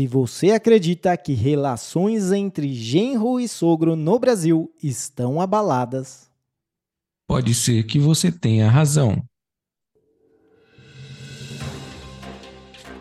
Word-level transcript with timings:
Se 0.00 0.06
você 0.06 0.52
acredita 0.52 1.14
que 1.14 1.34
relações 1.34 2.32
entre 2.32 2.72
genro 2.72 3.38
e 3.38 3.46
sogro 3.46 3.94
no 3.94 4.18
Brasil 4.18 4.72
estão 4.82 5.42
abaladas, 5.42 6.30
pode 7.28 7.52
ser 7.52 7.82
que 7.82 7.98
você 7.98 8.32
tenha 8.32 8.70
razão. 8.70 9.22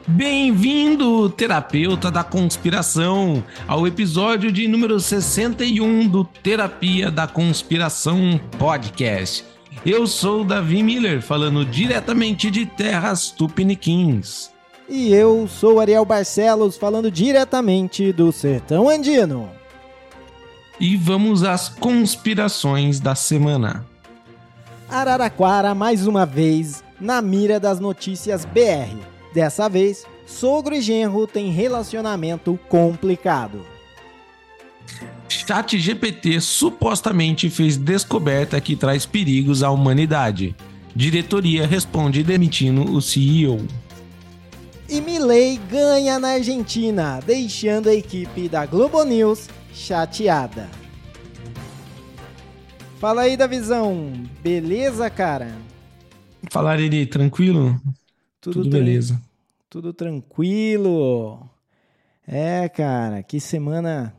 Bem-vindo, 0.06 1.30
terapeuta 1.30 2.12
da 2.12 2.22
conspiração, 2.22 3.42
ao 3.66 3.88
episódio 3.88 4.52
de 4.52 4.68
número 4.68 5.00
61 5.00 6.06
do 6.06 6.26
Terapia 6.26 7.10
da 7.10 7.26
Conspiração 7.26 8.38
Podcast. 8.58 9.46
Eu 9.86 10.06
sou 10.06 10.44
Davi 10.44 10.84
Miller, 10.84 11.22
falando 11.22 11.64
diretamente 11.64 12.52
de 12.52 12.66
terras 12.66 13.32
tupiniquins. 13.32 14.52
E 14.90 15.14
eu 15.14 15.48
sou 15.48 15.80
Ariel 15.80 16.04
Barcelos, 16.04 16.76
falando 16.76 17.12
diretamente 17.12 18.12
do 18.12 18.32
Sertão 18.32 18.90
Andino. 18.90 19.48
E 20.80 20.98
vamos 20.98 21.44
às 21.44 21.70
conspirações 21.70 23.00
da 23.00 23.14
semana. 23.14 23.86
Araraquara, 24.90 25.76
mais 25.76 26.08
uma 26.08 26.26
vez, 26.26 26.84
na 27.00 27.22
mira 27.22 27.60
das 27.60 27.80
notícias 27.80 28.46
BR. 28.46 28.98
Dessa 29.32 29.70
vez, 29.70 30.08
sogro 30.26 30.74
e 30.74 30.82
genro 30.82 31.28
têm 31.28 31.52
relacionamento 31.52 32.60
complicado. 32.68 33.64
Chat 35.28 35.78
GPT 35.78 36.42
supostamente 36.42 37.50
fez 37.52 37.78
descoberta 37.78 38.60
que 38.60 38.76
traz 38.76 39.06
perigos 39.06 39.62
à 39.62 39.70
humanidade. 39.70 40.56
Diretoria 40.96 41.68
responde 41.68 42.24
demitindo 42.24 42.92
o 42.92 43.00
CEO. 43.00 43.68
E 44.92 45.02
Milley 45.02 45.58
ganha 45.70 46.18
na 46.18 46.30
Argentina, 46.30 47.20
deixando 47.24 47.90
a 47.90 47.94
equipe 47.94 48.50
da 48.50 48.66
Globo 48.66 49.04
News 49.04 49.48
chateada. 49.72 50.68
Fala 52.98 53.22
aí, 53.22 53.38
Davizão. 53.38 54.12
Beleza, 54.42 55.08
cara? 55.08 55.56
Falar 56.50 56.80
ele 56.80 57.06
tranquilo? 57.06 57.80
Tudo, 58.42 58.64
Tudo 58.64 58.70
beleza. 58.72 59.22
Tudo 59.70 59.94
tranquilo. 59.94 61.48
É, 62.28 62.68
cara, 62.68 63.22
que 63.22 63.40
semana 63.40 64.12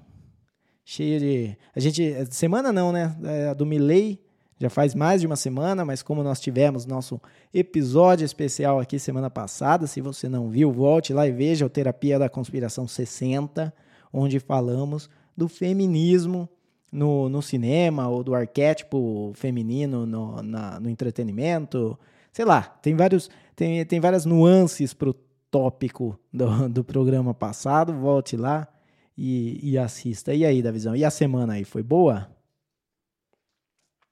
cheia 0.85 1.19
de. 1.19 1.57
A 1.75 1.81
gente. 1.81 2.15
Semana 2.31 2.73
não, 2.73 2.93
né? 2.93 3.17
É, 3.25 3.55
do 3.57 3.67
Milley 3.67 4.21
já 4.61 4.69
faz 4.69 4.95
mais 4.95 5.23
de 5.23 5.27
uma 5.27 5.37
semana, 5.37 5.87
mas 5.87 6.03
como 6.03 6.23
nós 6.23 6.39
tivemos 6.39 6.85
nosso 6.85 7.19
episódio 7.53 8.27
especial 8.27 8.79
aqui 8.79 8.99
semana 8.99 9.31
passada, 9.31 9.87
se 9.87 10.03
você 10.03 10.29
não 10.29 10.51
viu, 10.51 10.71
volte 10.71 11.15
lá 11.15 11.27
e 11.27 11.33
veja 11.33 11.65
o 11.65 11.71
Terapia 11.71 12.19
da 12.19 12.29
Conspiração 12.29 12.87
60, 12.87 13.73
onde 14.13 14.39
falamos 14.39 15.09
do 15.35 15.49
feminismo 15.49 16.47
no, 16.93 17.31
no 17.31 17.41
cinema 17.41 18.09
ou 18.09 18.23
do 18.23 18.35
arquétipo 18.35 19.33
feminino 19.35 20.05
no, 20.05 20.43
na, 20.43 20.79
no 20.79 20.91
entretenimento. 20.91 21.99
Sei 22.31 22.45
lá, 22.45 22.61
tem, 22.61 22.95
vários, 22.95 23.31
tem, 23.57 23.83
tem 23.87 23.99
várias 23.99 24.27
nuances 24.27 24.93
para 24.93 25.09
o 25.09 25.15
tópico 25.51 26.21
do, 26.31 26.69
do 26.69 26.85
programa 26.85 27.33
passado. 27.33 27.95
Volte 27.95 28.37
lá 28.37 28.69
e, 29.17 29.59
e 29.63 29.79
assista. 29.79 30.35
E 30.35 30.45
aí, 30.45 30.61
Davizão? 30.61 30.95
E 30.95 31.03
a 31.03 31.11
semana 31.11 31.55
aí, 31.55 31.65
foi 31.65 31.83
boa? 31.83 32.29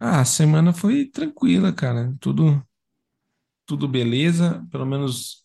Ah, 0.01 0.21
a 0.21 0.25
semana 0.25 0.73
foi 0.73 1.07
tranquila, 1.07 1.73
cara. 1.73 2.15
Tudo, 2.21 2.63
tudo 3.67 3.89
beleza. 3.89 4.65
Pelo 4.71 4.87
menos 4.87 5.45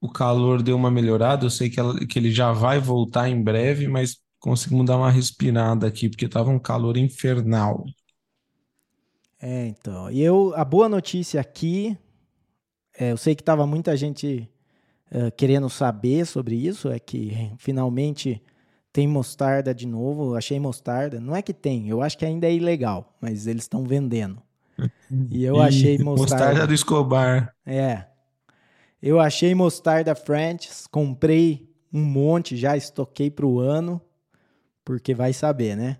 o 0.00 0.10
calor 0.10 0.62
deu 0.62 0.76
uma 0.76 0.90
melhorada. 0.90 1.46
Eu 1.46 1.50
sei 1.50 1.68
que, 1.68 1.80
ela, 1.80 1.98
que 2.06 2.18
ele 2.18 2.30
já 2.30 2.52
vai 2.52 2.78
voltar 2.78 3.28
em 3.28 3.42
breve, 3.42 3.88
mas 3.88 4.18
conseguimos 4.38 4.86
dar 4.86 4.96
uma 4.96 5.10
respirada 5.10 5.86
aqui, 5.86 6.08
porque 6.08 6.28
tava 6.28 6.50
um 6.50 6.58
calor 6.58 6.96
infernal. 6.96 7.84
É, 9.40 9.66
então. 9.66 10.10
E 10.10 10.22
eu, 10.22 10.52
a 10.54 10.64
boa 10.64 10.88
notícia 10.88 11.40
aqui, 11.40 11.96
é, 12.96 13.12
eu 13.12 13.16
sei 13.16 13.34
que 13.34 13.42
tava 13.42 13.66
muita 13.66 13.96
gente 13.96 14.48
uh, 15.10 15.30
querendo 15.36 15.68
saber 15.68 16.24
sobre 16.24 16.54
isso, 16.54 16.88
é 16.88 16.98
que 16.98 17.52
finalmente 17.58 18.42
tem 18.96 19.06
mostarda 19.06 19.74
de 19.74 19.86
novo, 19.86 20.34
achei 20.34 20.58
mostarda. 20.58 21.20
Não 21.20 21.36
é 21.36 21.42
que 21.42 21.52
tem, 21.52 21.86
eu 21.86 22.00
acho 22.00 22.16
que 22.16 22.24
ainda 22.24 22.46
é 22.46 22.54
ilegal, 22.54 23.14
mas 23.20 23.46
eles 23.46 23.64
estão 23.64 23.84
vendendo. 23.84 24.42
E 25.30 25.44
eu 25.44 25.60
achei 25.60 25.98
mostarda. 25.98 26.46
Mostarda 26.46 26.66
do 26.66 26.74
Escobar. 26.74 27.54
É. 27.64 28.06
Eu 29.02 29.20
achei 29.20 29.54
mostarda 29.54 30.14
French, 30.14 30.70
comprei 30.90 31.70
um 31.92 32.02
monte, 32.02 32.56
já 32.56 32.74
estoquei 32.74 33.30
para 33.30 33.46
o 33.46 33.60
ano, 33.60 34.00
porque 34.82 35.14
vai 35.14 35.34
saber, 35.34 35.76
né? 35.76 35.98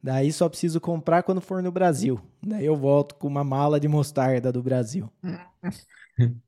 Daí 0.00 0.32
só 0.32 0.48
preciso 0.48 0.80
comprar 0.80 1.24
quando 1.24 1.40
for 1.40 1.60
no 1.62 1.72
Brasil. 1.72 2.20
Daí 2.40 2.64
eu 2.64 2.76
volto 2.76 3.16
com 3.16 3.26
uma 3.26 3.42
mala 3.42 3.80
de 3.80 3.88
mostarda 3.88 4.52
do 4.52 4.62
Brasil. 4.62 5.12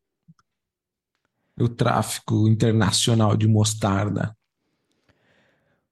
o 1.60 1.68
tráfico 1.68 2.48
internacional 2.48 3.36
de 3.36 3.48
mostarda. 3.48 4.36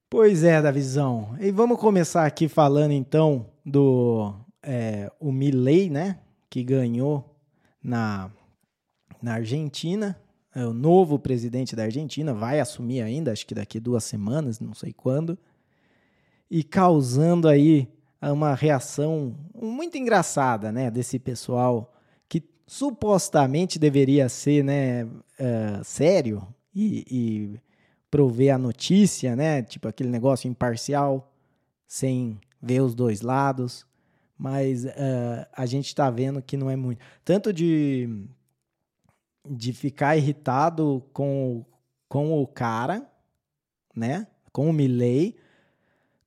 Pois 0.09 0.45
é, 0.45 0.63
Davizão. 0.63 1.37
E 1.41 1.51
vamos 1.51 1.81
começar 1.81 2.25
aqui 2.25 2.49
falando 2.49 2.93
então 2.93 3.47
do 3.65 4.33
é, 4.63 5.11
o 5.19 5.33
Milley, 5.33 5.91
né? 5.91 6.21
Que 6.49 6.63
ganhou 6.63 7.37
na, 7.83 8.31
na 9.21 9.35
Argentina. 9.35 10.17
É 10.55 10.65
o 10.65 10.73
novo 10.73 11.19
presidente 11.19 11.77
da 11.77 11.83
Argentina, 11.83 12.33
vai 12.33 12.61
assumir 12.61 13.03
ainda, 13.03 13.31
acho 13.31 13.47
que 13.47 13.55
daqui 13.55 13.79
duas 13.79 14.05
semanas, 14.05 14.59
não 14.59 14.73
sei 14.73 14.91
quando. 14.91 15.39
E 16.51 16.65
causando 16.65 17.47
aí 17.47 17.87
uma 18.23 18.55
reação 18.55 19.37
muito 19.55 19.99
engraçada, 19.99 20.73
né? 20.73 20.91
Desse 20.91 21.19
pessoal 21.19 21.96
supostamente 22.67 23.79
deveria 23.79 24.29
ser 24.29 24.65
né, 24.65 25.05
uh, 25.05 25.85
sério 25.85 26.47
e, 26.75 27.05
e 27.11 27.61
prover 28.11 28.55
a 28.55 28.59
notícia, 28.59 29.37
né? 29.37 29.63
Tipo 29.63 29.89
aquele 29.89 30.09
negócio 30.09 30.49
imparcial, 30.49 31.33
sem 31.87 32.41
ver 32.61 32.81
os 32.81 32.95
dois 32.95 33.21
lados. 33.21 33.87
Mas 34.37 34.85
uh, 34.85 35.47
a 35.53 35.65
gente 35.65 35.87
está 35.87 36.11
vendo 36.11 36.43
que 36.43 36.57
não 36.57 36.71
é 36.71 36.77
muito. 36.77 37.01
Tanto 37.25 37.53
de, 37.53 38.27
de 39.49 39.73
ficar 39.73 40.17
irritado 40.17 41.03
com, 41.13 41.65
com 42.09 42.41
o 42.41 42.47
cara, 42.47 43.09
né? 43.95 44.27
Com 44.53 44.69
o 44.69 44.73
Milley, 44.73 45.37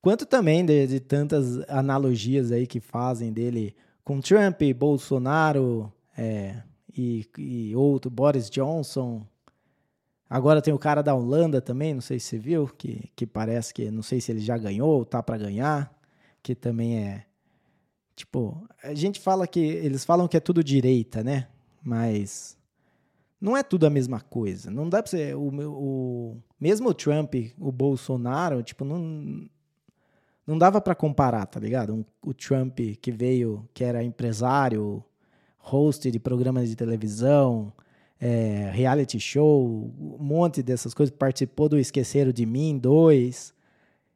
quanto 0.02 0.26
também 0.26 0.66
de, 0.66 0.88
de 0.88 1.00
tantas 1.00 1.60
analogias 1.68 2.52
aí 2.52 2.66
que 2.66 2.80
fazem 2.80 3.32
dele 3.34 3.76
com 4.04 4.22
Trump, 4.22 4.62
Bolsonaro, 4.76 5.92
é, 6.19 6.62
e, 6.94 7.25
e 7.38 7.75
outro, 7.78 8.12
Boris 8.12 8.50
Johnson. 8.50 9.25
Agora 10.30 10.62
tem 10.62 10.74
o 10.74 10.78
cara 10.78 11.02
da 11.02 11.16
Holanda 11.16 11.62
também, 11.62 11.94
não 11.94 12.02
sei 12.02 12.19
se 12.19 12.28
você 12.28 12.38
viu, 12.38 12.68
que, 12.68 13.09
que 13.16 13.25
parece 13.25 13.74
que, 13.74 13.90
não 13.90 14.03
sei 14.03 14.19
se 14.19 14.31
ele 14.31 14.41
já 14.41 14.58
ganhou 14.58 14.90
ou 14.90 15.06
tá 15.06 15.24
para 15.24 15.38
ganhar, 15.38 15.97
que 16.44 16.53
também 16.53 17.00
é. 17.00 17.25
Tipo, 18.16 18.68
a 18.84 18.94
gente 18.94 19.19
fala 19.19 19.47
que. 19.47 19.59
Eles 19.62 20.03
falam 20.03 20.28
que 20.28 20.35
é 20.35 20.41
tudo 20.41 20.63
direita, 20.63 21.24
né? 21.24 21.47
Mas. 21.81 22.58
Não 23.40 23.56
é 23.56 23.63
tudo 23.63 23.88
a 23.88 23.90
mesma 23.90 24.19
coisa. 24.19 24.69
Não 24.69 24.90
dá 24.90 25.02
pra 25.02 25.09
ser. 25.09 25.38
O, 25.38 25.50
o, 25.50 26.38
mesmo 26.59 26.90
o 26.90 26.94
Trump, 26.94 27.34
o 27.58 27.72
Bolsonaro, 27.72 28.62
tipo, 28.62 28.84
não. 28.84 29.50
Não 30.46 30.58
dava 30.58 30.81
para 30.81 30.96
comparar, 30.96 31.46
tá 31.46 31.59
ligado? 31.59 32.06
O 32.25 32.34
Trump 32.34 32.79
que 33.02 33.12
veio, 33.12 33.69
que 33.74 33.84
era 33.84 34.03
empresário, 34.03 35.03
host 35.59 36.09
de 36.09 36.20
programas 36.20 36.70
de 36.70 36.75
televisão, 36.75 37.72
é, 38.20 38.72
reality 38.74 39.20
show, 39.20 39.94
um 40.00 40.24
monte 40.24 40.64
dessas 40.64 40.94
coisas. 40.94 41.16
Participou 41.16 41.70
do 41.70 41.78
Esqueceram 41.78 42.32
de 42.32 42.46
Mim 42.46 42.78
2. 42.78 43.53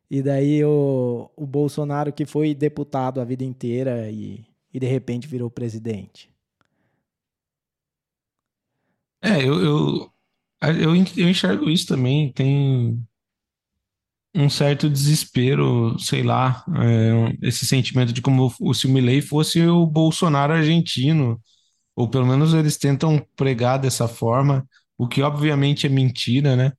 E 0.10 0.22
daí 0.22 0.64
o, 0.64 1.30
o 1.36 1.46
Bolsonaro 1.46 2.12
que 2.12 2.26
foi 2.26 2.54
deputado 2.54 3.22
a 3.22 3.26
vida 3.26 3.44
inteira 3.44 4.10
e, 4.10 4.46
e 4.74 4.80
de 4.80 4.86
repente 4.86 5.28
virou 5.28 5.50
presidente. 5.50 6.30
É, 9.22 9.42
eu, 9.42 9.60
eu, 9.64 10.12
eu, 10.62 10.96
eu 11.18 11.30
enxergo 11.30 11.70
isso 11.70 11.88
também. 11.88 12.32
Tem 12.32 13.02
um 14.36 14.50
certo 14.50 14.90
desespero, 14.90 15.98
sei 16.00 16.24
lá, 16.24 16.64
é, 16.76 17.48
esse 17.48 17.66
sentimento 17.66 18.12
de 18.12 18.22
como 18.22 18.52
o, 18.60 18.74
se 18.74 18.88
o 18.88 18.90
Milley 18.90 19.22
fosse 19.22 19.62
o 19.68 19.86
Bolsonaro 19.86 20.54
argentino, 20.54 21.40
ou 21.96 22.10
pelo 22.10 22.26
menos 22.26 22.54
eles 22.54 22.78
tentam 22.78 23.24
pregar 23.36 23.78
dessa 23.78 24.08
forma, 24.08 24.68
o 24.98 25.08
que 25.08 25.22
obviamente 25.22 25.86
é 25.86 25.90
mentira, 25.90 26.56
né? 26.56 26.74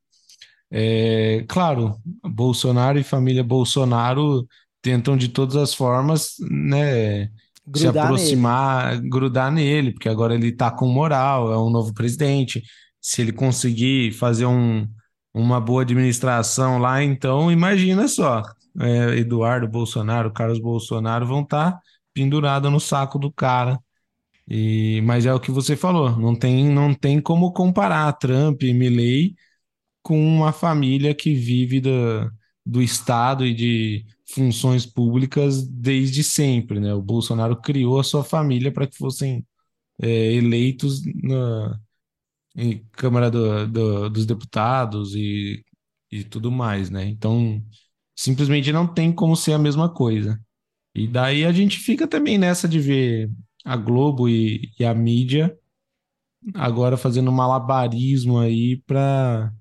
É, 0.70 1.44
claro, 1.48 1.96
Bolsonaro 2.24 2.98
e 2.98 3.04
família 3.04 3.44
Bolsonaro 3.44 4.46
tentam 4.82 5.16
de 5.16 5.28
todas 5.28 5.54
as 5.56 5.72
formas, 5.72 6.34
né, 6.50 7.28
grudar 7.66 7.92
se 7.92 7.98
aproximar, 7.98 8.96
nele. 8.96 9.08
grudar 9.08 9.52
nele, 9.52 9.92
porque 9.92 10.08
agora 10.08 10.34
ele 10.34 10.50
tá 10.50 10.70
com 10.70 10.88
moral, 10.88 11.52
é 11.52 11.58
um 11.58 11.70
novo 11.70 11.94
presidente, 11.94 12.62
se 13.00 13.22
ele 13.22 13.32
conseguir 13.32 14.12
fazer 14.12 14.46
um, 14.46 14.88
uma 15.34 15.60
boa 15.60 15.82
administração 15.82 16.78
lá, 16.78 17.02
então 17.02 17.50
imagina 17.50 18.08
só, 18.08 18.42
é, 18.81 19.19
Eduardo 19.19 19.69
Bolsonaro, 19.69 20.32
Carlos 20.32 20.60
Bolsonaro 20.60 21.26
vão 21.26 21.42
estar 21.42 21.72
tá 21.72 21.81
pendurados 22.14 22.70
no 22.70 22.81
saco 22.81 23.19
do 23.19 23.32
cara. 23.32 23.78
E, 24.48 25.00
mas 25.02 25.26
é 25.26 25.32
o 25.34 25.40
que 25.40 25.50
você 25.50 25.76
falou, 25.76 26.16
não 26.19 26.36
tem, 26.36 26.69
não 26.69 26.94
tem 26.94 27.20
como 27.20 27.52
comparar 27.52 28.12
Trump 28.14 28.62
e 28.62 28.75
Milley 28.75 29.34
com 30.02 30.19
uma 30.19 30.52
família 30.52 31.14
que 31.14 31.34
vive 31.34 31.80
do, 31.80 31.90
do 32.64 32.82
Estado 32.82 33.46
e 33.46 33.54
de 33.54 34.06
funções 34.26 34.87
públicas 34.87 35.66
desde 35.66 36.22
sempre, 36.25 36.80
né? 36.80 36.94
O 36.94 37.02
Bolsonaro 37.02 37.60
criou 37.60 38.00
a 38.00 38.04
sua 38.04 38.25
família 38.25 38.72
para 38.72 38.87
que 38.87 38.96
fossem 38.96 39.46
é, 40.00 40.34
eleitos 40.34 41.02
na 41.22 41.78
Câmara 42.92 43.30
do, 43.30 43.66
do, 43.68 44.10
dos 44.10 44.26
Deputados 44.26 45.14
e, 45.14 45.64
e 46.10 46.24
tudo 46.24 46.50
mais, 46.50 46.90
né? 46.90 47.04
Então, 47.06 47.62
simplesmente 48.16 48.72
não 48.72 48.86
tem 48.86 49.12
como 49.12 49.36
ser 49.36 49.54
a 49.54 49.58
mesma 49.58 49.92
coisa. 49.92 50.40
E 50.94 51.08
daí 51.08 51.44
a 51.44 51.52
gente 51.52 51.78
fica 51.78 52.06
também 52.08 52.38
nessa 52.38 52.68
de 52.68 52.80
ver 52.80 53.30
a 53.64 53.76
Globo 53.76 54.28
e, 54.28 54.70
e 54.78 54.84
a 54.84 54.94
mídia 54.94 55.56
agora 56.54 56.96
fazendo 56.96 57.32
malabarismo 57.32 58.38
aí 58.38 58.76
para 58.86 59.52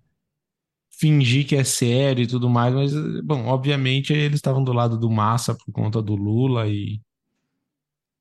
fingir 0.91 1.45
que 1.47 1.55
é 1.55 1.63
sério 1.63 2.23
e 2.23 2.27
tudo 2.27 2.49
mais, 2.49 2.73
mas, 2.73 2.93
bom, 3.23 3.45
obviamente 3.47 4.13
eles 4.13 4.35
estavam 4.37 4.63
do 4.63 4.71
lado 4.73 4.97
do 4.97 5.09
Massa 5.09 5.55
por 5.55 5.71
conta 5.71 6.01
do 6.01 6.15
Lula 6.15 6.67
e 6.67 7.01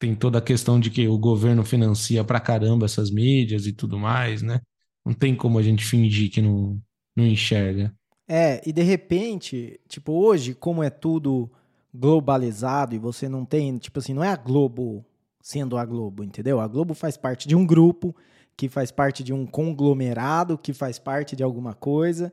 tem 0.03 0.17
toda 0.17 0.39
a 0.39 0.43
questão 0.43 0.81
de 0.81 0.91
que 0.91 1.07
o 1.07 1.17
governo 1.17 1.65
financia 1.65 2.25
pra 2.25 2.41
caramba 2.41 2.87
essas 2.87 3.09
mídias 3.09 3.67
e 3.69 3.73
tudo 3.73 3.97
mais, 3.97 4.43
né? 4.43 4.61
Não 5.07 5.15
tem 5.15 5.33
como 5.33 5.61
a 5.61 5.63
gente 5.63 5.85
fingir 5.85 6.29
que 6.29 6.43
não, 6.43 6.77
não 7.15 7.25
enxerga. 7.25 7.95
É, 8.27 8.61
e 8.67 8.73
de 8.73 8.83
repente, 8.83 9.79
tipo, 9.89 10.13
hoje, 10.13 10.55
como 10.55 10.83
é 10.83 10.91
tudo 10.91 11.49
globalizado 11.95 12.97
e 12.97 12.99
você 12.99 13.29
não 13.29 13.45
tem, 13.45 13.79
tipo 13.79 14.01
assim, 14.01 14.13
não 14.13 14.25
é 14.25 14.29
a 14.29 14.35
Globo 14.35 15.07
sendo 15.41 15.77
a 15.77 15.85
Globo, 15.85 16.25
entendeu? 16.25 16.59
A 16.59 16.67
Globo 16.67 16.95
faz 16.95 17.17
parte 17.17 17.47
de 17.47 17.55
um 17.55 17.65
grupo, 17.65 18.13
que 18.57 18.69
faz 18.69 18.91
parte 18.91 19.23
de 19.23 19.33
um 19.33 19.47
conglomerado, 19.47 20.59
que 20.59 20.73
faz 20.73 20.99
parte 20.99 21.37
de 21.37 21.45
alguma 21.45 21.75
coisa. 21.75 22.33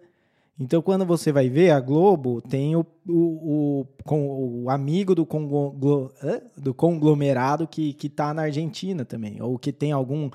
Então, 0.59 0.81
quando 0.81 1.05
você 1.05 1.31
vai 1.31 1.47
ver, 1.47 1.71
a 1.71 1.79
Globo 1.79 2.41
tem 2.41 2.75
o, 2.75 2.85
o, 3.07 3.85
o, 4.05 4.63
o 4.63 4.69
amigo 4.69 5.15
do, 5.15 5.25
conglo, 5.25 6.11
do 6.57 6.73
conglomerado 6.73 7.65
que 7.65 7.95
está 8.03 8.33
na 8.33 8.41
Argentina 8.41 9.05
também, 9.05 9.41
ou 9.41 9.57
que 9.57 9.71
tem 9.71 9.93
algum 9.93 10.29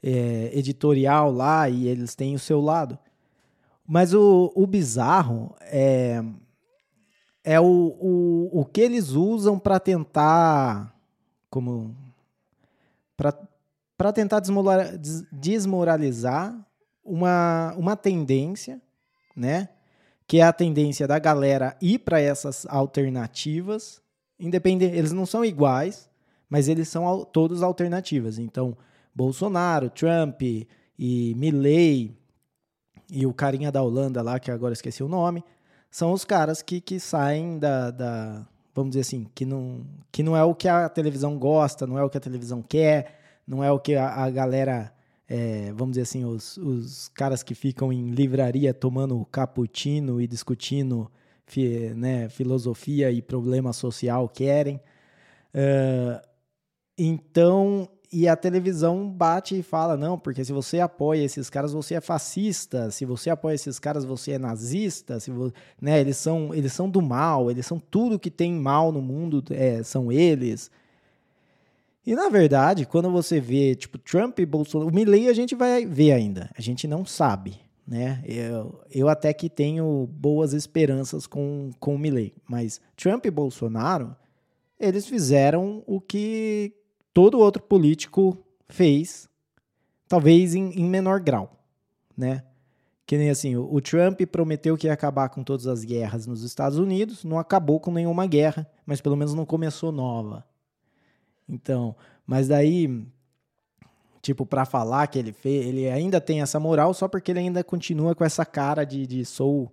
é, 0.00 0.56
editorial 0.56 1.32
lá 1.32 1.68
e 1.68 1.88
eles 1.88 2.14
têm 2.14 2.36
o 2.36 2.38
seu 2.38 2.60
lado. 2.60 2.96
Mas 3.84 4.14
o, 4.14 4.52
o 4.54 4.68
bizarro 4.68 5.52
é, 5.62 6.22
é 7.42 7.60
o, 7.60 7.64
o, 7.64 8.60
o 8.60 8.64
que 8.64 8.80
eles 8.80 9.10
usam 9.10 9.58
para 9.58 9.80
tentar. 9.80 10.94
Como. 11.50 11.92
Para 13.96 14.12
tentar 14.12 14.42
desmoralizar 15.32 16.54
uma, 17.02 17.74
uma 17.78 17.96
tendência 17.96 18.80
né? 19.36 19.68
Que 20.26 20.40
é 20.40 20.42
a 20.42 20.52
tendência 20.52 21.06
da 21.06 21.18
galera 21.18 21.76
ir 21.80 21.98
para 21.98 22.20
essas 22.20 22.66
alternativas, 22.68 24.00
independente, 24.40 24.96
eles 24.96 25.12
não 25.12 25.26
são 25.26 25.44
iguais, 25.44 26.08
mas 26.48 26.68
eles 26.68 26.88
são 26.88 27.24
todos 27.24 27.62
alternativas. 27.62 28.38
Então, 28.38 28.76
Bolsonaro, 29.14 29.90
Trump 29.90 30.42
e 30.42 31.34
Milley 31.36 32.16
e 33.10 33.26
o 33.26 33.32
carinha 33.32 33.70
da 33.70 33.82
Holanda 33.82 34.22
lá, 34.22 34.40
que 34.40 34.50
agora 34.50 34.72
esqueci 34.72 35.02
o 35.02 35.08
nome, 35.08 35.44
são 35.90 36.12
os 36.12 36.24
caras 36.24 36.62
que, 36.62 36.80
que 36.80 36.98
saem 36.98 37.58
da, 37.58 37.90
da, 37.90 38.46
vamos 38.74 38.90
dizer 38.90 39.02
assim, 39.02 39.26
que 39.34 39.46
não, 39.46 39.86
que 40.10 40.22
não 40.22 40.36
é 40.36 40.42
o 40.42 40.54
que 40.54 40.68
a 40.68 40.88
televisão 40.88 41.38
gosta, 41.38 41.86
não 41.86 41.98
é 41.98 42.04
o 42.04 42.10
que 42.10 42.18
a 42.18 42.20
televisão 42.20 42.62
quer, 42.62 43.20
não 43.46 43.62
é 43.62 43.70
o 43.70 43.78
que 43.78 43.94
a, 43.94 44.24
a 44.24 44.30
galera 44.30 44.92
é, 45.28 45.72
vamos 45.72 45.92
dizer 45.92 46.02
assim, 46.02 46.24
os, 46.24 46.56
os 46.56 47.08
caras 47.08 47.42
que 47.42 47.54
ficam 47.54 47.92
em 47.92 48.10
livraria 48.10 48.72
tomando 48.72 49.24
cappuccino 49.26 50.20
e 50.20 50.26
discutindo 50.26 51.10
fi, 51.46 51.92
né, 51.94 52.28
filosofia 52.28 53.10
e 53.10 53.20
problema 53.20 53.72
social 53.72 54.28
querem. 54.28 54.76
Uh, 55.54 56.20
então, 56.96 57.88
e 58.12 58.28
a 58.28 58.36
televisão 58.36 59.10
bate 59.10 59.58
e 59.58 59.62
fala: 59.62 59.96
não, 59.96 60.18
porque 60.18 60.44
se 60.44 60.52
você 60.52 60.78
apoia 60.80 61.24
esses 61.24 61.50
caras, 61.50 61.72
você 61.72 61.94
é 61.94 62.00
fascista, 62.00 62.90
se 62.90 63.04
você 63.04 63.28
apoia 63.28 63.54
esses 63.54 63.78
caras, 63.78 64.04
você 64.04 64.32
é 64.32 64.38
nazista, 64.38 65.18
se 65.18 65.32
né, 65.80 66.00
eles, 66.00 66.16
são, 66.16 66.54
eles 66.54 66.72
são 66.72 66.88
do 66.88 67.02
mal, 67.02 67.50
eles 67.50 67.66
são 67.66 67.78
tudo 67.78 68.18
que 68.18 68.30
tem 68.30 68.52
mal 68.52 68.92
no 68.92 69.02
mundo, 69.02 69.42
é, 69.50 69.82
são 69.82 70.12
eles. 70.12 70.70
E 72.06 72.14
na 72.14 72.28
verdade, 72.28 72.86
quando 72.86 73.10
você 73.10 73.40
vê, 73.40 73.74
tipo, 73.74 73.98
Trump 73.98 74.38
e 74.38 74.46
Bolsonaro, 74.46 74.88
o 74.88 74.94
Milley 74.94 75.28
a 75.28 75.32
gente 75.32 75.56
vai 75.56 75.84
ver 75.84 76.12
ainda, 76.12 76.48
a 76.56 76.62
gente 76.62 76.86
não 76.86 77.04
sabe, 77.04 77.58
né? 77.84 78.22
Eu, 78.24 78.80
eu 78.88 79.08
até 79.08 79.34
que 79.34 79.50
tenho 79.50 80.08
boas 80.12 80.52
esperanças 80.52 81.26
com, 81.26 81.72
com 81.80 81.96
o 81.96 81.98
Milley, 81.98 82.32
mas 82.48 82.80
Trump 82.96 83.26
e 83.26 83.30
Bolsonaro, 83.30 84.14
eles 84.78 85.04
fizeram 85.06 85.82
o 85.84 86.00
que 86.00 86.72
todo 87.12 87.40
outro 87.40 87.60
político 87.60 88.38
fez, 88.68 89.28
talvez 90.06 90.54
em, 90.54 90.70
em 90.80 90.84
menor 90.84 91.18
grau, 91.18 91.58
né? 92.16 92.44
Que 93.04 93.18
nem 93.18 93.30
assim, 93.30 93.56
o, 93.56 93.72
o 93.72 93.80
Trump 93.80 94.20
prometeu 94.30 94.76
que 94.76 94.86
ia 94.86 94.92
acabar 94.92 95.28
com 95.28 95.42
todas 95.42 95.66
as 95.66 95.82
guerras 95.82 96.24
nos 96.24 96.44
Estados 96.44 96.78
Unidos, 96.78 97.24
não 97.24 97.36
acabou 97.36 97.80
com 97.80 97.90
nenhuma 97.90 98.28
guerra, 98.28 98.64
mas 98.84 99.00
pelo 99.00 99.16
menos 99.16 99.34
não 99.34 99.44
começou 99.44 99.90
nova, 99.90 100.44
então, 101.48 101.94
mas 102.26 102.48
daí, 102.48 103.04
tipo, 104.20 104.44
para 104.44 104.64
falar 104.64 105.06
que 105.06 105.18
ele 105.18 105.32
fez, 105.32 105.66
ele 105.66 105.88
ainda 105.88 106.20
tem 106.20 106.42
essa 106.42 106.58
moral 106.58 106.92
só 106.94 107.08
porque 107.08 107.30
ele 107.30 107.40
ainda 107.40 107.62
continua 107.62 108.14
com 108.14 108.24
essa 108.24 108.44
cara 108.44 108.84
de, 108.84 109.06
de 109.06 109.24
sou 109.24 109.72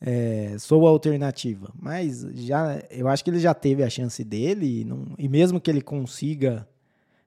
é, 0.00 0.56
sou 0.58 0.86
alternativa. 0.86 1.72
Mas 1.80 2.20
já, 2.34 2.82
eu 2.90 3.08
acho 3.08 3.24
que 3.24 3.30
ele 3.30 3.40
já 3.40 3.54
teve 3.54 3.82
a 3.82 3.90
chance 3.90 4.22
dele 4.22 4.80
e, 4.80 4.84
não, 4.84 5.06
e 5.18 5.28
mesmo 5.28 5.60
que 5.60 5.70
ele 5.70 5.82
consiga 5.82 6.66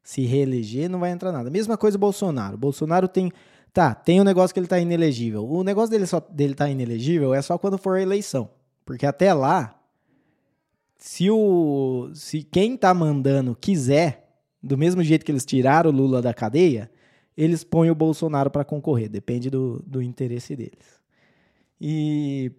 se 0.03 0.25
reeleger, 0.25 0.89
não 0.89 0.99
vai 0.99 1.11
entrar 1.11 1.31
nada. 1.31 1.49
Mesma 1.49 1.77
coisa 1.77 1.97
o 1.97 1.99
Bolsonaro. 1.99 2.55
O 2.55 2.59
Bolsonaro 2.59 3.07
tem 3.07 3.31
Tá, 3.73 3.95
tem 3.95 4.19
um 4.19 4.25
negócio 4.25 4.53
que 4.53 4.59
ele 4.59 4.67
tá 4.67 4.79
inelegível. 4.79 5.49
O 5.49 5.63
negócio 5.63 5.89
dele 5.89 6.05
só 6.05 6.19
dele 6.19 6.53
tá 6.53 6.69
inelegível 6.69 7.33
é 7.33 7.41
só 7.41 7.57
quando 7.57 7.77
for 7.77 7.97
a 7.97 8.01
eleição. 8.01 8.49
Porque 8.85 9.05
até 9.05 9.33
lá, 9.33 9.79
se 11.01 11.31
o 11.31 12.11
se 12.13 12.43
quem 12.43 12.77
tá 12.77 12.93
mandando 12.93 13.57
quiser, 13.59 14.39
do 14.61 14.77
mesmo 14.77 15.03
jeito 15.03 15.25
que 15.25 15.31
eles 15.31 15.43
tiraram 15.43 15.89
o 15.89 15.93
Lula 15.93 16.21
da 16.21 16.31
cadeia, 16.31 16.91
eles 17.35 17.63
põem 17.63 17.89
o 17.89 17.95
Bolsonaro 17.95 18.51
para 18.51 18.63
concorrer, 18.63 19.09
depende 19.09 19.49
do, 19.49 19.83
do 19.85 19.99
interesse 19.99 20.55
deles. 20.55 21.01
E 21.79 22.51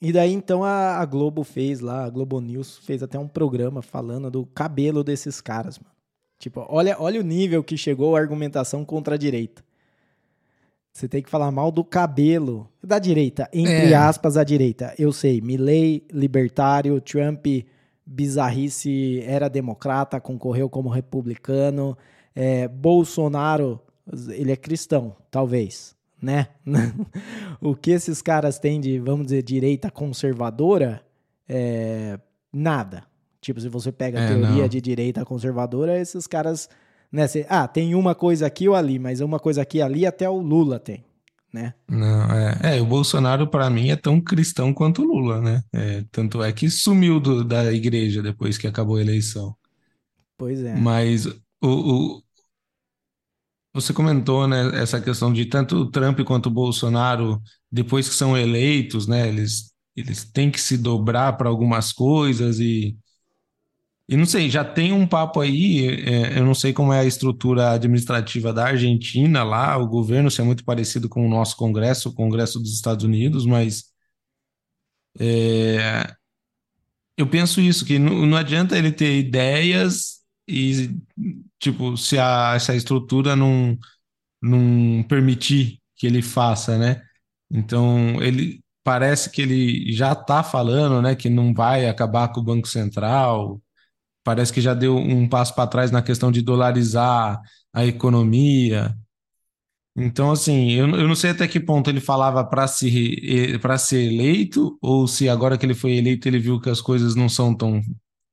e 0.00 0.12
daí 0.12 0.32
então 0.32 0.62
a, 0.62 0.98
a, 0.98 1.04
Globo 1.04 1.42
fez 1.42 1.80
lá, 1.80 2.04
a 2.04 2.10
Globo 2.10 2.40
News 2.40 2.78
fez 2.78 3.02
até 3.02 3.18
um 3.18 3.26
programa 3.26 3.82
falando 3.82 4.30
do 4.30 4.46
cabelo 4.46 5.02
desses 5.02 5.40
caras, 5.40 5.78
mano. 5.78 5.92
Tipo, 6.38 6.64
olha, 6.68 6.96
olha 7.00 7.18
o 7.20 7.24
nível 7.24 7.64
que 7.64 7.76
chegou 7.76 8.14
a 8.14 8.20
argumentação 8.20 8.84
contra 8.84 9.14
a 9.14 9.18
direita. 9.18 9.64
Você 10.94 11.08
tem 11.08 11.20
que 11.20 11.28
falar 11.28 11.50
mal 11.50 11.72
do 11.72 11.82
cabelo 11.82 12.68
da 12.80 13.00
direita, 13.00 13.48
entre 13.52 13.92
é. 13.92 13.94
aspas, 13.94 14.36
a 14.36 14.44
direita. 14.44 14.94
Eu 14.96 15.10
sei, 15.12 15.40
Milley, 15.40 16.06
libertário, 16.12 17.00
Trump, 17.00 17.44
bizarrice, 18.06 19.20
era 19.26 19.48
democrata, 19.48 20.20
concorreu 20.20 20.70
como 20.70 20.88
republicano. 20.88 21.98
É, 22.32 22.68
Bolsonaro, 22.68 23.80
ele 24.28 24.52
é 24.52 24.56
cristão, 24.56 25.16
talvez, 25.32 25.96
né? 26.22 26.46
o 27.60 27.74
que 27.74 27.90
esses 27.90 28.22
caras 28.22 28.60
têm 28.60 28.80
de, 28.80 29.00
vamos 29.00 29.26
dizer, 29.26 29.42
direita 29.42 29.90
conservadora, 29.90 31.02
é 31.48 32.20
nada. 32.52 33.02
Tipo, 33.40 33.60
se 33.60 33.68
você 33.68 33.90
pega 33.90 34.20
a 34.20 34.22
é, 34.22 34.28
teoria 34.28 34.62
não. 34.62 34.68
de 34.68 34.80
direita 34.80 35.24
conservadora, 35.24 35.98
esses 35.98 36.28
caras 36.28 36.68
né? 37.14 37.28
Cê, 37.28 37.46
ah, 37.48 37.68
tem 37.68 37.94
uma 37.94 38.12
coisa 38.12 38.44
aqui 38.44 38.68
ou 38.68 38.74
ali, 38.74 38.98
mas 38.98 39.20
uma 39.20 39.38
coisa 39.38 39.62
aqui 39.62 39.80
ali 39.80 40.04
até 40.04 40.28
o 40.28 40.40
Lula 40.40 40.80
tem, 40.80 41.04
né? 41.52 41.72
Não, 41.88 42.24
é, 42.32 42.76
é 42.76 42.80
o 42.82 42.84
Bolsonaro 42.84 43.46
para 43.46 43.70
mim 43.70 43.90
é 43.90 43.96
tão 43.96 44.20
cristão 44.20 44.74
quanto 44.74 45.02
o 45.02 45.04
Lula, 45.06 45.40
né? 45.40 45.62
É, 45.72 46.04
tanto 46.10 46.42
é 46.42 46.52
que 46.52 46.68
sumiu 46.68 47.20
do, 47.20 47.44
da 47.44 47.72
igreja 47.72 48.20
depois 48.20 48.58
que 48.58 48.66
acabou 48.66 48.96
a 48.96 49.00
eleição. 49.00 49.56
Pois 50.36 50.60
é. 50.64 50.74
Mas 50.74 51.26
o, 51.26 51.36
o 51.62 52.22
você 53.72 53.92
comentou, 53.92 54.46
né, 54.46 54.80
essa 54.80 55.00
questão 55.00 55.32
de 55.32 55.46
tanto 55.46 55.76
o 55.76 55.90
Trump 55.90 56.20
quanto 56.20 56.46
o 56.46 56.52
Bolsonaro, 56.52 57.40
depois 57.70 58.08
que 58.08 58.14
são 58.14 58.36
eleitos, 58.36 59.08
né, 59.08 59.28
eles, 59.28 59.72
eles 59.96 60.24
têm 60.24 60.48
que 60.50 60.60
se 60.60 60.76
dobrar 60.76 61.36
para 61.36 61.48
algumas 61.48 61.92
coisas 61.92 62.58
e 62.60 62.96
E 64.08 64.16
não 64.16 64.26
sei, 64.26 64.50
já 64.50 64.62
tem 64.64 64.92
um 64.92 65.06
papo 65.06 65.40
aí, 65.40 65.88
é, 66.06 66.38
eu 66.38 66.44
não 66.44 66.54
sei 66.54 66.74
como 66.74 66.92
é 66.92 67.00
a 67.00 67.04
estrutura 67.06 67.70
administrativa 67.72 68.52
da 68.52 68.66
Argentina 68.66 69.42
lá, 69.42 69.76
o 69.78 69.86
governo, 69.88 70.30
se 70.30 70.42
é 70.42 70.44
muito 70.44 70.62
parecido 70.64 71.08
com 71.08 71.26
o 71.26 71.28
nosso 71.30 71.56
Congresso, 71.56 72.10
o 72.10 72.14
Congresso 72.14 72.60
dos 72.60 72.74
Estados 72.74 73.04
Unidos, 73.04 73.46
mas 73.46 73.84
é, 75.18 76.14
eu 77.16 77.28
penso 77.28 77.60
isso, 77.60 77.84
que 77.84 77.98
não, 77.98 78.26
não 78.26 78.36
adianta 78.36 78.76
ele 78.76 78.92
ter 78.92 79.18
ideias 79.18 80.20
e, 80.48 80.90
tipo, 81.58 81.96
se 81.96 82.18
a, 82.18 82.54
essa 82.56 82.74
estrutura 82.74 83.36
não, 83.36 83.78
não 84.42 85.02
permitir 85.04 85.80
que 85.96 86.06
ele 86.06 86.22
faça, 86.22 86.78
né? 86.78 87.02
Então, 87.50 88.22
ele 88.22 88.60
parece 88.84 89.30
que 89.30 89.42
ele 89.42 89.92
já 89.92 90.12
está 90.12 90.42
falando, 90.42 91.02
né, 91.02 91.14
que 91.16 91.30
não 91.30 91.54
vai 91.54 91.88
acabar 91.88 92.28
com 92.32 92.40
o 92.40 92.44
Banco 92.44 92.68
Central, 92.68 93.62
parece 94.24 94.52
que 94.52 94.60
já 94.60 94.74
deu 94.74 94.96
um 94.96 95.28
passo 95.28 95.54
para 95.54 95.68
trás 95.68 95.90
na 95.90 96.02
questão 96.02 96.32
de 96.32 96.42
dolarizar 96.42 97.40
a 97.72 97.86
economia. 97.86 98.96
Então, 99.96 100.32
assim, 100.32 100.72
eu, 100.72 100.88
eu 100.88 101.06
não 101.06 101.14
sei 101.14 101.30
até 101.30 101.46
que 101.46 101.60
ponto 101.60 101.88
ele 101.88 102.00
falava 102.00 102.44
para 102.44 102.66
se, 102.66 103.58
para 103.60 103.78
ser 103.78 104.12
eleito, 104.12 104.76
ou 104.82 105.06
se 105.06 105.28
agora 105.28 105.56
que 105.56 105.64
ele 105.64 105.74
foi 105.74 105.92
eleito 105.92 106.26
ele 106.26 106.38
viu 106.38 106.60
que 106.60 106.70
as 106.70 106.80
coisas 106.80 107.14
não 107.14 107.28
são 107.28 107.54
tão, 107.56 107.80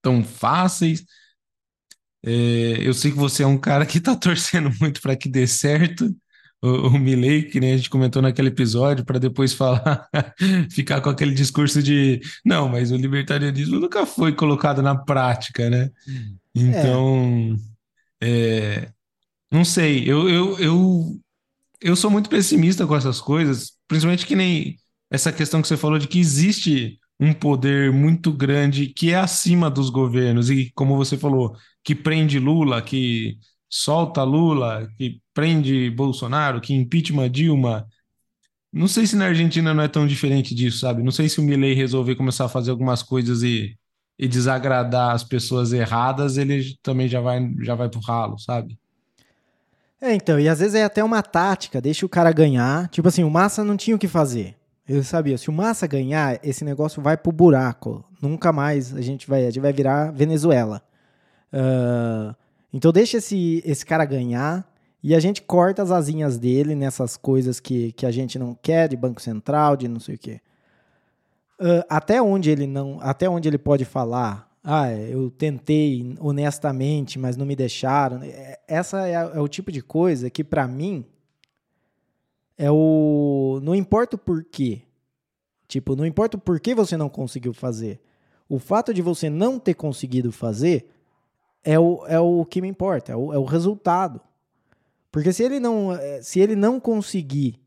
tão 0.02 0.24
fáceis. 0.24 1.06
É, 2.24 2.78
eu 2.88 2.94
sei 2.94 3.12
que 3.12 3.18
você 3.18 3.44
é 3.44 3.48
um 3.48 3.58
cara 3.58 3.86
que 3.86 3.98
está 3.98 4.16
torcendo 4.18 4.72
muito 4.80 5.02
para 5.02 5.16
que 5.16 5.30
dê 5.30 5.46
certo 5.48 6.16
o, 6.62 6.88
o 6.88 7.00
Milley, 7.00 7.44
que 7.44 7.60
nem 7.60 7.74
a 7.74 7.78
gente 7.78 7.90
comentou 7.90 8.22
naquele 8.22 8.50
episódio, 8.50 9.06
para 9.06 9.20
depois 9.20 9.54
falar, 9.54 10.08
ficar 10.72 11.02
com 11.02 11.10
aquele 11.10 11.34
discurso 11.34 11.82
de 11.82 12.22
não, 12.46 12.70
mas 12.70 12.92
o 12.92 12.98
libertarianismo 12.98 13.80
nunca 13.80 14.06
foi 14.06 14.34
colocado 14.34 14.82
na 14.82 14.96
prática, 14.96 15.70
né? 15.70 15.90
Hum. 16.08 16.38
Então, 16.56 17.56
é. 17.56 17.72
É, 18.24 18.92
não 19.52 19.66
sei, 19.66 20.04
eu, 20.10 20.30
eu, 20.30 20.60
eu, 20.60 21.20
eu 21.82 21.96
sou 21.96 22.12
muito 22.12 22.30
pessimista 22.30 22.86
com 22.86 22.96
essas 22.96 23.20
coisas, 23.20 23.74
principalmente 23.88 24.26
que 24.26 24.36
nem 24.36 24.78
essa 25.10 25.32
questão 25.32 25.62
que 25.62 25.68
você 25.68 25.78
falou 25.78 25.98
de 26.00 26.08
que 26.08 26.20
existe 26.20 27.00
um 27.20 27.34
poder 27.34 27.92
muito 27.92 28.32
grande 28.32 28.88
que 28.88 29.12
é 29.12 29.16
acima 29.16 29.70
dos 29.70 29.90
governos, 29.90 30.50
e 30.50 30.72
como 30.74 30.96
você 30.96 31.18
falou, 31.18 31.56
que 31.84 31.96
prende 31.96 32.40
Lula, 32.40 32.82
que 32.82 33.38
solta 33.70 34.24
Lula, 34.24 34.88
que 34.98 35.21
prende 35.34 35.90
Bolsonaro, 35.90 36.62
que 36.62 36.74
impeachment 36.74 37.30
Dilma. 37.30 37.88
Não 38.72 38.88
sei 38.88 39.06
se 39.06 39.16
na 39.16 39.26
Argentina 39.26 39.74
não 39.74 39.84
é 39.84 39.88
tão 39.88 40.08
diferente 40.08 40.56
disso, 40.56 40.80
sabe? 40.80 41.04
Não 41.04 41.12
sei 41.12 41.28
se 41.28 41.40
o 41.40 41.44
Milei 41.44 41.74
resolver 41.74 42.16
começar 42.16 42.46
a 42.46 42.50
fazer 42.50 42.72
algumas 42.72 43.04
coisas 43.04 43.44
e, 43.44 43.78
e 44.18 44.28
desagradar 44.28 45.14
as 45.14 45.24
pessoas 45.24 45.74
erradas, 45.74 46.38
ele 46.38 46.78
também 46.82 47.08
já 47.08 47.20
vai, 47.20 47.52
já 47.60 47.76
vai 47.76 47.90
pro 47.90 48.00
ralo, 48.00 48.40
sabe? 48.40 48.78
É, 50.00 50.16
então, 50.16 50.40
e 50.40 50.50
às 50.50 50.60
vezes 50.60 50.74
é 50.74 50.84
até 50.84 51.04
uma 51.04 51.22
tática, 51.22 51.80
deixa 51.80 52.06
o 52.06 52.10
cara 52.10 52.32
ganhar. 52.32 52.88
Tipo 52.90 53.08
assim, 53.08 53.24
o 53.24 53.30
Massa 53.30 53.64
não 53.64 53.78
tinha 53.78 53.96
o 53.96 54.00
que 54.00 54.08
fazer. 54.08 54.56
Eu 54.88 55.04
sabia, 55.04 55.38
se 55.38 55.50
o 55.50 55.54
Massa 55.54 55.86
ganhar, 55.86 56.40
esse 56.44 56.66
negócio 56.66 57.02
vai 57.02 57.16
pro 57.16 57.32
buraco. 57.32 58.04
Nunca 58.22 58.52
mais 58.52 58.96
a 58.96 59.02
gente 59.02 59.28
vai, 59.28 59.44
a 59.44 59.46
gente 59.46 59.60
vai 59.60 59.72
virar 59.72 60.12
Venezuela. 60.12 60.82
Uh, 61.54 62.34
então 62.74 62.92
deixa 62.92 63.18
esse, 63.18 63.62
esse 63.66 63.86
cara 63.86 64.06
ganhar 64.06 64.66
e 65.04 65.16
a 65.16 65.20
gente 65.20 65.42
corta 65.42 65.82
as 65.82 65.92
asinhas 65.92 66.38
dele 66.38 66.76
nessas 66.76 67.18
coisas 67.18 67.60
que, 67.60 67.92
que 67.94 68.06
a 68.06 68.12
gente 68.12 68.38
não 68.38 68.54
quer, 68.54 68.88
de 68.88 68.96
Banco 68.96 69.22
Central, 69.22 69.76
de 69.76 69.88
não 69.88 70.00
sei 70.00 70.16
o 70.16 70.18
quê. 70.18 70.42
Uh, 71.60 71.84
até 71.90 72.22
onde 72.22 72.50
ele 72.50 72.68
não. 72.68 73.00
Até 73.02 73.30
onde 73.30 73.48
ele 73.48 73.58
pode 73.58 73.86
falar. 73.86 74.50
Ah, 74.64 74.92
eu 74.92 75.32
tentei 75.32 76.16
honestamente, 76.20 77.18
mas 77.18 77.36
não 77.36 77.46
me 77.46 77.56
deixaram. 77.56 78.22
É, 78.24 78.60
essa 78.68 79.08
é, 79.08 79.14
é 79.14 79.40
o 79.40 79.48
tipo 79.48 79.72
de 79.72 79.82
coisa 79.82 80.30
que, 80.30 80.44
para 80.44 80.68
mim, 80.68 81.06
é 82.58 82.70
o. 82.70 83.60
Não 83.64 83.74
importa 83.74 84.16
o 84.16 84.20
porquê. 84.20 84.84
Tipo, 85.68 85.96
não 85.96 86.06
importa 86.06 86.38
o 86.38 86.40
porquê 86.40 86.76
você 86.76 86.96
não 86.96 87.10
conseguiu 87.10 87.54
fazer. 87.54 88.00
O 88.48 88.60
fato 88.60 88.94
de 88.94 89.02
você 89.02 89.30
não 89.30 89.58
ter 89.58 89.74
conseguido 89.74 90.32
fazer 90.32 90.90
é 91.64 91.80
o, 91.80 92.06
é 92.08 92.20
o 92.20 92.44
que 92.46 92.62
me 92.62 92.68
importa, 92.68 93.14
é 93.14 93.16
o, 93.16 93.34
é 93.34 93.38
o 93.38 93.46
resultado. 93.46 94.20
Porque 95.12 95.34
se 95.34 95.44
ele 95.44 95.60
não, 95.60 95.94
eh, 95.94 96.22
se 96.22 96.40
ele 96.40 96.56
não 96.56 96.80
conseguir, 96.80 97.60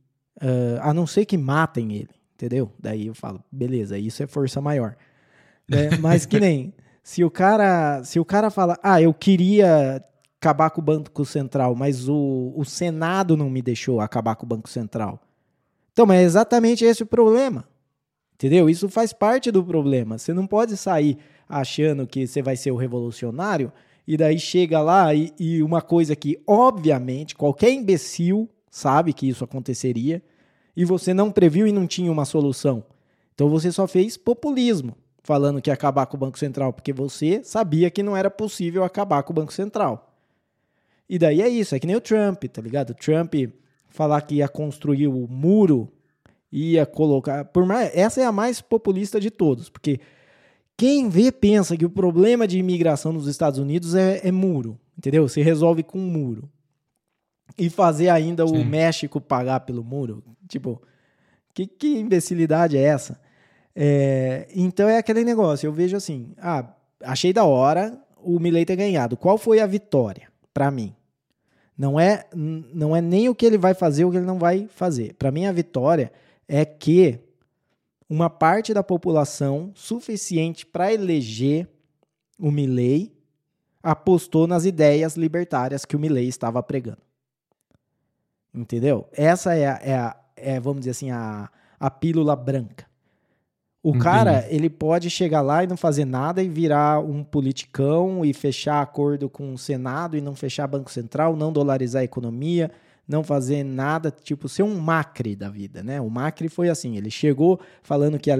uh, 0.42 0.80
a 0.80 0.94
não 0.94 1.06
ser 1.06 1.26
que 1.26 1.36
matem 1.36 1.92
ele, 1.92 2.10
entendeu? 2.34 2.72
Daí 2.78 3.06
eu 3.06 3.14
falo, 3.14 3.44
beleza, 3.52 3.98
isso 3.98 4.22
é 4.22 4.26
força 4.26 4.60
maior. 4.60 4.96
É, 5.70 5.96
mas 5.98 6.24
que 6.24 6.40
nem, 6.40 6.72
se 7.02 7.22
o 7.22 7.30
cara, 7.30 8.02
se 8.02 8.18
o 8.18 8.24
cara 8.24 8.50
fala, 8.50 8.78
ah, 8.82 9.00
eu 9.00 9.12
queria 9.12 10.02
acabar 10.40 10.70
com 10.70 10.80
o 10.80 10.84
Banco 10.84 11.24
Central, 11.24 11.74
mas 11.74 12.08
o, 12.08 12.52
o 12.56 12.64
Senado 12.64 13.36
não 13.36 13.50
me 13.50 13.60
deixou 13.60 14.00
acabar 14.00 14.36
com 14.36 14.46
o 14.46 14.48
Banco 14.48 14.68
Central. 14.68 15.20
Então, 15.92 16.06
mas 16.06 16.20
é 16.20 16.22
exatamente 16.22 16.84
esse 16.84 17.02
o 17.02 17.06
problema. 17.06 17.66
Entendeu? 18.34 18.68
Isso 18.68 18.88
faz 18.88 19.12
parte 19.12 19.50
do 19.50 19.62
problema. 19.62 20.18
Você 20.18 20.34
não 20.34 20.46
pode 20.46 20.76
sair 20.76 21.18
achando 21.48 22.06
que 22.06 22.26
você 22.26 22.42
vai 22.42 22.56
ser 22.56 22.72
o 22.72 22.76
revolucionário 22.76 23.72
e 24.06 24.16
daí 24.16 24.38
chega 24.38 24.80
lá 24.80 25.14
e, 25.14 25.32
e 25.38 25.62
uma 25.62 25.80
coisa 25.80 26.14
que, 26.14 26.40
obviamente, 26.46 27.34
qualquer 27.34 27.70
imbecil 27.70 28.48
sabe 28.70 29.12
que 29.12 29.28
isso 29.28 29.44
aconteceria 29.44 30.22
e 30.76 30.84
você 30.84 31.14
não 31.14 31.30
previu 31.30 31.66
e 31.66 31.72
não 31.72 31.86
tinha 31.86 32.10
uma 32.10 32.24
solução. 32.24 32.84
Então 33.34 33.48
você 33.48 33.72
só 33.72 33.86
fez 33.86 34.16
populismo, 34.16 34.96
falando 35.22 35.60
que 35.62 35.70
ia 35.70 35.74
acabar 35.74 36.06
com 36.06 36.16
o 36.16 36.20
Banco 36.20 36.38
Central, 36.38 36.72
porque 36.72 36.92
você 36.92 37.42
sabia 37.42 37.90
que 37.90 38.02
não 38.02 38.16
era 38.16 38.30
possível 38.30 38.84
acabar 38.84 39.22
com 39.22 39.32
o 39.32 39.36
Banco 39.36 39.52
Central. 39.52 40.14
E 41.08 41.18
daí 41.18 41.40
é 41.40 41.48
isso, 41.48 41.74
é 41.74 41.78
que 41.78 41.86
nem 41.86 41.96
o 41.96 42.00
Trump, 42.00 42.44
tá 42.44 42.60
ligado? 42.60 42.90
O 42.90 42.94
Trump 42.94 43.34
falar 43.88 44.20
que 44.22 44.36
ia 44.36 44.48
construir 44.48 45.06
o 45.06 45.28
muro, 45.28 45.88
ia 46.50 46.84
colocar. 46.84 47.44
Por 47.44 47.64
mais, 47.64 47.90
essa 47.94 48.20
é 48.20 48.24
a 48.24 48.32
mais 48.32 48.60
populista 48.60 49.20
de 49.20 49.30
todos, 49.30 49.68
porque 49.68 50.00
quem 50.76 51.08
vê 51.08 51.30
pensa 51.30 51.76
que 51.76 51.84
o 51.84 51.90
problema 51.90 52.46
de 52.46 52.58
imigração 52.58 53.12
nos 53.12 53.26
Estados 53.26 53.58
Unidos 53.58 53.94
é, 53.94 54.20
é 54.26 54.32
muro, 54.32 54.78
entendeu? 54.98 55.28
Se 55.28 55.40
resolve 55.40 55.82
com 55.82 55.98
um 55.98 56.10
muro. 56.10 56.50
E 57.56 57.70
fazer 57.70 58.08
ainda 58.08 58.46
Sim. 58.46 58.60
o 58.60 58.64
México 58.64 59.20
pagar 59.20 59.60
pelo 59.60 59.84
muro. 59.84 60.24
Tipo, 60.48 60.82
que, 61.52 61.66
que 61.66 61.98
imbecilidade 61.98 62.76
é 62.76 62.82
essa? 62.82 63.20
É, 63.76 64.48
então 64.54 64.88
é 64.88 64.98
aquele 64.98 65.24
negócio. 65.24 65.66
Eu 65.66 65.72
vejo 65.72 65.96
assim: 65.96 66.32
ah, 66.38 66.74
achei 67.02 67.32
da 67.32 67.44
hora 67.44 67.96
o 68.16 68.40
Milley 68.40 68.64
ter 68.64 68.76
ganhado. 68.76 69.16
Qual 69.16 69.38
foi 69.38 69.60
a 69.60 69.66
vitória 69.66 70.28
para 70.52 70.70
mim? 70.70 70.94
Não 71.76 71.98
é, 71.98 72.24
não 72.32 72.94
é 72.94 73.00
nem 73.00 73.28
o 73.28 73.34
que 73.34 73.44
ele 73.44 73.58
vai 73.58 73.74
fazer 73.74 74.04
ou 74.04 74.10
o 74.10 74.12
que 74.12 74.18
ele 74.18 74.26
não 74.26 74.38
vai 74.38 74.68
fazer. 74.68 75.14
Para 75.14 75.30
mim, 75.30 75.46
a 75.46 75.52
vitória 75.52 76.12
é 76.46 76.64
que 76.64 77.18
uma 78.08 78.28
parte 78.28 78.74
da 78.74 78.82
população 78.82 79.72
suficiente 79.74 80.66
para 80.66 80.92
eleger 80.92 81.68
o 82.38 82.50
Milley 82.50 83.12
apostou 83.82 84.46
nas 84.46 84.64
ideias 84.64 85.16
libertárias 85.16 85.84
que 85.84 85.96
o 85.96 85.98
Milley 85.98 86.28
estava 86.28 86.62
pregando. 86.62 87.02
Entendeu? 88.52 89.08
Essa 89.12 89.54
é, 89.54 89.66
a, 89.66 89.80
é, 89.82 89.94
a, 89.96 90.16
é 90.36 90.60
vamos 90.60 90.80
dizer 90.80 90.92
assim, 90.92 91.10
a, 91.10 91.50
a 91.78 91.90
pílula 91.90 92.36
branca. 92.36 92.86
O 93.82 93.90
Entendi. 93.90 94.04
cara, 94.04 94.46
ele 94.48 94.70
pode 94.70 95.10
chegar 95.10 95.42
lá 95.42 95.62
e 95.62 95.66
não 95.66 95.76
fazer 95.76 96.06
nada 96.06 96.42
e 96.42 96.48
virar 96.48 97.00
um 97.00 97.22
politicão 97.22 98.24
e 98.24 98.32
fechar 98.32 98.80
acordo 98.80 99.28
com 99.28 99.52
o 99.52 99.58
Senado 99.58 100.16
e 100.16 100.22
não 100.22 100.34
fechar 100.34 100.66
Banco 100.66 100.90
Central, 100.90 101.36
não 101.36 101.52
dolarizar 101.52 102.00
a 102.00 102.04
economia, 102.04 102.70
não 103.06 103.22
fazer 103.22 103.62
nada, 103.62 104.10
tipo, 104.10 104.48
ser 104.48 104.62
um 104.62 104.78
Macri 104.78 105.36
da 105.36 105.50
vida, 105.50 105.82
né? 105.82 106.00
O 106.00 106.08
Macri 106.08 106.48
foi 106.48 106.68
assim, 106.68 106.96
ele 106.96 107.10
chegou 107.10 107.60
falando 107.82 108.18
que 108.18 108.30
ia 108.30 108.36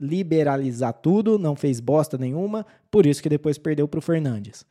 liberalizar 0.00 0.92
tudo, 0.92 1.38
não 1.38 1.56
fez 1.56 1.80
bosta 1.80 2.18
nenhuma, 2.18 2.66
por 2.90 3.06
isso 3.06 3.22
que 3.22 3.28
depois 3.28 3.56
perdeu 3.56 3.88
para 3.88 3.98
o 3.98 4.02
Fernandes. 4.02 4.66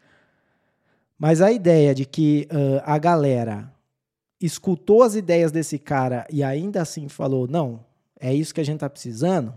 Mas 1.17 1.41
a 1.41 1.51
ideia 1.51 1.95
de 1.95 2.05
que 2.05 2.47
uh, 2.51 2.81
a 2.85 2.97
galera 2.97 3.71
escutou 4.39 5.01
as 5.01 5.15
ideias 5.15 5.51
desse 5.51 5.79
cara 5.79 6.27
e 6.29 6.43
ainda 6.43 6.81
assim 6.81 7.07
falou, 7.07 7.47
não, 7.47 7.79
é 8.19 8.33
isso 8.33 8.53
que 8.53 8.61
a 8.61 8.65
gente 8.65 8.79
tá 8.79 8.89
precisando, 8.89 9.53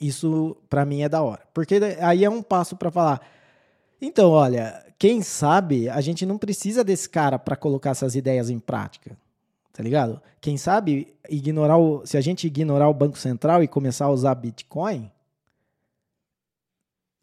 isso 0.00 0.56
para 0.70 0.84
mim 0.84 1.02
é 1.02 1.08
da 1.08 1.22
hora. 1.22 1.42
Porque 1.52 1.78
aí 2.00 2.24
é 2.24 2.30
um 2.30 2.42
passo 2.42 2.76
para 2.76 2.90
falar, 2.90 3.20
então, 4.00 4.30
olha, 4.30 4.84
quem 4.98 5.22
sabe 5.22 5.88
a 5.88 6.00
gente 6.00 6.26
não 6.26 6.38
precisa 6.38 6.82
desse 6.82 7.08
cara 7.08 7.38
para 7.38 7.56
colocar 7.56 7.90
essas 7.90 8.14
ideias 8.14 8.50
em 8.50 8.58
prática. 8.58 9.16
Tá 9.72 9.82
ligado? 9.82 10.20
Quem 10.40 10.56
sabe 10.56 11.14
ignorar 11.28 11.78
o, 11.78 12.04
se 12.04 12.16
a 12.16 12.20
gente 12.20 12.46
ignorar 12.46 12.88
o 12.88 12.94
Banco 12.94 13.16
Central 13.16 13.62
e 13.62 13.68
começar 13.68 14.06
a 14.06 14.10
usar 14.10 14.34
Bitcoin, 14.34 15.08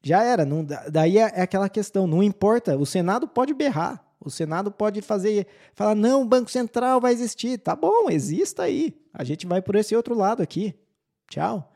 já 0.02 0.24
era. 0.24 0.46
Não, 0.46 0.64
daí 0.64 1.18
é, 1.18 1.32
é 1.36 1.42
aquela 1.42 1.68
questão, 1.68 2.08
não 2.08 2.24
importa, 2.24 2.78
o 2.78 2.86
Senado 2.86 3.28
pode 3.28 3.54
berrar. 3.54 4.06
O 4.20 4.30
Senado 4.30 4.72
pode 4.72 5.02
fazer, 5.02 5.46
falar, 5.74 5.96
não, 5.96 6.22
o 6.22 6.26
Banco 6.26 6.50
Central 6.50 7.02
vai 7.02 7.12
existir. 7.12 7.58
Tá 7.58 7.76
bom, 7.76 8.10
exista 8.10 8.64
aí. 8.64 8.96
A 9.14 9.24
gente 9.24 9.46
vai 9.46 9.62
por 9.62 9.76
esse 9.76 9.96
outro 9.96 10.16
lado 10.16 10.42
aqui. 10.42 10.74
Tchau. 11.30 11.72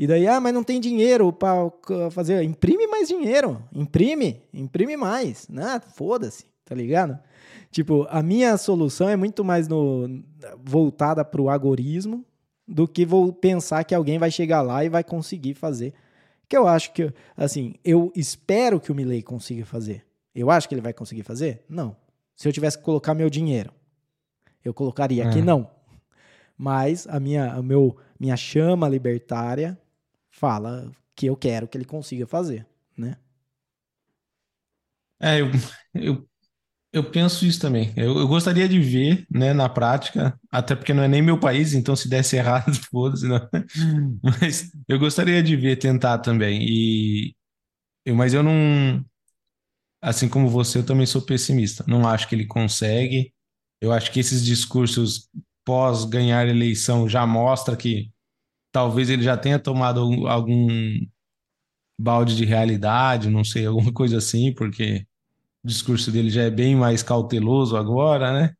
E 0.00 0.06
daí, 0.06 0.26
ah, 0.26 0.40
mas 0.40 0.54
não 0.54 0.64
tem 0.64 0.80
dinheiro 0.80 1.30
para 1.30 1.70
fazer. 2.10 2.42
Imprime 2.42 2.86
mais 2.86 3.06
dinheiro. 3.06 3.62
Imprime, 3.70 4.42
imprime 4.50 4.96
mais. 4.96 5.46
Né? 5.46 5.78
Foda-se, 5.92 6.46
tá 6.64 6.74
ligado? 6.74 7.18
Tipo, 7.70 8.06
a 8.08 8.22
minha 8.22 8.56
solução 8.56 9.10
é 9.10 9.14
muito 9.14 9.44
mais 9.44 9.68
no, 9.68 10.24
voltada 10.64 11.22
para 11.22 11.42
o 11.42 11.50
agorismo 11.50 12.24
do 12.66 12.88
que 12.88 13.04
vou 13.04 13.30
pensar 13.30 13.84
que 13.84 13.94
alguém 13.94 14.18
vai 14.18 14.30
chegar 14.30 14.62
lá 14.62 14.82
e 14.82 14.88
vai 14.88 15.04
conseguir 15.04 15.52
fazer. 15.52 15.92
Que 16.48 16.56
eu 16.56 16.66
acho 16.66 16.94
que, 16.94 17.12
assim, 17.36 17.74
eu 17.84 18.10
espero 18.16 18.80
que 18.80 18.90
o 18.90 18.94
Milley 18.94 19.22
consiga 19.22 19.66
fazer. 19.66 20.02
Eu 20.34 20.50
acho 20.50 20.66
que 20.66 20.74
ele 20.74 20.80
vai 20.80 20.94
conseguir 20.94 21.24
fazer? 21.24 21.62
Não. 21.68 21.94
Se 22.34 22.48
eu 22.48 22.52
tivesse 22.54 22.78
que 22.78 22.84
colocar 22.84 23.12
meu 23.12 23.28
dinheiro, 23.28 23.70
eu 24.64 24.72
colocaria 24.72 25.28
aqui 25.28 25.40
é. 25.40 25.42
não. 25.42 25.70
Mas 26.56 27.06
a 27.06 27.20
minha, 27.20 27.52
a 27.52 27.62
meu, 27.62 27.98
minha 28.18 28.36
chama 28.38 28.88
libertária 28.88 29.78
fala 30.30 30.90
que 31.14 31.26
eu 31.26 31.36
quero 31.36 31.68
que 31.68 31.76
ele 31.78 31.84
consiga 31.84 32.26
fazer, 32.26 32.66
né? 32.96 33.16
É, 35.20 35.40
eu, 35.40 35.50
eu, 35.94 36.28
eu 36.92 37.10
penso 37.10 37.46
isso 37.46 37.60
também. 37.60 37.92
Eu, 37.96 38.18
eu 38.18 38.28
gostaria 38.28 38.68
de 38.68 38.80
ver, 38.80 39.26
né, 39.30 39.54
na 39.54 39.68
prática, 39.68 40.38
até 40.50 40.76
porque 40.76 40.94
não 40.94 41.02
é 41.04 41.08
nem 41.08 41.22
meu 41.22 41.38
país, 41.40 41.74
então 41.74 41.96
se 41.96 42.08
desse 42.08 42.36
errado, 42.38 42.74
foda-se, 42.90 43.26
não. 43.28 43.40
Mas 44.22 44.70
eu 44.88 44.98
gostaria 44.98 45.42
de 45.42 45.56
ver 45.56 45.76
tentar 45.78 46.18
também. 46.20 46.62
E, 46.62 47.34
eu, 48.06 48.14
mas 48.16 48.34
eu 48.34 48.42
não, 48.42 49.04
assim 50.02 50.28
como 50.28 50.48
você, 50.48 50.78
eu 50.78 50.86
também 50.86 51.06
sou 51.06 51.22
pessimista. 51.22 51.84
Não 51.88 52.06
acho 52.08 52.28
que 52.28 52.34
ele 52.34 52.46
consegue. 52.46 53.32
Eu 53.80 53.92
acho 53.92 54.10
que 54.12 54.20
esses 54.20 54.44
discursos 54.44 55.28
pós 55.64 56.04
ganhar 56.04 56.46
eleição 56.48 57.08
já 57.08 57.26
mostra 57.26 57.76
que 57.76 58.10
talvez 58.72 59.10
ele 59.10 59.22
já 59.22 59.36
tenha 59.36 59.58
tomado 59.58 60.00
algum, 60.00 60.26
algum 60.26 60.98
balde 61.98 62.36
de 62.36 62.44
realidade, 62.44 63.30
não 63.30 63.44
sei, 63.44 63.66
alguma 63.66 63.92
coisa 63.92 64.18
assim, 64.18 64.52
porque 64.54 65.04
o 65.64 65.68
discurso 65.68 66.10
dele 66.10 66.30
já 66.30 66.42
é 66.42 66.50
bem 66.50 66.74
mais 66.74 67.02
cauteloso 67.02 67.76
agora, 67.76 68.32
né? 68.32 68.54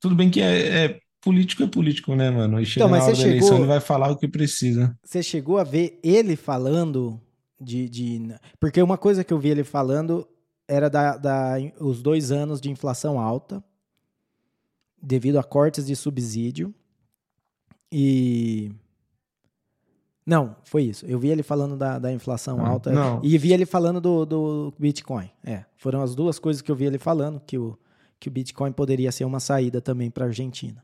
Tudo 0.00 0.14
bem 0.14 0.30
que 0.30 0.40
é, 0.40 0.84
é 0.84 0.98
político 1.20 1.62
é 1.62 1.66
político, 1.66 2.14
né, 2.14 2.30
mano? 2.30 2.60
E 2.60 2.66
chega 2.66 2.86
então, 2.86 2.96
na 2.96 3.02
hora 3.02 3.12
da 3.12 3.18
chegou, 3.18 3.30
eleição 3.30 3.56
ele 3.58 3.66
vai 3.66 3.80
falar 3.80 4.10
o 4.10 4.16
que 4.16 4.28
precisa. 4.28 4.96
Você 5.02 5.22
chegou 5.22 5.58
a 5.58 5.64
ver 5.64 5.98
ele 6.02 6.36
falando 6.36 7.20
de, 7.60 7.88
de... 7.88 8.34
Porque 8.60 8.82
uma 8.82 8.98
coisa 8.98 9.24
que 9.24 9.32
eu 9.32 9.38
vi 9.38 9.48
ele 9.48 9.64
falando 9.64 10.28
era 10.68 10.88
da, 10.88 11.16
da, 11.16 11.54
os 11.80 12.02
dois 12.02 12.30
anos 12.30 12.60
de 12.60 12.70
inflação 12.70 13.18
alta, 13.18 13.62
devido 15.00 15.38
a 15.38 15.44
cortes 15.44 15.86
de 15.86 15.94
subsídio. 15.94 16.74
E. 17.92 18.72
Não, 20.26 20.56
foi 20.64 20.84
isso. 20.84 21.04
Eu 21.06 21.18
vi 21.18 21.28
ele 21.28 21.42
falando 21.42 21.76
da, 21.76 21.98
da 21.98 22.12
inflação 22.12 22.64
ah, 22.64 22.68
alta 22.68 22.90
não. 22.90 23.20
e 23.22 23.36
vi 23.36 23.52
ele 23.52 23.66
falando 23.66 24.00
do, 24.00 24.24
do 24.24 24.74
Bitcoin. 24.78 25.30
É, 25.44 25.64
foram 25.76 26.02
as 26.02 26.14
duas 26.14 26.38
coisas 26.38 26.62
que 26.62 26.70
eu 26.70 26.76
vi 26.76 26.86
ele 26.86 26.98
falando, 26.98 27.40
que 27.40 27.58
o, 27.58 27.78
que 28.18 28.28
o 28.28 28.32
Bitcoin 28.32 28.72
poderia 28.72 29.12
ser 29.12 29.24
uma 29.24 29.38
saída 29.38 29.82
também 29.82 30.10
para 30.10 30.24
a 30.24 30.28
Argentina. 30.28 30.82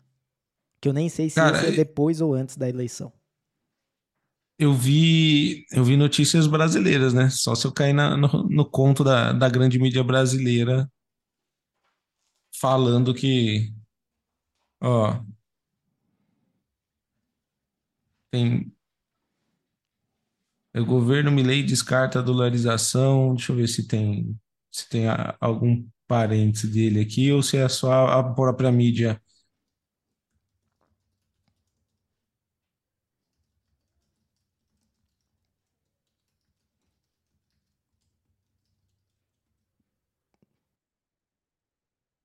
Que 0.80 0.88
eu 0.88 0.92
nem 0.92 1.08
sei 1.08 1.30
se 1.30 1.36
Cara, 1.36 1.56
isso 1.56 1.66
é 1.66 1.72
depois 1.72 2.20
ou 2.20 2.34
antes 2.34 2.56
da 2.56 2.68
eleição. 2.68 3.12
Eu 4.58 4.74
vi, 4.74 5.64
eu 5.72 5.82
vi 5.82 5.96
notícias 5.96 6.46
brasileiras, 6.46 7.14
né? 7.14 7.30
Só 7.30 7.54
se 7.54 7.66
eu 7.66 7.72
cair 7.72 7.94
na, 7.94 8.14
no, 8.14 8.28
no 8.46 8.64
conto 8.70 9.02
da, 9.02 9.32
da 9.32 9.48
grande 9.48 9.78
mídia 9.78 10.04
brasileira 10.04 10.90
falando 12.60 13.14
que, 13.14 13.72
ó, 14.82 15.18
tem 18.30 18.70
o 20.74 20.84
governo 20.84 21.30
Milei 21.30 21.62
descarta 21.62 22.18
a 22.20 22.22
dolarização. 22.22 23.34
Deixa 23.34 23.52
eu 23.52 23.56
ver 23.56 23.68
se 23.68 23.86
tem 23.86 24.36
se 24.72 24.88
tem 24.88 25.06
algum 25.40 25.84
parente 26.06 26.66
dele 26.66 27.00
aqui 27.00 27.32
ou 27.32 27.42
se 27.42 27.56
é 27.56 27.68
só 27.68 28.06
a 28.06 28.22
própria 28.34 28.70
mídia 28.70 29.20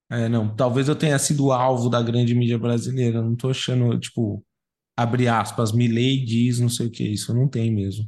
É, 0.09 0.29
não, 0.29 0.55
talvez 0.55 0.87
eu 0.87 0.95
tenha 0.95 1.17
sido 1.17 1.51
alvo 1.51 1.89
da 1.89 2.01
grande 2.01 2.35
mídia 2.35 2.59
brasileira. 2.59 3.21
Não 3.21 3.35
tô 3.35 3.49
achando, 3.49 3.99
tipo, 3.99 4.45
abre 4.97 5.27
aspas, 5.29 5.71
Milley 5.73 6.25
diz 6.25 6.59
não 6.59 6.69
sei 6.69 6.87
o 6.87 6.91
que, 6.91 7.03
isso 7.05 7.33
não 7.35 7.49
tem 7.49 7.71
mesmo. 7.73 8.05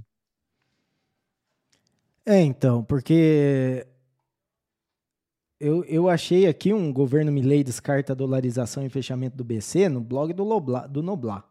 É, 2.27 2.41
então, 2.41 2.83
porque 2.83 3.87
eu, 5.57 5.81
eu 5.85 6.09
achei 6.09 6.45
aqui 6.45 6.73
um 6.73 6.91
governo 6.91 7.31
Milley 7.31 7.63
descarta 7.63 8.11
a 8.11 8.15
dolarização 8.15 8.85
e 8.85 8.89
fechamento 8.89 9.37
do 9.37 9.45
BC 9.45 9.87
no 9.87 10.01
blog 10.01 10.33
do, 10.33 10.43
Lobla, 10.43 10.85
do 10.89 11.01
Noblar. 11.01 11.45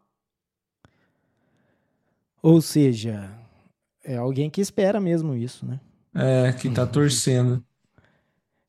Ou 2.43 2.61
seja, 2.61 3.33
é 4.05 4.17
alguém 4.17 4.51
que 4.51 4.61
espera 4.61 5.01
mesmo 5.01 5.35
isso, 5.35 5.65
né? 5.65 5.81
É, 6.15 6.53
que 6.53 6.69
tá 6.69 6.87
torcendo. 6.87 7.65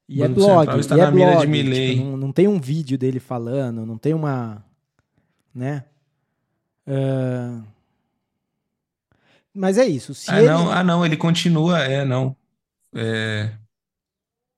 E 0.07 0.23
é 0.23 0.29
blog, 0.29 0.79
está 0.79 0.95
e 0.95 1.01
é 1.01 1.03
na 1.03 1.11
blog, 1.11 1.45
de 1.45 1.95
Tipo, 1.95 2.05
não, 2.05 2.15
não, 2.15 2.31
tem 2.31 2.47
um 2.47 2.57
vídeo 2.57 2.97
dele 2.97 3.19
falando, 3.19 3.85
não 3.85 3.97
tem 3.97 4.13
uma, 4.13 4.63
né? 5.53 5.83
Uh... 6.87 7.76
Mas 9.57 9.79
é 9.79 9.87
isso. 9.87 10.13
Ah, 10.27 10.39
ele... 10.39 10.49
não, 10.49 10.71
ah, 10.71 10.83
não, 10.83 11.03
ele 11.03 11.17
continua, 11.17 11.79
é, 11.79 12.05
não. 12.05 12.35
É... 12.95 13.51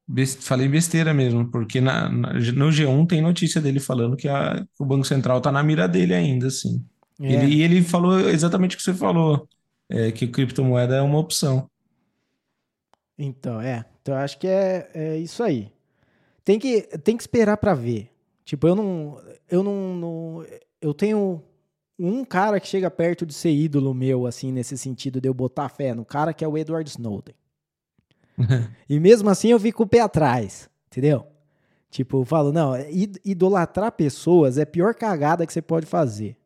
Best... 0.05 0.43
Falei 0.43 0.67
besteira 0.67 1.13
mesmo, 1.13 1.49
porque 1.49 1.79
na, 1.79 2.09
na, 2.09 2.33
no 2.33 2.67
G1 2.67 3.07
tem 3.07 3.21
notícia 3.21 3.61
dele 3.61 3.79
falando 3.79 4.17
que, 4.17 4.27
a, 4.27 4.65
o 4.77 4.83
Banco 4.83 5.05
Central 5.05 5.39
tá 5.39 5.53
na 5.53 5.63
mira 5.63 5.87
dele 5.87 6.13
ainda, 6.13 6.47
assim. 6.47 6.83
É. 7.21 7.31
Ele, 7.31 7.55
e 7.55 7.61
ele 7.61 7.81
falou 7.81 8.19
exatamente 8.29 8.75
o 8.75 8.77
que 8.77 8.83
você 8.83 8.93
falou, 8.93 9.47
é, 9.89 10.11
que 10.11 10.27
criptomoeda 10.27 10.97
é 10.97 11.01
uma 11.01 11.17
opção. 11.17 11.69
Então, 13.17 13.61
é. 13.61 13.85
Então, 14.01 14.15
acho 14.15 14.37
que 14.37 14.47
é, 14.47 14.89
é 14.93 15.17
isso 15.17 15.41
aí. 15.41 15.71
Tem 16.43 16.59
que, 16.59 16.81
tem 17.03 17.15
que 17.15 17.23
esperar 17.23 17.55
para 17.55 17.73
ver. 17.73 18.09
Tipo, 18.43 18.67
eu 18.67 18.75
não, 18.75 19.21
eu 19.49 19.63
não, 19.63 19.95
não, 19.95 20.45
Eu 20.81 20.93
tenho 20.93 21.41
um 21.99 22.23
cara 22.23 22.59
que 22.59 22.67
chega 22.67 22.89
perto 22.89 23.25
de 23.25 23.33
ser 23.33 23.51
ídolo 23.51 23.93
meu, 23.93 24.25
assim, 24.25 24.51
nesse 24.51 24.77
sentido 24.77 25.19
de 25.19 25.27
eu 25.27 25.33
botar 25.33 25.67
fé 25.67 25.93
no 25.93 26.05
cara, 26.05 26.33
que 26.33 26.45
é 26.45 26.47
o 26.47 26.57
Edward 26.57 26.89
Snowden. 26.89 27.35
e 28.89 28.99
mesmo 28.99 29.29
assim 29.29 29.49
eu 29.49 29.59
fico 29.59 29.83
o 29.83 29.87
pé 29.87 29.99
atrás, 29.99 30.69
entendeu? 30.87 31.25
Tipo, 31.89 32.21
eu 32.21 32.25
falo, 32.25 32.53
não, 32.53 32.73
idolatrar 33.25 33.91
pessoas 33.91 34.57
é 34.57 34.61
a 34.61 34.65
pior 34.65 34.93
cagada 34.93 35.45
que 35.45 35.51
você 35.51 35.61
pode 35.61 35.85
fazer. 35.85 36.37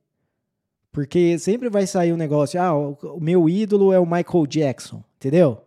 Porque 0.92 1.38
sempre 1.38 1.70
vai 1.70 1.86
sair 1.86 2.14
um 2.14 2.18
negócio, 2.18 2.62
ah, 2.62 2.74
o 2.74 3.20
meu 3.20 3.50
ídolo 3.50 3.92
é 3.92 4.00
o 4.00 4.06
Michael 4.06 4.48
Jackson, 4.48 5.04
entendeu? 5.18 5.62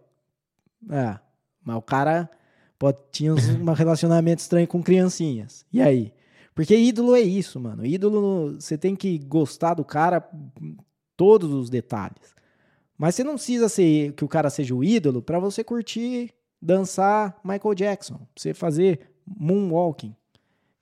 É, 0.90 1.18
mas 1.64 1.76
o 1.76 1.82
cara 1.82 2.30
pode, 2.78 2.98
tinha 3.12 3.34
um 3.34 3.72
relacionamento 3.72 4.40
estranho 4.40 4.66
com 4.66 4.82
criancinhas. 4.82 5.66
E 5.72 5.82
aí? 5.82 6.12
Porque 6.56 6.74
ídolo 6.74 7.14
é 7.14 7.20
isso, 7.20 7.60
mano. 7.60 7.84
Ídolo, 7.84 8.58
você 8.58 8.78
tem 8.78 8.96
que 8.96 9.18
gostar 9.18 9.74
do 9.74 9.84
cara, 9.84 10.26
todos 11.14 11.52
os 11.52 11.68
detalhes. 11.68 12.34
Mas 12.96 13.14
você 13.14 13.22
não 13.22 13.34
precisa 13.34 13.68
ser 13.68 14.14
que 14.14 14.24
o 14.24 14.28
cara 14.28 14.48
seja 14.48 14.74
o 14.74 14.82
ídolo 14.82 15.20
para 15.20 15.38
você 15.38 15.62
curtir, 15.62 16.32
dançar 16.60 17.38
Michael 17.44 17.74
Jackson, 17.74 18.14
pra 18.14 18.26
você 18.34 18.54
fazer 18.54 19.00
moonwalking, 19.26 20.16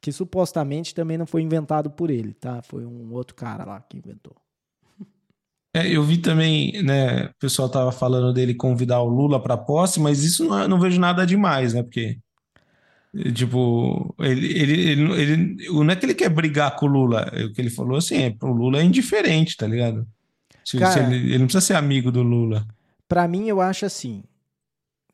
que 0.01 0.13
supostamente 0.13 0.95
também 0.95 1.19
não 1.19 1.27
foi 1.27 1.43
inventado 1.43 1.91
por 1.91 2.09
ele, 2.09 2.35
tá? 2.35 2.63
Foi 2.63 2.87
um 2.87 3.13
outro 3.13 3.35
cara 3.35 3.65
lá 3.65 3.81
que 3.81 3.99
inventou. 3.99 4.37
É, 5.77 5.89
eu 5.91 6.05
vi 6.05 6.19
também, 6.19 6.85
né, 6.85 7.25
o 7.25 7.35
pessoal 7.41 7.69
tava 7.69 7.91
falando 7.91 8.33
dele 8.33 8.55
convidar 8.55 9.01
o 9.01 9.09
Lula 9.09 9.43
para 9.43 9.57
posse, 9.57 9.99
mas 9.99 10.23
isso 10.23 10.45
não, 10.45 10.57
é, 10.61 10.69
não 10.69 10.79
vejo 10.79 11.01
nada 11.01 11.27
demais, 11.27 11.75
né? 11.75 11.83
Porque, 11.83 12.17
tipo, 13.35 14.15
ele, 14.19 14.47
ele, 14.47 14.91
ele, 14.91 15.13
ele, 15.21 15.69
não 15.71 15.91
é 15.91 15.97
que 15.97 16.07
ele 16.07 16.15
quer 16.15 16.29
brigar 16.29 16.77
com 16.77 16.87
o 16.87 16.89
Lula, 16.89 17.31
é 17.33 17.45
o 17.45 17.53
que 17.53 17.61
ele 17.61 17.71
falou 17.71 17.97
assim, 17.97 18.17
é, 18.17 18.37
o 18.43 18.47
Lula 18.47 18.81
é 18.81 18.83
indiferente, 18.83 19.57
tá 19.57 19.67
ligado? 19.67 20.07
Se, 20.65 20.79
Cara, 20.79 20.93
se 20.93 20.99
ele, 21.01 21.17
ele, 21.17 21.39
não 21.39 21.47
precisa 21.47 21.65
ser 21.65 21.75
amigo 21.75 22.11
do 22.11 22.23
Lula. 22.23 22.67
Para 23.09 23.29
mim, 23.29 23.49
eu 23.49 23.61
acho 23.61 23.87
assim, 23.87 24.25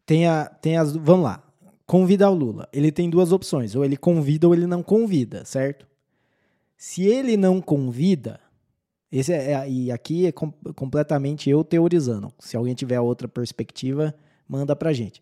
tem, 0.07 0.27
a, 0.27 0.47
tem 0.47 0.77
as, 0.77 0.95
vamos 0.95 1.25
lá, 1.25 1.43
convidar 1.87 2.31
o 2.31 2.35
Lula, 2.35 2.69
ele 2.73 2.91
tem 2.91 3.11
duas 3.11 3.33
opções, 3.33 3.75
ou 3.75 3.85
ele 3.85 3.97
convida 3.97 4.47
ou 4.47 4.55
ele 4.55 4.67
não 4.67 4.83
convida, 4.83 5.45
certo? 5.45 5.87
Se 6.77 7.03
ele 7.03 7.37
não 7.37 7.61
convida 7.61 8.41
esse 9.11 9.33
é, 9.33 9.53
é, 9.53 9.71
e 9.71 9.91
aqui 9.91 10.27
é 10.27 10.33
com, 10.33 10.53
completamente 10.75 11.51
eu 11.51 11.65
teorizando. 11.65 12.33
Se 12.39 12.57
alguém 12.57 12.75
tiver 12.75 13.01
outra 13.01 13.27
perspectiva, 13.27 14.15
manda 14.49 14.77
pra 14.77 14.93
gente. 14.93 15.21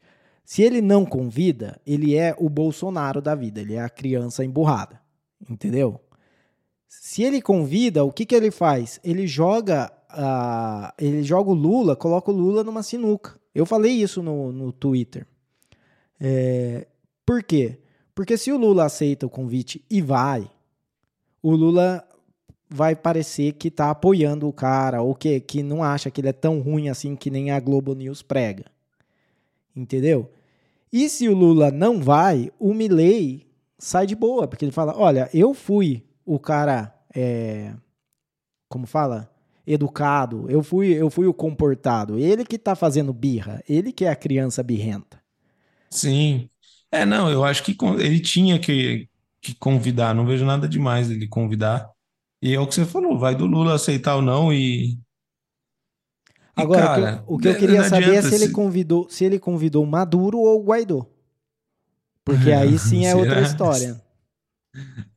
Se 0.48 0.62
ele 0.62 0.80
não 0.80 1.04
convida, 1.04 1.78
ele 1.86 2.16
é 2.16 2.34
o 2.38 2.48
Bolsonaro 2.48 3.20
da 3.20 3.34
vida, 3.34 3.60
ele 3.60 3.74
é 3.74 3.82
a 3.82 3.90
criança 3.90 4.42
emburrada. 4.42 4.98
Entendeu? 5.46 6.00
Se 6.88 7.22
ele 7.22 7.42
convida, 7.42 8.02
o 8.02 8.10
que, 8.10 8.24
que 8.24 8.34
ele 8.34 8.50
faz? 8.50 8.98
Ele 9.04 9.26
joga 9.26 9.92
a, 10.08 10.94
ele 10.96 11.22
joga 11.22 11.50
o 11.50 11.54
Lula, 11.54 11.94
coloca 11.94 12.30
o 12.30 12.34
Lula 12.34 12.64
numa 12.64 12.82
sinuca. 12.82 13.38
Eu 13.54 13.66
falei 13.66 13.92
isso 13.92 14.22
no, 14.22 14.50
no 14.50 14.72
Twitter. 14.72 15.26
É, 16.18 16.86
por 17.26 17.42
quê? 17.42 17.78
Porque 18.14 18.38
se 18.38 18.50
o 18.50 18.56
Lula 18.56 18.86
aceita 18.86 19.26
o 19.26 19.30
convite 19.30 19.84
e 19.90 20.00
vai, 20.00 20.50
o 21.42 21.54
Lula 21.54 22.02
vai 22.70 22.96
parecer 22.96 23.52
que 23.52 23.70
tá 23.70 23.90
apoiando 23.90 24.48
o 24.48 24.52
cara 24.52 25.02
ou 25.02 25.14
que, 25.14 25.40
que 25.40 25.62
não 25.62 25.84
acha 25.84 26.10
que 26.10 26.22
ele 26.22 26.30
é 26.30 26.32
tão 26.32 26.58
ruim 26.60 26.88
assim 26.88 27.14
que 27.14 27.30
nem 27.30 27.50
a 27.50 27.60
Globo 27.60 27.92
News 27.92 28.22
prega. 28.22 28.64
Entendeu? 29.76 30.30
E 30.92 31.08
se 31.08 31.28
o 31.28 31.34
Lula 31.34 31.70
não 31.70 32.00
vai, 32.00 32.50
o 32.58 32.72
Milley 32.72 33.46
sai 33.78 34.06
de 34.06 34.14
boa, 34.14 34.48
porque 34.48 34.64
ele 34.64 34.72
fala: 34.72 34.96
olha, 34.96 35.28
eu 35.32 35.54
fui 35.54 36.04
o 36.24 36.38
cara, 36.38 36.94
é, 37.14 37.74
como 38.68 38.86
fala? 38.86 39.30
Educado, 39.66 40.46
eu 40.48 40.62
fui, 40.62 40.88
eu 40.88 41.10
fui 41.10 41.26
o 41.26 41.34
comportado. 41.34 42.18
Ele 42.18 42.44
que 42.44 42.58
tá 42.58 42.74
fazendo 42.74 43.12
birra, 43.12 43.62
ele 43.68 43.92
que 43.92 44.04
é 44.06 44.08
a 44.08 44.16
criança 44.16 44.62
birrenta. 44.62 45.22
Sim. 45.90 46.48
É, 46.90 47.04
não, 47.04 47.30
eu 47.30 47.44
acho 47.44 47.62
que 47.62 47.76
ele 47.98 48.20
tinha 48.20 48.58
que, 48.58 49.08
que 49.42 49.54
convidar, 49.54 50.14
não 50.14 50.24
vejo 50.26 50.44
nada 50.44 50.66
demais 50.66 51.10
ele 51.10 51.28
convidar. 51.28 51.90
E 52.40 52.54
é 52.54 52.60
o 52.60 52.66
que 52.66 52.74
você 52.74 52.86
falou, 52.86 53.18
vai 53.18 53.34
do 53.34 53.46
Lula 53.46 53.74
aceitar 53.74 54.16
ou 54.16 54.22
não 54.22 54.52
e. 54.52 54.98
Agora, 56.58 56.86
cara, 56.86 57.24
o 57.26 57.38
que 57.38 57.48
eu, 57.48 57.52
o 57.52 57.56
que 57.56 57.64
eu 57.64 57.68
queria 57.68 57.84
saber 57.88 58.14
é 58.14 58.22
se 58.22 58.34
ele 58.34 58.48
convidou, 58.50 59.06
se 59.08 59.24
ele 59.24 59.38
convidou 59.38 59.86
Maduro 59.86 60.38
ou 60.38 60.62
Guaidó. 60.64 61.06
Porque 62.24 62.50
aí 62.50 62.76
sim 62.78 63.06
é 63.06 63.14
outra 63.14 63.40
história. 63.42 64.00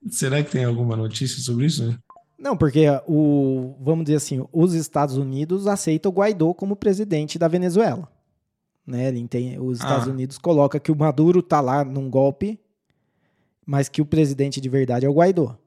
Será 0.09 0.43
que 0.43 0.51
tem 0.51 0.63
alguma 0.63 0.95
notícia 0.95 1.41
sobre 1.41 1.65
isso? 1.65 1.97
Não, 2.37 2.57
porque 2.57 2.85
o, 3.07 3.75
vamos 3.79 4.05
dizer 4.05 4.17
assim, 4.17 4.45
os 4.51 4.73
Estados 4.73 5.17
Unidos 5.17 5.67
aceitam 5.67 6.11
o 6.11 6.15
Guaidó 6.15 6.53
como 6.53 6.75
presidente 6.75 7.37
da 7.37 7.47
Venezuela. 7.47 8.07
Né? 8.85 9.07
Ele 9.07 9.27
tem, 9.27 9.59
os 9.59 9.79
Estados 9.79 10.07
ah. 10.07 10.11
Unidos 10.11 10.37
coloca 10.37 10.79
que 10.79 10.91
o 10.91 10.95
Maduro 10.95 11.43
tá 11.43 11.61
lá 11.61 11.83
num 11.83 12.09
golpe, 12.09 12.59
mas 13.65 13.89
que 13.89 14.01
o 14.01 14.05
presidente 14.05 14.59
de 14.59 14.69
verdade 14.69 15.05
é 15.05 15.09
o 15.09 15.13
Guaidó. 15.13 15.57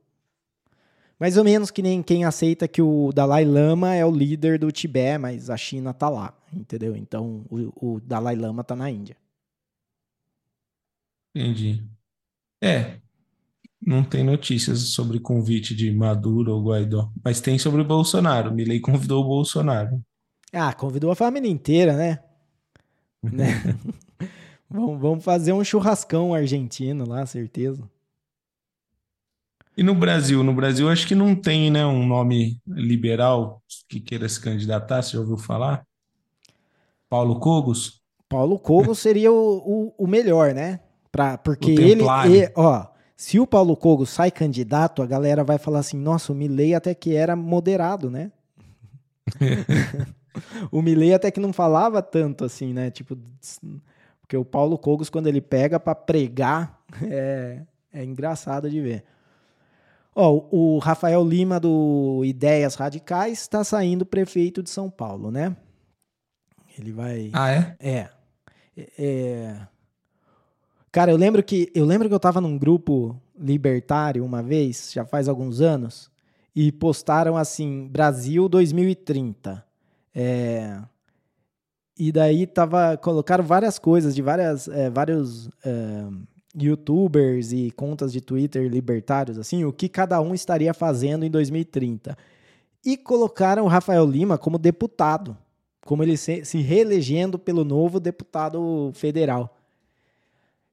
Mais 1.24 1.38
ou 1.38 1.44
menos 1.44 1.70
que 1.70 1.80
nem 1.80 2.02
quem 2.02 2.26
aceita 2.26 2.68
que 2.68 2.82
o 2.82 3.10
Dalai 3.10 3.46
Lama 3.46 3.94
é 3.94 4.04
o 4.04 4.10
líder 4.10 4.58
do 4.58 4.70
Tibete, 4.70 5.16
mas 5.16 5.48
a 5.48 5.56
China 5.56 5.94
tá 5.94 6.06
lá, 6.10 6.36
entendeu? 6.52 6.94
Então 6.94 7.46
o, 7.48 7.94
o 7.94 7.98
Dalai 7.98 8.36
Lama 8.36 8.62
tá 8.62 8.76
na 8.76 8.90
Índia. 8.90 9.16
Entendi. 11.34 11.82
É, 12.62 12.98
não 13.80 14.04
tem 14.04 14.22
notícias 14.22 14.80
sobre 14.90 15.18
convite 15.18 15.74
de 15.74 15.90
Maduro 15.90 16.52
ou 16.52 16.62
Guaidó, 16.62 17.10
mas 17.24 17.40
tem 17.40 17.58
sobre 17.58 17.80
o 17.80 17.86
Bolsonaro. 17.86 18.52
Milley 18.52 18.78
convidou 18.78 19.24
o 19.24 19.26
Bolsonaro. 19.26 20.04
Ah, 20.52 20.74
convidou 20.74 21.10
a 21.10 21.16
família 21.16 21.48
inteira, 21.48 21.96
né? 21.96 22.22
né? 23.24 23.78
vamos, 24.68 25.00
vamos 25.00 25.24
fazer 25.24 25.54
um 25.54 25.64
churrascão 25.64 26.34
argentino 26.34 27.08
lá, 27.08 27.24
certeza. 27.24 27.82
E 29.76 29.82
no 29.82 29.94
Brasil? 29.94 30.42
No 30.44 30.54
Brasil, 30.54 30.88
acho 30.88 31.06
que 31.06 31.14
não 31.14 31.34
tem 31.34 31.70
né, 31.70 31.84
um 31.84 32.06
nome 32.06 32.60
liberal 32.66 33.60
que 33.88 34.00
queira 34.00 34.28
se 34.28 34.40
candidatar, 34.40 35.02
você 35.02 35.12
já 35.12 35.20
ouviu 35.20 35.36
falar? 35.36 35.84
Paulo 37.08 37.40
Cogos? 37.40 38.00
Paulo 38.28 38.58
Cogos 38.58 38.98
seria 38.98 39.32
o, 39.32 39.56
o, 39.58 39.94
o, 39.98 40.06
melhor, 40.06 40.54
né? 40.54 40.80
Pra, 41.10 41.38
porque 41.38 41.70
ele, 41.72 42.02
ele, 42.26 42.52
ó, 42.56 42.86
se 43.16 43.38
o 43.38 43.46
Paulo 43.46 43.76
Cogos 43.76 44.10
sai 44.10 44.30
candidato, 44.30 45.02
a 45.02 45.06
galera 45.06 45.44
vai 45.44 45.58
falar 45.58 45.80
assim, 45.80 45.96
nossa, 45.96 46.32
o 46.32 46.34
Milley 46.34 46.74
até 46.74 46.94
que 46.94 47.14
era 47.14 47.36
moderado, 47.36 48.10
né? 48.10 48.32
o 50.70 50.82
Milley 50.82 51.14
até 51.14 51.30
que 51.30 51.40
não 51.40 51.52
falava 51.52 52.02
tanto 52.02 52.44
assim, 52.44 52.72
né? 52.72 52.90
Tipo, 52.90 53.16
porque 54.20 54.36
o 54.36 54.44
Paulo 54.44 54.78
Cogos, 54.78 55.10
quando 55.10 55.26
ele 55.26 55.40
pega 55.40 55.78
para 55.78 55.94
pregar, 55.94 56.80
é, 57.02 57.62
é 57.92 58.04
engraçado 58.04 58.70
de 58.70 58.80
ver. 58.80 59.04
Ó, 60.14 60.46
o 60.50 60.78
Rafael 60.78 61.24
Lima 61.24 61.58
do 61.58 62.22
Ideias 62.24 62.76
Radicais 62.76 63.40
está 63.40 63.64
saindo 63.64 64.06
prefeito 64.06 64.62
de 64.62 64.70
São 64.70 64.88
Paulo, 64.88 65.30
né? 65.30 65.56
Ele 66.78 66.92
vai. 66.92 67.30
Ah, 67.32 67.50
é? 67.50 67.76
É. 67.80 68.08
é... 68.98 69.66
Cara, 70.92 71.10
eu 71.10 71.16
lembro 71.16 71.42
que 71.42 71.70
eu 71.74 71.84
lembro 71.84 72.08
que 72.08 72.14
eu 72.14 72.20
tava 72.20 72.40
num 72.40 72.56
grupo 72.56 73.20
libertário 73.36 74.24
uma 74.24 74.42
vez, 74.42 74.92
já 74.92 75.04
faz 75.04 75.28
alguns 75.28 75.60
anos, 75.60 76.10
e 76.54 76.70
postaram 76.70 77.36
assim 77.36 77.88
Brasil 77.88 78.48
2030. 78.48 79.64
É... 80.14 80.80
E 81.98 82.12
daí 82.12 82.46
tava 82.46 82.96
colocaram 82.96 83.44
várias 83.44 83.78
coisas 83.78 84.14
de 84.14 84.22
várias 84.22 84.66
é, 84.68 84.90
vários 84.90 85.48
é, 85.64 86.06
youtubers 86.56 87.52
e 87.52 87.70
contas 87.70 88.12
de 88.12 88.20
Twitter 88.20 88.70
libertários, 88.70 89.38
assim, 89.38 89.64
o 89.64 89.72
que 89.72 89.88
cada 89.88 90.20
um 90.20 90.34
estaria 90.34 90.72
fazendo 90.72 91.24
em 91.24 91.30
2030. 91.30 92.16
E 92.84 92.96
colocaram 92.96 93.64
o 93.64 93.68
Rafael 93.68 94.06
Lima 94.06 94.38
como 94.38 94.58
deputado, 94.58 95.36
como 95.84 96.02
ele 96.02 96.16
se, 96.16 96.44
se 96.44 96.58
reelegendo 96.58 97.38
pelo 97.38 97.64
novo 97.64 97.98
deputado 97.98 98.92
federal. 98.94 99.56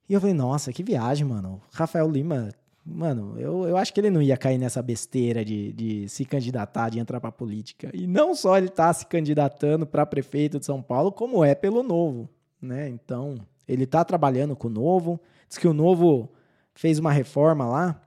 E 0.07 0.13
eu 0.13 0.19
falei, 0.19 0.35
nossa, 0.35 0.73
que 0.73 0.83
viagem, 0.83 1.25
mano. 1.25 1.61
Rafael 1.71 2.09
Lima, 2.09 2.49
mano, 2.85 3.35
eu, 3.39 3.67
eu 3.67 3.77
acho 3.77 3.93
que 3.93 3.99
ele 3.99 4.09
não 4.09 4.21
ia 4.21 4.35
cair 4.35 4.57
nessa 4.57 4.81
besteira 4.81 5.43
de, 5.43 5.71
de 5.71 6.09
se 6.09 6.25
candidatar, 6.25 6.89
de 6.89 6.99
entrar 6.99 7.21
pra 7.21 7.31
política. 7.31 7.89
E 7.93 8.05
não 8.05 8.35
só 8.35 8.57
ele 8.57 8.69
tá 8.69 8.91
se 8.93 9.05
candidatando 9.05 9.85
para 9.85 10.05
prefeito 10.05 10.59
de 10.59 10.65
São 10.65 10.81
Paulo, 10.81 11.11
como 11.11 11.45
é 11.45 11.55
pelo 11.55 11.81
novo, 11.81 12.29
né? 12.61 12.89
Então, 12.89 13.35
ele 13.67 13.85
tá 13.85 14.03
trabalhando 14.03 14.53
com 14.53 14.67
o 14.67 14.71
novo, 14.71 15.19
Diz 15.51 15.57
que 15.57 15.67
o 15.67 15.73
novo 15.73 16.31
fez 16.73 16.97
uma 16.97 17.11
reforma 17.11 17.65
lá, 17.65 18.01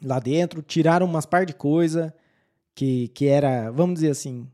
lá 0.00 0.20
dentro, 0.20 0.62
tiraram 0.62 1.06
umas 1.06 1.26
par 1.26 1.44
de 1.44 1.52
coisa 1.52 2.14
que, 2.72 3.08
que 3.08 3.26
era, 3.26 3.68
vamos 3.72 3.94
dizer 3.94 4.10
assim, 4.10 4.48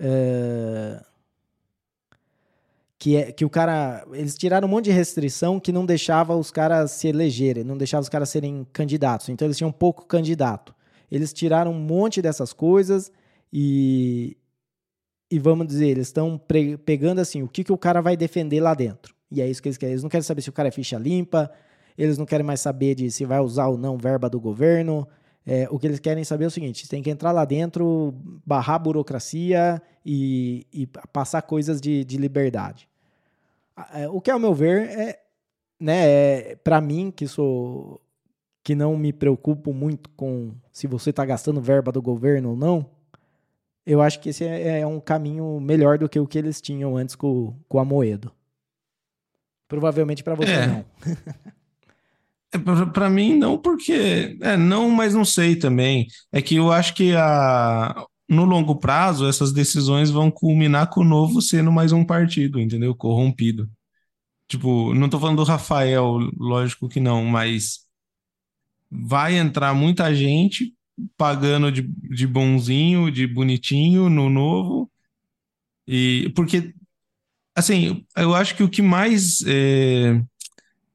uh, 0.00 1.04
que, 2.96 3.16
é, 3.16 3.32
que 3.32 3.44
o 3.44 3.50
cara. 3.50 4.06
Eles 4.12 4.38
tiraram 4.38 4.68
um 4.68 4.70
monte 4.70 4.84
de 4.84 4.92
restrição 4.92 5.58
que 5.58 5.72
não 5.72 5.84
deixava 5.84 6.36
os 6.36 6.52
caras 6.52 6.92
se 6.92 7.08
elegerem, 7.08 7.64
não 7.64 7.76
deixava 7.76 8.02
os 8.02 8.08
caras 8.08 8.28
serem 8.28 8.64
candidatos. 8.72 9.28
Então 9.28 9.44
eles 9.44 9.58
tinham 9.58 9.72
pouco 9.72 10.06
candidato. 10.06 10.72
Eles 11.10 11.32
tiraram 11.32 11.72
um 11.72 11.80
monte 11.80 12.22
dessas 12.22 12.52
coisas 12.52 13.10
e. 13.52 14.36
E 15.28 15.40
vamos 15.40 15.66
dizer, 15.66 15.88
eles 15.88 16.06
estão 16.06 16.40
pegando 16.84 17.18
assim, 17.18 17.42
o 17.42 17.48
que, 17.48 17.64
que 17.64 17.72
o 17.72 17.78
cara 17.78 18.00
vai 18.00 18.16
defender 18.16 18.60
lá 18.60 18.74
dentro. 18.74 19.11
E 19.32 19.40
é 19.40 19.48
isso 19.48 19.62
que 19.62 19.68
eles 19.68 19.78
querem. 19.78 19.94
Eles 19.94 20.02
não 20.02 20.10
querem 20.10 20.22
saber 20.22 20.42
se 20.42 20.50
o 20.50 20.52
cara 20.52 20.68
é 20.68 20.70
ficha 20.70 20.98
limpa, 20.98 21.50
eles 21.96 22.18
não 22.18 22.26
querem 22.26 22.44
mais 22.44 22.60
saber 22.60 22.94
de 22.94 23.10
se 23.10 23.24
vai 23.24 23.40
usar 23.40 23.68
ou 23.68 23.78
não 23.78 23.96
verba 23.96 24.28
do 24.28 24.38
governo. 24.38 25.08
É, 25.44 25.66
o 25.70 25.78
que 25.78 25.86
eles 25.86 25.98
querem 25.98 26.22
saber 26.22 26.44
é 26.44 26.46
o 26.48 26.50
seguinte: 26.50 26.88
tem 26.88 27.02
que 27.02 27.10
entrar 27.10 27.32
lá 27.32 27.44
dentro, 27.44 28.14
barrar 28.44 28.76
a 28.76 28.78
burocracia 28.78 29.82
e, 30.04 30.66
e 30.72 30.86
passar 31.12 31.42
coisas 31.42 31.80
de, 31.80 32.04
de 32.04 32.16
liberdade. 32.16 32.88
É, 33.94 34.08
o 34.08 34.20
que, 34.20 34.30
ao 34.30 34.38
meu 34.38 34.54
ver, 34.54 34.82
é, 34.90 35.20
né, 35.80 36.06
é, 36.06 36.56
para 36.56 36.80
mim, 36.80 37.10
que 37.10 37.26
sou 37.26 38.00
que 38.62 38.74
não 38.74 38.96
me 38.96 39.12
preocupo 39.12 39.72
muito 39.72 40.08
com 40.10 40.52
se 40.70 40.86
você 40.86 41.10
está 41.10 41.24
gastando 41.24 41.60
verba 41.60 41.90
do 41.90 42.00
governo 42.00 42.50
ou 42.50 42.56
não, 42.56 42.86
eu 43.84 44.00
acho 44.00 44.20
que 44.20 44.28
esse 44.28 44.44
é, 44.44 44.80
é, 44.80 44.86
um 44.86 45.00
caminho 45.00 45.58
melhor 45.60 45.98
do 45.98 46.08
que 46.08 46.20
o 46.20 46.26
que 46.26 46.38
eles 46.38 46.60
tinham 46.60 46.96
antes 46.96 47.16
com, 47.16 47.54
com 47.68 47.80
a 47.80 47.84
Moedo. 47.84 48.30
Provavelmente 49.72 50.22
para 50.22 50.34
você 50.34 50.50
é. 50.50 50.66
não. 50.66 50.84
é, 52.52 52.86
para 52.92 53.08
mim 53.08 53.38
não, 53.38 53.56
porque 53.56 54.36
é 54.42 54.54
não, 54.54 54.90
mas 54.90 55.14
não 55.14 55.24
sei 55.24 55.56
também. 55.56 56.08
É 56.30 56.42
que 56.42 56.56
eu 56.56 56.70
acho 56.70 56.94
que 56.94 57.16
a 57.16 58.04
no 58.28 58.44
longo 58.44 58.76
prazo 58.76 59.26
essas 59.26 59.50
decisões 59.50 60.10
vão 60.10 60.30
culminar 60.30 60.90
com 60.90 61.00
o 61.00 61.04
novo 61.04 61.40
sendo 61.40 61.72
mais 61.72 61.90
um 61.90 62.04
partido, 62.04 62.60
entendeu? 62.60 62.94
Corrompido. 62.94 63.66
Tipo, 64.46 64.92
não 64.92 65.08
tô 65.08 65.18
falando 65.18 65.38
do 65.38 65.44
Rafael, 65.44 66.18
lógico 66.36 66.86
que 66.86 67.00
não, 67.00 67.24
mas 67.24 67.86
vai 68.90 69.38
entrar 69.38 69.72
muita 69.72 70.14
gente 70.14 70.74
pagando 71.16 71.72
de, 71.72 71.80
de 71.80 72.26
bonzinho, 72.26 73.10
de 73.10 73.26
bonitinho 73.26 74.10
no 74.10 74.28
novo. 74.28 74.90
E 75.88 76.30
porque 76.36 76.74
assim, 77.54 78.04
eu 78.16 78.34
acho 78.34 78.54
que 78.56 78.62
o 78.62 78.68
que 78.68 78.82
mais 78.82 79.38
é, 79.46 80.20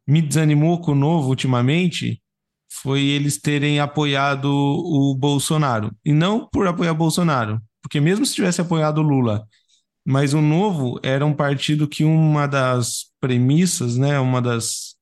me 0.07 0.21
desanimou 0.21 0.81
com 0.81 0.91
o 0.91 0.95
novo 0.95 1.29
ultimamente 1.29 2.21
foi 2.69 3.01
eles 3.03 3.37
terem 3.37 3.79
apoiado 3.79 4.45
o 4.45 5.15
Bolsonaro. 5.15 5.91
E 6.05 6.13
não 6.13 6.47
por 6.47 6.67
apoiar 6.67 6.93
Bolsonaro, 6.93 7.61
porque 7.81 7.99
mesmo 7.99 8.25
se 8.25 8.35
tivesse 8.35 8.61
apoiado 8.61 8.99
o 8.99 9.03
Lula, 9.03 9.45
mas 10.05 10.33
o 10.33 10.41
novo 10.41 10.99
era 11.03 11.25
um 11.25 11.33
partido 11.33 11.87
que 11.87 12.03
uma 12.03 12.47
das 12.47 13.07
premissas, 13.19 13.97
né, 13.97 14.19
uma 14.19 14.41
das, 14.41 14.95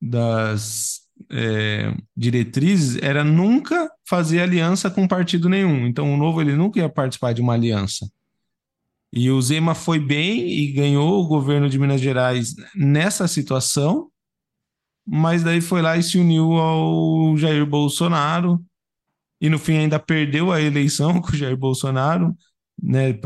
das 0.00 1.04
é, 1.30 1.94
diretrizes 2.16 3.00
era 3.02 3.24
nunca 3.24 3.90
fazer 4.08 4.40
aliança 4.40 4.90
com 4.90 5.06
partido 5.06 5.48
nenhum. 5.48 5.86
Então 5.86 6.12
o 6.12 6.16
Novo 6.16 6.40
ele 6.40 6.54
nunca 6.54 6.78
ia 6.78 6.88
participar 6.88 7.32
de 7.32 7.40
uma 7.40 7.54
aliança. 7.54 8.08
E 9.16 9.30
o 9.30 9.40
Zema 9.40 9.76
foi 9.76 10.00
bem 10.00 10.48
e 10.48 10.72
ganhou 10.72 11.22
o 11.22 11.26
governo 11.28 11.70
de 11.70 11.78
Minas 11.78 12.00
Gerais 12.00 12.52
nessa 12.74 13.28
situação, 13.28 14.10
mas 15.06 15.44
daí 15.44 15.60
foi 15.60 15.80
lá 15.80 15.96
e 15.96 16.02
se 16.02 16.18
uniu 16.18 16.54
ao 16.54 17.36
Jair 17.36 17.64
Bolsonaro 17.64 18.60
e 19.40 19.48
no 19.48 19.56
fim 19.56 19.76
ainda 19.76 20.00
perdeu 20.00 20.50
a 20.50 20.60
eleição 20.60 21.20
com 21.22 21.30
o 21.30 21.36
Jair 21.36 21.56
Bolsonaro, 21.56 22.36
né? 22.82 23.16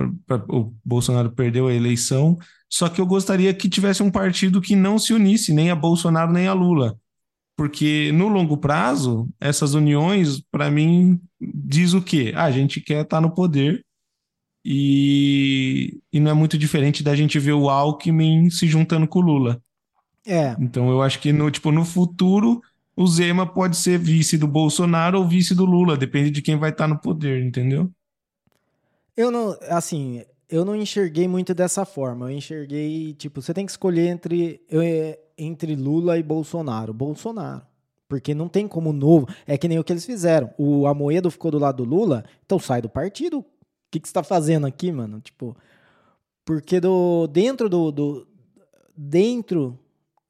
O 0.51 0.75
Bolsonaro 0.85 1.33
perdeu 1.33 1.69
a 1.69 1.73
eleição. 1.75 2.37
Só 2.69 2.91
que 2.91 3.01
eu 3.01 3.07
gostaria 3.07 3.55
que 3.55 3.67
tivesse 3.67 4.03
um 4.03 4.11
partido 4.11 4.61
que 4.61 4.77
não 4.77 4.99
se 4.99 5.15
unisse 5.15 5.55
nem 5.55 5.71
a 5.71 5.75
Bolsonaro 5.75 6.31
nem 6.31 6.47
a 6.47 6.53
Lula. 6.53 6.99
Porque 7.57 8.13
no 8.13 8.29
longo 8.29 8.59
prazo, 8.59 9.27
essas 9.41 9.73
uniões, 9.73 10.43
para 10.51 10.71
mim, 10.71 11.19
diz 11.41 11.95
o 11.95 12.03
quê? 12.03 12.33
Ah, 12.37 12.45
a 12.45 12.51
gente 12.51 12.79
quer 12.79 13.05
estar 13.05 13.17
tá 13.17 13.21
no 13.23 13.35
poder 13.35 13.85
e, 14.71 15.99
e 16.13 16.21
não 16.21 16.31
é 16.31 16.35
muito 16.35 16.59
diferente 16.59 17.03
da 17.03 17.17
gente 17.17 17.39
ver 17.39 17.55
o 17.55 17.71
Alckmin 17.71 18.51
se 18.51 18.67
juntando 18.67 19.09
com 19.09 19.19
o 19.19 19.23
Lula. 19.23 19.63
É. 20.27 20.55
Então 20.61 20.91
eu 20.91 21.01
acho 21.01 21.21
que 21.21 21.33
no, 21.33 21.51
tipo, 21.51 21.73
no 21.73 21.87
futuro 21.87 22.61
o 22.95 23.07
Zema 23.07 23.47
pode 23.47 23.79
ser 23.79 23.99
vice 23.99 24.37
do 24.37 24.47
Bolsonaro 24.47 25.21
ou 25.21 25.27
vice 25.27 25.55
do 25.55 25.65
Lula, 25.65 25.97
depende 25.97 26.31
de 26.31 26.43
quem 26.43 26.59
vai 26.59 26.69
estar 26.69 26.87
no 26.87 26.99
poder, 26.99 27.43
entendeu? 27.43 27.91
Eu 29.17 29.31
não, 29.31 29.57
assim, 29.71 30.23
eu 30.51 30.67
não 30.67 30.77
enxerguei 30.77 31.27
muito 31.27 31.55
dessa 31.55 31.87
forma. 31.87 32.31
Eu 32.31 32.37
enxerguei, 32.37 33.15
tipo, 33.15 33.41
você 33.41 33.55
tem 33.55 33.65
que 33.65 33.73
escolher 33.73 34.09
entre, 34.09 34.61
entre 35.39 35.75
Lula 35.77 36.19
e 36.19 36.23
Bolsonaro. 36.23 36.93
Bolsonaro. 36.93 37.63
Porque 38.07 38.35
não 38.35 38.49
tem 38.49 38.69
como 38.69 38.93
novo. 38.93 39.27
É 39.47 39.57
que 39.57 39.67
nem 39.67 39.79
o 39.79 39.85
que 39.85 39.95
eles 39.95 40.05
fizeram. 40.05 40.51
O 40.59 40.87
Amoedo 40.87 41.31
ficou 41.31 41.51
do 41.51 41.59
lado 41.59 41.83
do 41.83 41.89
Lula, 41.89 42.23
então 42.45 42.59
sai 42.59 42.83
do 42.83 42.89
partido 42.89 43.43
que, 43.91 44.01
que 44.01 44.09
você 44.09 44.15
tá 44.15 44.23
fazendo 44.23 44.67
aqui, 44.67 44.93
mano? 44.93 45.21
Tipo, 45.21 45.57
porque 46.45 46.81
do, 46.81 47.27
dentro 47.27 47.69
do, 47.69 47.91
do 47.91 48.29
dentro 48.97 49.79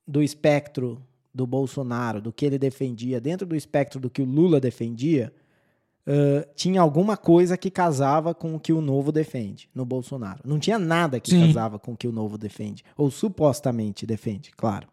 do 0.06 0.22
espectro 0.22 1.02
do 1.34 1.46
Bolsonaro, 1.46 2.20
do 2.20 2.32
que 2.32 2.44
ele 2.44 2.58
defendia, 2.58 3.20
dentro 3.20 3.46
do 3.46 3.54
espectro 3.54 4.00
do 4.00 4.10
que 4.10 4.20
o 4.20 4.24
Lula 4.24 4.58
defendia, 4.60 5.32
uh, 6.06 6.48
tinha 6.54 6.80
alguma 6.80 7.16
coisa 7.16 7.56
que 7.56 7.70
casava 7.70 8.34
com 8.34 8.54
o 8.54 8.60
que 8.60 8.72
o 8.72 8.80
Novo 8.80 9.12
defende 9.12 9.68
no 9.74 9.84
Bolsonaro. 9.84 10.40
Não 10.44 10.58
tinha 10.58 10.78
nada 10.78 11.20
que 11.20 11.30
Sim. 11.30 11.46
casava 11.46 11.78
com 11.78 11.92
o 11.92 11.96
que 11.96 12.08
o 12.08 12.12
Novo 12.12 12.36
defende, 12.36 12.84
ou 12.96 13.10
supostamente 13.10 14.06
defende, 14.06 14.50
claro. 14.50 14.88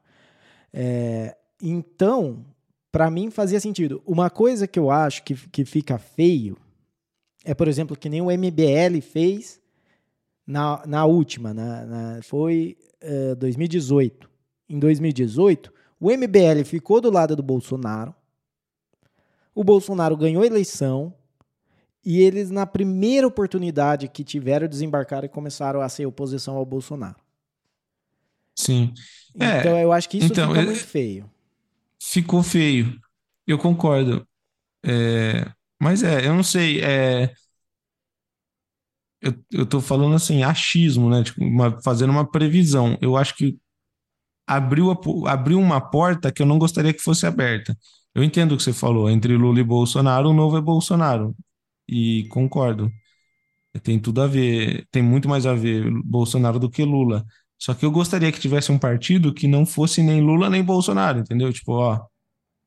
É, 0.72 1.36
então, 1.62 2.46
para 2.92 3.10
mim 3.10 3.32
fazia 3.32 3.60
sentido. 3.60 4.02
Uma 4.06 4.30
coisa 4.30 4.68
que 4.68 4.78
eu 4.78 4.92
acho 4.92 5.24
que, 5.24 5.34
que 5.34 5.66
fica 5.66 5.98
feio 5.98 6.58
é, 7.46 7.54
por 7.54 7.68
exemplo, 7.68 7.96
que 7.96 8.10
nem 8.10 8.22
o 8.22 8.32
MBL 8.32 9.00
fez 9.02 9.62
na, 10.46 10.84
na 10.86 11.06
última, 11.06 11.54
na, 11.54 11.86
na 11.86 12.22
foi 12.24 12.76
uh, 13.04 13.32
eh, 13.32 13.36
2018. 13.36 14.30
Em 14.68 14.80
2018, 14.80 15.72
o 16.00 16.10
MBL 16.12 16.66
ficou 16.66 17.00
do 17.00 17.12
lado 17.12 17.36
do 17.36 17.44
Bolsonaro, 17.44 18.14
o 19.54 19.64
Bolsonaro 19.64 20.18
ganhou 20.18 20.44
a 20.44 20.46
eleição 20.46 21.14
e 22.04 22.20
eles, 22.20 22.50
na 22.50 22.66
primeira 22.66 23.26
oportunidade 23.26 24.08
que 24.08 24.24
tiveram, 24.24 24.68
desembarcaram 24.68 25.26
e 25.26 25.30
começaram 25.30 25.82
a 25.82 25.88
ser 25.88 26.06
oposição 26.06 26.58
ao 26.58 26.66
Bolsonaro. 26.66 27.16
Sim. 28.56 28.94
Então 29.36 29.78
é, 29.78 29.84
eu 29.84 29.92
acho 29.92 30.10
que 30.10 30.18
isso 30.18 30.32
então, 30.32 30.50
fica 30.50 30.62
muito 30.64 30.84
feio. 30.86 31.30
Ficou 32.00 32.44
feio. 32.44 33.00
Eu 33.48 33.58
concordo. 33.58 34.28
É, 34.84 35.52
mas 35.82 36.04
é, 36.04 36.26
eu 36.28 36.34
não 36.34 36.44
sei, 36.44 36.82
é, 36.82 37.34
eu, 39.22 39.34
eu 39.52 39.66
tô 39.66 39.82
falando 39.82 40.16
assim, 40.16 40.44
achismo, 40.44 41.10
né? 41.10 41.24
Tipo, 41.24 41.44
uma, 41.44 41.82
fazendo 41.82 42.12
uma 42.12 42.30
previsão. 42.30 42.98
Eu 43.02 43.18
acho 43.18 43.36
que 43.36 43.58
abriu, 44.48 44.92
a, 44.92 45.34
abriu 45.34 45.60
uma 45.60 45.82
porta 45.82 46.32
que 46.32 46.42
eu 46.42 46.46
não 46.46 46.60
gostaria 46.60 46.94
que 46.94 47.02
fosse 47.02 47.26
aberta. 47.26 47.78
Eu 48.16 48.24
entendo 48.24 48.54
o 48.54 48.58
que 48.58 48.64
você 48.64 48.74
falou, 48.74 49.10
entre 49.10 49.36
Lula 49.38 49.60
e 49.60 49.64
Bolsonaro, 49.64 50.30
o 50.30 50.34
novo 50.34 50.58
é 50.58 50.62
Bolsonaro. 50.62 51.36
E 51.88 52.28
concordo. 52.30 52.92
Tem 53.84 54.00
tudo 54.00 54.22
a 54.22 54.28
ver, 54.28 54.88
tem 54.92 55.04
muito 55.04 55.28
mais 55.30 55.46
a 55.46 55.54
ver 55.54 55.92
Bolsonaro 56.04 56.60
do 56.60 56.70
que 56.70 56.84
Lula. 56.84 57.26
Só 57.60 57.74
que 57.74 57.86
eu 57.86 57.92
gostaria 57.92 58.32
que 58.32 58.40
tivesse 58.40 58.72
um 58.72 58.80
partido 58.80 59.34
que 59.34 59.48
não 59.48 59.66
fosse 59.66 60.02
nem 60.04 60.22
Lula 60.22 60.50
nem 60.50 60.64
Bolsonaro, 60.64 61.20
entendeu? 61.20 61.52
Tipo, 61.54 61.74
ó, 61.74 62.02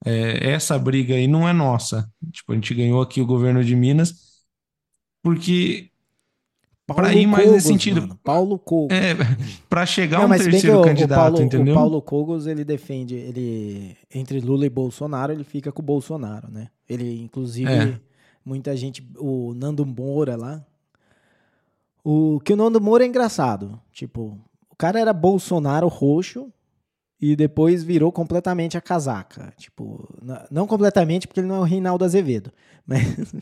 é, 0.04 0.50
essa 0.50 0.78
briga 0.78 1.14
aí 1.14 1.26
não 1.26 1.48
é 1.48 1.52
nossa. 1.52 2.10
Tipo, 2.32 2.52
a 2.52 2.54
gente 2.54 2.74
ganhou 2.74 3.02
aqui 3.02 3.20
o 3.20 3.26
governo 3.26 3.64
de 3.64 3.74
Minas 3.74 4.28
porque 5.22 5.90
para 6.86 7.12
ir 7.12 7.26
mais 7.26 7.50
nesse 7.50 7.68
sentido. 7.68 8.00
Mano, 8.00 8.18
Paulo 8.24 8.58
Cogos. 8.58 8.96
É, 8.96 9.14
para 9.68 9.84
chegar 9.84 10.20
não, 10.20 10.34
um 10.34 10.38
terceiro 10.38 10.80
o, 10.80 10.84
candidato, 10.84 11.18
o 11.18 11.22
Paulo, 11.22 11.42
entendeu? 11.42 11.74
O 11.74 11.76
Paulo 11.76 12.02
Cogos, 12.02 12.46
ele 12.46 12.64
defende, 12.64 13.14
ele 13.14 13.96
entre 14.12 14.40
Lula 14.40 14.64
e 14.64 14.70
Bolsonaro, 14.70 15.32
ele 15.32 15.44
fica 15.44 15.70
com 15.70 15.82
o 15.82 15.84
Bolsonaro, 15.84 16.50
né? 16.50 16.68
Ele, 16.88 17.22
inclusive, 17.22 17.70
é. 17.70 18.00
muita 18.44 18.74
gente, 18.74 19.06
o 19.18 19.52
Nando 19.54 19.84
Moura 19.84 20.34
lá, 20.34 20.64
o 22.02 22.40
que 22.42 22.54
o 22.54 22.56
Nando 22.56 22.80
Moura 22.80 23.04
é 23.04 23.06
engraçado, 23.06 23.78
tipo, 23.92 24.40
o 24.70 24.76
cara 24.76 24.98
era 24.98 25.12
Bolsonaro 25.12 25.88
roxo, 25.88 26.50
e 27.20 27.34
depois 27.34 27.82
virou 27.82 28.12
completamente 28.12 28.76
a 28.76 28.80
casaca. 28.80 29.52
Tipo, 29.56 30.08
não 30.50 30.66
completamente 30.66 31.26
porque 31.26 31.40
ele 31.40 31.48
não 31.48 31.56
é 31.56 31.60
o 31.60 31.64
Reinaldo 31.64 32.04
Azevedo, 32.04 32.52
mas 32.86 33.34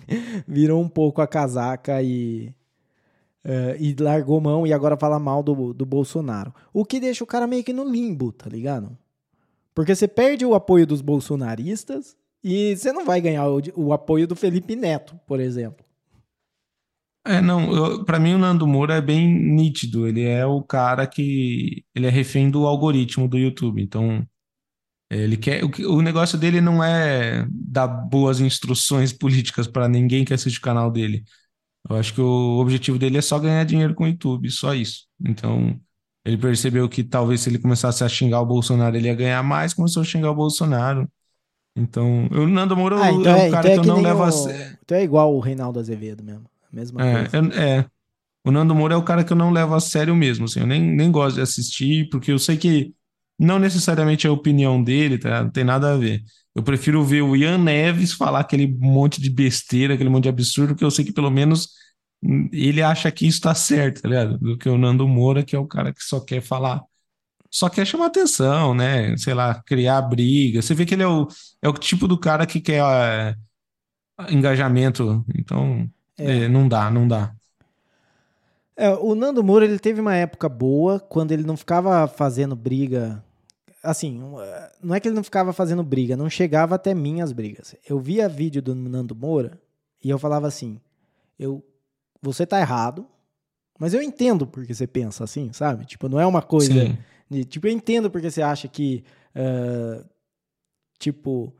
virou 0.46 0.82
um 0.82 0.88
pouco 0.88 1.20
a 1.20 1.26
casaca 1.26 2.02
e, 2.02 2.54
uh, 3.44 3.76
e 3.78 3.94
largou 4.00 4.40
mão 4.40 4.66
e 4.66 4.72
agora 4.72 4.96
fala 4.96 5.18
mal 5.18 5.42
do, 5.42 5.72
do 5.72 5.84
Bolsonaro. 5.84 6.54
O 6.72 6.84
que 6.84 6.98
deixa 6.98 7.22
o 7.22 7.26
cara 7.26 7.46
meio 7.46 7.62
que 7.62 7.72
no 7.72 7.84
limbo, 7.84 8.32
tá 8.32 8.48
ligado? 8.48 8.96
Porque 9.74 9.94
você 9.94 10.08
perde 10.08 10.44
o 10.44 10.54
apoio 10.54 10.86
dos 10.86 11.02
bolsonaristas 11.02 12.16
e 12.42 12.74
você 12.76 12.92
não 12.92 13.04
vai 13.04 13.20
ganhar 13.20 13.46
o, 13.48 13.60
o 13.76 13.92
apoio 13.92 14.26
do 14.26 14.34
Felipe 14.34 14.74
Neto, 14.74 15.20
por 15.26 15.38
exemplo. 15.38 15.85
É, 17.26 17.40
não, 17.40 18.04
para 18.04 18.18
mim 18.18 18.34
o 18.34 18.38
Nando 18.38 18.66
Moura 18.66 18.94
é 18.94 19.00
bem 19.00 19.28
nítido. 19.28 20.06
Ele 20.06 20.22
é 20.24 20.46
o 20.46 20.62
cara 20.62 21.06
que 21.06 21.84
ele 21.94 22.06
é 22.06 22.10
refém 22.10 22.50
do 22.50 22.66
algoritmo 22.66 23.28
do 23.28 23.36
YouTube. 23.36 23.82
Então, 23.82 24.26
ele 25.10 25.36
quer 25.36 25.64
o, 25.64 25.70
o 25.96 26.02
negócio 26.02 26.38
dele 26.38 26.60
não 26.60 26.82
é 26.82 27.46
dar 27.50 27.86
boas 27.86 28.40
instruções 28.40 29.12
políticas 29.14 29.66
para 29.66 29.88
ninguém 29.88 30.24
que 30.24 30.34
assiste 30.34 30.58
o 30.58 30.62
canal 30.62 30.90
dele. 30.90 31.24
Eu 31.88 31.96
acho 31.96 32.14
que 32.14 32.20
o 32.20 32.58
objetivo 32.58 32.98
dele 32.98 33.18
é 33.18 33.22
só 33.22 33.38
ganhar 33.38 33.64
dinheiro 33.64 33.94
com 33.94 34.04
o 34.04 34.08
YouTube, 34.08 34.50
só 34.50 34.74
isso. 34.74 35.06
Então, 35.24 35.78
ele 36.24 36.36
percebeu 36.36 36.88
que 36.88 37.04
talvez 37.04 37.40
se 37.40 37.48
ele 37.48 37.58
começasse 37.58 38.02
a 38.02 38.08
xingar 38.08 38.40
o 38.40 38.46
Bolsonaro, 38.46 38.96
ele 38.96 39.06
ia 39.06 39.14
ganhar 39.14 39.42
mais, 39.44 39.72
começou 39.72 40.02
a 40.02 40.04
xingar 40.04 40.32
o 40.32 40.34
Bolsonaro. 40.34 41.08
Então, 41.76 42.26
o 42.32 42.46
Nando 42.48 42.76
Moura 42.76 42.96
ah, 43.00 43.12
então 43.12 43.36
é, 43.36 43.44
é 43.44 43.48
um 43.48 43.50
cara 43.50 43.72
então 43.72 43.82
é 43.82 43.84
que 43.84 43.90
eu 43.90 43.94
não 43.94 44.02
levo 44.02 44.22
a 44.22 44.32
sério. 44.32 44.78
Então 44.82 44.98
é 44.98 45.04
igual 45.04 45.34
o 45.34 45.40
Reinaldo 45.40 45.78
Azevedo 45.78 46.24
mesmo. 46.24 46.46
Mesma 46.72 47.04
é, 47.04 47.28
coisa. 47.28 47.54
É, 47.54 47.78
é, 47.78 47.86
O 48.44 48.50
Nando 48.50 48.74
Moura 48.74 48.94
é 48.94 48.96
o 48.96 49.02
cara 49.02 49.24
que 49.24 49.32
eu 49.32 49.36
não 49.36 49.50
levo 49.50 49.74
a 49.74 49.80
sério 49.80 50.14
mesmo, 50.14 50.44
assim, 50.44 50.60
eu 50.60 50.66
nem, 50.66 50.82
nem 50.82 51.10
gosto 51.10 51.36
de 51.36 51.42
assistir, 51.42 52.08
porque 52.10 52.32
eu 52.32 52.38
sei 52.38 52.56
que 52.56 52.94
não 53.38 53.58
necessariamente 53.58 54.26
é 54.26 54.30
a 54.30 54.32
opinião 54.32 54.82
dele, 54.82 55.18
tá? 55.18 55.44
Não 55.44 55.50
tem 55.50 55.64
nada 55.64 55.92
a 55.92 55.96
ver. 55.96 56.22
Eu 56.54 56.62
prefiro 56.62 57.04
ver 57.04 57.22
o 57.22 57.36
Ian 57.36 57.58
Neves 57.58 58.12
falar 58.12 58.40
aquele 58.40 58.66
monte 58.66 59.20
de 59.20 59.28
besteira, 59.28 59.94
aquele 59.94 60.08
monte 60.08 60.24
de 60.24 60.30
absurdo, 60.30 60.68
porque 60.68 60.84
eu 60.84 60.90
sei 60.90 61.04
que 61.04 61.12
pelo 61.12 61.30
menos 61.30 61.68
ele 62.50 62.82
acha 62.82 63.10
que 63.12 63.26
isso 63.26 63.40
tá 63.42 63.54
certo, 63.54 64.02
tá 64.02 64.08
ligado? 64.08 64.38
Do 64.38 64.56
que 64.56 64.68
o 64.68 64.78
Nando 64.78 65.06
Moura, 65.06 65.44
que 65.44 65.54
é 65.54 65.58
o 65.58 65.66
cara 65.66 65.92
que 65.92 66.02
só 66.02 66.18
quer 66.20 66.40
falar, 66.40 66.82
só 67.50 67.68
quer 67.68 67.86
chamar 67.86 68.06
atenção, 68.06 68.74
né? 68.74 69.16
Sei 69.16 69.34
lá, 69.34 69.62
criar 69.62 70.02
briga. 70.02 70.62
Você 70.62 70.74
vê 70.74 70.86
que 70.86 70.94
ele 70.94 71.02
é 71.02 71.06
o, 71.08 71.28
é 71.62 71.68
o 71.68 71.72
tipo 71.72 72.08
do 72.08 72.18
cara 72.18 72.46
que 72.46 72.60
quer 72.60 72.82
é, 72.82 73.36
engajamento. 74.30 75.24
Então, 75.34 75.88
é. 76.18 76.44
É, 76.44 76.48
não 76.48 76.68
dá, 76.68 76.90
não 76.90 77.06
dá. 77.06 77.34
É, 78.76 78.90
o 78.90 79.14
Nando 79.14 79.42
Moura 79.42 79.64
ele 79.64 79.78
teve 79.78 80.00
uma 80.00 80.14
época 80.14 80.48
boa 80.48 81.00
quando 81.00 81.32
ele 81.32 81.44
não 81.44 81.56
ficava 81.56 82.06
fazendo 82.06 82.54
briga. 82.54 83.24
Assim, 83.82 84.20
não 84.82 84.94
é 84.94 85.00
que 85.00 85.08
ele 85.08 85.14
não 85.14 85.24
ficava 85.24 85.52
fazendo 85.52 85.82
briga, 85.82 86.16
não 86.16 86.28
chegava 86.28 86.74
até 86.74 86.92
mim 86.92 87.20
as 87.20 87.32
brigas. 87.32 87.74
Eu 87.88 87.98
via 87.98 88.28
vídeo 88.28 88.60
do 88.60 88.74
Nando 88.74 89.14
Moura 89.14 89.58
e 90.02 90.10
eu 90.10 90.18
falava 90.18 90.46
assim: 90.46 90.80
eu, 91.38 91.64
você 92.20 92.44
tá 92.44 92.60
errado, 92.60 93.06
mas 93.78 93.94
eu 93.94 94.02
entendo 94.02 94.46
porque 94.46 94.74
você 94.74 94.86
pensa 94.86 95.24
assim, 95.24 95.52
sabe? 95.52 95.86
Tipo, 95.86 96.08
não 96.08 96.20
é 96.20 96.26
uma 96.26 96.42
coisa. 96.42 96.96
De, 97.30 97.44
tipo, 97.44 97.66
eu 97.66 97.72
entendo 97.72 98.10
porque 98.10 98.30
você 98.30 98.42
acha 98.42 98.68
que. 98.68 99.04
Uh, 99.34 100.04
tipo, 100.98 101.54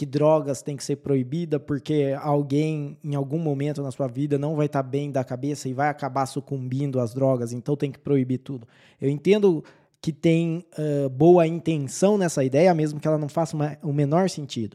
que 0.00 0.06
drogas 0.06 0.62
tem 0.62 0.78
que 0.78 0.82
ser 0.82 0.96
proibida 0.96 1.60
porque 1.60 2.16
alguém 2.22 2.96
em 3.04 3.14
algum 3.14 3.38
momento 3.38 3.82
na 3.82 3.90
sua 3.90 4.08
vida 4.08 4.38
não 4.38 4.56
vai 4.56 4.64
estar 4.64 4.82
tá 4.82 4.88
bem 4.88 5.12
da 5.12 5.22
cabeça 5.22 5.68
e 5.68 5.74
vai 5.74 5.90
acabar 5.90 6.24
sucumbindo 6.24 6.98
às 6.98 7.12
drogas, 7.12 7.52
então 7.52 7.76
tem 7.76 7.92
que 7.92 7.98
proibir 7.98 8.38
tudo. 8.38 8.66
Eu 8.98 9.10
entendo 9.10 9.62
que 10.00 10.10
tem 10.10 10.64
uh, 10.78 11.10
boa 11.10 11.46
intenção 11.46 12.16
nessa 12.16 12.42
ideia, 12.42 12.72
mesmo 12.72 12.98
que 12.98 13.06
ela 13.06 13.18
não 13.18 13.28
faça 13.28 13.54
uma, 13.54 13.76
o 13.82 13.92
menor 13.92 14.30
sentido. 14.30 14.74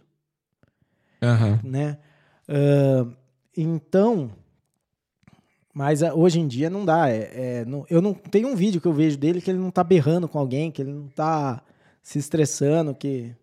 Uhum. 1.24 1.72
Né? 1.72 1.98
Uh, 2.48 3.12
então, 3.58 4.30
mas 5.74 6.04
hoje 6.04 6.40
em 6.40 6.48
dia 6.48 6.70
não 6.70 6.86
dá. 6.86 7.10
É, 7.10 7.32
é, 7.34 7.66
não, 7.66 7.84
eu 7.90 8.00
não 8.00 8.14
tem 8.14 8.46
um 8.46 8.56
vídeo 8.56 8.80
que 8.80 8.88
eu 8.88 8.94
vejo 8.94 9.18
dele 9.18 9.42
que 9.42 9.50
ele 9.50 9.58
não 9.58 9.72
tá 9.72 9.84
berrando 9.84 10.28
com 10.28 10.38
alguém, 10.38 10.70
que 10.70 10.84
ele 10.84 10.94
não 10.94 11.08
tá 11.08 11.64
se 12.04 12.20
estressando, 12.20 12.94
que 12.94 13.36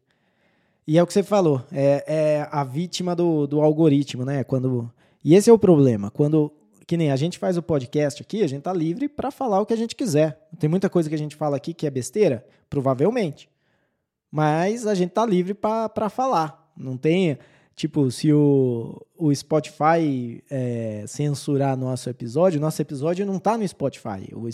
e 0.87 0.99
é 0.99 1.03
o 1.03 1.07
que 1.07 1.13
você 1.13 1.23
falou, 1.23 1.63
é, 1.73 2.05
é 2.07 2.49
a 2.51 2.65
vítima 2.65 3.15
do, 3.15 3.47
do 3.47 3.61
algoritmo, 3.61 4.25
né? 4.25 4.45
Quando 4.45 4.93
e 5.25 5.35
esse 5.35 5.49
é 5.49 5.53
o 5.53 5.59
problema. 5.59 6.11
Quando 6.11 6.53
que 6.87 6.97
nem 6.97 7.11
a 7.13 7.17
gente 7.17 7.39
faz 7.39 7.57
o 7.57 7.63
podcast 7.63 8.21
aqui, 8.23 8.43
a 8.43 8.47
gente 8.47 8.63
tá 8.63 8.73
livre 8.73 9.09
para 9.09 9.31
falar 9.31 9.61
o 9.61 9.67
que 9.67 9.73
a 9.73 9.77
gente 9.77 9.95
quiser. 9.95 10.49
Tem 10.59 10.69
muita 10.69 10.91
coisa 10.91 11.09
que 11.09 11.15
a 11.15 11.19
gente 11.19 11.37
fala 11.37 11.57
aqui 11.57 11.73
que 11.73 11.87
é 11.87 11.91
besteira, 11.91 12.45
provavelmente. 12.69 13.49
Mas 14.31 14.87
a 14.87 14.95
gente 14.95 15.11
tá 15.11 15.25
livre 15.25 15.55
para 15.55 16.09
falar. 16.09 16.73
Não 16.77 16.97
tem 16.97 17.39
Tipo, 17.75 18.11
se 18.11 18.33
o, 18.33 19.01
o 19.17 19.35
Spotify 19.35 20.43
é, 20.51 21.05
censurar 21.07 21.77
nosso 21.77 22.11
episódio, 22.11 22.61
nosso 22.61 22.83
episódio 22.83 23.25
não 23.25 23.37
está 23.37 23.57
no 23.57 23.67
Spotify. 23.67 24.29
O 24.35 24.51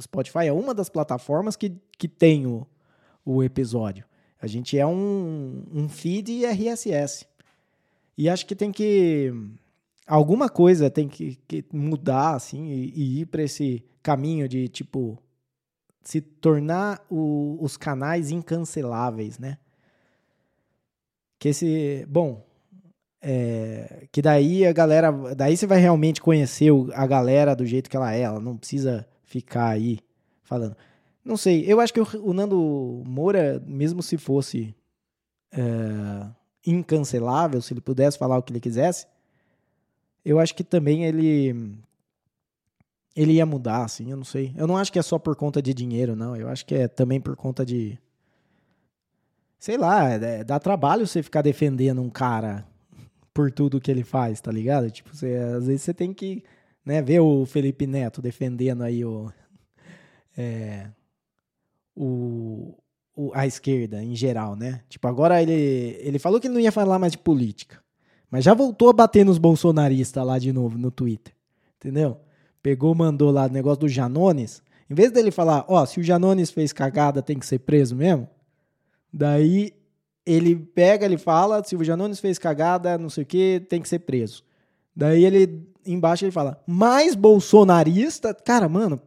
Spotify 0.00 0.46
é 0.46 0.52
uma 0.52 0.74
das 0.74 0.88
plataformas 0.88 1.54
que, 1.54 1.72
que 1.98 2.08
tem 2.08 2.46
o, 2.46 2.66
o 3.24 3.42
episódio. 3.42 4.04
A 4.42 4.48
gente 4.48 4.76
é 4.76 4.84
um, 4.84 5.64
um 5.72 5.88
feed 5.88 6.44
RSS. 6.44 7.24
E 8.18 8.28
acho 8.28 8.44
que 8.44 8.56
tem 8.56 8.72
que. 8.72 9.32
Alguma 10.04 10.48
coisa 10.48 10.90
tem 10.90 11.08
que, 11.08 11.38
que 11.46 11.64
mudar, 11.72 12.34
assim, 12.34 12.66
e, 12.66 12.92
e 12.92 13.20
ir 13.20 13.26
para 13.26 13.44
esse 13.44 13.84
caminho 14.02 14.48
de, 14.48 14.66
tipo, 14.66 15.16
se 16.02 16.20
tornar 16.20 17.06
o, 17.08 17.56
os 17.60 17.76
canais 17.76 18.32
incanceláveis, 18.32 19.38
né? 19.38 19.58
Que 21.38 21.50
esse. 21.50 22.04
Bom, 22.08 22.44
é, 23.22 24.08
que 24.10 24.20
daí 24.20 24.66
a 24.66 24.72
galera. 24.72 25.12
Daí 25.36 25.56
você 25.56 25.68
vai 25.68 25.78
realmente 25.78 26.20
conhecer 26.20 26.72
a 26.94 27.06
galera 27.06 27.54
do 27.54 27.64
jeito 27.64 27.88
que 27.88 27.96
ela 27.96 28.12
é. 28.12 28.22
Ela 28.22 28.40
não 28.40 28.56
precisa 28.56 29.06
ficar 29.22 29.68
aí 29.68 30.00
falando. 30.42 30.76
Não 31.24 31.36
sei, 31.36 31.64
eu 31.66 31.80
acho 31.80 31.92
que 31.92 32.00
o, 32.00 32.32
Nando 32.32 33.02
Moura, 33.06 33.62
mesmo 33.66 34.02
se 34.02 34.16
fosse 34.16 34.74
é, 35.52 35.62
incancelável, 36.66 37.62
se 37.62 37.72
ele 37.72 37.80
pudesse 37.80 38.18
falar 38.18 38.38
o 38.38 38.42
que 38.42 38.52
ele 38.52 38.60
quisesse, 38.60 39.06
eu 40.24 40.38
acho 40.40 40.54
que 40.54 40.64
também 40.64 41.04
ele. 41.04 41.78
Ele 43.14 43.34
ia 43.34 43.44
mudar, 43.44 43.84
assim, 43.84 44.10
eu 44.10 44.16
não 44.16 44.24
sei. 44.24 44.54
Eu 44.56 44.66
não 44.66 44.76
acho 44.76 44.90
que 44.90 44.98
é 44.98 45.02
só 45.02 45.18
por 45.18 45.36
conta 45.36 45.60
de 45.60 45.74
dinheiro, 45.74 46.16
não. 46.16 46.34
Eu 46.34 46.48
acho 46.48 46.64
que 46.64 46.74
é 46.74 46.88
também 46.88 47.20
por 47.20 47.36
conta 47.36 47.64
de. 47.64 47.98
Sei 49.58 49.76
lá, 49.76 50.10
é, 50.10 50.42
dá 50.42 50.58
trabalho 50.58 51.06
você 51.06 51.22
ficar 51.22 51.42
defendendo 51.42 52.00
um 52.00 52.10
cara 52.10 52.66
por 53.32 53.50
tudo 53.52 53.80
que 53.80 53.90
ele 53.90 54.02
faz, 54.02 54.40
tá 54.40 54.50
ligado? 54.50 54.90
Tipo, 54.90 55.14
você, 55.14 55.36
às 55.36 55.66
vezes 55.66 55.82
você 55.82 55.94
tem 55.94 56.12
que 56.12 56.42
né, 56.84 57.00
ver 57.00 57.20
o 57.20 57.46
Felipe 57.46 57.86
Neto 57.86 58.20
defendendo 58.20 58.82
aí 58.82 59.04
o, 59.04 59.30
é, 60.36 60.90
o, 61.94 62.74
o, 63.14 63.30
a 63.34 63.46
esquerda 63.46 64.02
em 64.02 64.14
geral, 64.14 64.56
né? 64.56 64.80
Tipo, 64.88 65.08
agora 65.08 65.42
ele, 65.42 65.98
ele 66.00 66.18
falou 66.18 66.40
que 66.40 66.48
não 66.48 66.60
ia 66.60 66.72
falar 66.72 66.98
mais 66.98 67.12
de 67.12 67.18
política, 67.18 67.82
mas 68.30 68.44
já 68.44 68.54
voltou 68.54 68.90
a 68.90 68.92
bater 68.92 69.24
nos 69.24 69.38
bolsonaristas 69.38 70.24
lá 70.26 70.38
de 70.38 70.52
novo 70.52 70.78
no 70.78 70.90
Twitter, 70.90 71.34
entendeu? 71.76 72.18
Pegou, 72.62 72.94
mandou 72.94 73.30
lá 73.30 73.46
o 73.46 73.52
negócio 73.52 73.80
do 73.80 73.88
Janones. 73.88 74.62
Em 74.88 74.94
vez 74.94 75.10
dele 75.10 75.30
falar, 75.30 75.64
ó, 75.68 75.82
oh, 75.82 75.86
se 75.86 76.00
o 76.00 76.02
Janones 76.02 76.50
fez 76.50 76.72
cagada, 76.72 77.22
tem 77.22 77.38
que 77.38 77.46
ser 77.46 77.58
preso 77.60 77.96
mesmo. 77.96 78.28
Daí 79.12 79.74
ele 80.24 80.54
pega, 80.54 81.04
ele 81.04 81.18
fala, 81.18 81.62
Silvio 81.64 81.84
Janones 81.84 82.20
fez 82.20 82.38
cagada, 82.38 82.96
não 82.96 83.10
sei 83.10 83.24
o 83.24 83.26
que, 83.26 83.60
tem 83.68 83.80
que 83.80 83.88
ser 83.88 84.00
preso. 84.00 84.44
Daí 84.94 85.24
ele, 85.24 85.68
embaixo 85.84 86.24
ele 86.24 86.32
fala, 86.32 86.62
mais 86.66 87.14
bolsonarista? 87.14 88.32
Cara, 88.32 88.68
mano, 88.68 89.00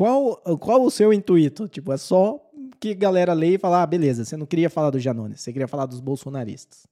qual, 0.00 0.36
qual 0.58 0.82
o 0.82 0.90
seu 0.90 1.12
intuito? 1.12 1.68
Tipo, 1.68 1.92
é 1.92 1.98
só 1.98 2.40
que 2.80 2.94
galera 2.94 3.34
lê 3.34 3.56
e 3.56 3.58
fala, 3.58 3.82
ah, 3.82 3.86
beleza, 3.86 4.24
você 4.24 4.34
não 4.34 4.46
queria 4.46 4.70
falar 4.70 4.88
do 4.88 4.98
Janones, 4.98 5.42
você 5.42 5.52
queria 5.52 5.68
falar 5.68 5.84
dos 5.84 6.00
bolsonaristas. 6.00 6.86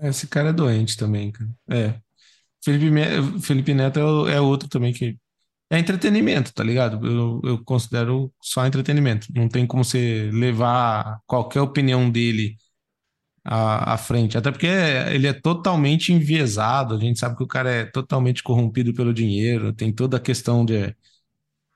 Esse 0.00 0.26
cara 0.26 0.48
é 0.48 0.52
doente 0.52 0.96
também, 0.96 1.30
cara. 1.30 1.50
É. 1.68 1.94
Felipe, 2.64 3.40
Felipe 3.42 3.74
Neto 3.74 4.26
é, 4.26 4.36
é 4.36 4.40
outro 4.40 4.70
também 4.70 4.90
que 4.90 5.18
é 5.68 5.78
entretenimento, 5.78 6.54
tá 6.54 6.64
ligado? 6.64 7.06
Eu, 7.06 7.40
eu 7.44 7.62
considero 7.62 8.32
só 8.40 8.66
entretenimento. 8.66 9.26
Não 9.34 9.46
tem 9.46 9.66
como 9.66 9.84
você 9.84 10.30
levar 10.32 11.20
qualquer 11.26 11.60
opinião 11.60 12.10
dele 12.10 12.56
à, 13.44 13.92
à 13.92 13.98
frente. 13.98 14.38
Até 14.38 14.50
porque 14.50 14.66
ele 14.66 15.26
é 15.26 15.34
totalmente 15.34 16.10
enviesado, 16.10 16.94
a 16.94 16.98
gente 16.98 17.18
sabe 17.18 17.36
que 17.36 17.42
o 17.42 17.46
cara 17.46 17.70
é 17.70 17.84
totalmente 17.84 18.42
corrompido 18.42 18.94
pelo 18.94 19.12
dinheiro, 19.12 19.74
tem 19.74 19.92
toda 19.92 20.16
a 20.16 20.20
questão 20.20 20.64
de. 20.64 20.96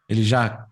Ele 0.09 0.23
já. 0.23 0.67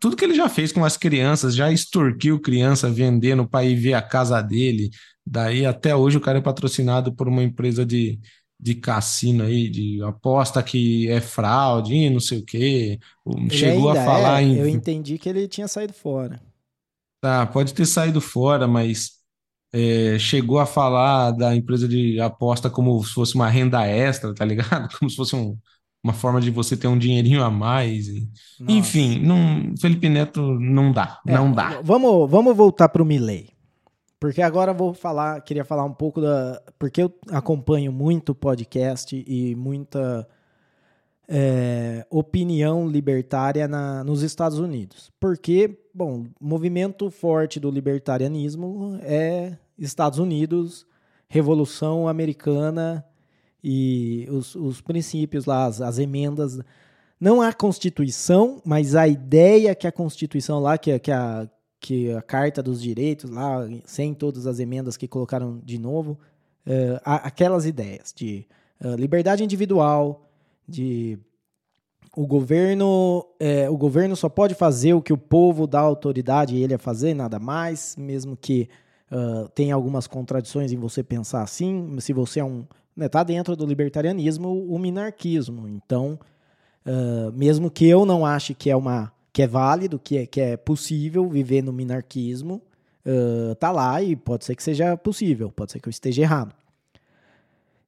Tudo 0.00 0.16
que 0.16 0.24
ele 0.24 0.34
já 0.34 0.48
fez 0.48 0.72
com 0.72 0.84
as 0.84 0.96
crianças, 0.96 1.54
já 1.54 1.70
extorquiu 1.70 2.40
criança 2.40 2.90
vendendo 2.90 3.46
para 3.46 3.64
ir 3.64 3.76
ver 3.76 3.94
a 3.94 4.02
casa 4.02 4.40
dele. 4.40 4.90
Daí 5.24 5.66
até 5.66 5.94
hoje 5.94 6.16
o 6.16 6.20
cara 6.20 6.38
é 6.38 6.42
patrocinado 6.42 7.14
por 7.14 7.28
uma 7.28 7.42
empresa 7.42 7.84
de, 7.84 8.18
de 8.58 8.74
cassino 8.74 9.44
aí, 9.44 9.68
de 9.68 10.02
aposta 10.02 10.62
que 10.62 11.08
é 11.08 11.20
fraude, 11.20 12.08
não 12.08 12.20
sei 12.20 12.38
o 12.38 12.44
quê. 12.44 12.98
Chegou 13.50 13.90
a 13.90 13.94
falar 13.94 14.42
é, 14.42 14.44
em. 14.44 14.56
Eu 14.56 14.68
entendi 14.68 15.18
que 15.18 15.28
ele 15.28 15.46
tinha 15.46 15.68
saído 15.68 15.92
fora. 15.92 16.40
Tá, 17.20 17.44
pode 17.46 17.74
ter 17.74 17.84
saído 17.84 18.20
fora, 18.20 18.66
mas 18.66 19.18
é, 19.72 20.18
chegou 20.18 20.58
a 20.58 20.66
falar 20.66 21.32
da 21.32 21.54
empresa 21.54 21.86
de 21.86 22.18
aposta 22.20 22.70
como 22.70 23.02
se 23.04 23.12
fosse 23.12 23.34
uma 23.34 23.48
renda 23.48 23.86
extra, 23.86 24.34
tá 24.34 24.44
ligado? 24.44 24.88
Como 24.98 25.10
se 25.10 25.16
fosse 25.16 25.36
um, 25.36 25.58
uma 26.02 26.12
forma 26.12 26.40
de 26.40 26.50
você 26.50 26.76
ter 26.76 26.86
um 26.86 26.98
dinheirinho 26.98 27.42
a 27.42 27.50
mais. 27.50 28.08
E... 28.08 28.28
Enfim, 28.68 29.20
não, 29.20 29.74
Felipe 29.80 30.08
Neto 30.08 30.40
não 30.58 30.92
dá, 30.92 31.20
é, 31.26 31.34
não 31.34 31.52
dá. 31.52 31.80
Vamos, 31.82 32.30
vamos 32.30 32.56
voltar 32.56 32.88
para 32.88 33.02
o 33.02 33.06
Milley. 33.06 33.50
Porque 34.20 34.42
agora 34.42 34.72
vou 34.72 34.92
falar, 34.92 35.40
queria 35.42 35.64
falar 35.64 35.84
um 35.84 35.92
pouco 35.92 36.20
da. 36.20 36.60
Porque 36.78 37.02
eu 37.02 37.12
acompanho 37.30 37.92
muito 37.92 38.34
podcast 38.34 39.14
e 39.26 39.54
muita 39.54 40.26
é, 41.28 42.04
opinião 42.10 42.88
libertária 42.88 43.68
na, 43.68 44.02
nos 44.02 44.22
Estados 44.22 44.58
Unidos. 44.58 45.12
Porque, 45.20 45.78
bom, 45.94 46.24
movimento 46.40 47.10
forte 47.10 47.60
do 47.60 47.70
libertarianismo 47.70 48.98
é 49.02 49.56
Estados 49.78 50.18
Unidos, 50.18 50.84
Revolução 51.28 52.08
Americana 52.08 53.04
e 53.62 54.26
os, 54.30 54.54
os 54.54 54.80
princípios 54.80 55.44
lá, 55.44 55.66
as, 55.66 55.80
as, 55.80 55.98
emendas. 55.98 56.58
Não 57.20 57.42
a 57.42 57.52
Constituição, 57.52 58.62
mas 58.64 58.94
a 58.94 59.08
ideia 59.08 59.74
que 59.74 59.86
a 59.86 59.92
Constituição 59.92 60.60
lá, 60.60 60.78
que, 60.78 60.96
que, 60.98 61.10
a, 61.10 61.48
que 61.80 62.12
a 62.12 62.22
Carta 62.22 62.62
dos 62.62 62.80
Direitos 62.80 63.30
lá, 63.30 63.66
sem 63.84 64.14
todas 64.14 64.46
as 64.46 64.60
emendas 64.60 64.96
que 64.96 65.08
colocaram 65.08 65.60
de 65.64 65.78
novo, 65.78 66.18
uh, 66.66 67.00
aquelas 67.02 67.66
ideias 67.66 68.12
de 68.14 68.46
uh, 68.80 68.94
liberdade 68.94 69.42
individual, 69.42 70.28
de 70.66 71.18
o 72.18 72.26
governo, 72.26 73.24
é, 73.38 73.70
o 73.70 73.76
governo 73.76 74.16
só 74.16 74.28
pode 74.28 74.52
fazer 74.52 74.92
o 74.92 75.00
que 75.00 75.12
o 75.12 75.16
povo 75.16 75.68
dá 75.68 75.78
autoridade 75.78 76.56
ele 76.56 76.74
a 76.74 76.78
fazer, 76.78 77.14
nada 77.14 77.38
mais, 77.38 77.94
mesmo 77.96 78.36
que 78.36 78.68
uh, 79.12 79.48
tenha 79.50 79.72
algumas 79.72 80.08
contradições 80.08 80.72
em 80.72 80.76
você 80.76 81.02
pensar 81.02 81.42
assim. 81.42 81.96
Se 82.00 82.12
você 82.12 82.40
é 82.40 82.44
um. 82.44 82.66
Né, 82.98 83.08
tá 83.08 83.22
dentro 83.22 83.54
do 83.54 83.64
libertarianismo 83.64 84.66
o 84.68 84.76
minarquismo. 84.76 85.68
Então, 85.68 86.18
uh, 86.84 87.30
mesmo 87.32 87.70
que 87.70 87.86
eu 87.86 88.04
não 88.04 88.26
ache 88.26 88.54
que 88.54 88.68
é 88.68 88.74
uma 88.74 89.12
que 89.32 89.40
é 89.40 89.46
válido, 89.46 90.00
que 90.00 90.18
é, 90.18 90.26
que 90.26 90.40
é 90.40 90.56
possível 90.56 91.28
viver 91.28 91.62
no 91.62 91.72
minarquismo, 91.72 92.60
uh, 93.06 93.54
tá 93.54 93.70
lá 93.70 94.02
e 94.02 94.16
pode 94.16 94.44
ser 94.44 94.56
que 94.56 94.64
seja 94.64 94.96
possível, 94.96 95.52
pode 95.52 95.70
ser 95.70 95.78
que 95.78 95.86
eu 95.86 95.92
esteja 95.92 96.22
errado. 96.22 96.52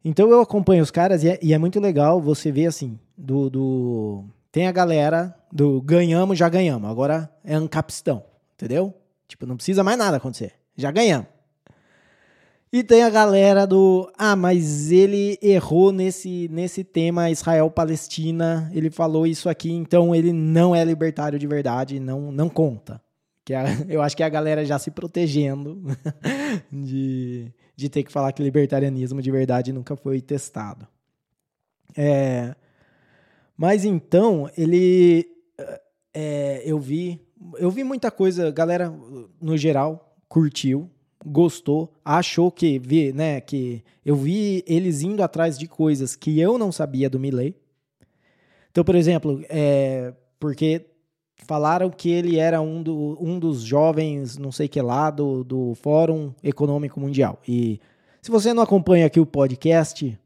Então 0.04 0.30
eu 0.30 0.40
acompanho 0.40 0.80
os 0.80 0.92
caras 0.92 1.24
e 1.24 1.30
é, 1.30 1.40
e 1.42 1.52
é 1.52 1.58
muito 1.58 1.80
legal 1.80 2.20
você 2.20 2.52
ver 2.52 2.66
assim, 2.66 2.96
do, 3.18 3.50
do, 3.50 4.24
Tem 4.52 4.68
a 4.68 4.72
galera 4.72 5.36
do 5.50 5.82
ganhamos, 5.82 6.38
já 6.38 6.48
ganhamos. 6.48 6.88
Agora 6.88 7.28
é 7.42 7.56
ancapistão, 7.56 8.22
entendeu? 8.54 8.94
Tipo, 9.26 9.44
não 9.44 9.56
precisa 9.56 9.82
mais 9.82 9.98
nada 9.98 10.18
acontecer. 10.18 10.52
Já 10.76 10.92
ganhamos. 10.92 11.39
E 12.72 12.84
tem 12.84 13.02
a 13.02 13.10
galera 13.10 13.66
do. 13.66 14.10
Ah, 14.16 14.36
mas 14.36 14.92
ele 14.92 15.38
errou 15.42 15.90
nesse, 15.90 16.48
nesse 16.52 16.84
tema 16.84 17.30
Israel-Palestina. 17.30 18.70
Ele 18.72 18.90
falou 18.90 19.26
isso 19.26 19.48
aqui, 19.48 19.72
então 19.72 20.14
ele 20.14 20.32
não 20.32 20.74
é 20.74 20.84
libertário 20.84 21.38
de 21.38 21.46
verdade, 21.46 21.98
não, 21.98 22.30
não 22.30 22.48
conta. 22.48 23.02
Que 23.44 23.54
a, 23.54 23.64
eu 23.88 24.00
acho 24.00 24.16
que 24.16 24.22
a 24.22 24.28
galera 24.28 24.64
já 24.64 24.78
se 24.78 24.90
protegendo 24.90 25.82
de, 26.70 27.52
de 27.74 27.88
ter 27.88 28.04
que 28.04 28.12
falar 28.12 28.32
que 28.32 28.42
libertarianismo 28.42 29.20
de 29.20 29.30
verdade 29.30 29.72
nunca 29.72 29.96
foi 29.96 30.20
testado. 30.20 30.86
É, 31.96 32.54
mas 33.56 33.84
então, 33.84 34.48
ele. 34.56 35.26
É, 36.14 36.62
eu 36.64 36.78
vi 36.78 37.20
eu 37.58 37.70
vi 37.70 37.82
muita 37.82 38.10
coisa, 38.10 38.50
galera, 38.50 38.92
no 39.40 39.56
geral, 39.56 40.14
curtiu, 40.28 40.90
gostou, 41.24 41.92
achou 42.04 42.50
que 42.50 42.78
vi, 42.78 43.12
né, 43.12 43.40
que 43.40 43.82
eu 44.04 44.16
vi 44.16 44.64
eles 44.66 45.02
indo 45.02 45.22
atrás 45.22 45.58
de 45.58 45.66
coisas 45.66 46.16
que 46.16 46.40
eu 46.40 46.58
não 46.58 46.72
sabia 46.72 47.10
do 47.10 47.20
Milley. 47.20 47.54
Então, 48.70 48.84
por 48.84 48.94
exemplo, 48.94 49.42
é, 49.48 50.14
porque 50.38 50.86
falaram 51.36 51.90
que 51.90 52.10
ele 52.10 52.38
era 52.38 52.60
um, 52.60 52.82
do, 52.82 53.18
um 53.20 53.38
dos 53.38 53.62
jovens, 53.62 54.38
não 54.38 54.52
sei 54.52 54.68
que 54.68 54.80
lá, 54.80 55.10
do, 55.10 55.44
do 55.44 55.74
Fórum 55.74 56.32
Econômico 56.42 57.00
Mundial. 57.00 57.38
E 57.46 57.80
se 58.22 58.30
você 58.30 58.54
não 58.54 58.62
acompanha 58.62 59.06
aqui 59.06 59.18
o 59.18 59.26
podcast, 59.26 60.18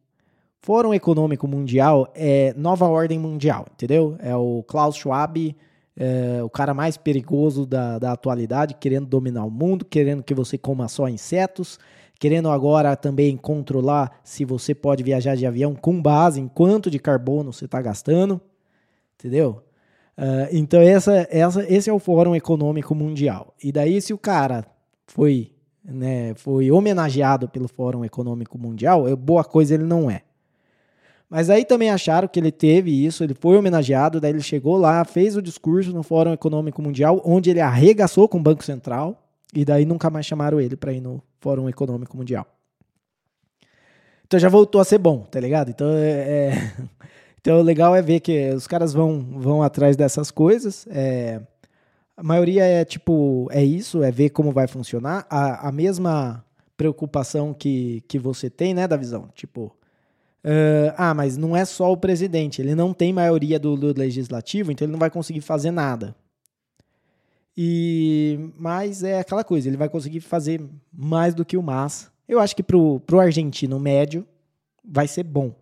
Fórum 0.61 0.95
Econômico 0.95 1.47
Mundial 1.47 2.11
é 2.15 2.55
nova 2.57 2.87
ordem 2.87 3.19
mundial, 3.19 3.67
entendeu? 3.73 4.17
É 4.19 4.35
o 4.35 4.63
Klaus 4.67 4.97
Schwab 4.97 5.55
é, 5.97 6.43
o 6.43 6.51
cara 6.51 6.75
mais 6.75 6.97
perigoso 6.97 7.65
da, 7.65 7.99
da 7.99 8.13
atualidade, 8.13 8.75
querendo 8.75 9.07
dominar 9.07 9.45
o 9.45 9.51
mundo, 9.51 9.85
querendo 9.85 10.23
que 10.23 10.35
você 10.35 10.59
coma 10.59 10.89
só 10.89 11.09
insetos, 11.09 11.79
querendo 12.19 12.49
agora 12.49 12.97
também 12.97 13.37
controlar 13.37 14.21
se 14.25 14.45
você 14.45 14.75
pode 14.75 15.03
viajar 15.03 15.37
de 15.37 15.47
avião 15.47 15.75
com 15.75 16.01
base 16.01 16.41
em 16.41 16.49
quanto 16.49 16.91
de 16.91 16.99
carbono 16.99 17.53
você 17.53 17.67
está 17.67 17.81
gastando, 17.81 18.41
entendeu? 19.19 19.63
Uh, 20.17 20.47
então 20.53 20.81
essa, 20.81 21.27
essa, 21.31 21.65
esse 21.73 21.91
é 21.91 21.93
o 21.93 21.99
Fórum 21.99 22.35
Econômico 22.35 22.95
Mundial. 22.95 23.55
E 23.63 23.73
daí 23.73 24.01
se 24.01 24.13
o 24.13 24.19
cara 24.19 24.65
foi, 25.07 25.53
né, 25.85 26.35
foi 26.35 26.71
homenageado 26.71 27.49
pelo 27.49 27.69
Fórum 27.69 28.05
Econômico 28.05 28.59
Mundial, 28.59 29.09
é 29.09 29.15
boa 29.15 29.45
coisa 29.45 29.75
ele 29.75 29.85
não 29.85 30.11
é. 30.11 30.23
Mas 31.35 31.51
aí 31.51 31.65
também 31.65 31.91
acharam 31.91 32.29
que 32.29 32.39
ele 32.39 32.53
teve 32.53 33.05
isso, 33.05 33.25
ele 33.25 33.35
foi 33.35 33.57
homenageado, 33.57 34.21
daí 34.21 34.31
ele 34.31 34.41
chegou 34.41 34.77
lá, 34.77 35.05
fez 35.05 35.37
o 35.37 35.43
discurso 35.43 35.93
no 35.93 36.05
Fórum 36.05 36.33
Econômico 36.33 36.81
Mundial, 36.81 37.21
onde 37.25 37.51
ele 37.51 37.59
arregaçou 37.59 38.29
com 38.29 38.39
o 38.39 38.41
Banco 38.41 38.63
Central, 38.63 39.21
e 39.53 39.65
daí 39.65 39.85
nunca 39.85 40.09
mais 40.09 40.25
chamaram 40.27 40.61
ele 40.61 40.77
para 40.77 40.93
ir 40.93 41.01
no 41.01 41.21
Fórum 41.41 41.69
Econômico 41.69 42.17
Mundial. 42.17 42.47
Então 44.25 44.39
já 44.39 44.49
voltou 44.49 44.81
a 44.81 44.85
ser 44.85 44.99
bom, 44.99 45.23
tá 45.23 45.41
ligado? 45.41 45.71
Então 45.71 45.89
é, 45.91 46.53
é... 46.53 46.73
então 47.41 47.59
o 47.59 47.63
legal 47.63 47.97
é 47.97 48.01
ver 48.01 48.21
que 48.21 48.51
os 48.51 48.69
caras 48.69 48.93
vão, 48.93 49.19
vão 49.19 49.61
atrás 49.61 49.97
dessas 49.97 50.31
coisas. 50.31 50.87
É... 50.89 51.41
A 52.17 52.23
maioria 52.23 52.65
é 52.65 52.85
tipo, 52.85 53.49
é 53.51 53.65
isso, 53.65 54.05
é 54.05 54.13
ver 54.13 54.31
como 54.31 54.53
vai 54.53 54.69
funcionar. 54.69 55.27
A, 55.29 55.67
a 55.69 55.73
mesma 55.73 56.45
preocupação 56.77 57.53
que, 57.53 58.05
que 58.07 58.21
você 58.21 58.49
tem, 58.49 58.73
né, 58.73 58.87
da 58.87 58.97
visão. 58.97 59.29
Tipo, 59.35 59.75
Uh, 60.45 60.93
ah, 60.99 61.15
mas 61.15 61.39
não 61.39 61.57
é 61.57 61.65
só 61.65 61.91
o 61.91 61.97
presidente, 61.97 62.61
ele 62.61 62.75
não 62.75 62.93
tem 62.93 63.15
maioria 63.15 63.59
do, 63.59 63.77
do, 63.77 63.99
legislativo, 63.99 64.71
então 64.71 64.85
ele 64.85 64.93
não 64.93 64.99
vai 64.99 65.11
conseguir 65.11 65.41
fazer 65.41 65.71
nada. 65.71 66.15
E 67.57 68.39
mas 68.59 69.03
é 69.03 69.21
aquela 69.21 69.43
coisa, 69.43 69.69
ele 69.69 69.79
vai 69.79 69.89
conseguir 69.89 70.21
fazer 70.21 70.61
mais 70.93 71.35
do 71.35 71.47
que 71.47 71.57
o 71.57 71.63
Massa. 71.63 72.13
Eu 72.29 72.41
acho 72.41 72.55
que 72.55 72.63
pro, 72.63 73.01
pro 73.01 73.21
argentino 73.21 73.81
médio 73.81 74.27
vai 74.85 75.09
ser 75.09 75.23
bom. 75.23 75.55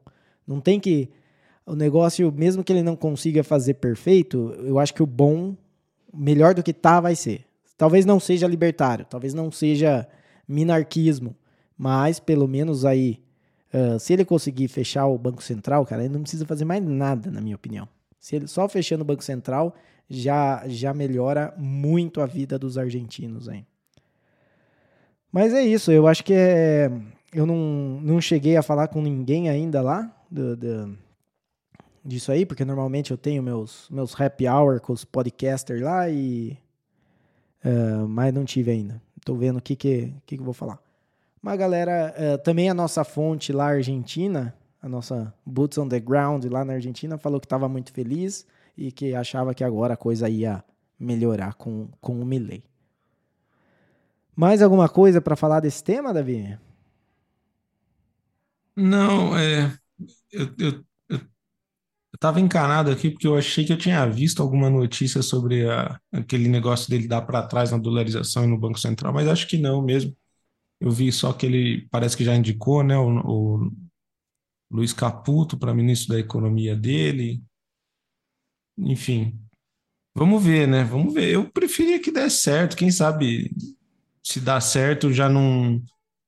Não 0.44 0.60
tem 0.60 0.80
que 0.80 1.08
o 1.64 1.76
negócio, 1.76 2.32
mesmo 2.32 2.64
que 2.64 2.72
ele 2.72 2.82
não 2.82 2.96
consiga 2.96 3.44
fazer 3.44 3.74
perfeito, 3.74 4.52
eu 4.64 4.80
acho 4.80 4.92
que 4.92 5.02
o 5.02 5.06
bom, 5.06 5.56
melhor 6.12 6.54
do 6.54 6.62
que 6.62 6.72
tá, 6.72 7.00
vai 7.00 7.14
ser. 7.14 7.44
Talvez 7.78 8.04
não 8.04 8.18
seja 8.18 8.48
libertário, 8.48 9.06
talvez 9.08 9.32
não 9.32 9.50
seja 9.52 10.08
minarquismo, 10.46 11.36
mas 11.78 12.18
pelo 12.18 12.48
menos 12.48 12.84
aí 12.84 13.20
Uh, 13.72 13.98
se 13.98 14.12
ele 14.12 14.24
conseguir 14.24 14.68
fechar 14.68 15.06
o 15.06 15.16
Banco 15.16 15.42
Central, 15.42 15.86
cara, 15.86 16.04
ele 16.04 16.12
não 16.12 16.22
precisa 16.22 16.44
fazer 16.44 16.64
mais 16.64 16.82
nada, 16.82 17.30
na 17.30 17.40
minha 17.40 17.56
opinião. 17.56 17.88
Se 18.20 18.36
ele 18.36 18.46
só 18.46 18.68
fechando 18.68 19.02
o 19.02 19.06
Banco 19.06 19.24
Central 19.24 19.74
já 20.08 20.62
já 20.68 20.92
melhora 20.92 21.54
muito 21.56 22.20
a 22.20 22.26
vida 22.26 22.58
dos 22.58 22.76
argentinos, 22.76 23.48
hein? 23.48 23.66
Mas 25.32 25.54
é 25.54 25.62
isso, 25.62 25.90
eu 25.90 26.06
acho 26.06 26.22
que 26.22 26.34
é, 26.34 26.90
eu 27.32 27.46
não, 27.46 27.98
não 28.02 28.20
cheguei 28.20 28.56
a 28.56 28.62
falar 28.62 28.88
com 28.88 29.00
ninguém 29.00 29.48
ainda 29.48 29.80
lá 29.80 30.14
do, 30.30 30.54
do, 30.54 30.98
disso 32.04 32.30
aí, 32.30 32.44
porque 32.44 32.64
normalmente 32.64 33.10
eu 33.10 33.16
tenho 33.16 33.42
meus, 33.42 33.88
meus 33.90 34.18
happy 34.20 34.46
hour 34.46 34.80
com 34.80 34.92
os 34.92 35.04
podcasters 35.04 35.80
lá 35.80 36.08
e. 36.10 36.58
Uh, 37.64 38.08
mas 38.08 38.34
não 38.34 38.44
tive 38.44 38.72
ainda. 38.72 39.00
Tô 39.24 39.36
vendo 39.36 39.58
o 39.58 39.62
que, 39.62 39.76
que, 39.76 40.12
que, 40.26 40.36
que 40.36 40.40
eu 40.40 40.44
vou 40.44 40.52
falar. 40.52 40.78
Mas, 41.42 41.58
galera, 41.58 42.14
uh, 42.16 42.38
também 42.38 42.70
a 42.70 42.74
nossa 42.74 43.02
fonte 43.02 43.52
lá 43.52 43.66
argentina, 43.66 44.54
a 44.80 44.88
nossa 44.88 45.34
Boots 45.44 45.76
on 45.76 45.88
the 45.88 45.98
Ground 45.98 46.44
lá 46.44 46.64
na 46.64 46.74
Argentina, 46.74 47.18
falou 47.18 47.40
que 47.40 47.46
estava 47.46 47.68
muito 47.68 47.92
feliz 47.92 48.46
e 48.78 48.92
que 48.92 49.12
achava 49.12 49.52
que 49.52 49.64
agora 49.64 49.94
a 49.94 49.96
coisa 49.96 50.28
ia 50.28 50.64
melhorar 50.98 51.54
com, 51.54 51.88
com 52.00 52.20
o 52.20 52.24
Milley. 52.24 52.62
Mais 54.36 54.62
alguma 54.62 54.88
coisa 54.88 55.20
para 55.20 55.36
falar 55.36 55.60
desse 55.60 55.82
tema, 55.82 56.14
Davi? 56.14 56.56
Não, 58.74 59.36
é. 59.36 59.76
Eu, 60.30 60.54
eu, 60.58 60.84
eu, 61.10 61.20
tava 62.18 62.40
encanado 62.40 62.90
aqui 62.90 63.10
porque 63.10 63.26
eu 63.26 63.36
achei 63.36 63.64
que 63.64 63.72
eu 63.72 63.78
tinha 63.78 64.06
visto 64.06 64.40
alguma 64.40 64.70
notícia 64.70 65.22
sobre 65.22 65.68
a, 65.68 66.00
aquele 66.12 66.48
negócio 66.48 66.88
dele 66.88 67.08
dar 67.08 67.22
para 67.22 67.42
trás 67.42 67.72
na 67.72 67.78
dolarização 67.78 68.44
e 68.44 68.46
no 68.46 68.58
Banco 68.58 68.78
Central, 68.78 69.12
mas 69.12 69.28
acho 69.28 69.46
que 69.48 69.58
não 69.58 69.82
mesmo. 69.82 70.16
Eu 70.82 70.90
vi 70.90 71.12
só 71.12 71.32
que 71.32 71.46
ele 71.46 71.86
parece 71.92 72.16
que 72.16 72.24
já 72.24 72.34
indicou, 72.34 72.82
né, 72.82 72.98
o, 72.98 73.20
o 73.20 73.72
Luiz 74.68 74.92
Caputo 74.92 75.56
para 75.56 75.72
ministro 75.72 76.12
da 76.12 76.18
Economia 76.18 76.74
dele. 76.74 77.40
Enfim, 78.76 79.40
vamos 80.12 80.42
ver, 80.42 80.66
né? 80.66 80.82
Vamos 80.82 81.14
ver. 81.14 81.30
Eu 81.30 81.48
preferia 81.48 82.00
que 82.00 82.10
desse 82.10 82.38
certo. 82.38 82.76
Quem 82.76 82.90
sabe 82.90 83.54
se 84.24 84.40
dá 84.40 84.60
certo 84.60 85.12
já 85.12 85.28
não 85.28 85.80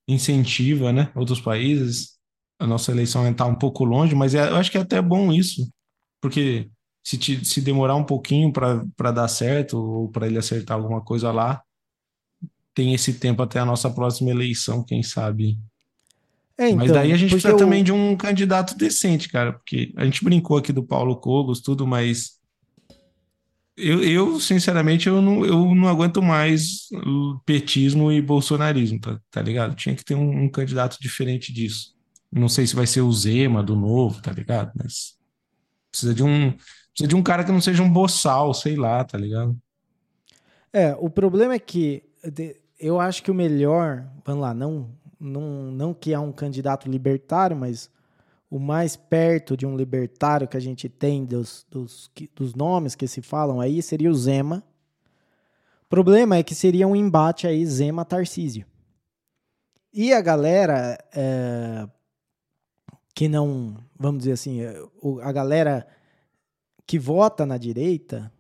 incentiva, 0.07 0.93
né, 0.93 1.11
outros 1.17 1.41
países. 1.41 2.17
A 2.61 2.67
nossa 2.67 2.93
eleição 2.93 3.29
está 3.29 3.47
um 3.47 3.57
pouco 3.57 3.85
longe, 3.85 4.15
mas 4.15 4.37
é, 4.37 4.49
eu 4.51 4.55
acho 4.55 4.71
que 4.71 4.79
é 4.79 4.83
até 4.83 5.03
bom 5.03 5.33
isso, 5.33 5.69
porque 6.21 6.71
se, 7.05 7.19
te, 7.19 7.45
se 7.45 7.61
demorar 7.61 7.97
um 7.97 8.05
pouquinho 8.05 8.53
para 8.53 9.11
dar 9.11 9.27
certo 9.27 9.77
ou 9.77 10.09
para 10.11 10.29
ele 10.29 10.39
acertar 10.39 10.77
alguma 10.77 11.03
coisa 11.03 11.33
lá, 11.33 11.61
tem 12.75 12.93
esse 12.93 13.15
tempo 13.15 13.43
até 13.43 13.61
a 13.61 13.65
nossa 13.65 13.89
próxima 13.89 14.31
eleição, 14.31 14.85
quem 14.85 15.03
sabe. 15.03 15.57
É, 16.59 16.69
então, 16.69 16.79
Mas 16.79 16.93
daí 16.93 17.13
a 17.13 17.17
gente 17.17 17.31
precisa 17.31 17.53
eu... 17.53 17.57
também 17.57 17.83
de 17.83 17.93
um 17.93 18.17
candidato 18.17 18.77
decente, 18.77 19.29
cara, 19.29 19.53
porque 19.53 19.93
a 19.97 20.05
gente 20.05 20.25
brincou 20.25 20.57
aqui 20.57 20.73
do 20.73 20.85
Paulo 20.85 21.17
Cogos, 21.17 21.61
tudo, 21.61 21.87
mas 21.87 22.39
eu, 23.77 24.03
eu 24.03 24.39
sinceramente, 24.39 25.09
eu 25.09 25.21
não, 25.21 25.45
eu 25.45 25.75
não 25.75 25.89
aguento 25.89 26.23
mais 26.23 26.89
petismo 27.45 28.13
e 28.13 28.23
bolsonarismo, 28.23 29.01
tá, 29.01 29.21
tá 29.31 29.43
ligado? 29.43 29.75
Tinha 29.75 29.95
que 29.95 30.05
ter 30.05 30.15
um, 30.15 30.45
um 30.45 30.49
candidato 30.49 30.97
diferente 31.01 31.53
disso. 31.53 31.93
Não 32.31 32.49
sei 32.49 32.67
se 32.67 32.75
vai 32.75 32.87
ser 32.87 33.01
o 33.01 33.13
Zema 33.13 33.63
do 33.63 33.75
novo, 33.75 34.21
tá 34.23 34.33
ligado? 34.33 34.71
Mas 34.77 35.17
precisa 35.91 36.15
de 36.15 36.23
um 36.23 36.53
precisa 36.53 37.09
de 37.09 37.17
um 37.17 37.23
cara 37.23 37.43
que 37.43 37.51
não 37.51 37.61
seja 37.61 37.83
um 37.83 37.93
boçal, 37.93 38.55
sei 38.55 38.77
lá, 38.77 39.03
tá 39.03 39.19
ligado? 39.19 39.57
É, 40.73 40.95
o 40.99 41.11
problema 41.11 41.55
é 41.55 41.59
que 41.59 42.05
eu 42.85 43.01
acho 43.01 43.23
que 43.23 43.31
o 43.31 43.35
melhor, 43.35 44.07
vamos 44.27 44.43
lá, 44.43 44.53
não, 44.53 44.91
não, 45.19 45.73
não 45.73 45.95
que 45.95 46.13
é 46.13 46.19
um 46.19 46.31
candidato 46.31 46.87
libertário, 46.87 47.57
mas 47.57 47.89
o 48.51 48.59
mais 48.59 48.95
perto 48.95 49.57
de 49.57 49.65
um 49.65 49.75
libertário 49.75 50.47
que 50.47 50.59
a 50.59 50.61
gente 50.61 50.87
tem 50.87 51.25
dos, 51.25 51.67
dos, 51.71 52.11
dos 52.37 52.55
nomes 52.55 52.95
que 52.95 53.09
se 53.09 53.23
falam 53.23 53.59
aí 53.59 53.81
seria 53.81 54.11
o 54.11 54.15
Zema. 54.15 54.63
O 55.87 55.89
problema 55.89 56.37
é 56.37 56.43
que 56.43 56.55
seria 56.55 56.87
um 56.87 56.95
embate 56.95 57.47
aí 57.47 57.65
Zema-Tarcísio. 57.65 58.67
E 59.91 60.13
a 60.13 60.21
galera 60.21 60.99
é, 61.15 61.89
que 63.15 63.29
não, 63.29 63.79
vamos 63.99 64.19
dizer 64.19 64.33
assim, 64.33 64.61
a 65.23 65.33
galera 65.33 65.87
que 66.87 66.99
vota 66.99 67.47
na 67.47 67.57
direita, 67.57 68.31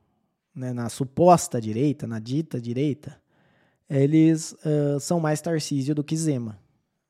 né, 0.55 0.75
na 0.75 0.91
suposta 0.91 1.59
direita, 1.63 2.07
na 2.07 2.19
dita 2.19 2.61
direita, 2.61 3.24
eles 3.89 4.53
uh, 4.65 4.99
são 5.01 5.21
mais 5.21 5.41
Tarcísio 5.41 5.95
do 5.95 6.05
que 6.05 6.17
Zema, 6.17 6.59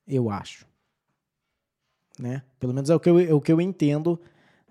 eu 0.07 0.31
acho. 0.31 0.67
Né? 2.19 2.43
Pelo 2.59 2.73
menos 2.73 2.91
é 2.91 2.95
o, 2.95 3.01
que 3.01 3.11
eu, 3.11 3.19
é 3.19 3.33
o 3.33 3.41
que 3.41 3.53
eu 3.53 3.61
entendo 3.61 4.21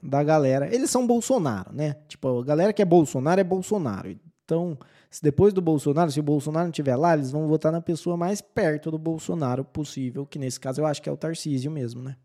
da 0.01 0.23
galera. 0.23 0.73
Eles 0.73 0.89
são 0.89 1.05
Bolsonaro, 1.05 1.73
né? 1.73 1.95
Tipo, 2.07 2.39
a 2.39 2.43
galera 2.43 2.73
que 2.73 2.81
é 2.81 2.85
Bolsonaro 2.85 3.39
é 3.39 3.43
Bolsonaro. 3.43 4.17
Então, 4.43 4.77
se 5.09 5.21
depois 5.21 5.53
do 5.53 5.61
Bolsonaro, 5.61 6.11
se 6.11 6.19
o 6.19 6.23
Bolsonaro 6.23 6.65
não 6.65 6.71
estiver 6.71 6.95
lá, 6.95 7.13
eles 7.13 7.31
vão 7.31 7.47
votar 7.47 7.71
na 7.71 7.81
pessoa 7.81 8.17
mais 8.17 8.41
perto 8.41 8.91
do 8.91 8.97
Bolsonaro 8.97 9.63
possível, 9.63 10.25
que 10.25 10.39
nesse 10.39 10.59
caso 10.59 10.81
eu 10.81 10.85
acho 10.85 11.01
que 11.01 11.09
é 11.09 11.11
o 11.11 11.17
Tarcísio 11.17 11.71
mesmo, 11.71 12.01
né? 12.01 12.17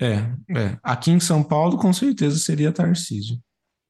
É, 0.00 0.14
é. 0.58 0.78
Aqui 0.82 1.10
em 1.10 1.20
São 1.20 1.42
Paulo, 1.42 1.78
com 1.78 1.92
certeza 1.92 2.38
seria 2.38 2.72
Tarcísio. 2.72 3.38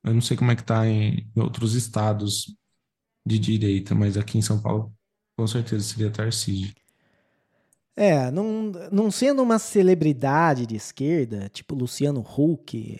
Eu 0.05 0.13
não 0.13 0.21
sei 0.21 0.37
como 0.37 0.51
é 0.51 0.57
que 0.57 0.65
tá 0.65 0.87
em 0.87 1.31
outros 1.37 1.75
estados 1.75 2.55
de 3.25 3.39
direita, 3.39 3.95
mas 3.95 4.17
aqui 4.17 4.39
em 4.39 4.43
São 4.43 4.61
Paulo 4.61 4.93
com 5.37 5.47
certeza 5.47 5.83
seria 5.83 6.11
Tarcísio. 6.11 6.73
É, 7.97 8.31
não, 8.31 8.73
não 8.91 9.11
sendo 9.11 9.43
uma 9.43 9.59
celebridade 9.59 10.67
de 10.67 10.75
esquerda, 10.75 11.49
tipo 11.49 11.75
Luciano 11.77 12.21
Huck, 12.21 12.99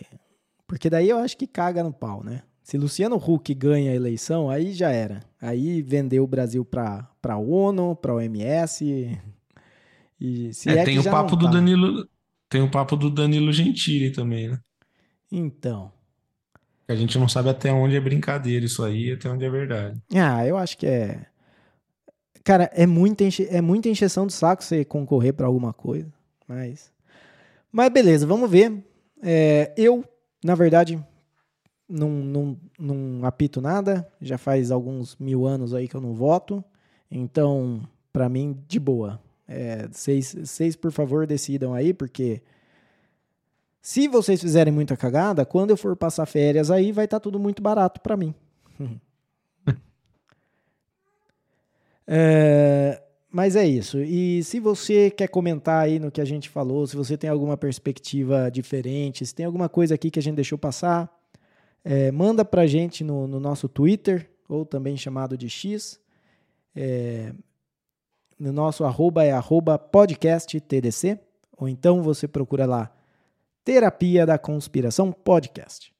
porque 0.67 0.89
daí 0.89 1.09
eu 1.09 1.17
acho 1.17 1.37
que 1.37 1.45
caga 1.47 1.83
no 1.83 1.93
pau, 1.93 2.23
né? 2.23 2.43
Se 2.63 2.77
Luciano 2.77 3.15
Huck 3.17 3.53
ganha 3.53 3.91
a 3.91 3.95
eleição, 3.95 4.49
aí 4.49 4.73
já 4.73 4.89
era. 4.89 5.21
Aí 5.39 5.81
vendeu 5.83 6.23
o 6.23 6.27
Brasil 6.27 6.65
para 6.65 7.07
a 7.23 7.37
ONU, 7.37 7.95
para 7.95 8.11
a 8.11 8.15
OMS. 8.15 9.19
E 10.19 10.53
se 10.53 10.69
É, 10.69 10.79
é, 10.79 10.83
tem 10.83 10.97
o 10.97 11.03
papo 11.03 11.35
do 11.35 11.45
tá. 11.45 11.51
Danilo, 11.51 12.09
tem 12.49 12.61
o 12.61 12.71
papo 12.71 12.95
do 12.95 13.11
Danilo 13.11 13.53
Gentili 13.53 14.11
também, 14.11 14.49
né? 14.49 14.59
Então. 15.31 15.91
A 16.87 16.95
gente 16.95 17.17
não 17.17 17.27
sabe 17.27 17.49
até 17.49 17.71
onde 17.71 17.95
é 17.95 17.99
brincadeira 17.99 18.65
isso 18.65 18.83
aí, 18.83 19.11
até 19.11 19.29
onde 19.29 19.43
é 19.43 19.49
verdade. 19.49 19.99
Ah, 20.13 20.45
eu 20.45 20.57
acho 20.57 20.77
que 20.77 20.85
é. 20.85 21.25
Cara, 22.43 22.69
é 22.73 22.85
muita, 22.85 23.23
enche... 23.23 23.47
é 23.49 23.59
muita 23.59 23.89
encheção 23.89 24.27
de 24.27 24.33
saco 24.33 24.63
você 24.63 24.85
concorrer 24.85 25.33
para 25.33 25.47
alguma 25.47 25.73
coisa. 25.73 26.13
Mas. 26.47 26.91
Mas 27.71 27.89
beleza, 27.89 28.27
vamos 28.27 28.49
ver. 28.49 28.85
É, 29.21 29.73
eu, 29.75 30.05
na 30.43 30.53
verdade, 30.53 31.03
não, 31.89 32.09
não, 32.09 32.57
não 32.77 33.25
apito 33.25 33.59
nada. 33.59 34.07
Já 34.21 34.37
faz 34.37 34.69
alguns 34.69 35.15
mil 35.17 35.47
anos 35.47 35.73
aí 35.73 35.87
que 35.87 35.95
eu 35.95 36.01
não 36.01 36.13
voto. 36.13 36.63
Então, 37.09 37.81
para 38.13 38.29
mim, 38.29 38.63
de 38.67 38.79
boa. 38.79 39.19
É, 39.47 39.87
vocês, 39.87 40.35
vocês, 40.35 40.75
por 40.75 40.91
favor, 40.91 41.25
decidam 41.25 41.73
aí, 41.73 41.93
porque. 41.93 42.43
Se 43.85 44.07
vocês 44.07 44.41
fizerem 44.41 44.73
muita 44.73 44.97
cagada, 44.97 45.45
quando 45.45 45.69
eu 45.69 45.77
for 45.77 45.95
passar 45.95 46.25
férias 46.25 46.71
aí, 46.71 46.91
vai 46.91 47.05
estar 47.05 47.19
tudo 47.19 47.37
muito 47.37 47.61
barato 47.61 48.01
para 48.01 48.17
mim. 48.17 48.33
É, 52.07 53.01
mas 53.31 53.55
é 53.55 53.65
isso. 53.65 53.97
E 53.99 54.43
se 54.43 54.59
você 54.59 55.09
quer 55.09 55.27
comentar 55.27 55.83
aí 55.83 55.97
no 55.97 56.11
que 56.11 56.21
a 56.21 56.25
gente 56.25 56.49
falou, 56.49 56.85
se 56.85 56.95
você 56.95 57.17
tem 57.17 57.27
alguma 57.27 57.57
perspectiva 57.57 58.47
diferente, 58.51 59.25
se 59.25 59.33
tem 59.33 59.43
alguma 59.43 59.67
coisa 59.67 59.95
aqui 59.95 60.11
que 60.11 60.19
a 60.19 60.21
gente 60.21 60.35
deixou 60.35 60.55
passar, 60.55 61.11
é, 61.83 62.11
manda 62.11 62.45
pra 62.45 62.67
gente 62.67 63.03
no, 63.03 63.27
no 63.27 63.39
nosso 63.39 63.67
Twitter, 63.67 64.29
ou 64.47 64.67
também 64.67 64.95
chamado 64.95 65.35
de 65.35 65.49
X. 65.49 65.99
É, 66.75 67.33
no 68.37 68.51
nosso 68.51 68.83
arroba 68.83 69.23
é 69.23 69.31
arroba 69.31 69.79
podcasttdc, 69.79 71.19
ou 71.57 71.67
então 71.67 72.03
você 72.03 72.27
procura 72.27 72.67
lá 72.67 72.94
Terapia 73.65 74.25
da 74.25 74.37
Conspiração 74.37 75.11
Podcast. 75.11 75.91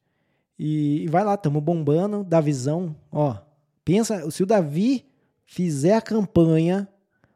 E, 0.57 1.07
vai 1.09 1.24
lá, 1.26 1.36
tamo 1.36 1.59
bombando, 1.59 2.24
da 2.24 2.39
visão, 2.39 2.95
ó. 3.11 3.38
Pensa, 3.84 4.30
se 4.32 4.43
o 4.43 4.45
Davi 4.45 5.05
fizer 5.45 5.95
a 5.95 6.01
campanha 6.01 6.88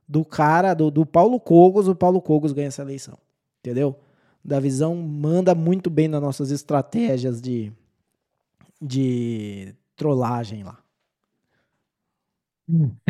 do 0.07 0.23
cara, 0.23 0.73
do, 0.73 0.89
do 0.89 1.05
Paulo 1.05 1.39
Cogos, 1.39 1.87
o 1.87 1.95
Paulo 1.95 2.21
Cogos 2.21 2.53
ganha 2.53 2.67
essa 2.69 2.83
eleição. 2.83 3.17
Entendeu? 3.59 3.99
Da 4.45 4.59
visão 4.59 4.95
manda 4.95 5.53
muito 5.53 5.89
bem 5.89 6.07
nas 6.07 6.21
nossas 6.21 6.49
estratégias 6.51 7.41
de, 7.41 7.73
de 8.81 9.75
trollagem 9.95 10.63
lá. 10.63 10.79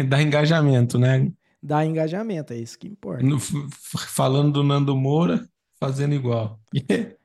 Dá 0.08 0.22
engajamento, 0.22 0.98
né? 0.98 1.32
Dá 1.62 1.86
engajamento, 1.86 2.54
é 2.54 2.58
isso 2.58 2.80
que 2.80 2.88
importa. 2.88 3.24
No- 3.24 3.40
falando 3.40 4.54
do 4.54 4.64
Nando 4.64 4.96
Moura, 4.96 5.48
fazendo 5.80 6.14
igual. 6.14 6.60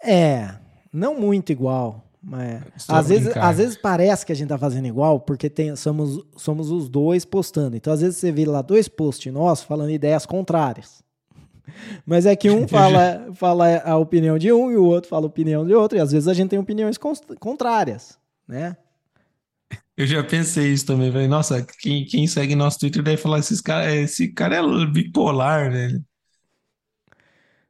É, 0.00 0.54
não 0.92 1.18
muito 1.18 1.50
igual, 1.50 2.08
mas 2.22 2.62
Só 2.76 2.94
às 2.94 3.08
vezes, 3.08 3.36
às 3.36 3.56
vezes 3.56 3.76
parece 3.76 4.24
que 4.24 4.30
a 4.30 4.34
gente 4.34 4.48
tá 4.48 4.56
fazendo 4.56 4.86
igual 4.86 5.18
porque 5.18 5.50
tem, 5.50 5.74
somos, 5.74 6.24
somos 6.36 6.70
os 6.70 6.88
dois 6.88 7.24
postando. 7.24 7.76
Então 7.76 7.92
às 7.92 8.00
vezes 8.00 8.16
você 8.16 8.30
vê 8.30 8.44
lá 8.44 8.62
dois 8.62 8.86
posts 8.86 9.32
nossos 9.32 9.64
falando 9.64 9.90
ideias 9.90 10.24
contrárias. 10.24 11.02
Mas 12.06 12.26
é 12.26 12.36
que 12.36 12.48
um 12.48 12.66
fala, 12.68 13.28
fala 13.34 13.78
a 13.78 13.96
opinião 13.96 14.38
de 14.38 14.52
um 14.52 14.70
e 14.70 14.76
o 14.76 14.84
outro 14.84 15.10
fala 15.10 15.26
a 15.26 15.26
opinião 15.26 15.66
de 15.66 15.74
outro, 15.74 15.98
e 15.98 16.00
às 16.00 16.12
vezes 16.12 16.28
a 16.28 16.32
gente 16.32 16.50
tem 16.50 16.58
opiniões 16.60 16.96
contrárias, 17.40 18.16
né? 18.46 18.76
Eu 19.96 20.06
já 20.06 20.22
pensei 20.22 20.72
isso 20.72 20.86
também. 20.86 21.10
Falei, 21.10 21.26
nossa, 21.26 21.66
quem, 21.80 22.04
quem 22.04 22.24
segue 22.28 22.54
nosso 22.54 22.78
Twitter 22.78 23.02
deve 23.02 23.20
falar: 23.20 23.40
esses 23.40 23.60
cara, 23.60 23.92
esse 23.92 24.28
cara 24.28 24.56
é 24.56 24.86
bipolar, 24.86 25.72
velho. 25.72 26.04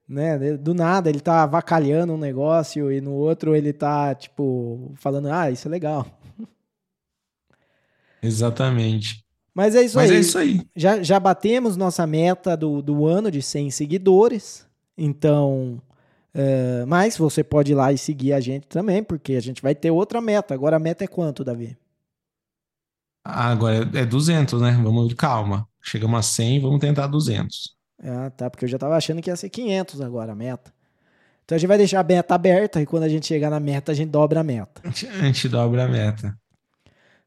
Né? 0.08 0.56
Do 0.56 0.72
nada 0.72 1.10
ele 1.10 1.20
tá 1.20 1.42
avacalhando 1.42 2.14
um 2.14 2.18
negócio 2.18 2.90
e 2.90 3.00
no 3.00 3.12
outro 3.12 3.54
ele 3.54 3.72
tá, 3.72 4.14
tipo, 4.14 4.92
falando, 4.96 5.28
ah, 5.30 5.50
isso 5.50 5.68
é 5.68 5.70
legal. 5.70 6.06
Exatamente. 8.22 9.24
Mas 9.54 9.74
é 9.74 9.82
isso 9.82 9.96
Mas 9.96 10.10
aí. 10.10 10.16
é 10.16 10.20
isso 10.20 10.38
aí. 10.38 10.66
Já, 10.74 11.02
já 11.02 11.18
batemos 11.18 11.76
nossa 11.76 12.06
meta 12.06 12.56
do, 12.56 12.80
do 12.80 13.06
ano 13.06 13.30
de 13.30 13.42
100 13.42 13.72
seguidores. 13.72 14.66
Então, 14.96 15.82
é, 16.32 16.84
mas 16.86 17.16
você 17.16 17.42
pode 17.42 17.72
ir 17.72 17.74
lá 17.74 17.92
e 17.92 17.98
seguir 17.98 18.32
a 18.32 18.40
gente 18.40 18.66
também, 18.66 19.02
porque 19.02 19.34
a 19.34 19.40
gente 19.40 19.60
vai 19.60 19.74
ter 19.74 19.90
outra 19.90 20.20
meta. 20.20 20.54
Agora 20.54 20.76
a 20.76 20.80
meta 20.80 21.04
é 21.04 21.08
quanto, 21.08 21.44
Davi? 21.44 21.76
Ah, 23.24 23.50
agora 23.50 23.88
é 23.94 24.06
200, 24.06 24.60
né? 24.60 24.72
Vamos, 24.82 25.12
calma. 25.14 25.68
Chegamos 25.82 26.18
a 26.18 26.22
100, 26.22 26.60
vamos 26.60 26.80
tentar 26.80 27.06
200. 27.08 27.77
Ah, 28.02 28.30
tá, 28.30 28.48
porque 28.48 28.64
eu 28.64 28.68
já 28.68 28.78
tava 28.78 28.96
achando 28.96 29.20
que 29.20 29.28
ia 29.30 29.36
ser 29.36 29.48
500 29.48 30.00
agora 30.00 30.32
a 30.32 30.34
meta. 30.34 30.72
Então 31.44 31.56
a 31.56 31.58
gente 31.58 31.68
vai 31.68 31.78
deixar 31.78 32.00
a 32.00 32.04
meta 32.04 32.34
aberta 32.34 32.80
e 32.80 32.86
quando 32.86 33.04
a 33.04 33.08
gente 33.08 33.26
chegar 33.26 33.50
na 33.50 33.58
meta, 33.58 33.92
a 33.92 33.94
gente 33.94 34.10
dobra 34.10 34.40
a 34.40 34.44
meta. 34.44 34.80
A 34.84 34.88
gente, 34.88 35.06
a 35.06 35.18
gente 35.24 35.48
dobra 35.48 35.84
a 35.84 35.88
meta. 35.88 36.38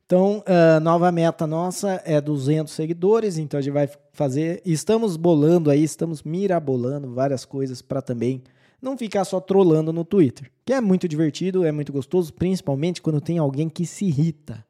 Então, 0.06 0.44
a 0.46 0.80
nova 0.80 1.10
meta 1.12 1.48
nossa 1.48 2.02
é 2.04 2.20
200 2.20 2.74
seguidores, 2.74 3.38
então 3.38 3.58
a 3.58 3.62
gente 3.62 3.74
vai 3.74 3.90
fazer. 4.12 4.62
Estamos 4.66 5.16
bolando 5.16 5.70
aí, 5.70 5.82
estamos 5.84 6.22
mirabolando 6.22 7.14
várias 7.14 7.46
coisas 7.46 7.82
para 7.82 8.02
também 8.02 8.44
não 8.82 8.98
ficar 8.98 9.24
só 9.24 9.40
trolando 9.40 9.94
no 9.94 10.04
Twitter, 10.04 10.52
que 10.66 10.74
é 10.74 10.82
muito 10.82 11.08
divertido, 11.08 11.64
é 11.64 11.72
muito 11.72 11.94
gostoso, 11.94 12.34
principalmente 12.34 13.02
quando 13.02 13.22
tem 13.22 13.38
alguém 13.38 13.70
que 13.70 13.86
se 13.86 14.06
irrita. 14.06 14.66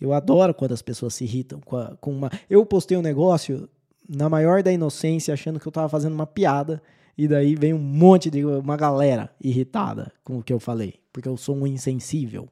Eu 0.00 0.12
adoro 0.12 0.52
quando 0.52 0.72
as 0.72 0.82
pessoas 0.82 1.14
se 1.14 1.24
irritam 1.24 1.60
com, 1.60 1.76
a- 1.76 1.96
com 2.00 2.10
uma. 2.12 2.30
Eu 2.50 2.66
postei 2.66 2.96
um 2.96 3.02
negócio 3.02 3.68
na 4.08 4.28
maior 4.28 4.62
da 4.62 4.72
inocência, 4.72 5.34
achando 5.34 5.60
que 5.60 5.66
eu 5.66 5.72
tava 5.72 5.88
fazendo 5.88 6.14
uma 6.14 6.26
piada, 6.26 6.82
e 7.16 7.28
daí 7.28 7.54
vem 7.54 7.74
um 7.74 7.78
monte 7.78 8.30
de. 8.30 8.44
uma 8.44 8.76
galera 8.76 9.30
irritada 9.40 10.12
com 10.24 10.38
o 10.38 10.42
que 10.42 10.52
eu 10.52 10.60
falei, 10.60 10.94
porque 11.12 11.28
eu 11.28 11.36
sou 11.36 11.56
um 11.56 11.66
insensível. 11.66 12.48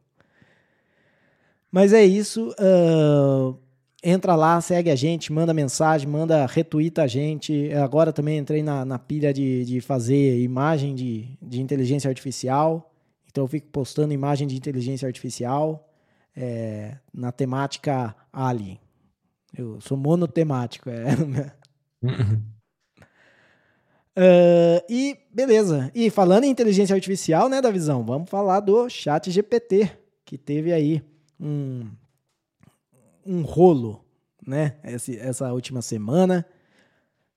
Mas 1.70 1.92
é 1.92 2.04
isso. 2.04 2.54
ah, 2.58 3.54
entra 4.02 4.34
lá, 4.34 4.60
segue 4.60 4.90
a 4.90 4.96
gente, 4.96 5.32
manda 5.32 5.52
mensagem, 5.52 6.08
manda 6.08 6.46
retweeta 6.46 7.02
a 7.02 7.06
gente. 7.06 7.72
Agora 7.74 8.12
também 8.12 8.38
entrei 8.38 8.62
na, 8.62 8.84
na 8.84 8.98
pilha 8.98 9.32
de, 9.32 9.64
de 9.64 9.80
fazer 9.80 10.40
imagem 10.40 10.94
de, 10.94 11.38
de 11.40 11.60
inteligência 11.60 12.08
artificial. 12.08 12.92
Então 13.30 13.44
eu 13.44 13.48
fico 13.48 13.68
postando 13.68 14.12
imagem 14.12 14.48
de 14.48 14.56
inteligência 14.56 15.06
artificial 15.06 15.88
é, 16.36 16.96
na 17.12 17.30
temática 17.30 18.14
Alien. 18.32 18.78
Eu 19.56 19.80
sou 19.80 19.96
monotemático. 19.96 20.88
É. 20.90 21.04
Ah, 24.16 24.84
e 24.88 25.16
beleza. 25.32 25.90
E 25.94 26.10
falando 26.10 26.44
em 26.44 26.50
inteligência 26.50 26.94
artificial, 26.94 27.48
né, 27.48 27.60
da 27.62 27.70
visão, 27.70 28.04
vamos 28.04 28.28
falar 28.28 28.60
do 28.60 28.88
Chat 28.88 29.30
GPT, 29.30 29.90
que 30.24 30.36
teve 30.36 30.72
aí 30.72 31.02
um, 31.38 31.86
um 33.24 33.42
rolo, 33.42 34.04
né, 34.46 34.76
esse- 34.84 35.16
essa 35.18 35.52
última 35.52 35.80
semana. 35.80 36.44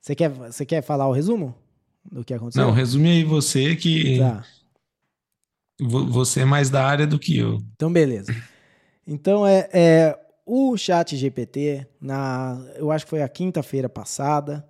Você 0.01 0.15
quer, 0.15 0.29
você 0.29 0.65
quer 0.65 0.81
falar 0.81 1.07
o 1.07 1.13
resumo 1.13 1.55
do 2.11 2.23
que 2.23 2.33
aconteceu? 2.33 2.63
Não, 2.65 2.71
resume 2.73 3.09
aí 3.11 3.23
você 3.23 3.75
que 3.75 4.17
Tá. 4.19 4.43
vo- 5.79 6.07
você 6.07 6.41
é 6.41 6.45
mais 6.45 6.69
da 6.69 6.85
área 6.85 7.07
do 7.07 7.17
que 7.19 7.37
eu. 7.37 7.59
Então, 7.75 7.91
beleza. 7.93 8.33
Então, 9.07 9.45
é, 9.47 9.69
é 9.71 10.19
o 10.45 10.75
Chat 10.77 11.15
GPT, 11.15 11.87
na, 11.99 12.63
eu 12.75 12.91
acho 12.91 13.05
que 13.05 13.09
foi 13.09 13.21
a 13.21 13.29
quinta-feira 13.29 13.87
passada, 13.87 14.67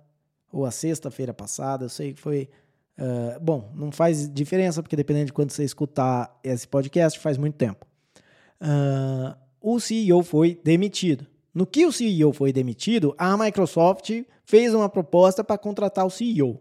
ou 0.52 0.64
a 0.64 0.70
sexta-feira 0.70 1.34
passada, 1.34 1.84
eu 1.84 1.88
sei 1.88 2.14
que 2.14 2.20
foi. 2.20 2.48
ah, 2.96 3.38
bom, 3.40 3.72
não 3.74 3.90
faz 3.90 4.32
diferença, 4.32 4.82
porque 4.82 4.96
dependendo 4.96 5.26
de 5.26 5.32
quando 5.32 5.50
você 5.50 5.64
escutar 5.64 6.38
esse 6.44 6.66
podcast, 6.66 7.18
faz 7.18 7.36
muito 7.36 7.56
tempo. 7.56 7.84
Ah, 8.60 9.36
o 9.60 9.80
CEO 9.80 10.22
foi 10.22 10.60
demitido. 10.62 11.26
No 11.52 11.66
que 11.66 11.86
o 11.86 11.92
CEO 11.92 12.32
foi 12.32 12.52
demitido, 12.52 13.14
a 13.18 13.36
Microsoft 13.36 14.10
fez 14.44 14.74
uma 14.74 14.88
proposta 14.88 15.42
para 15.42 15.58
contratar 15.58 16.06
o 16.06 16.10
CEO. 16.10 16.60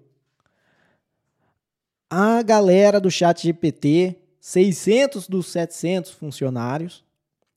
A 2.09 2.41
galera 2.43 2.99
do 2.99 3.09
Chat 3.09 3.43
GPT, 3.43 4.15
600 4.39 5.27
dos 5.27 5.47
700 5.47 6.11
funcionários, 6.11 7.03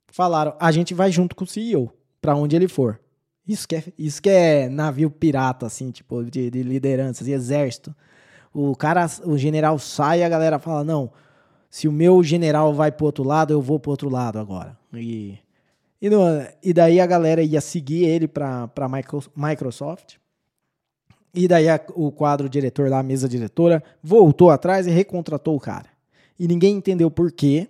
falaram: 0.09 0.55
a 0.59 0.71
gente 0.73 0.95
vai 0.95 1.11
junto 1.11 1.35
com 1.37 1.45
o 1.45 1.47
CEO, 1.47 1.93
para 2.21 2.35
onde 2.37 2.57
ele 2.57 2.69
for. 2.69 3.01
Isso 3.47 3.69
que, 3.69 3.77
é, 3.77 3.85
isso 3.97 4.21
que 4.21 4.29
é 4.29 4.69
navio 4.69 5.11
pirata, 5.11 5.67
assim, 5.67 5.91
tipo, 5.91 6.25
de, 6.25 6.51
de 6.51 6.63
liderança, 6.63 7.23
de 7.25 7.31
exército. 7.33 7.95
O 8.53 8.75
cara, 8.75 9.07
o 9.25 9.37
general 9.39 9.79
sai 9.79 10.23
a 10.23 10.29
galera 10.29 10.59
fala: 10.59 10.83
não, 10.83 11.13
se 11.71 11.87
o 11.87 11.93
meu 11.93 12.23
general 12.25 12.75
vai 12.75 12.91
pro 12.91 13.07
outro 13.07 13.23
lado, 13.23 13.53
eu 13.53 13.61
vou 13.63 13.79
pro 13.79 13.91
outro 13.93 14.09
lado 14.09 14.39
agora. 14.39 14.77
E, 14.93 15.39
e, 16.03 16.11
no- 16.11 16.25
e 16.63 16.73
daí 16.73 17.01
a 17.01 17.07
galera 17.07 17.43
ia 17.43 17.61
seguir 17.61 18.05
ele 18.05 18.27
pra, 18.27 18.67
pra 18.69 18.89
Micro- 18.89 19.31
Microsoft. 19.37 20.15
E 21.35 21.47
daí 21.47 21.69
a- 21.69 21.81
o 21.95 22.11
quadro 22.11 22.49
diretor 22.49 22.89
lá, 22.89 22.99
a 23.01 23.03
mesa 23.03 23.29
diretora, 23.29 23.83
voltou 24.03 24.51
atrás 24.51 24.87
e 24.87 24.91
recontratou 24.91 25.55
o 25.55 25.61
cara. 25.61 25.87
E 26.39 26.49
ninguém 26.49 26.77
entendeu 26.77 27.11
por 27.11 27.31
quê. 27.31 27.69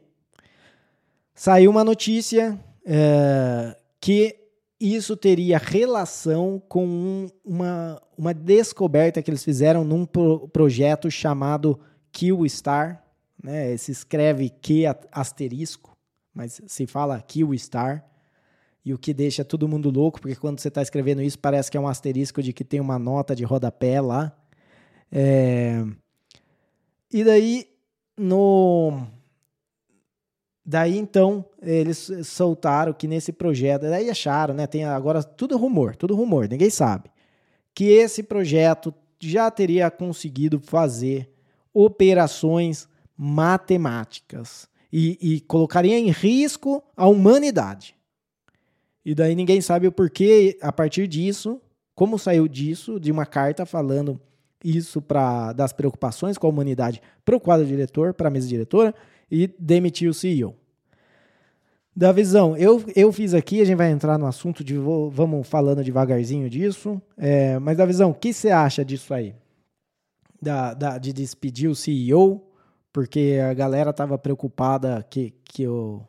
Saiu 1.37 1.70
uma 1.70 1.84
notícia 1.84 2.59
é, 2.84 3.76
que 4.01 4.34
isso 4.80 5.16
teria 5.16 5.59
relação 5.59 6.61
com 6.68 6.84
um, 6.87 7.28
uma, 7.45 8.03
uma 8.16 8.34
descoberta 8.34 9.22
que 9.22 9.30
eles 9.30 9.45
fizeram 9.45 9.84
num 9.84 10.07
pro, 10.07 10.49
projeto 10.49 11.11
chamado 11.11 11.78
QStar, 12.11 13.05
né? 13.43 13.76
Se 13.76 13.93
escreve 13.93 14.49
Q 14.51 14.87
asterisco, 15.12 15.97
mas 16.34 16.61
se 16.66 16.87
fala 16.87 17.22
QStar, 17.22 18.05
e 18.84 18.95
o 18.95 18.99
que 18.99 19.12
deixa 19.12 19.45
todo 19.45 19.68
mundo 19.68 19.91
louco, 19.91 20.20
porque 20.20 20.37
quando 20.37 20.61
você 20.61 20.68
está 20.68 20.80
escrevendo 20.80 21.20
isso 21.20 21.39
parece 21.39 21.70
que 21.70 21.76
é 21.76 21.80
um 21.80 21.89
asterisco 21.89 22.41
de 22.41 22.53
que 22.53 22.64
tem 22.64 22.80
uma 22.80 22.99
nota 22.99 23.34
de 23.34 23.45
rodapé 23.45 24.01
lá. 24.01 24.32
É... 25.11 25.84
E 27.12 27.24
daí, 27.24 27.68
no 28.16 29.07
Daí 30.69 30.99
então 30.99 31.45
eles 31.62 32.11
soltaram 32.25 32.93
que 32.93 33.07
nesse 33.07 33.33
projeto, 33.33 33.83
daí 33.83 34.11
acharam, 34.11 34.53
né? 34.53 34.67
Tem 34.67 34.85
agora 34.85 35.23
tudo 35.23 35.57
rumor, 35.57 35.95
tudo 35.95 36.17
rumor, 36.17 36.49
ninguém 36.49 36.71
sabe. 36.71 37.09
Que 37.73 37.85
esse 37.85 38.21
projeto 38.25 38.93
já 39.21 39.49
teria 39.49 39.89
conseguido 39.93 40.59
fazer 40.59 41.31
operações 41.73 42.89
matemáticas 43.17 44.69
e, 44.93 45.17
e 45.21 45.41
colocaria 45.43 45.97
em 45.97 46.11
risco 46.11 46.83
a 46.97 47.07
humanidade. 47.07 47.95
E 49.05 49.14
daí 49.14 49.37
ninguém 49.37 49.61
sabe 49.61 49.87
o 49.87 49.93
porquê, 49.93 50.59
a 50.61 50.73
partir 50.73 51.07
disso, 51.07 51.61
como 51.95 52.19
saiu 52.19 52.49
disso, 52.49 52.99
de 52.99 53.12
uma 53.12 53.25
carta 53.25 53.64
falando 53.64 54.21
isso 54.64 55.01
para 55.01 55.53
das 55.53 55.73
preocupações 55.73 56.37
com 56.37 56.49
a 56.49 56.51
humanidade 56.51 57.01
para 57.25 57.37
o 57.37 57.41
quadro 57.41 57.64
diretor, 57.64 58.12
para 58.14 58.27
a 58.27 58.31
mesa 58.31 58.49
diretora 58.49 58.93
e 59.31 59.47
demitir 59.59 60.09
o 60.09 60.14
CEO. 60.14 60.57
Da 61.95 62.12
visão, 62.12 62.55
eu, 62.57 62.85
eu 62.95 63.11
fiz 63.11 63.33
aqui, 63.33 63.61
a 63.61 63.64
gente 63.64 63.79
vai 63.79 63.91
entrar 63.91 64.18
no 64.18 64.27
assunto 64.27 64.62
de 64.62 64.77
vamos 64.77 65.49
falando 65.49 65.83
devagarzinho 65.83 66.51
disso, 66.51 67.01
é, 67.16 67.59
mas 67.59 67.79
da 67.79 67.87
visão, 67.87 68.11
o 68.11 68.14
que 68.14 68.35
você 68.35 68.51
acha 68.51 68.85
disso 68.85 69.14
aí? 69.14 69.35
Da, 70.41 70.74
da, 70.74 70.99
de 70.99 71.11
despedir 71.12 71.70
o 71.70 71.74
CEO, 71.74 72.47
porque 72.93 73.39
a 73.43 73.55
galera 73.55 73.91
estava 73.91 74.18
preocupada 74.18 75.03
que, 75.09 75.33
que 75.43 75.66
o, 75.66 76.07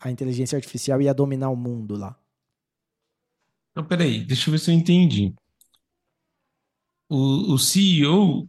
a 0.00 0.10
inteligência 0.10 0.56
artificial 0.56 1.02
ia 1.02 1.12
dominar 1.12 1.50
o 1.50 1.56
mundo 1.56 1.96
lá. 1.96 2.18
Então, 3.72 3.84
peraí, 3.84 4.24
deixa 4.24 4.48
eu 4.48 4.52
ver 4.52 4.58
se 4.58 4.70
eu 4.70 4.74
entendi. 4.74 5.34
O, 7.10 7.54
o 7.54 7.58
CEO, 7.58 8.48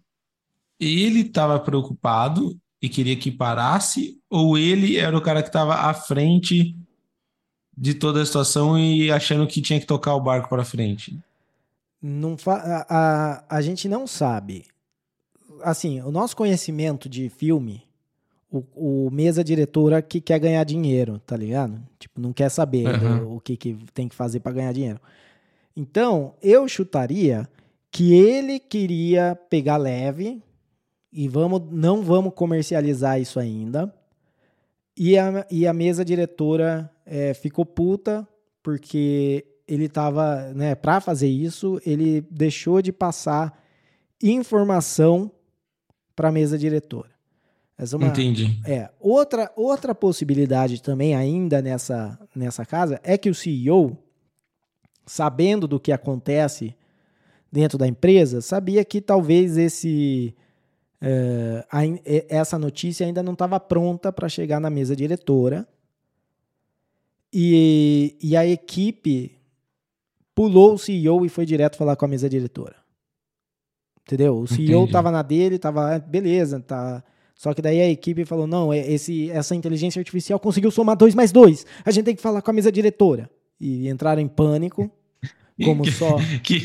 ele 0.79 1.19
estava 1.21 1.59
preocupado 1.59 2.57
e 2.81 2.89
queria 2.89 3.15
que 3.15 3.31
parasse, 3.31 4.19
ou 4.29 4.57
ele 4.57 4.97
era 4.97 5.15
o 5.15 5.21
cara 5.21 5.43
que 5.43 5.49
estava 5.49 5.75
à 5.75 5.93
frente 5.93 6.75
de 7.77 7.93
toda 7.93 8.21
a 8.21 8.25
situação 8.25 8.77
e 8.77 9.11
achando 9.11 9.47
que 9.47 9.61
tinha 9.61 9.79
que 9.79 9.85
tocar 9.85 10.15
o 10.15 10.21
barco 10.21 10.49
para 10.49 10.65
frente? 10.65 11.17
Não 12.01 12.35
a, 12.47 12.85
a, 12.89 13.57
a 13.57 13.61
gente 13.61 13.87
não 13.87 14.07
sabe. 14.07 14.65
Assim, 15.61 16.01
o 16.01 16.11
nosso 16.11 16.35
conhecimento 16.35 17.07
de 17.07 17.29
filme, 17.29 17.83
o, 18.51 18.63
o 18.75 19.11
mesa 19.11 19.43
diretora 19.43 20.01
que 20.01 20.19
quer 20.19 20.39
ganhar 20.39 20.63
dinheiro, 20.63 21.19
tá 21.19 21.37
ligado? 21.37 21.79
Tipo, 21.99 22.19
não 22.19 22.33
quer 22.33 22.49
saber 22.49 22.87
uhum. 22.87 23.27
o, 23.27 23.35
o 23.35 23.39
que, 23.39 23.55
que 23.55 23.77
tem 23.93 24.07
que 24.07 24.15
fazer 24.15 24.39
para 24.39 24.53
ganhar 24.53 24.73
dinheiro. 24.73 24.99
Então, 25.77 26.33
eu 26.41 26.67
chutaria 26.67 27.47
que 27.91 28.13
ele 28.13 28.59
queria 28.59 29.37
pegar 29.49 29.77
leve, 29.77 30.41
e 31.11 31.27
vamos, 31.27 31.61
não 31.71 32.01
vamos 32.01 32.33
comercializar 32.33 33.19
isso 33.19 33.39
ainda. 33.39 33.93
E 34.95 35.17
a, 35.17 35.45
e 35.49 35.67
a 35.67 35.73
mesa 35.73 36.05
diretora 36.05 36.89
é, 37.05 37.33
ficou 37.33 37.65
puta 37.65 38.27
porque 38.63 39.45
ele 39.67 39.85
estava, 39.85 40.53
né, 40.53 40.75
para 40.75 40.99
fazer 40.99 41.29
isso, 41.29 41.81
ele 41.85 42.21
deixou 42.29 42.81
de 42.81 42.91
passar 42.91 43.57
informação 44.21 45.31
para 46.15 46.29
a 46.29 46.31
mesa 46.31 46.57
diretora. 46.57 47.09
Essa 47.77 47.95
é 47.95 47.97
uma, 47.97 48.07
Entendi. 48.07 48.59
É, 48.65 48.89
outra, 48.99 49.51
outra 49.55 49.95
possibilidade 49.95 50.81
também 50.81 51.15
ainda 51.15 51.61
nessa, 51.61 52.19
nessa 52.35 52.65
casa 52.65 52.99
é 53.03 53.17
que 53.17 53.29
o 53.29 53.35
CEO, 53.35 53.97
sabendo 55.05 55.67
do 55.67 55.79
que 55.79 55.91
acontece 55.91 56.75
dentro 57.51 57.77
da 57.77 57.87
empresa, 57.87 58.39
sabia 58.39 58.85
que 58.85 59.01
talvez 59.01 59.57
esse 59.57 60.35
é, 61.01 61.65
a, 61.71 61.81
essa 62.29 62.59
notícia 62.59 63.05
ainda 63.05 63.23
não 63.23 63.33
estava 63.33 63.59
pronta 63.59 64.11
para 64.11 64.29
chegar 64.29 64.59
na 64.59 64.69
mesa 64.69 64.95
diretora. 64.95 65.67
E, 67.33 68.17
e 68.21 68.37
a 68.37 68.45
equipe 68.45 69.35
pulou 70.35 70.75
o 70.75 70.77
CEO 70.77 71.25
e 71.25 71.29
foi 71.29 71.45
direto 71.45 71.77
falar 71.77 71.95
com 71.95 72.05
a 72.05 72.07
mesa 72.07 72.29
diretora. 72.29 72.75
Entendeu? 74.05 74.39
O 74.39 74.47
CEO 74.47 74.85
estava 74.85 75.09
na 75.11 75.21
dele, 75.21 75.55
estava, 75.55 75.95
ah, 75.95 75.99
beleza, 75.99 76.59
tá. 76.59 77.03
Só 77.33 77.53
que 77.53 77.61
daí 77.61 77.79
a 77.79 77.89
equipe 77.89 78.25
falou: 78.25 78.45
não, 78.45 78.73
é, 78.73 78.79
esse, 78.79 79.31
essa 79.31 79.55
inteligência 79.55 79.99
artificial 79.99 80.39
conseguiu 80.39 80.69
somar 80.69 80.97
dois 80.97 81.15
mais 81.15 81.31
dois. 81.31 81.65
A 81.85 81.91
gente 81.91 82.05
tem 82.05 82.15
que 82.15 82.21
falar 82.21 82.41
com 82.41 82.51
a 82.51 82.53
mesa 82.53 82.71
diretora. 82.71 83.29
E 83.59 83.87
entraram 83.87 84.21
em 84.21 84.27
pânico. 84.27 84.91
Como 85.63 85.83
que, 85.83 85.91
só. 85.91 86.17
Que, 86.43 86.61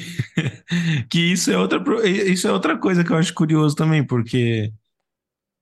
que 1.09 1.21
isso, 1.33 1.51
é 1.51 1.59
outra, 1.59 1.83
isso 2.09 2.47
é 2.49 2.53
outra 2.53 2.77
coisa 2.77 3.05
que 3.05 3.11
eu 3.11 3.17
acho 3.17 3.35
curioso 3.35 3.75
também, 3.75 4.05
porque 4.05 4.73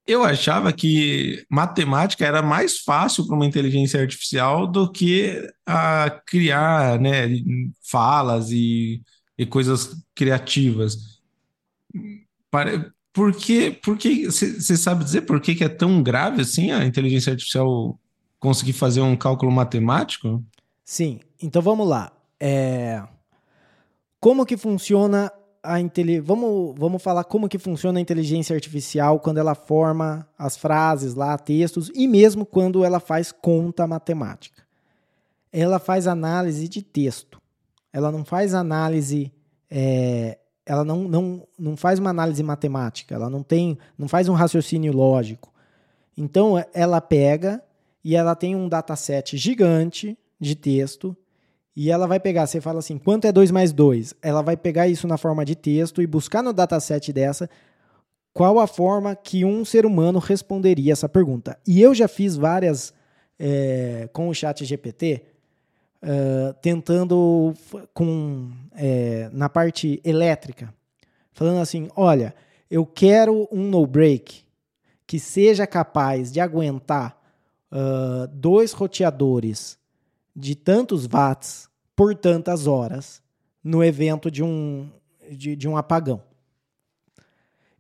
eu 0.07 0.23
achava 0.23 0.73
que 0.73 1.45
matemática 1.49 2.27
era 2.27 2.43
mais 2.43 2.81
fácil 2.81 3.27
para 3.27 3.37
uma 3.37 3.47
inteligência 3.47 4.01
artificial 4.01 4.67
do 4.67 4.91
que 4.91 5.49
a 5.67 6.11
criar 6.27 7.01
né, 7.01 7.29
falas 7.83 8.51
e, 8.51 9.03
e 9.39 9.47
coisas 9.47 9.97
criativas. 10.15 11.21
Por 13.13 13.35
que 13.35 14.27
você 14.27 14.77
sabe 14.77 15.05
dizer 15.05 15.23
por 15.23 15.41
que, 15.41 15.55
que 15.55 15.65
é 15.65 15.69
tão 15.69 16.03
grave 16.03 16.43
assim 16.43 16.71
a 16.71 16.85
inteligência 16.85 17.33
artificial 17.33 17.99
conseguir 18.39 18.75
fazer 18.75 19.01
um 19.01 19.17
cálculo 19.17 19.51
matemático? 19.51 20.45
Sim, 20.85 21.21
então 21.41 21.63
vamos 21.63 21.89
lá. 21.89 22.13
É, 22.39 23.03
como 24.25 24.47
que 24.47 24.57
funciona 24.57 25.31
a 25.63 25.79
inteligência? 25.79 26.23
Vamos, 26.23 26.75
vamos 26.79 27.03
falar 27.03 27.25
como 27.25 27.47
que 27.47 27.59
funciona 27.59 27.99
a 27.99 28.01
inteligência 28.01 28.57
artificial 28.57 29.21
quando 29.21 29.37
ela 29.37 29.55
forma 29.55 30.27
as 30.39 30.57
frases 30.57 31.15
lá, 31.15 31.37
textos, 31.37 31.93
e 31.95 32.09
mesmo 32.09 32.47
quando 32.47 32.83
ela 32.87 33.01
faz 33.01 33.31
conta 33.31 33.87
matemática. 33.87 34.63
Ela 35.53 35.79
faz 35.79 36.07
análise 36.07 36.69
de 36.69 36.81
texto. 36.81 37.39
Ela 37.93 38.11
não 38.11 38.25
faz 38.25 38.55
análise. 38.55 39.31
É, 39.71 40.39
ela 40.65 40.87
não, 40.87 41.05
não, 41.05 41.47
não 41.59 41.77
faz 41.77 41.99
uma 41.99 42.09
análise 42.09 42.43
matemática, 42.43 43.15
ela 43.15 43.29
não 43.29 43.43
tem, 43.43 43.77
não 43.99 44.09
faz 44.09 44.27
um 44.27 44.33
raciocínio 44.33 44.95
lógico. 44.95 45.53
Então 46.17 46.55
ela 46.73 46.99
pega 46.99 47.63
e 48.03 48.17
ela 48.17 48.35
tem 48.35 48.57
um 48.57 48.71
dataset 48.71 49.37
gigante 49.37 50.17
de 50.41 50.55
texto 50.55 51.15
e 51.77 51.91
ela 51.91 52.07
vai 52.07 52.21
pegar, 52.21 52.47
você 52.47 52.61
fala 52.61 52.79
assim, 52.79 52.99
quanto 52.99 53.27
é 53.27 53.33
2 53.33 53.51
mais 53.51 53.73
2? 53.73 54.15
Ela 54.23 54.43
vai 54.43 54.57
pegar 54.57 54.89
isso 54.89 55.09
na 55.09 55.17
forma 55.17 55.45
de 55.45 55.55
texto 55.55 56.01
e 56.01 56.07
buscar 56.07 56.43
no 56.43 56.53
dataset 56.53 57.13
dessa 57.13 57.49
qual 58.33 58.59
a 58.59 58.67
forma 58.67 59.15
que 59.15 59.45
um 59.45 59.65
ser 59.65 59.87
humano 59.87 60.19
responderia 60.19 60.93
essa 60.93 61.09
pergunta. 61.09 61.59
E 61.67 61.81
eu 61.81 61.95
já 61.95 62.09
fiz 62.09 62.37
várias 62.37 62.93
é, 63.39 64.09
com 64.13 64.29
o 64.29 64.35
chat 64.35 64.65
GPT, 64.65 65.23
eh, 66.07 66.55
tentando 66.61 67.55
com 67.95 68.51
é, 68.75 69.31
na 69.33 69.49
parte 69.49 70.03
elétrica, 70.05 70.75
falando 71.33 71.61
assim, 71.61 71.89
olha, 71.97 72.35
eu 72.71 72.85
quero 72.85 73.49
um 73.51 73.63
no-break 73.63 74.45
que 75.07 75.19
seja 75.19 75.67
capaz 75.67 76.31
de 76.31 76.41
aguentar 76.41 77.19
uh, 77.73 78.27
dois 78.29 78.73
roteadores 78.73 79.79
de 80.35 80.55
tantos 80.55 81.07
watts 81.07 81.69
por 81.95 82.15
tantas 82.15 82.67
horas 82.67 83.23
no 83.63 83.83
evento 83.83 84.31
de 84.31 84.43
um, 84.43 84.91
de, 85.31 85.55
de 85.57 85.69
um 85.69 85.77
apagão. 85.77 86.23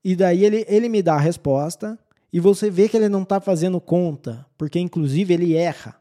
E 0.02 0.14
daí 0.14 0.44
ele, 0.44 0.64
ele 0.68 0.88
me 0.88 1.02
dá 1.02 1.14
a 1.14 1.20
resposta 1.20 1.98
e 2.32 2.38
você 2.38 2.70
vê 2.70 2.88
que 2.88 2.96
ele 2.96 3.08
não 3.08 3.22
está 3.22 3.40
fazendo 3.40 3.80
conta, 3.80 4.44
porque 4.58 4.78
inclusive 4.78 5.32
ele 5.32 5.54
erra, 5.54 6.00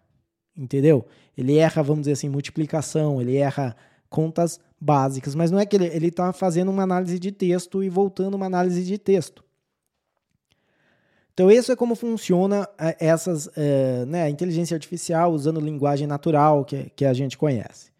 entendeu? 0.56 1.06
Ele 1.38 1.58
erra, 1.58 1.82
vamos 1.82 2.01
dizer 2.01 2.14
assim, 2.14 2.30
multiplicação, 2.30 3.22
ele 3.22 3.38
erra 3.38 3.76
contas 4.10 4.60
básicas, 4.80 5.34
mas 5.34 5.49
não 5.49 5.60
é 5.60 5.66
que 5.66 5.76
ele 5.76 6.08
está 6.08 6.32
fazendo 6.34 6.70
uma 6.70 6.84
análise 6.84 7.18
de 7.18 7.32
texto 7.32 7.84
e 7.84 7.89
voltando 7.89 8.36
uma 8.36 8.45
análise 8.45 8.84
de 8.84 8.97
texto. 8.97 9.43
Então, 11.34 11.50
isso 11.50 11.72
é 11.72 11.76
como 11.76 11.96
funciona 11.96 12.68
é, 12.78 12.96
essas, 13.00 13.50
é, 13.58 14.06
né, 14.06 14.24
a 14.24 14.30
inteligência 14.30 14.76
artificial 14.76 15.32
usando 15.32 15.60
linguagem 15.60 16.06
natural 16.06 16.64
que, 16.64 16.92
que 16.96 17.06
a 17.06 17.14
gente 17.14 17.38
conhece. 17.38 17.92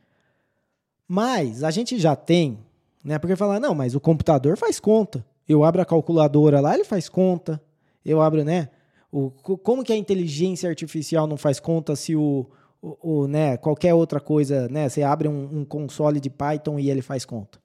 Mas 1.08 1.64
a 1.64 1.72
gente 1.72 2.00
já 2.00 2.16
tem, 2.16 2.60
né, 3.04 3.18
porque 3.18 3.36
falar, 3.36 3.60
não, 3.60 3.74
mas 3.74 3.96
o 3.96 4.00
computador 4.00 4.56
faz 4.56 4.80
conta. 4.80 5.26
Eu 5.50 5.64
abro 5.64 5.82
a 5.82 5.86
calculadora 5.86 6.62
lá, 6.62 6.76
ele 6.76 6.84
faz 6.84 7.10
conta. 7.10 7.62
Eu 8.06 8.22
abro, 8.22 8.44
né, 8.44 8.70
O, 9.12 9.32
como 9.32 9.84
que 9.84 9.94
a 9.94 9.98
inteligência 9.98 10.70
artificial 10.70 11.26
não 11.26 11.38
faz 11.38 11.60
conta 11.60 11.96
se 11.96 12.16
o, 12.16 12.46
o, 12.82 12.98
o 13.02 13.28
né, 13.28 13.58
qualquer 13.58 13.94
outra 13.94 14.20
coisa, 14.20 14.68
né? 14.70 14.90
Você 14.90 15.02
abre 15.04 15.28
um, 15.28 15.60
um, 15.60 15.66
console 15.66 16.20
de 16.20 16.30
Python 16.30 16.80
e 16.80 16.90
ele 16.90 17.02
faz 17.02 17.24
conta. 17.26 17.60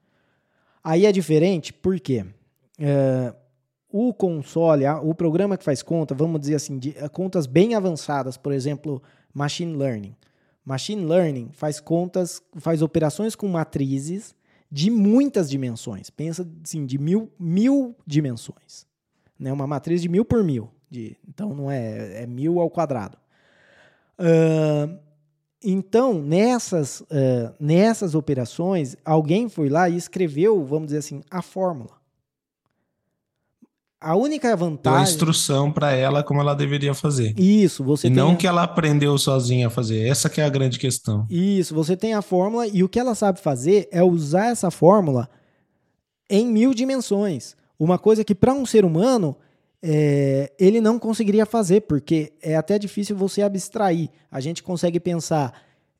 Aí 0.82 1.04
é 1.04 1.12
diferente, 1.12 1.72
por 1.72 1.98
quê? 1.98 2.24
É, 2.78 3.34
o 3.90 4.12
console, 4.12 4.84
o 5.02 5.14
programa 5.14 5.56
que 5.56 5.64
faz 5.64 5.82
conta, 5.82 6.14
vamos 6.14 6.40
dizer 6.40 6.56
assim, 6.56 6.78
de, 6.78 6.94
é, 6.96 7.08
contas 7.08 7.46
bem 7.46 7.74
avançadas, 7.74 8.36
por 8.36 8.52
exemplo, 8.52 9.02
machine 9.32 9.74
learning. 9.74 10.14
Machine 10.64 11.04
learning 11.04 11.50
faz 11.52 11.80
contas, 11.80 12.42
faz 12.58 12.82
operações 12.82 13.34
com 13.34 13.48
matrizes 13.48 14.34
de 14.70 14.90
muitas 14.90 15.48
dimensões. 15.48 16.10
Pensa 16.10 16.46
assim, 16.62 16.84
de 16.84 16.98
mil, 16.98 17.32
mil 17.38 17.96
dimensões. 18.06 18.86
Né? 19.38 19.50
Uma 19.50 19.66
matriz 19.66 20.02
de 20.02 20.08
mil 20.08 20.24
por 20.24 20.44
mil. 20.44 20.70
De, 20.90 21.16
então 21.26 21.54
não 21.54 21.70
é, 21.70 22.22
é 22.22 22.26
mil 22.26 22.60
ao 22.60 22.68
quadrado. 22.68 23.16
Uh, 24.18 24.98
então, 25.64 26.20
nessas, 26.20 27.00
uh, 27.00 27.54
nessas 27.58 28.14
operações, 28.14 28.96
alguém 29.04 29.48
foi 29.48 29.68
lá 29.68 29.88
e 29.88 29.96
escreveu, 29.96 30.64
vamos 30.64 30.86
dizer 30.88 30.98
assim, 30.98 31.22
a 31.30 31.40
fórmula. 31.40 31.97
A 34.00 34.14
única 34.14 34.54
vantagem. 34.56 34.98
Deu 34.98 35.06
a 35.06 35.10
instrução 35.10 35.72
para 35.72 35.92
ela 35.92 36.22
como 36.22 36.40
ela 36.40 36.54
deveria 36.54 36.94
fazer. 36.94 37.34
Isso, 37.38 37.82
você 37.82 38.06
e 38.06 38.10
tem. 38.10 38.16
Não 38.16 38.32
a... 38.32 38.36
que 38.36 38.46
ela 38.46 38.62
aprendeu 38.62 39.18
sozinha 39.18 39.66
a 39.66 39.70
fazer. 39.70 40.06
Essa 40.06 40.30
que 40.30 40.40
é 40.40 40.44
a 40.44 40.48
grande 40.48 40.78
questão. 40.78 41.26
Isso, 41.28 41.74
você 41.74 41.96
tem 41.96 42.14
a 42.14 42.22
fórmula 42.22 42.66
e 42.66 42.84
o 42.84 42.88
que 42.88 43.00
ela 43.00 43.14
sabe 43.14 43.40
fazer 43.40 43.88
é 43.90 44.02
usar 44.02 44.46
essa 44.46 44.70
fórmula 44.70 45.28
em 46.30 46.46
mil 46.46 46.72
dimensões. 46.72 47.56
Uma 47.78 47.98
coisa 47.98 48.22
que 48.22 48.34
para 48.34 48.52
um 48.52 48.64
ser 48.64 48.84
humano 48.84 49.36
é, 49.82 50.52
ele 50.58 50.80
não 50.80 50.98
conseguiria 50.98 51.46
fazer, 51.46 51.82
porque 51.82 52.32
é 52.42 52.56
até 52.56 52.78
difícil 52.78 53.16
você 53.16 53.42
abstrair. 53.42 54.10
A 54.30 54.40
gente 54.40 54.62
consegue 54.62 55.00
pensar 55.00 55.52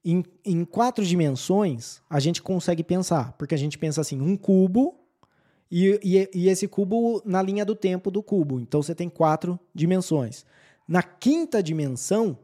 em, 0.05 0.25
em 0.45 0.65
quatro 0.65 1.05
dimensões, 1.05 2.01
a 2.09 2.21
gente 2.21 2.43
consegue 2.43 2.83
pensar, 2.85 3.33
porque 3.39 3.55
a 3.55 3.59
gente 3.59 3.77
pensa 3.77 4.01
assim, 4.01 4.21
um 4.21 4.37
cubo 4.37 4.95
e, 5.71 6.01
e, 6.03 6.31
e, 6.35 6.49
esse 6.49 6.67
cubo 6.67 7.23
na 7.25 7.43
linha 7.43 7.65
do 7.65 7.75
tempo 7.75 8.11
do 8.11 8.23
cubo. 8.23 8.59
Então 8.59 8.83
você 8.83 8.95
tem 8.95 9.09
quatro 9.09 9.59
dimensões. 9.75 10.45
Na 10.87 11.03
quinta 11.03 11.63
dimensão, 11.63 12.39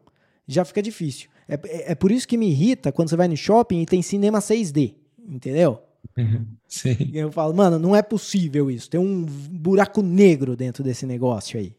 já 0.47 0.65
fica 0.65 0.83
difícil. 0.83 1.31
É, 1.49 1.55
é, 1.55 1.93
é 1.93 1.95
por 1.95 2.13
isso 2.13 2.29
que 2.29 2.37
me 2.37 2.51
irrita 2.51 2.93
quando 2.93 3.09
você 3.09 3.17
vai 3.17 3.29
no 3.29 3.37
shopping 3.37 3.83
e 3.83 3.87
tem 3.87 4.03
cinema 4.03 4.41
6D, 4.41 4.95
entendeu? 5.27 5.81
Sim. 6.69 7.11
Eu 7.15 7.33
falo, 7.33 7.55
mano, 7.55 7.79
não 7.79 7.97
é 7.97 8.03
possível 8.03 8.71
isso. 8.71 8.91
Tem 8.91 9.01
um 9.01 9.25
buraco 9.25 10.03
negro 10.03 10.57
dentro 10.57 10.85
desse 10.85 11.07
negócio 11.07 11.59
aí. 11.59 11.75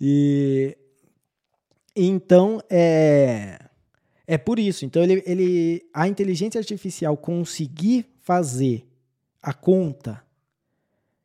E 0.00 0.76
então 1.94 2.60
é 2.70 3.58
é 4.26 4.38
por 4.38 4.58
isso. 4.58 4.84
Então 4.84 5.02
ele, 5.02 5.22
ele 5.26 5.82
a 5.92 6.08
inteligência 6.08 6.58
artificial 6.58 7.16
conseguir 7.16 8.06
fazer 8.20 8.86
a 9.42 9.52
conta 9.52 10.22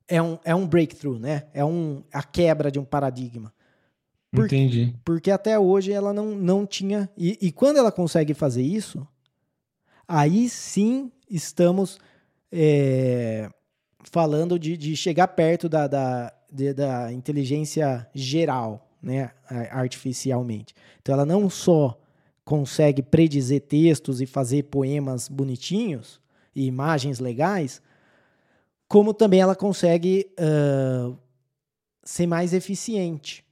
é 0.07 0.21
um, 0.21 0.39
é 0.43 0.55
um 0.55 0.65
breakthrough, 0.65 1.19
né? 1.19 1.43
É 1.53 1.63
um, 1.63 2.03
a 2.11 2.23
quebra 2.23 2.71
de 2.71 2.79
um 2.79 2.85
paradigma. 2.85 3.53
Por, 4.31 4.45
Entendi. 4.45 4.95
Porque 5.03 5.31
até 5.31 5.57
hoje 5.57 5.91
ela 5.91 6.13
não, 6.13 6.27
não 6.35 6.65
tinha. 6.65 7.09
E, 7.17 7.37
e 7.41 7.51
quando 7.51 7.77
ela 7.77 7.91
consegue 7.91 8.33
fazer 8.33 8.61
isso, 8.61 9.07
aí 10.07 10.49
sim 10.49 11.11
estamos 11.29 11.99
é, 12.51 13.49
falando 14.11 14.57
de, 14.57 14.77
de 14.77 14.95
chegar 14.95 15.27
perto 15.29 15.67
da, 15.67 15.87
da, 15.87 16.33
de, 16.51 16.73
da 16.73 17.11
inteligência 17.11 18.07
geral, 18.13 18.89
né? 19.01 19.31
Artificialmente. 19.71 20.73
Então 21.01 21.13
ela 21.13 21.25
não 21.25 21.49
só 21.49 21.99
consegue 22.43 23.01
predizer 23.01 23.61
textos 23.61 24.21
e 24.21 24.25
fazer 24.25 24.63
poemas 24.63 25.27
bonitinhos 25.27 26.21
e 26.55 26.65
imagens 26.65 27.19
legais, 27.19 27.81
como 28.87 29.13
também 29.13 29.41
ela 29.41 29.55
consegue 29.55 30.31
uh, 30.39 31.17
ser 32.03 32.25
mais 32.25 32.53
eficiente. 32.53 33.45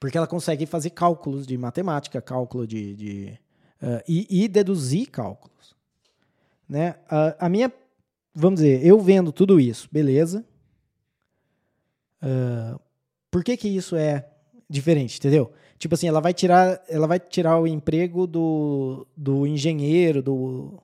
Porque 0.00 0.18
ela 0.18 0.26
consegue 0.26 0.66
fazer 0.66 0.90
cálculos 0.90 1.46
de 1.46 1.56
matemática, 1.56 2.20
cálculo 2.20 2.66
de. 2.66 2.94
de 2.94 3.38
uh, 3.80 4.02
e, 4.08 4.44
e, 4.44 4.48
deduzir 4.48 5.08
cálculos. 5.10 5.76
Né? 6.68 6.96
Uh, 7.06 7.36
a 7.38 7.48
minha. 7.48 7.72
Vamos 8.34 8.60
dizer, 8.60 8.84
eu 8.84 8.98
vendo 8.98 9.30
tudo 9.30 9.60
isso, 9.60 9.88
beleza. 9.92 10.42
por 13.30 13.44
que, 13.44 13.58
que 13.58 13.68
isso 13.68 13.94
é 13.94 14.26
diferente, 14.70 15.18
entendeu? 15.18 15.52
Tipo 15.78 15.96
assim, 15.96 16.08
ela 16.08 16.18
vai 16.18 16.32
tirar, 16.32 16.82
ela 16.88 17.06
vai 17.06 17.20
tirar 17.20 17.60
o 17.60 17.66
emprego 17.66 18.26
do, 18.26 19.06
do 19.14 19.46
engenheiro, 19.46 20.22
do, 20.22 20.82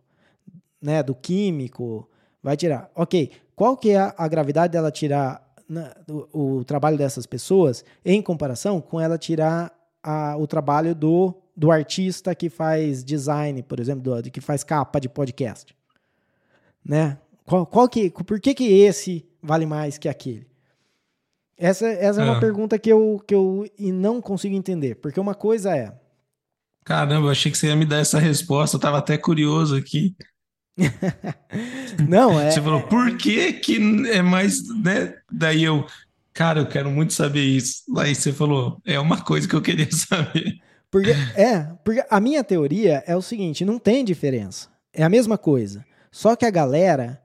né, 0.78 1.02
do 1.02 1.14
químico, 1.14 2.06
Vai 2.42 2.56
tirar. 2.56 2.90
Ok, 2.94 3.30
qual 3.54 3.76
que 3.76 3.90
é 3.90 4.12
a, 4.16 4.28
gravidade 4.28 4.72
dela 4.72 4.90
tirar 4.90 5.44
na, 5.68 5.94
o, 6.32 6.58
o, 6.58 6.64
trabalho 6.64 6.96
dessas 6.96 7.26
pessoas 7.26 7.84
em 8.04 8.22
comparação 8.22 8.80
com 8.80 9.00
ela 9.00 9.18
tirar 9.18 9.72
a, 10.02 10.36
o 10.36 10.46
trabalho 10.46 10.94
do, 10.94 11.34
do 11.56 11.70
artista 11.70 12.34
que 12.34 12.48
faz 12.48 13.04
design, 13.04 13.62
por 13.62 13.80
exemplo, 13.80 14.22
do, 14.22 14.30
que 14.30 14.40
faz 14.40 14.62
capa 14.62 15.00
de 15.00 15.08
podcast? 15.08 15.74
Né? 16.84 17.18
Qual, 17.44 17.66
qual 17.66 17.88
que, 17.88 18.10
por 18.10 18.40
que, 18.40 18.54
que 18.54 18.80
esse 18.80 19.26
vale 19.42 19.66
mais 19.66 19.98
que 19.98 20.08
aquele? 20.08 20.46
Essa, 21.56 21.88
essa 21.88 22.22
é. 22.22 22.26
é 22.26 22.30
uma 22.30 22.38
pergunta 22.38 22.78
que 22.78 22.90
eu, 22.90 23.20
que 23.26 23.34
eu 23.34 23.68
não 23.78 24.20
consigo 24.20 24.54
entender. 24.54 24.94
Porque 24.96 25.18
uma 25.18 25.34
coisa 25.34 25.76
é. 25.76 25.92
Caramba, 26.84 27.26
eu 27.26 27.30
achei 27.30 27.50
que 27.50 27.58
você 27.58 27.66
ia 27.66 27.76
me 27.76 27.84
dar 27.84 27.98
essa 27.98 28.18
resposta, 28.18 28.76
eu 28.76 28.78
estava 28.78 28.98
até 28.98 29.18
curioso 29.18 29.76
aqui. 29.76 30.14
Não, 32.08 32.38
é. 32.38 32.50
Você 32.50 32.62
falou, 32.62 32.82
por 32.82 33.16
que 33.16 33.52
que 33.54 33.76
é 34.10 34.22
mais, 34.22 34.66
né? 34.82 35.14
Daí 35.30 35.64
eu, 35.64 35.84
cara, 36.32 36.60
eu 36.60 36.66
quero 36.66 36.90
muito 36.90 37.12
saber 37.12 37.42
isso. 37.42 37.82
Aí 37.96 38.14
você 38.14 38.32
falou, 38.32 38.80
é 38.84 38.98
uma 38.98 39.20
coisa 39.20 39.48
que 39.48 39.54
eu 39.54 39.62
queria 39.62 39.88
saber. 39.92 40.60
Porque, 40.90 41.10
é, 41.36 41.64
porque 41.84 42.04
a 42.08 42.20
minha 42.20 42.42
teoria 42.42 43.02
é 43.06 43.16
o 43.16 43.22
seguinte: 43.22 43.64
não 43.64 43.78
tem 43.78 44.04
diferença. 44.04 44.68
É 44.92 45.02
a 45.02 45.08
mesma 45.08 45.36
coisa. 45.36 45.84
Só 46.10 46.34
que 46.34 46.46
a 46.46 46.50
galera, 46.50 47.20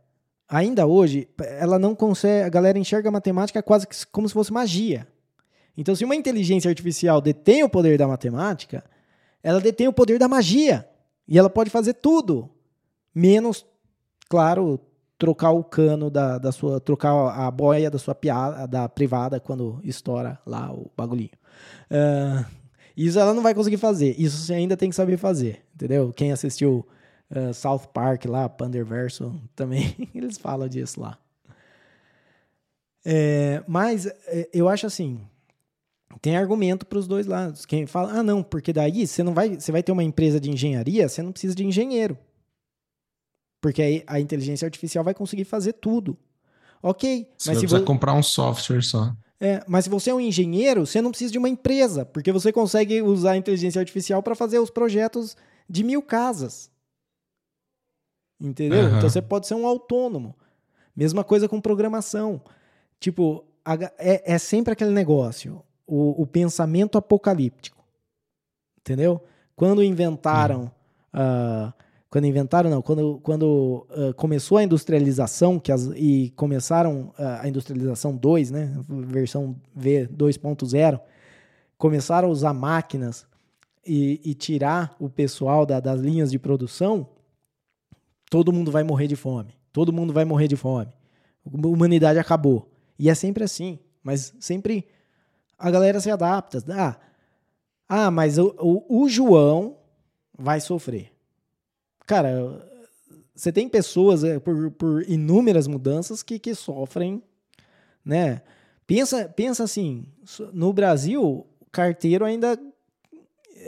ainda 0.49 0.85
hoje, 0.85 1.27
ela 1.59 1.79
não 1.79 1.95
consegue. 1.95 2.45
A 2.45 2.49
galera 2.49 2.77
enxerga 2.77 3.09
a 3.09 3.11
matemática 3.11 3.63
quase 3.63 3.87
como 4.11 4.27
se 4.27 4.33
fosse 4.33 4.51
magia. 4.51 5.07
Então, 5.77 5.95
se 5.95 6.05
uma 6.05 6.15
inteligência 6.15 6.69
artificial 6.69 7.19
detém 7.19 7.63
o 7.63 7.69
poder 7.69 7.97
da 7.97 8.07
matemática, 8.07 8.83
ela 9.41 9.59
detém 9.59 9.87
o 9.87 9.93
poder 9.93 10.19
da 10.19 10.27
magia. 10.27 10.87
E 11.27 11.37
ela 11.37 11.49
pode 11.49 11.69
fazer 11.69 11.93
tudo. 11.93 12.49
Menos, 13.13 13.65
claro, 14.29 14.79
trocar 15.17 15.51
o 15.51 15.63
cano 15.63 16.09
da, 16.09 16.37
da 16.37 16.51
sua. 16.51 16.79
trocar 16.79 17.13
a 17.29 17.49
boia 17.49 17.89
da 17.89 17.97
sua 17.97 18.15
piada, 18.15 18.67
da 18.67 18.89
privada 18.89 19.39
quando 19.39 19.79
estoura 19.83 20.39
lá 20.45 20.71
o 20.71 20.91
bagulhinho. 20.97 21.31
Uh, 21.89 22.45
isso 22.95 23.19
ela 23.19 23.33
não 23.33 23.41
vai 23.41 23.53
conseguir 23.53 23.77
fazer. 23.77 24.15
Isso 24.19 24.37
você 24.37 24.53
ainda 24.53 24.75
tem 24.75 24.89
que 24.89 24.95
saber 24.95 25.17
fazer, 25.17 25.63
entendeu? 25.73 26.11
Quem 26.13 26.31
assistiu 26.31 26.85
uh, 27.31 27.53
South 27.53 27.87
Park 27.93 28.25
lá, 28.25 28.49
Panderverso, 28.49 29.33
também 29.55 29.95
eles 30.13 30.37
falam 30.37 30.67
disso 30.67 30.99
lá. 30.99 31.17
É, 33.05 33.61
mas 33.67 34.05
é, 34.05 34.49
eu 34.53 34.69
acho 34.69 34.85
assim, 34.85 35.19
tem 36.21 36.37
argumento 36.37 36.85
para 36.85 36.97
os 36.97 37.07
dois 37.07 37.25
lados. 37.25 37.65
Quem 37.65 37.85
fala, 37.85 38.13
ah, 38.13 38.23
não, 38.23 38.41
porque 38.41 38.71
daí 38.71 39.05
você 39.05 39.23
não 39.23 39.33
vai, 39.33 39.55
você 39.55 39.71
vai 39.71 39.83
ter 39.83 39.91
uma 39.91 40.03
empresa 40.03 40.39
de 40.39 40.49
engenharia, 40.49 41.07
você 41.09 41.21
não 41.21 41.31
precisa 41.31 41.55
de 41.55 41.65
engenheiro. 41.65 42.17
Porque 43.63 43.81
aí 43.81 44.03
a 44.05 44.19
inteligência 44.19 44.65
artificial 44.65 45.05
vai 45.05 45.13
conseguir 45.13 45.45
fazer 45.45 45.71
tudo. 45.71 46.17
Ok. 46.81 47.29
Você 47.37 47.49
mas 47.49 47.59
se 47.59 47.65
você 47.65 47.79
comprar 47.79 48.13
um 48.13 48.21
software 48.21 48.81
só. 48.81 49.15
É, 49.39 49.63
mas 49.65 49.85
se 49.85 49.89
você 49.89 50.09
é 50.09 50.13
um 50.13 50.19
engenheiro, 50.19 50.85
você 50.85 51.01
não 51.01 51.11
precisa 51.11 51.31
de 51.31 51.37
uma 51.37 51.47
empresa, 51.47 52.03
porque 52.03 52.29
você 52.29 52.51
consegue 52.51 53.01
usar 53.01 53.31
a 53.31 53.37
inteligência 53.37 53.79
artificial 53.79 54.21
para 54.21 54.35
fazer 54.35 54.59
os 54.59 54.69
projetos 54.69 55.37
de 55.69 55.81
mil 55.81 56.01
casas. 56.01 56.69
Entendeu? 58.37 58.81
Uhum. 58.81 58.97
Então 58.97 59.09
você 59.09 59.21
pode 59.21 59.47
ser 59.47 59.53
um 59.53 59.65
autônomo. 59.65 60.35
Mesma 60.93 61.23
coisa 61.23 61.47
com 61.47 61.61
programação. 61.61 62.41
Tipo, 62.99 63.45
é, 63.97 64.33
é 64.33 64.37
sempre 64.37 64.73
aquele 64.73 64.91
negócio, 64.91 65.63
o, 65.87 66.21
o, 66.21 66.27
pensamento 66.27 66.97
apocalíptico. 66.97 67.81
Entendeu? 68.81 69.23
Quando 69.55 69.81
inventaram 69.81 70.69
uhum. 71.13 71.69
uh, 71.69 71.82
quando 72.13 72.25
inventaram, 72.25 72.69
não, 72.69 72.79
quando, 72.79 73.19
quando 73.23 73.87
uh, 73.89 74.13
começou 74.13 74.59
a 74.59 74.63
industrialização 74.63 75.57
que 75.59 75.71
as, 75.71 75.89
e 75.95 76.31
começaram 76.35 77.11
uh, 77.17 77.41
a 77.41 77.49
industrialização 77.49 78.15
2, 78.15 78.51
né, 78.51 78.71
versão 78.87 79.55
V 79.75 80.07
2.0, 80.15 81.01
começaram 81.75 82.27
a 82.27 82.31
usar 82.31 82.53
máquinas 82.53 83.25
e, 83.83 84.21
e 84.23 84.35
tirar 84.35 84.95
o 84.99 85.09
pessoal 85.09 85.65
da, 85.65 85.79
das 85.79 86.01
linhas 86.01 86.29
de 86.29 86.37
produção, 86.37 87.09
todo 88.29 88.53
mundo 88.53 88.69
vai 88.69 88.83
morrer 88.83 89.07
de 89.07 89.15
fome. 89.15 89.55
Todo 89.71 89.91
mundo 89.91 90.13
vai 90.13 90.23
morrer 90.23 90.47
de 90.47 90.55
fome. 90.55 90.93
A 91.43 91.67
humanidade 91.67 92.19
acabou. 92.19 92.71
E 92.99 93.09
é 93.09 93.15
sempre 93.15 93.43
assim. 93.43 93.79
Mas 94.03 94.35
sempre 94.39 94.87
a 95.57 95.71
galera 95.71 95.99
se 95.99 96.11
adapta. 96.11 96.63
Ah, 96.69 96.95
ah 97.89 98.11
mas 98.11 98.37
o, 98.37 98.53
o, 98.59 99.01
o 99.01 99.09
João 99.09 99.77
vai 100.37 100.61
sofrer. 100.61 101.12
Cara, 102.05 102.61
você 103.35 103.51
tem 103.51 103.67
pessoas 103.67 104.23
é, 104.23 104.39
por, 104.39 104.71
por 104.71 105.09
inúmeras 105.09 105.67
mudanças 105.67 106.21
que, 106.21 106.37
que 106.37 106.53
sofrem, 106.53 107.21
né? 108.03 108.41
Pensa, 108.85 109.29
pensa 109.29 109.63
assim, 109.63 110.05
no 110.51 110.73
Brasil, 110.73 111.47
carteiro 111.71 112.25
ainda, 112.25 112.59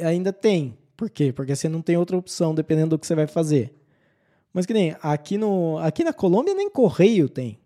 ainda 0.01 0.31
tem. 0.33 0.77
Por 0.95 1.09
quê? 1.09 1.33
Porque 1.33 1.55
você 1.55 1.67
não 1.67 1.81
tem 1.81 1.97
outra 1.97 2.17
opção, 2.17 2.53
dependendo 2.53 2.91
do 2.91 2.99
que 2.99 3.07
você 3.07 3.15
vai 3.15 3.27
fazer. 3.27 3.73
Mas 4.53 4.65
que 4.65 4.73
nem 4.73 4.95
aqui, 5.01 5.37
no, 5.37 5.77
aqui 5.79 6.03
na 6.03 6.13
Colômbia 6.13 6.53
nem 6.53 6.69
correio 6.69 7.27
tem. 7.27 7.59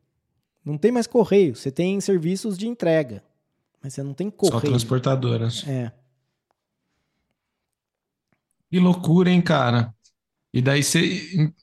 Não 0.64 0.78
tem 0.78 0.92
mais 0.92 1.06
correio. 1.06 1.56
Você 1.56 1.72
tem 1.72 2.00
serviços 2.02 2.58
de 2.58 2.68
entrega. 2.68 3.24
Mas 3.82 3.94
você 3.94 4.04
não 4.04 4.14
tem 4.14 4.30
correio. 4.30 4.62
Só 4.62 4.68
transportadoras. 4.68 5.64
É. 5.68 5.92
Que 8.70 8.80
loucura, 8.80 9.30
hein, 9.30 9.42
cara? 9.42 9.94
E 10.54 10.62
daí 10.62 10.84
você. 10.84 11.54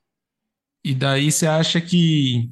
E 0.85 0.95
daí 0.95 1.33
você 1.33 1.47
acha 1.47 1.81
que 1.81 2.51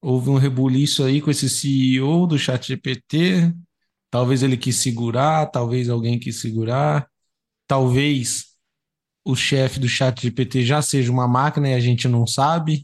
houve 0.00 0.30
um 0.30 0.36
rebuliço 0.36 1.04
aí 1.04 1.20
com 1.20 1.30
esse 1.30 1.48
CEO 1.48 2.26
do 2.26 2.38
ChatGPT? 2.38 3.52
Talvez 4.10 4.42
ele 4.42 4.56
quis 4.56 4.76
segurar, 4.76 5.46
talvez 5.46 5.88
alguém 5.88 6.18
quis 6.18 6.40
segurar, 6.40 7.08
talvez 7.66 8.46
o 9.24 9.36
chefe 9.36 9.78
do 9.80 9.88
ChatGPT 9.88 10.64
já 10.64 10.80
seja 10.82 11.12
uma 11.12 11.28
máquina 11.28 11.68
e 11.68 11.74
a 11.74 11.80
gente 11.80 12.08
não 12.08 12.26
sabe. 12.26 12.82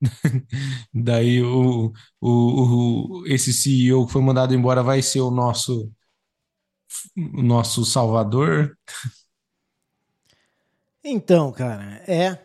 Daí 0.94 1.42
o, 1.42 1.92
o, 2.20 3.22
o, 3.22 3.26
esse 3.26 3.52
CEO 3.52 4.06
que 4.06 4.12
foi 4.12 4.22
mandado 4.22 4.54
embora 4.54 4.82
vai 4.82 5.02
ser 5.02 5.20
o 5.20 5.30
nosso 5.30 5.90
o 7.16 7.42
nosso 7.42 7.84
salvador. 7.84 8.76
Então, 11.10 11.50
cara, 11.50 12.02
é 12.06 12.38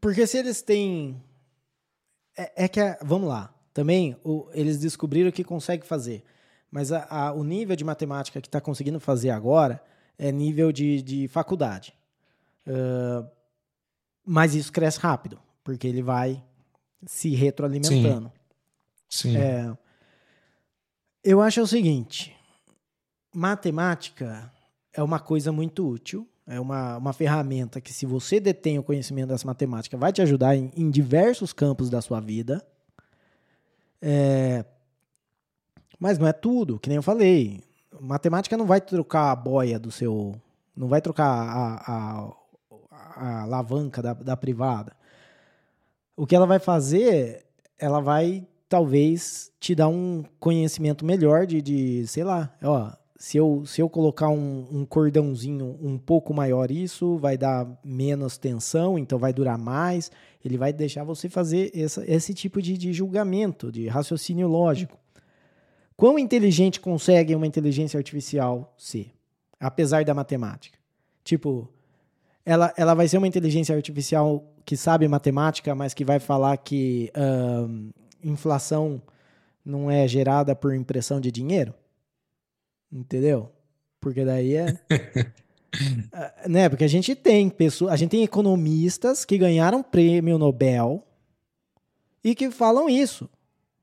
porque 0.00 0.26
se 0.26 0.38
eles 0.38 0.60
têm 0.60 1.22
é, 2.36 2.64
é 2.64 2.68
que 2.68 2.80
vamos 3.02 3.28
lá, 3.28 3.54
também 3.72 4.16
o, 4.24 4.48
eles 4.52 4.78
descobriram 4.78 5.30
que 5.30 5.44
consegue 5.44 5.86
fazer, 5.86 6.24
mas 6.70 6.90
a, 6.90 7.06
a, 7.08 7.32
o 7.32 7.44
nível 7.44 7.76
de 7.76 7.84
matemática 7.84 8.40
que 8.40 8.48
está 8.48 8.60
conseguindo 8.60 8.98
fazer 8.98 9.30
agora 9.30 9.80
é 10.18 10.32
nível 10.32 10.72
de, 10.72 11.00
de 11.00 11.28
faculdade. 11.28 11.94
Uh, 12.66 13.28
mas 14.24 14.54
isso 14.54 14.72
cresce 14.72 14.98
rápido, 14.98 15.38
porque 15.62 15.86
ele 15.86 16.02
vai 16.02 16.42
se 17.06 17.34
retroalimentando. 17.36 18.32
Sim. 19.08 19.30
Sim. 19.30 19.36
É, 19.36 19.76
eu 21.22 21.40
acho 21.40 21.62
o 21.62 21.66
seguinte: 21.66 22.36
matemática 23.32 24.52
é 24.92 25.00
uma 25.02 25.20
coisa 25.20 25.52
muito 25.52 25.88
útil, 25.88 26.28
é 26.46 26.60
uma, 26.60 26.96
uma 26.96 27.12
ferramenta 27.12 27.80
que, 27.80 27.92
se 27.92 28.06
você 28.06 28.38
detém 28.38 28.78
o 28.78 28.82
conhecimento 28.82 29.28
dessa 29.28 29.46
matemática, 29.46 29.96
vai 29.96 30.12
te 30.12 30.22
ajudar 30.22 30.54
em, 30.54 30.70
em 30.76 30.90
diversos 30.90 31.52
campos 31.52 31.90
da 31.90 32.00
sua 32.00 32.20
vida. 32.20 32.64
É, 34.00 34.64
mas 35.98 36.18
não 36.18 36.26
é 36.26 36.32
tudo, 36.32 36.78
que 36.78 36.88
nem 36.88 36.96
eu 36.96 37.02
falei. 37.02 37.64
Matemática 38.00 38.56
não 38.56 38.66
vai 38.66 38.80
trocar 38.80 39.32
a 39.32 39.36
boia 39.36 39.78
do 39.78 39.90
seu. 39.90 40.34
Não 40.76 40.86
vai 40.86 41.00
trocar 41.00 41.26
a, 41.26 41.74
a, 41.92 42.32
a 43.16 43.42
alavanca 43.42 44.00
da, 44.00 44.12
da 44.12 44.36
privada. 44.36 44.92
O 46.16 46.26
que 46.26 46.36
ela 46.36 46.46
vai 46.46 46.58
fazer, 46.58 47.44
ela 47.78 48.00
vai 48.00 48.46
talvez 48.68 49.50
te 49.58 49.74
dar 49.74 49.88
um 49.88 50.24
conhecimento 50.38 51.04
melhor 51.04 51.46
de, 51.46 51.62
de 51.62 52.06
sei 52.06 52.24
lá, 52.24 52.54
ó, 52.62 52.92
se 53.18 53.38
eu, 53.38 53.64
se 53.64 53.80
eu 53.80 53.88
colocar 53.88 54.28
um, 54.28 54.66
um, 54.70 54.84
cordãozinho 54.84 55.78
um 55.80 55.96
pouco 55.96 56.34
maior, 56.34 56.70
isso 56.70 57.16
vai 57.16 57.36
dar 57.36 57.66
menos 57.82 58.36
tensão, 58.36 58.98
então 58.98 59.18
vai 59.18 59.32
durar 59.32 59.56
mais. 59.56 60.10
Ele 60.44 60.58
vai 60.58 60.72
deixar 60.72 61.02
você 61.02 61.28
fazer 61.28 61.70
essa, 61.74 62.04
esse 62.06 62.34
tipo 62.34 62.60
de, 62.60 62.76
de 62.76 62.92
julgamento, 62.92 63.72
de 63.72 63.88
raciocínio 63.88 64.46
lógico. 64.46 64.98
Quão 65.96 66.18
inteligente 66.18 66.78
consegue 66.78 67.34
uma 67.34 67.46
inteligência 67.46 67.96
artificial 67.96 68.74
ser, 68.76 69.10
apesar 69.58 70.04
da 70.04 70.12
matemática? 70.12 70.78
Tipo, 71.24 71.68
ela, 72.44 72.72
ela 72.76 72.92
vai 72.92 73.08
ser 73.08 73.16
uma 73.16 73.26
inteligência 73.26 73.74
artificial 73.74 74.44
que 74.64 74.76
sabe 74.76 75.08
matemática, 75.08 75.74
mas 75.74 75.94
que 75.94 76.04
vai 76.04 76.20
falar 76.20 76.56
que 76.58 77.10
inflação 78.22 79.00
não 79.64 79.90
é 79.90 80.06
gerada 80.06 80.54
por 80.54 80.74
impressão 80.74 81.18
de 81.18 81.32
dinheiro? 81.32 81.72
Entendeu? 82.92 83.50
Porque 84.00 84.24
daí 84.24 84.54
é. 84.54 84.78
né? 86.48 86.68
Porque 86.68 86.84
a 86.84 86.88
gente 86.88 87.14
tem 87.14 87.48
pessoas, 87.48 87.92
a 87.92 87.96
gente 87.96 88.10
tem 88.10 88.22
economistas 88.22 89.24
que 89.24 89.36
ganharam 89.36 89.82
prêmio 89.82 90.38
Nobel 90.38 91.04
e 92.22 92.34
que 92.34 92.50
falam 92.50 92.88
isso. 92.88 93.28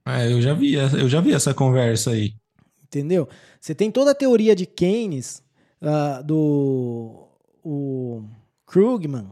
É, 0.06 0.32
eu 0.32 0.41
já 0.41 0.54
vi, 0.54 0.74
eu 0.74 1.08
já 1.08 1.22
vi 1.22 1.34
essa 1.34 1.54
conversa 1.54 2.12
aí. 2.12 2.34
Entendeu? 2.84 3.28
Você 3.60 3.74
tem 3.74 3.89
toda 3.89 4.12
a 4.12 4.16
teoria 4.16 4.56
de 4.56 4.66
Keynes, 4.66 5.41
uh, 5.82 6.24
do 6.24 7.28
o 7.64 8.24
Krugman, 8.66 9.30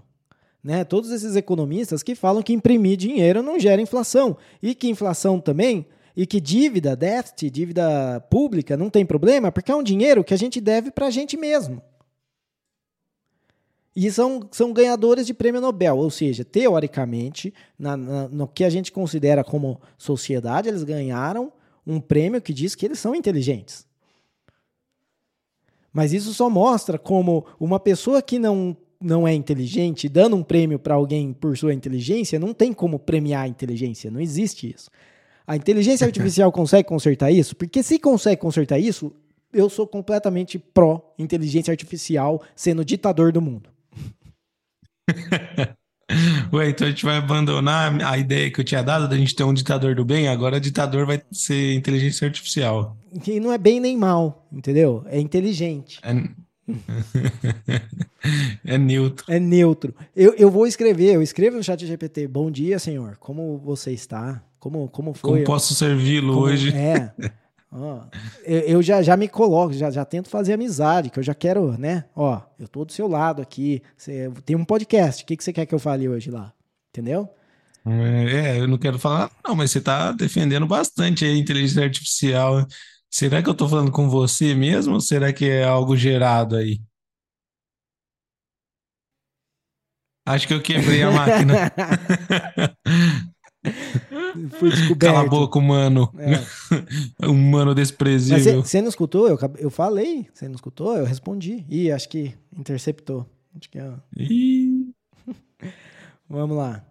né? 0.63 0.84
Todos 0.84 1.11
esses 1.11 1.36
economistas 1.36 2.01
que 2.03 2.15
falam 2.15 2.41
que 2.41 2.53
imprimir 2.53 2.97
dinheiro 2.97 3.43
não 3.43 3.59
gera 3.59 3.82
inflação 3.82 4.38
e 4.61 4.74
que 4.74 4.88
inflação 4.88 5.39
também 5.39 5.86
e 6.16 6.26
que 6.26 6.39
dívida, 6.39 6.95
déficit, 6.95 7.49
dívida 7.49 8.20
pública 8.30 8.76
não 8.76 8.89
tem 8.89 9.05
problema 9.05 9.51
porque 9.51 9.72
é 9.72 9.76
um 9.76 9.84
dinheiro 9.84 10.24
que 10.24 10.34
a 10.34 10.38
gente 10.38 10.59
deve 10.59 10.91
para 10.91 11.07
a 11.07 11.12
gente 11.12 11.38
mesmo. 11.38 11.82
E 13.95 14.09
são, 14.09 14.47
são 14.51 14.72
ganhadores 14.72 15.28
de 15.28 15.34
prêmio 15.34 15.59
Nobel, 15.59 15.97
ou 15.97 16.09
seja, 16.09 16.45
teoricamente, 16.45 17.53
na, 17.78 17.97
na, 17.97 18.28
no 18.30 18.47
que 18.47 18.64
a 18.64 18.70
gente 18.70 18.91
considera 18.91 19.43
como 19.43 19.82
sociedade, 19.97 20.70
eles 20.70 20.84
ganharam 20.84 21.51
um 21.86 21.99
prêmio 21.99 22.41
que 22.41 22.53
diz 22.53 22.74
que 22.74 22.86
eles 22.86 22.99
são 22.99 23.14
inteligentes. 23.14 23.86
Mas 25.91 26.14
isso 26.14 26.34
só 26.34 26.49
mostra 26.49 26.97
como 26.97 27.45
uma 27.59 27.80
pessoa 27.80 28.22
que 28.22 28.39
não 28.39 28.78
não 29.01 29.28
é 29.28 29.34
inteligente, 29.34 30.07
dando 30.07 30.36
um 30.36 30.43
prêmio 30.43 30.78
para 30.78 30.93
alguém 30.93 31.34
por 31.34 31.57
sua 31.57 31.74
inteligência, 31.74 32.38
não 32.38 32.53
tem 32.53 32.72
como 32.72 32.99
premiar 32.99 33.45
a 33.45 33.47
inteligência, 33.47 34.12
não 34.12 34.22
existe 34.22 34.72
isso. 34.72 34.91
A 35.52 35.58
inteligência 35.58 36.08
artificial 36.08 36.49
consegue 36.49 36.88
consertar 36.88 37.30
isso? 37.30 37.58
Porque 37.58 37.84
se 37.84 37.99
consegue 37.99 38.39
consertar 38.39 38.80
isso, 38.80 39.12
eu 39.52 39.70
sou 39.70 39.86
completamente 39.86 40.58
pró 40.58 41.14
inteligência 41.20 41.74
artificial 41.74 42.41
sendo 42.56 42.86
ditador 42.86 43.34
do 43.34 43.41
mundo. 43.41 43.70
Ué, 46.54 46.70
então 46.70 46.88
a 46.88 46.89
gente 46.89 47.06
vai 47.06 47.18
abandonar 47.18 48.02
a 48.02 48.18
ideia 48.18 48.49
que 48.49 48.62
eu 48.62 48.66
tinha 48.66 48.82
dado 48.82 49.10
da 49.10 49.18
gente 49.18 49.36
ter 49.36 49.43
um 49.43 49.54
ditador 49.54 49.93
do 49.93 50.06
bem, 50.06 50.30
agora 50.30 50.56
o 50.56 50.60
ditador 50.60 51.06
vai 51.06 51.22
ser 51.32 51.74
inteligência 51.74 52.26
artificial. 52.26 52.97
Que 53.22 53.39
não 53.39 53.52
é 53.52 53.58
bem 53.58 53.82
nem 53.82 53.97
mal, 53.97 54.47
entendeu? 54.52 55.04
É 55.08 55.20
inteligente. 55.20 55.99
É... 56.02 56.14
é 58.66 58.78
neutro. 58.78 59.26
É 59.28 59.39
neutro. 59.39 59.93
Eu, 60.16 60.34
eu 60.36 60.49
vou 60.49 60.66
escrever, 60.66 61.16
eu 61.16 61.22
escrevo 61.22 61.58
no 61.58 61.64
chat 61.64 61.86
GPT. 61.86 62.28
Bom 62.28 62.49
dia, 62.49 62.80
senhor. 62.80 63.18
Como 63.18 63.58
você 63.58 63.91
está? 63.91 64.41
Como, 64.62 64.88
como 64.89 65.12
foi? 65.16 65.32
Como 65.32 65.43
posso 65.43 65.74
servi-lo 65.74 66.39
hoje? 66.39 66.72
É. 66.78 67.12
Ó, 67.72 68.03
eu, 68.43 68.59
eu, 68.59 68.84
já, 68.84 69.01
já 69.01 69.18
me 69.18 69.28
coloco, 69.28 69.74
já, 69.74 69.89
já 69.89 70.05
tento 70.05 70.30
fazer 70.30 70.53
amizade, 70.53 71.09
que 71.09 71.18
eu 71.18 71.24
já 71.24 71.34
quero, 71.34 71.76
né? 71.80 72.05
Ó, 72.16 72.39
eu 72.59 72.68
tô 72.68 72.86
do 72.86 72.91
seu 72.91 73.07
lado 73.07 73.41
aqui. 73.41 73.82
Você, 73.97 74.32
tem 74.45 74.55
um 74.55 74.64
podcast. 74.64 75.24
O 75.24 75.26
que, 75.26 75.36
que 75.36 75.43
você 75.43 75.51
quer 75.51 75.66
que 75.66 75.74
eu 75.74 75.80
fale 75.80 76.07
hoje 76.07 76.30
lá? 76.30 76.53
Entendeu? 76.91 77.28
É, 77.84 78.59
eu 78.59 78.68
não 78.68 78.78
quero 78.78 78.99
falar, 78.99 79.32
não, 79.43 79.55
mas 79.55 79.72
você 79.72 79.80
está 79.80 80.12
defendendo 80.12 80.68
bastante 80.68 81.26
a 81.26 81.36
inteligência 81.36 81.84
artificial. 81.84 82.64
Será 83.09 83.41
que 83.41 83.49
eu 83.49 83.53
estou 83.53 83.68
falando 83.68 83.91
com 83.91 84.07
você 84.07 84.53
mesmo 84.53 84.93
ou 84.93 85.01
será 85.01 85.34
que 85.34 85.49
é 85.49 85.64
algo 85.64 85.97
gerado 85.97 86.55
aí? 86.55 86.80
Acho 90.24 90.47
que 90.47 90.53
eu 90.53 90.62
quebrei 90.62 91.01
a 91.01 91.09
máquina. 91.09 91.55
Fui 94.57 94.70
descoberto. 94.70 94.99
Cala 94.99 95.22
a 95.22 95.28
boca, 95.28 95.59
humano. 95.59 96.12
É. 96.18 97.28
humano 97.28 97.76
desprezível. 97.76 98.64
Você 98.64 98.82
não 98.82 98.89
escutou? 98.89 99.28
Eu, 99.28 99.38
eu 99.57 99.70
falei. 99.70 100.28
Você 100.34 100.47
não 100.47 100.55
escutou? 100.55 100.97
Eu 100.97 101.05
respondi. 101.05 101.66
Ih, 101.70 101.91
acho 101.91 102.09
que 102.09 102.34
interceptou. 102.57 103.26
Acho 103.55 103.70
que 103.70 103.78
é... 103.78 103.93
Ih. 104.18 104.91
Vamos 106.30 106.57
lá. 106.57 106.84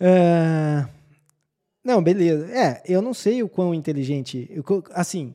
Uh... 0.00 0.88
Não, 1.84 2.02
beleza. 2.02 2.46
É, 2.46 2.82
eu 2.86 3.00
não 3.00 3.14
sei 3.14 3.42
o 3.42 3.48
quão 3.48 3.74
inteligente. 3.74 4.48
Eu, 4.50 4.64
assim, 4.92 5.34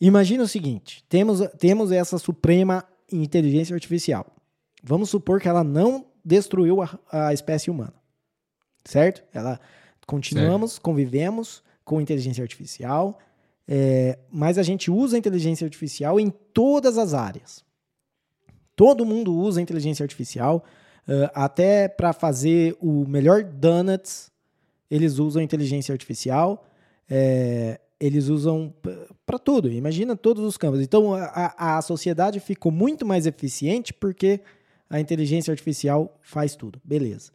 imagina 0.00 0.42
o 0.42 0.48
seguinte: 0.48 1.04
temos, 1.08 1.40
temos 1.58 1.92
essa 1.92 2.18
suprema 2.18 2.84
inteligência 3.12 3.74
artificial. 3.74 4.26
Vamos 4.82 5.10
supor 5.10 5.40
que 5.40 5.48
ela 5.48 5.62
não 5.62 6.06
destruiu 6.24 6.82
a, 6.82 6.98
a 7.10 7.32
espécie 7.32 7.70
humana. 7.70 7.94
Certo? 8.84 9.22
Ela 9.32 9.60
continuamos, 10.06 10.72
certo. 10.72 10.82
convivemos 10.82 11.62
com 11.84 12.00
inteligência 12.00 12.42
artificial. 12.42 13.18
É, 13.66 14.18
mas 14.30 14.58
a 14.58 14.62
gente 14.62 14.90
usa 14.90 15.16
a 15.16 15.18
inteligência 15.18 15.64
artificial 15.64 16.20
em 16.20 16.30
todas 16.52 16.98
as 16.98 17.14
áreas. 17.14 17.64
Todo 18.76 19.06
mundo 19.06 19.34
usa 19.34 19.60
a 19.60 19.62
inteligência 19.62 20.02
artificial, 20.02 20.64
uh, 21.08 21.30
até 21.32 21.88
para 21.88 22.12
fazer 22.12 22.76
o 22.80 23.06
melhor 23.06 23.44
donuts, 23.44 24.32
eles 24.90 25.18
usam 25.18 25.40
a 25.40 25.44
inteligência 25.44 25.92
artificial. 25.92 26.66
É, 27.08 27.80
eles 27.98 28.28
usam 28.28 28.72
para 29.24 29.38
tudo. 29.38 29.70
Imagina 29.70 30.16
todos 30.16 30.44
os 30.44 30.56
campos. 30.56 30.80
Então 30.80 31.14
a, 31.14 31.78
a 31.78 31.82
sociedade 31.82 32.40
ficou 32.40 32.70
muito 32.70 33.06
mais 33.06 33.26
eficiente 33.26 33.92
porque 33.92 34.40
a 34.90 35.00
inteligência 35.00 35.50
artificial 35.50 36.18
faz 36.20 36.54
tudo. 36.54 36.80
Beleza. 36.84 37.32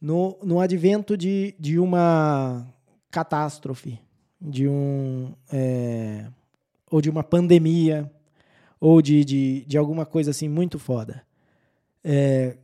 No, 0.00 0.38
no 0.42 0.60
advento 0.60 1.16
de, 1.16 1.54
de 1.58 1.78
uma 1.78 2.66
catástrofe, 3.10 3.98
de 4.40 4.68
um. 4.68 5.32
É, 5.52 6.26
ou 6.90 7.00
de 7.00 7.10
uma 7.10 7.22
pandemia, 7.22 8.10
ou 8.80 9.02
de, 9.02 9.24
de, 9.24 9.64
de 9.66 9.76
alguma 9.76 10.06
coisa 10.06 10.30
assim 10.30 10.48
muito 10.48 10.78
foda. 10.78 11.22
É, 12.02 12.56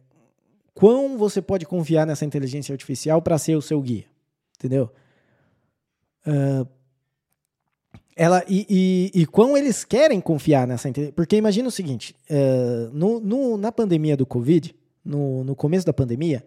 quão 0.72 1.18
você 1.18 1.42
pode 1.42 1.66
confiar 1.66 2.06
nessa 2.06 2.24
inteligência 2.24 2.72
artificial 2.72 3.20
para 3.20 3.38
ser 3.38 3.56
o 3.56 3.62
seu 3.62 3.80
guia? 3.80 4.04
Entendeu? 4.56 4.90
Uh, 6.26 6.66
ela, 8.16 8.44
e, 8.48 9.10
e, 9.14 9.22
e 9.22 9.26
quão 9.26 9.56
eles 9.56 9.84
querem 9.84 10.20
confiar 10.20 10.66
nessa 10.66 10.88
inteligência. 10.88 11.14
Porque 11.14 11.36
imagina 11.36 11.68
o 11.68 11.72
seguinte: 11.72 12.14
uh, 12.30 12.90
no, 12.92 13.20
no, 13.20 13.56
na 13.56 13.72
pandemia 13.72 14.16
do 14.16 14.24
Covid, 14.24 14.74
no, 15.04 15.44
no 15.44 15.54
começo 15.54 15.84
da 15.84 15.92
pandemia, 15.92 16.44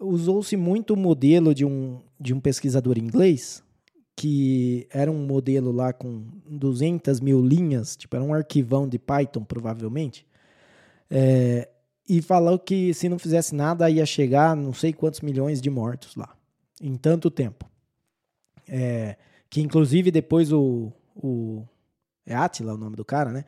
usou-se 0.00 0.56
muito 0.56 0.94
o 0.94 0.96
modelo 0.96 1.54
de 1.54 1.64
um, 1.64 2.00
de 2.18 2.32
um 2.32 2.40
pesquisador 2.40 2.98
inglês, 2.98 3.62
que 4.16 4.86
era 4.90 5.10
um 5.10 5.26
modelo 5.26 5.70
lá 5.70 5.92
com 5.92 6.24
200 6.48 7.20
mil 7.20 7.40
linhas, 7.40 7.96
tipo, 7.96 8.16
era 8.16 8.24
um 8.24 8.34
arquivão 8.34 8.88
de 8.88 8.98
Python, 8.98 9.44
provavelmente, 9.44 10.26
é, 11.10 11.68
e 12.08 12.22
falou 12.22 12.58
que 12.58 12.92
se 12.94 13.08
não 13.08 13.18
fizesse 13.18 13.54
nada 13.54 13.88
ia 13.90 14.06
chegar 14.06 14.56
não 14.56 14.72
sei 14.72 14.92
quantos 14.92 15.20
milhões 15.20 15.60
de 15.60 15.70
mortos 15.70 16.16
lá, 16.16 16.34
em 16.80 16.96
tanto 16.96 17.30
tempo. 17.30 17.68
É, 18.66 19.16
que 19.48 19.60
inclusive 19.60 20.10
depois 20.10 20.52
o, 20.52 20.92
o 21.14 21.64
é 22.24 22.34
Atila 22.34 22.74
o 22.74 22.78
nome 22.78 22.96
do 22.96 23.04
cara, 23.04 23.30
né? 23.30 23.44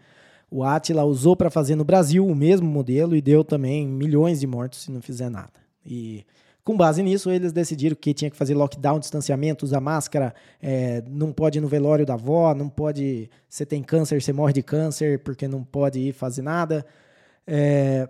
O 0.51 0.65
Atila 0.65 1.05
usou 1.05 1.37
para 1.37 1.51
fazer 1.51 1.77
no 1.77 1.85
Brasil 1.85 2.27
o 2.27 2.35
mesmo 2.35 2.69
modelo 2.69 3.17
e 3.17 3.23
deu 3.23 3.43
também 3.43 3.87
milhões 3.87 4.41
de 4.41 4.47
mortos 4.47 4.83
se 4.83 4.91
não 4.91 5.01
fizer 5.01 5.31
nada. 5.31 5.62
E 5.85 6.25
com 6.65 6.77
base 6.77 7.03
nisso, 7.03 7.31
eles 7.31 7.53
decidiram 7.53 7.97
que 7.97 8.15
tinha 8.15 8.31
que 8.31 8.37
fazer 8.37 8.55
lockdown, 8.55 9.01
distanciamento, 9.01 9.65
usar 9.65 9.81
máscara, 9.81 10.33
é, 10.61 11.03
não 11.09 11.33
pode 11.33 11.59
ir 11.59 11.61
no 11.61 11.67
velório 11.67 12.07
da 12.07 12.15
avó, 12.15 12.55
não 12.55 12.69
pode. 12.69 13.29
Você 13.49 13.67
tem 13.67 13.83
câncer, 13.83 14.23
você 14.23 14.33
morre 14.33 14.53
de 14.53 14.63
câncer 14.63 15.19
porque 15.25 15.49
não 15.49 15.65
pode 15.65 15.99
ir 15.99 16.13
fazer 16.13 16.43
nada. 16.43 16.87
É, 17.45 18.09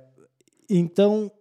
então, 0.68 1.32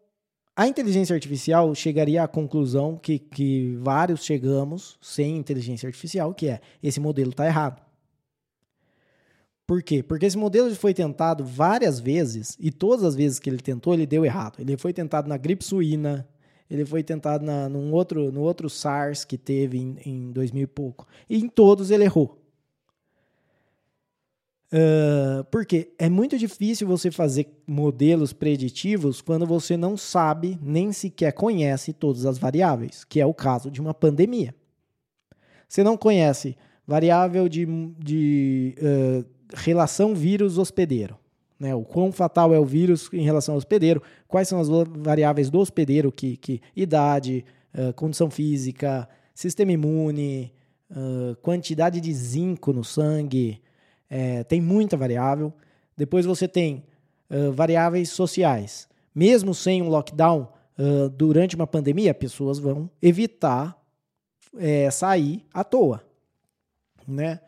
a 0.55 0.67
inteligência 0.67 1.13
artificial 1.13 1.73
chegaria 1.75 2.23
à 2.23 2.27
conclusão 2.27 2.97
que, 2.97 3.19
que 3.19 3.75
vários 3.81 4.23
chegamos 4.23 4.97
sem 5.01 5.37
inteligência 5.37 5.87
artificial, 5.87 6.33
que 6.33 6.47
é 6.47 6.61
esse 6.81 6.99
modelo 6.99 7.31
está 7.31 7.45
errado. 7.45 7.81
Por 9.71 9.81
quê? 9.81 10.03
Porque 10.03 10.25
esse 10.25 10.37
modelo 10.37 10.75
foi 10.75 10.93
tentado 10.93 11.45
várias 11.45 11.97
vezes 11.97 12.57
e 12.59 12.69
todas 12.69 13.05
as 13.05 13.15
vezes 13.15 13.39
que 13.39 13.49
ele 13.49 13.59
tentou, 13.59 13.93
ele 13.93 14.05
deu 14.05 14.25
errado. 14.25 14.59
Ele 14.59 14.75
foi 14.75 14.91
tentado 14.91 15.29
na 15.29 15.37
gripe 15.37 15.63
suína, 15.63 16.27
ele 16.69 16.83
foi 16.83 17.01
tentado 17.01 17.45
na, 17.45 17.69
num 17.69 17.93
outro, 17.93 18.33
no 18.33 18.41
outro 18.41 18.69
SARS 18.69 19.23
que 19.23 19.37
teve 19.37 19.77
em, 19.77 19.95
em 20.05 20.31
2000 20.33 20.63
e 20.63 20.67
pouco. 20.67 21.07
E 21.29 21.37
em 21.37 21.47
todos 21.47 21.89
ele 21.89 22.03
errou. 22.03 22.37
Uh, 24.73 25.45
porque 25.49 25.93
é 25.97 26.09
muito 26.09 26.37
difícil 26.37 26.85
você 26.85 27.09
fazer 27.09 27.47
modelos 27.65 28.33
preditivos 28.33 29.21
quando 29.21 29.45
você 29.45 29.77
não 29.77 29.95
sabe, 29.95 30.59
nem 30.61 30.91
sequer 30.91 31.31
conhece 31.31 31.93
todas 31.93 32.25
as 32.25 32.37
variáveis, 32.37 33.05
que 33.05 33.21
é 33.21 33.25
o 33.25 33.33
caso 33.33 33.71
de 33.71 33.79
uma 33.79 33.93
pandemia. 33.93 34.53
Você 35.65 35.81
não 35.81 35.95
conhece 35.95 36.57
variável 36.85 37.47
de, 37.47 37.65
de 37.97 38.75
uh, 38.79 39.40
relação 39.53 40.13
vírus-hospedeiro. 40.15 41.17
Né, 41.59 41.75
o 41.75 41.83
quão 41.83 42.11
fatal 42.11 42.53
é 42.55 42.59
o 42.59 42.65
vírus 42.65 43.07
em 43.13 43.23
relação 43.23 43.53
ao 43.53 43.57
hospedeiro, 43.59 44.01
quais 44.27 44.47
são 44.47 44.59
as 44.59 44.67
variáveis 44.67 45.47
do 45.47 45.59
hospedeiro, 45.59 46.11
que, 46.11 46.35
que 46.37 46.59
idade, 46.75 47.45
uh, 47.75 47.93
condição 47.93 48.31
física, 48.31 49.07
sistema 49.35 49.71
imune, 49.71 50.51
uh, 50.89 51.35
quantidade 51.35 52.01
de 52.01 52.11
zinco 52.13 52.73
no 52.73 52.83
sangue, 52.83 53.61
é, 54.09 54.43
tem 54.43 54.59
muita 54.59 54.97
variável. 54.97 55.53
Depois 55.95 56.25
você 56.25 56.47
tem 56.47 56.83
uh, 57.29 57.51
variáveis 57.51 58.09
sociais. 58.09 58.89
Mesmo 59.13 59.53
sem 59.53 59.81
um 59.81 59.89
lockdown, 59.89 60.47
durante 61.15 61.55
uma 61.55 61.67
pandemia, 61.67 62.11
pessoas 62.11 62.57
vão 62.57 62.89
evitar 62.99 63.79
é, 64.57 64.89
sair 64.89 65.45
à 65.53 65.63
toa. 65.63 66.03
Né? 67.07 67.39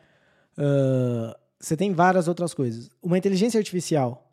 Uh, 0.58 1.36
você 1.64 1.78
tem 1.78 1.94
várias 1.94 2.28
outras 2.28 2.54
coisas. 2.54 2.90
Uma 3.02 3.18
inteligência 3.18 3.58
artificial 3.58 4.30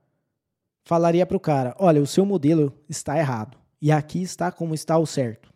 falaria 0.82 1.24
para 1.24 1.36
o 1.36 1.40
cara: 1.40 1.76
olha, 1.78 2.02
o 2.02 2.06
seu 2.06 2.26
modelo 2.26 2.72
está 2.88 3.16
errado. 3.16 3.56
E 3.80 3.92
aqui 3.92 4.20
está 4.20 4.50
como 4.50 4.74
está 4.74 4.98
o 4.98 5.06
certo. 5.06 5.48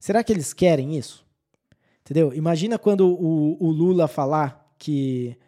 Será 0.00 0.22
que 0.24 0.32
eles 0.32 0.52
querem 0.52 0.98
isso? 0.98 1.24
Entendeu? 2.00 2.34
Imagina 2.34 2.76
quando 2.76 3.08
o, 3.08 3.56
o 3.64 3.70
Lula 3.70 4.08
falar 4.08 4.74
que 4.76 5.38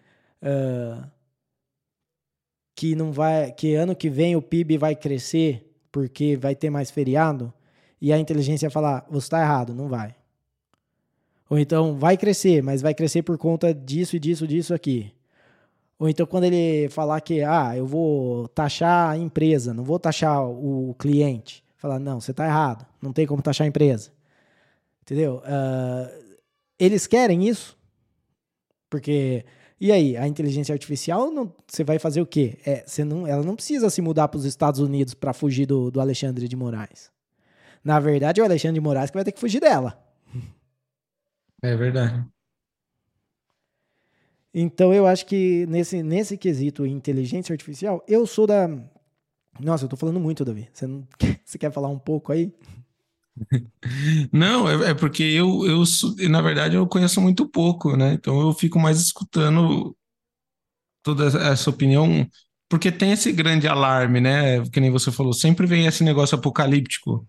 uh, 0.43 1.05
que 2.77 2.95
não 2.95 3.11
vai, 3.11 3.51
que 3.53 3.75
ano 3.75 3.97
que 3.97 4.09
vem 4.09 4.37
o 4.37 4.43
PIB 4.43 4.79
vai 4.79 4.95
crescer 4.95 5.77
porque 5.91 6.37
vai 6.37 6.55
ter 6.55 6.71
mais 6.71 6.89
feriado 6.91 7.53
e 8.01 8.13
a 8.13 8.19
inteligência 8.19 8.71
falar 8.71 9.05
você 9.11 9.27
está 9.27 9.41
errado, 9.41 9.75
não 9.75 9.89
vai. 9.89 10.15
Ou 11.51 11.59
então 11.59 11.99
vai 11.99 12.17
crescer, 12.17 12.63
mas 12.63 12.81
vai 12.81 12.95
crescer 12.95 13.23
por 13.23 13.37
conta 13.37 13.75
disso 13.75 14.15
e 14.15 14.21
disso, 14.21 14.47
disso 14.47 14.73
aqui. 14.73 15.13
Ou 15.99 16.09
então 16.09 16.25
quando 16.25 16.45
ele 16.45 16.89
falar 16.89 17.21
que 17.21 17.43
ah, 17.43 17.77
eu 17.77 17.85
vou 17.85 18.47
taxar 18.49 19.11
a 19.11 19.19
empresa, 19.19 19.75
não 19.75 19.83
vou 19.83 19.99
taxar 19.99 20.49
o 20.49 20.95
cliente, 20.97 21.65
falar 21.77 21.99
não, 21.99 22.21
você 22.21 22.31
está 22.31 22.47
errado, 22.47 22.87
não 23.03 23.13
tem 23.13 23.27
como 23.27 23.43
taxar 23.43 23.65
a 23.65 23.69
empresa, 23.69 24.13
entendeu? 25.03 25.43
Uh, 25.45 26.37
eles 26.79 27.09
querem 27.09 27.49
isso 27.49 27.77
porque 28.89 29.45
e 29.81 29.91
aí, 29.91 30.15
a 30.15 30.29
inteligência 30.29 30.75
artificial, 30.75 31.31
não, 31.31 31.51
você 31.67 31.83
vai 31.83 31.99
fazer 31.99 32.21
o 32.21 32.27
quê? 32.27 32.59
É, 32.67 32.85
você 32.87 33.03
não, 33.03 33.27
ela 33.27 33.43
não 33.43 33.57
precisa 33.57 33.89
se 33.89 34.03
mudar 34.03 34.29
para 34.29 34.37
os 34.37 34.45
Estados 34.45 34.79
Unidos 34.79 35.15
para 35.15 35.33
fugir 35.33 35.65
do, 35.65 35.91
do 35.91 36.01
Alexandre 36.01 36.47
de 36.47 36.55
Moraes. 36.55 37.11
Na 37.83 37.99
verdade, 37.99 38.41
é 38.41 38.43
o 38.43 38.47
Alexandre 38.47 38.75
de 38.75 38.81
Moraes 38.81 39.11
que 39.11 39.17
vai 39.17 39.25
ter 39.25 39.33
que 39.33 39.41
fugir 39.41 39.59
dela. 39.59 39.99
É 41.63 41.77
verdade. 41.77 42.27
Então, 44.53 44.93
eu 44.93 45.07
acho 45.07 45.27
que 45.27 45.65
nesse, 45.67 46.03
nesse 46.03 46.37
quesito 46.37 46.85
inteligência 46.85 47.53
artificial, 47.53 48.05
eu 48.09 48.27
sou 48.27 48.47
da. 48.47 48.69
Nossa, 49.61 49.85
eu 49.85 49.89
tô 49.89 49.97
falando 49.97 50.19
muito, 50.19 50.45
Davi. 50.45 50.69
Você, 50.73 50.87
não... 50.87 51.07
você 51.45 51.59
quer 51.59 51.73
falar 51.73 51.89
um 51.89 51.99
pouco 51.99 52.33
aí? 52.33 52.53
Não, 54.33 54.69
é, 54.69 54.91
é, 54.91 54.95
porque 54.95 55.23
eu, 55.23 55.65
eu, 55.67 55.85
na 56.29 56.43
verdade, 56.43 56.77
eu 56.77 56.87
conheço 56.87 57.21
muito 57.21 57.49
pouco, 57.49 57.97
né? 57.97 58.13
Então 58.15 58.41
eu 58.41 58.53
fico 58.53 58.79
mais 58.79 59.01
escutando 59.01 59.97
toda 61.03 61.27
essa 61.27 61.71
opinião, 61.71 62.29
porque 62.69 62.93
tem 62.93 63.13
esse 63.13 63.33
grande 63.33 63.67
alarme, 63.67 64.21
né? 64.21 64.63
Que 64.71 64.81
nem 64.81 64.91
você 64.91 65.11
falou, 65.11 65.33
sempre 65.33 65.67
vem 65.67 65.87
esse 65.87 66.05
negócio 66.05 66.37
apocalíptico. 66.37 67.27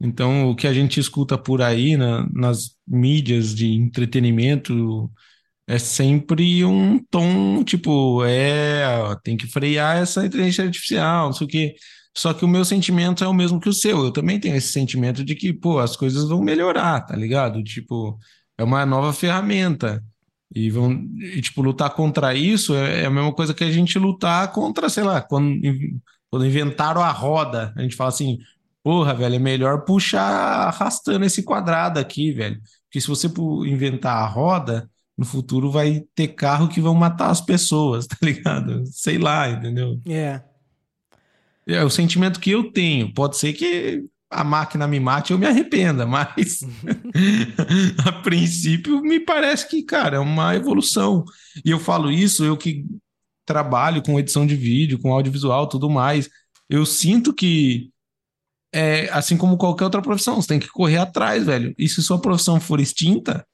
Então, 0.00 0.50
o 0.50 0.56
que 0.56 0.66
a 0.66 0.72
gente 0.72 1.00
escuta 1.00 1.36
por 1.36 1.60
aí 1.62 1.96
na, 1.96 2.28
nas 2.32 2.76
mídias 2.86 3.54
de 3.54 3.66
entretenimento 3.74 5.10
é 5.66 5.78
sempre 5.78 6.64
um 6.64 6.98
tom 7.10 7.62
tipo, 7.64 8.24
é, 8.24 8.84
tem 9.22 9.36
que 9.36 9.46
frear 9.46 9.98
essa 9.98 10.24
inteligência 10.24 10.64
artificial, 10.64 11.26
não 11.26 11.32
sei 11.32 11.46
o 11.46 11.50
quê. 11.50 11.74
Só 12.16 12.34
que 12.34 12.44
o 12.44 12.48
meu 12.48 12.64
sentimento 12.64 13.22
é 13.22 13.28
o 13.28 13.34
mesmo 13.34 13.60
que 13.60 13.68
o 13.68 13.72
seu. 13.72 14.04
Eu 14.04 14.12
também 14.12 14.40
tenho 14.40 14.56
esse 14.56 14.72
sentimento 14.72 15.24
de 15.24 15.34
que, 15.34 15.52
pô, 15.52 15.78
as 15.78 15.96
coisas 15.96 16.28
vão 16.28 16.42
melhorar, 16.42 17.02
tá 17.02 17.14
ligado? 17.14 17.62
Tipo, 17.62 18.18
é 18.58 18.64
uma 18.64 18.84
nova 18.86 19.12
ferramenta. 19.12 20.02
E 20.54 20.70
vão, 20.70 20.92
e, 21.20 21.40
tipo, 21.42 21.62
lutar 21.62 21.90
contra 21.90 22.34
isso 22.34 22.74
é, 22.74 23.02
é 23.02 23.06
a 23.06 23.10
mesma 23.10 23.32
coisa 23.32 23.54
que 23.54 23.62
a 23.64 23.70
gente 23.70 23.98
lutar 23.98 24.50
contra, 24.52 24.88
sei 24.88 25.04
lá, 25.04 25.20
quando, 25.20 25.60
quando 26.30 26.46
inventaram 26.46 27.02
a 27.02 27.10
roda. 27.12 27.72
A 27.76 27.82
gente 27.82 27.94
fala 27.96 28.08
assim, 28.08 28.38
porra, 28.88 29.12
velho, 29.12 29.34
é 29.34 29.38
melhor 29.38 29.84
puxar 29.84 30.66
arrastando 30.66 31.22
esse 31.22 31.42
quadrado 31.42 32.00
aqui, 32.00 32.32
velho. 32.32 32.58
Porque 32.84 32.98
se 33.02 33.06
você 33.06 33.30
inventar 33.66 34.16
a 34.16 34.26
roda, 34.26 34.88
no 35.14 35.26
futuro 35.26 35.70
vai 35.70 36.04
ter 36.14 36.28
carro 36.28 36.68
que 36.68 36.80
vão 36.80 36.94
matar 36.94 37.28
as 37.28 37.42
pessoas, 37.42 38.06
tá 38.08 38.16
ligado? 38.22 38.82
Sei 38.86 39.18
lá, 39.18 39.46
entendeu? 39.50 40.00
É. 40.08 40.40
É 41.66 41.84
o 41.84 41.90
sentimento 41.90 42.40
que 42.40 42.50
eu 42.50 42.72
tenho. 42.72 43.12
Pode 43.12 43.36
ser 43.36 43.52
que 43.52 44.06
a 44.30 44.42
máquina 44.42 44.88
me 44.88 44.98
mate, 44.98 45.32
eu 45.32 45.38
me 45.38 45.44
arrependa, 45.44 46.06
mas 46.06 46.60
a 48.06 48.12
princípio 48.22 49.02
me 49.02 49.20
parece 49.20 49.68
que, 49.68 49.82
cara, 49.82 50.16
é 50.16 50.18
uma 50.18 50.56
evolução. 50.56 51.26
E 51.62 51.70
eu 51.70 51.78
falo 51.78 52.10
isso, 52.10 52.42
eu 52.42 52.56
que 52.56 52.86
trabalho 53.44 54.00
com 54.00 54.18
edição 54.18 54.46
de 54.46 54.56
vídeo, 54.56 54.98
com 54.98 55.12
audiovisual, 55.12 55.68
tudo 55.68 55.90
mais, 55.90 56.30
eu 56.70 56.86
sinto 56.86 57.34
que 57.34 57.90
é 58.72 59.08
assim 59.10 59.36
como 59.36 59.56
qualquer 59.56 59.84
outra 59.84 60.02
profissão, 60.02 60.40
você 60.40 60.48
tem 60.48 60.60
que 60.60 60.68
correr 60.68 60.98
atrás, 60.98 61.44
velho. 61.46 61.74
E 61.78 61.88
se 61.88 62.02
sua 62.02 62.20
profissão 62.20 62.60
for 62.60 62.80
extinta, 62.80 63.46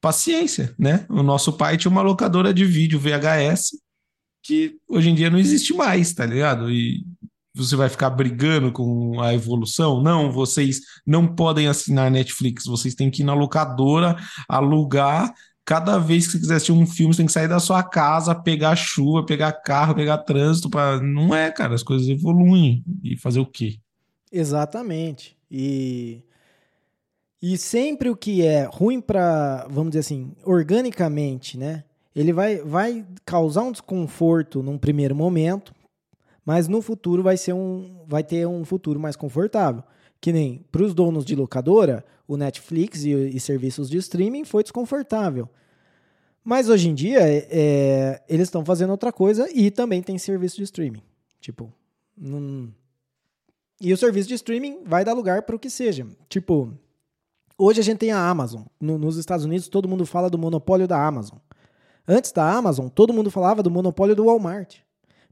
paciência, 0.00 0.74
né? 0.78 1.06
O 1.08 1.22
nosso 1.22 1.52
pai 1.52 1.76
tinha 1.76 1.90
uma 1.90 2.02
locadora 2.02 2.52
de 2.52 2.64
vídeo 2.64 2.98
VHS 2.98 3.70
que 4.42 4.76
hoje 4.88 5.10
em 5.10 5.14
dia 5.14 5.28
não 5.28 5.38
existe 5.38 5.74
mais, 5.74 6.14
tá 6.14 6.24
ligado? 6.24 6.70
E 6.70 7.04
você 7.54 7.74
vai 7.74 7.88
ficar 7.88 8.10
brigando 8.10 8.70
com 8.70 9.20
a 9.20 9.34
evolução? 9.34 10.02
Não, 10.02 10.30
vocês 10.30 10.80
não 11.06 11.26
podem 11.26 11.66
assinar 11.66 12.10
Netflix, 12.10 12.64
vocês 12.64 12.94
têm 12.94 13.10
que 13.10 13.22
ir 13.22 13.24
na 13.24 13.34
locadora, 13.34 14.16
alugar. 14.48 15.32
Cada 15.64 15.98
vez 15.98 16.26
que 16.26 16.32
você 16.32 16.38
quiser 16.38 16.54
assistir 16.56 16.72
um 16.72 16.86
filme, 16.86 17.12
você 17.12 17.18
tem 17.18 17.26
que 17.26 17.32
sair 17.32 17.48
da 17.48 17.58
sua 17.58 17.82
casa, 17.82 18.34
pegar 18.34 18.76
chuva, 18.76 19.26
pegar 19.26 19.50
carro, 19.50 19.96
pegar 19.96 20.18
trânsito. 20.18 20.70
Pra... 20.70 21.00
Não 21.00 21.34
é, 21.34 21.50
cara, 21.50 21.74
as 21.74 21.82
coisas 21.82 22.06
evoluem. 22.06 22.84
E 23.02 23.18
fazer 23.18 23.40
o 23.40 23.46
quê? 23.46 23.78
Exatamente. 24.32 25.36
E, 25.50 26.22
e 27.40 27.56
sempre 27.56 28.08
o 28.10 28.16
que 28.16 28.44
é 28.44 28.64
ruim 28.64 29.00
para, 29.00 29.66
vamos 29.68 29.90
dizer 29.90 30.00
assim, 30.00 30.32
organicamente, 30.44 31.56
né? 31.56 31.84
Ele 32.14 32.32
vai, 32.32 32.56
vai 32.58 33.04
causar 33.24 33.62
um 33.62 33.72
desconforto 33.72 34.62
num 34.62 34.78
primeiro 34.78 35.14
momento, 35.14 35.74
mas 36.44 36.66
no 36.66 36.80
futuro 36.80 37.22
vai 37.22 37.36
ser 37.36 37.52
um 37.52 38.04
vai 38.06 38.24
ter 38.24 38.46
um 38.46 38.64
futuro 38.64 38.98
mais 38.98 39.16
confortável. 39.16 39.82
Que 40.18 40.32
nem 40.32 40.64
para 40.72 40.82
os 40.82 40.94
donos 40.94 41.24
de 41.24 41.36
locadora, 41.36 42.04
o 42.26 42.36
Netflix 42.36 43.04
e, 43.04 43.12
e, 43.12 43.38
serviços 43.38 43.90
de 43.90 43.98
streaming 43.98 44.44
foi 44.44 44.62
desconfortável. 44.62 45.48
Mas 46.42 46.68
hoje 46.68 46.88
em 46.88 46.94
dia 46.94 47.18
é, 47.20 48.22
eles 48.28 48.48
estão 48.48 48.64
fazendo 48.64 48.90
outra 48.90 49.12
coisa 49.12 49.48
e 49.52 49.70
também 49.70 50.02
tem 50.02 50.16
serviço 50.16 50.56
de 50.56 50.62
streaming. 50.62 51.02
Tipo, 51.40 51.70
não... 52.16 52.72
e 53.80 53.92
o 53.92 53.96
serviço 53.96 54.28
de 54.28 54.34
streaming 54.34 54.82
vai 54.84 55.04
dar 55.04 55.12
lugar 55.12 55.42
para 55.42 55.56
o 55.56 55.58
que 55.58 55.68
seja. 55.68 56.06
Tipo, 56.28 56.72
hoje 57.58 57.80
a 57.80 57.84
gente 57.84 57.98
tem 57.98 58.12
a 58.12 58.28
Amazon. 58.28 58.62
No, 58.80 58.98
nos 58.98 59.16
Estados 59.16 59.44
Unidos 59.44 59.68
todo 59.68 59.88
mundo 59.88 60.06
fala 60.06 60.30
do 60.30 60.38
monopólio 60.38 60.88
da 60.88 61.04
Amazon. 61.04 61.38
Antes 62.08 62.32
da 62.32 62.48
Amazon, 62.48 62.88
todo 62.88 63.12
mundo 63.12 63.30
falava 63.30 63.62
do 63.62 63.70
monopólio 63.70 64.14
do 64.14 64.26
Walmart. 64.26 64.76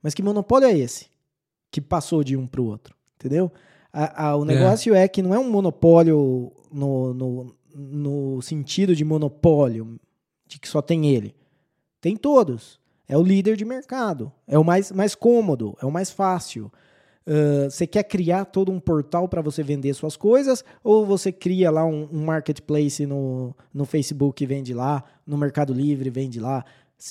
Mas 0.03 0.13
que 0.13 0.23
monopólio 0.23 0.69
é 0.69 0.77
esse? 0.77 1.07
Que 1.71 1.81
passou 1.81 2.23
de 2.23 2.37
um 2.37 2.47
para 2.47 2.61
o 2.61 2.67
outro, 2.67 2.95
entendeu? 3.15 3.51
A, 3.93 4.27
a, 4.29 4.37
o 4.37 4.43
é. 4.43 4.47
negócio 4.47 4.95
é. 4.95 5.05
é. 5.05 5.09
que 5.09 5.23
não 5.23 5.33
é 5.33 5.39
um 5.39 5.49
monopólio 5.49 6.53
no, 6.71 7.15
no, 7.15 7.55
no 7.75 8.43
sentido 8.43 8.95
de 8.95 9.05
monopólio, 9.05 9.99
de 10.47 10.59
que 10.59 10.69
só 10.69 10.83
tem 10.83 11.07
ele. 11.07 11.35
Tem 12.01 12.17
todos. 12.17 12.79
É 13.09 13.17
o 13.17 13.23
líder 13.23 13.57
de 13.57 13.65
mercado. 13.65 14.33
É 14.47 14.59
o 14.59 14.65
mais, 14.65 14.91
mais 14.91 15.15
cômodo, 15.15 15.77
é 15.81 15.87
o 15.87 15.91
mais 15.91 16.11
fácil. 16.11 16.73
Uh, 17.27 17.71
você 17.71 17.87
quer 17.87 18.03
criar 18.05 18.45
todo 18.45 18.71
um 18.71 18.79
portal 18.79 19.27
para 19.27 19.41
você 19.41 19.63
vender 19.63 19.95
suas 19.95 20.15
coisas 20.15 20.63
ou 20.83 21.07
você 21.07 21.33
cria 21.33 21.71
lá 21.71 21.83
um, 21.83 22.07
um, 22.13 22.23
marketplace 22.23 23.07
no, 23.07 23.57
no 23.73 23.87
Facebook 23.87 24.45
e 24.45 24.47
vende 24.47 24.75
lá, 24.75 25.03
no 25.27 25.39
Mercado 25.39 25.73
Livre 25.73 26.11
vende 26.11 26.39
lá? 26.39 26.63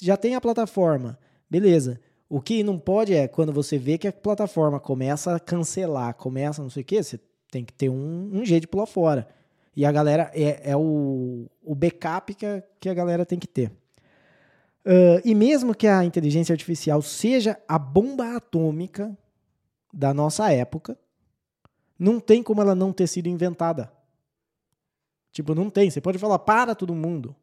Já 0.02 0.16
tem 0.16 0.36
a 0.36 0.42
plataforma, 0.42 1.18
beleza. 1.50 2.00
O 2.30 2.40
que 2.40 2.64
não 2.64 2.78
pode 2.78 3.14
é 3.14 3.28
quando 3.28 3.52
você 3.52 3.78
vê 3.78 3.98
que 3.98 4.08
a 4.08 4.14
plataforma 4.14 4.80
começa 4.80 5.36
a 5.36 5.40
cancelar, 5.40 6.14
começa 6.14 6.62
não 6.62 6.70
sei 6.70 6.84
o 6.84 6.86
que, 6.86 7.02
você 7.02 7.20
tem 7.52 7.66
que 7.66 7.74
ter 7.74 7.90
um, 7.90 8.30
um 8.34 8.46
jeito 8.46 8.62
de 8.62 8.68
pular 8.68 8.86
fora. 8.86 9.28
E 9.76 9.84
a 9.84 9.92
galera 9.92 10.30
é, 10.36 10.72
é 10.72 10.78
o, 10.78 11.48
o 11.64 11.74
backup 11.74 12.36
que 12.36 12.46
a, 12.46 12.64
que 12.80 12.88
a 12.88 12.94
galera 12.94 13.26
tem 13.26 13.40
que 13.40 13.48
ter. 13.48 13.72
Uh, 14.86 15.22
e 15.24 15.34
mesmo 15.34 15.74
que 15.74 15.88
a 15.88 16.04
inteligência 16.04 16.54
artificial 16.54 17.02
seja 17.02 17.58
a 17.68 17.80
bomba 17.80 18.36
atômica 18.36 19.18
da 19.94 20.14
nossa 20.14 20.52
época, 20.52 20.98
não 21.98 22.20
tem 22.20 22.42
como 22.42 22.62
ela 22.62 22.74
não 22.74 22.92
ter 22.92 23.08
sido 23.08 23.28
inventada. 23.28 23.92
Tipo, 25.32 25.54
não 25.54 25.70
tem. 25.70 25.90
Você 25.90 26.02
pode 26.02 26.18
falar 26.18 26.40
para 26.40 26.74
todo 26.74 26.94
mundo. 26.96 27.36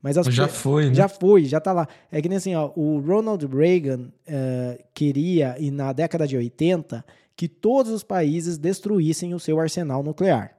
Mas 0.00 0.16
as 0.16 0.26
já 0.26 0.46
foi, 0.46 0.88
né? 0.88 0.94
Já 0.94 1.08
foi, 1.08 1.44
já 1.44 1.60
tá 1.60 1.72
lá. 1.72 1.88
É 2.12 2.22
que 2.22 2.28
nem 2.28 2.38
assim, 2.38 2.54
ó, 2.54 2.70
o 2.76 3.00
Ronald 3.00 3.44
Reagan 3.46 4.12
uh, 4.28 4.84
queria, 4.94 5.56
e 5.58 5.70
na 5.70 5.92
década 5.92 6.26
de 6.26 6.36
80, 6.36 7.04
que 7.34 7.48
todos 7.48 7.90
os 7.90 8.04
países 8.04 8.56
destruíssem 8.56 9.34
o 9.34 9.40
seu 9.40 9.58
arsenal 9.58 10.02
nuclear. 10.02 10.56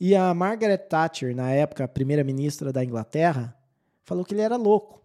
E 0.00 0.14
a 0.14 0.32
Margaret 0.32 0.78
Thatcher, 0.78 1.34
na 1.36 1.50
época, 1.50 1.86
primeira-ministra 1.86 2.72
da 2.72 2.82
Inglaterra, 2.82 3.54
falou 4.02 4.24
que 4.24 4.34
ele 4.34 4.42
era 4.42 4.56
louco. 4.56 5.03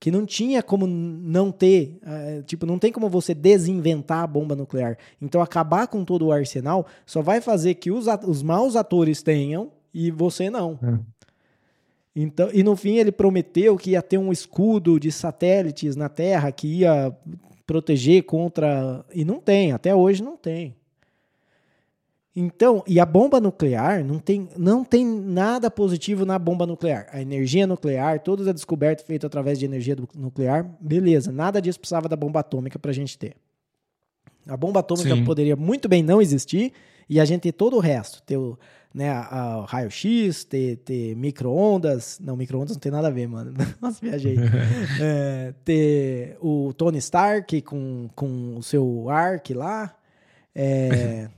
Que 0.00 0.10
não 0.10 0.24
tinha 0.24 0.62
como 0.62 0.86
não 0.86 1.50
ter, 1.50 1.98
uh, 2.02 2.42
tipo, 2.44 2.64
não 2.64 2.78
tem 2.78 2.92
como 2.92 3.08
você 3.08 3.34
desinventar 3.34 4.22
a 4.22 4.26
bomba 4.26 4.54
nuclear. 4.54 4.96
Então, 5.20 5.42
acabar 5.42 5.88
com 5.88 6.04
todo 6.04 6.26
o 6.26 6.32
arsenal 6.32 6.86
só 7.04 7.20
vai 7.20 7.40
fazer 7.40 7.74
que 7.74 7.90
os, 7.90 8.06
os 8.26 8.42
maus 8.42 8.76
atores 8.76 9.22
tenham 9.22 9.72
e 9.92 10.10
você 10.10 10.48
não. 10.48 10.78
É. 10.82 10.98
Então, 12.14 12.50
e 12.52 12.62
no 12.62 12.74
fim 12.74 12.96
ele 12.96 13.12
prometeu 13.12 13.76
que 13.76 13.90
ia 13.90 14.02
ter 14.02 14.18
um 14.18 14.32
escudo 14.32 14.98
de 14.98 15.12
satélites 15.12 15.94
na 15.94 16.08
Terra 16.08 16.50
que 16.50 16.80
ia 16.80 17.16
proteger 17.66 18.24
contra. 18.24 19.04
E 19.14 19.24
não 19.24 19.38
tem, 19.40 19.72
até 19.72 19.94
hoje 19.94 20.22
não 20.22 20.36
tem. 20.36 20.74
Então, 22.40 22.84
e 22.86 23.00
a 23.00 23.04
bomba 23.04 23.40
nuclear 23.40 24.04
não 24.04 24.20
tem, 24.20 24.48
não 24.56 24.84
tem 24.84 25.04
nada 25.04 25.68
positivo 25.68 26.24
na 26.24 26.38
bomba 26.38 26.64
nuclear. 26.64 27.08
A 27.10 27.20
energia 27.20 27.66
nuclear, 27.66 28.20
toda 28.20 28.48
a 28.48 28.52
descoberta 28.52 29.02
feita 29.02 29.26
através 29.26 29.58
de 29.58 29.64
energia 29.64 29.96
nuclear, 30.14 30.64
beleza, 30.80 31.32
nada 31.32 31.60
disso 31.60 31.80
precisava 31.80 32.08
da 32.08 32.14
bomba 32.14 32.38
atômica 32.38 32.78
para 32.78 32.92
a 32.92 32.94
gente 32.94 33.18
ter. 33.18 33.34
A 34.46 34.56
bomba 34.56 34.78
atômica 34.78 35.16
Sim. 35.16 35.24
poderia 35.24 35.56
muito 35.56 35.88
bem 35.88 36.00
não 36.00 36.22
existir 36.22 36.72
e 37.08 37.18
a 37.18 37.24
gente 37.24 37.42
ter 37.42 37.52
todo 37.52 37.76
o 37.76 37.80
resto. 37.80 38.22
Ter 38.22 38.36
o, 38.36 38.56
né, 38.94 39.10
a, 39.10 39.22
a 39.22 39.64
raio-x, 39.64 40.44
ter, 40.44 40.76
ter 40.76 41.16
micro-ondas. 41.16 42.20
Não, 42.22 42.36
micro-ondas 42.36 42.76
não 42.76 42.80
tem 42.80 42.92
nada 42.92 43.08
a 43.08 43.10
ver, 43.10 43.26
mano. 43.26 43.52
Nossa, 43.82 43.98
viajei. 44.00 44.36
é, 45.02 45.54
ter 45.64 46.38
o 46.40 46.72
Tony 46.72 46.98
Stark 46.98 47.60
com, 47.62 48.08
com 48.14 48.56
o 48.56 48.62
seu 48.62 49.10
Ark 49.10 49.52
lá. 49.52 49.92
É, 50.54 51.28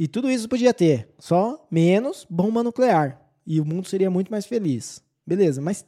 e 0.00 0.08
tudo 0.08 0.30
isso 0.30 0.48
podia 0.48 0.72
ter, 0.72 1.10
só 1.18 1.62
menos 1.70 2.26
bomba 2.30 2.62
nuclear. 2.62 3.20
E 3.46 3.60
o 3.60 3.66
mundo 3.66 3.86
seria 3.86 4.10
muito 4.10 4.30
mais 4.30 4.46
feliz. 4.46 5.04
Beleza, 5.26 5.60
mas 5.60 5.84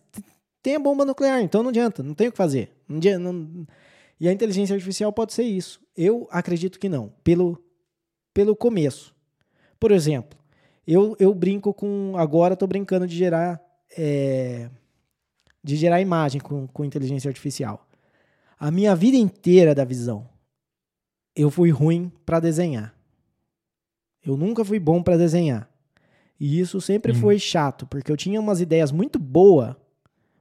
tem 0.62 0.76
a 0.76 0.78
bomba 0.78 1.06
nuclear, 1.06 1.40
então 1.40 1.62
não 1.62 1.70
adianta, 1.70 2.02
não 2.02 2.12
tem 2.12 2.28
o 2.28 2.30
que 2.30 2.36
fazer. 2.36 2.76
Não 2.86 2.98
adianta, 2.98 3.32
não... 3.32 3.66
E 4.20 4.28
a 4.28 4.32
inteligência 4.32 4.74
artificial 4.74 5.10
pode 5.14 5.32
ser 5.32 5.44
isso. 5.44 5.80
Eu 5.96 6.28
acredito 6.30 6.78
que 6.78 6.90
não, 6.90 7.10
pelo, 7.24 7.58
pelo 8.34 8.54
começo. 8.54 9.14
Por 9.80 9.90
exemplo, 9.90 10.38
eu, 10.86 11.16
eu 11.18 11.32
brinco 11.32 11.72
com. 11.72 12.12
Agora 12.18 12.52
estou 12.52 12.68
brincando 12.68 13.06
de 13.06 13.16
gerar. 13.16 13.58
É, 13.96 14.68
de 15.64 15.74
gerar 15.74 16.02
imagem 16.02 16.38
com, 16.38 16.66
com 16.66 16.84
inteligência 16.84 17.30
artificial. 17.30 17.88
A 18.58 18.70
minha 18.70 18.94
vida 18.94 19.16
inteira 19.16 19.74
da 19.74 19.86
visão, 19.86 20.28
eu 21.34 21.50
fui 21.50 21.70
ruim 21.70 22.12
para 22.26 22.40
desenhar. 22.40 22.94
Eu 24.24 24.36
nunca 24.36 24.64
fui 24.64 24.78
bom 24.78 25.02
para 25.02 25.16
desenhar. 25.16 25.68
E 26.38 26.58
isso 26.58 26.80
sempre 26.80 27.12
hum. 27.12 27.16
foi 27.16 27.38
chato, 27.38 27.86
porque 27.86 28.10
eu 28.10 28.16
tinha 28.16 28.40
umas 28.40 28.60
ideias 28.60 28.90
muito 28.90 29.18
boas 29.18 29.74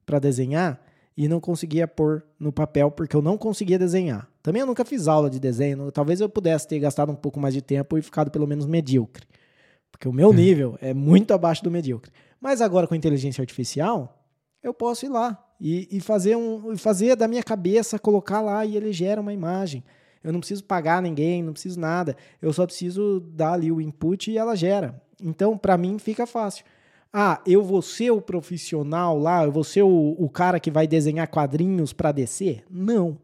para 0.06 0.20
desenhar 0.20 0.82
e 1.16 1.28
não 1.28 1.40
conseguia 1.40 1.88
pôr 1.88 2.24
no 2.40 2.52
papel 2.52 2.90
porque 2.90 3.16
eu 3.16 3.22
não 3.22 3.38
conseguia 3.38 3.78
desenhar. 3.78 4.28
Também 4.42 4.62
eu 4.62 4.66
nunca 4.66 4.84
fiz 4.84 5.08
aula 5.08 5.30
de 5.30 5.40
desenho, 5.40 5.92
talvez 5.92 6.20
eu 6.20 6.28
pudesse 6.28 6.68
ter 6.68 6.80
gastado 6.80 7.12
um 7.12 7.16
pouco 7.16 7.40
mais 7.40 7.54
de 7.54 7.62
tempo 7.62 7.98
e 7.98 8.02
ficado 8.02 8.32
pelo 8.32 8.48
menos 8.48 8.66
medíocre. 8.66 9.28
Porque 9.92 10.08
o 10.08 10.14
meu 10.14 10.30
hum. 10.30 10.34
nível 10.34 10.78
é 10.82 10.94
muito 10.94 11.34
abaixo 11.34 11.64
do 11.64 11.70
medíocre. 11.70 12.12
Mas 12.40 12.62
agora 12.62 12.88
com 12.88 12.96
inteligência 12.96 13.42
artificial, 13.42 14.26
eu 14.64 14.74
posso 14.74 15.06
ir 15.06 15.10
lá 15.10 15.48
e, 15.60 15.88
e 15.92 16.00
fazer 16.00 16.36
um, 16.36 16.76
fazer 16.76 17.16
da 17.16 17.28
minha 17.28 17.44
cabeça, 17.44 18.00
colocar 18.00 18.42
lá 18.42 18.66
e 18.66 18.76
ele 18.76 18.92
gera 18.92 19.22
uma 19.22 19.34
imagem. 19.34 19.84
Eu 20.24 20.32
não 20.32 20.40
preciso 20.40 20.64
pagar 20.64 21.02
ninguém, 21.02 21.42
não 21.42 21.54
preciso 21.54 21.80
nada. 21.80 22.16
Eu 22.42 22.54
só 22.54 22.66
preciso 22.66 23.20
dar 23.20 23.54
ali 23.54 23.72
o 23.72 23.82
input 23.82 24.30
e 24.30 24.38
ela 24.38 24.56
gera. 24.56 25.02
Então, 25.22 25.58
para 25.58 25.78
mim, 25.78 25.98
fica 25.98 26.26
fácil. 26.26 26.66
Ah, 27.14 27.42
eu 27.46 27.64
vou 27.64 27.82
ser 27.82 28.12
o 28.12 28.22
profissional 28.22 29.18
lá, 29.20 29.44
eu 29.44 29.52
vou 29.52 29.64
ser 29.64 29.82
o, 29.84 30.16
o 30.18 30.30
cara 30.30 30.60
que 30.60 30.72
vai 30.72 30.88
desenhar 30.88 31.28
quadrinhos 31.28 31.92
para 31.92 32.12
descer? 32.12 32.64
Não. 32.70 33.18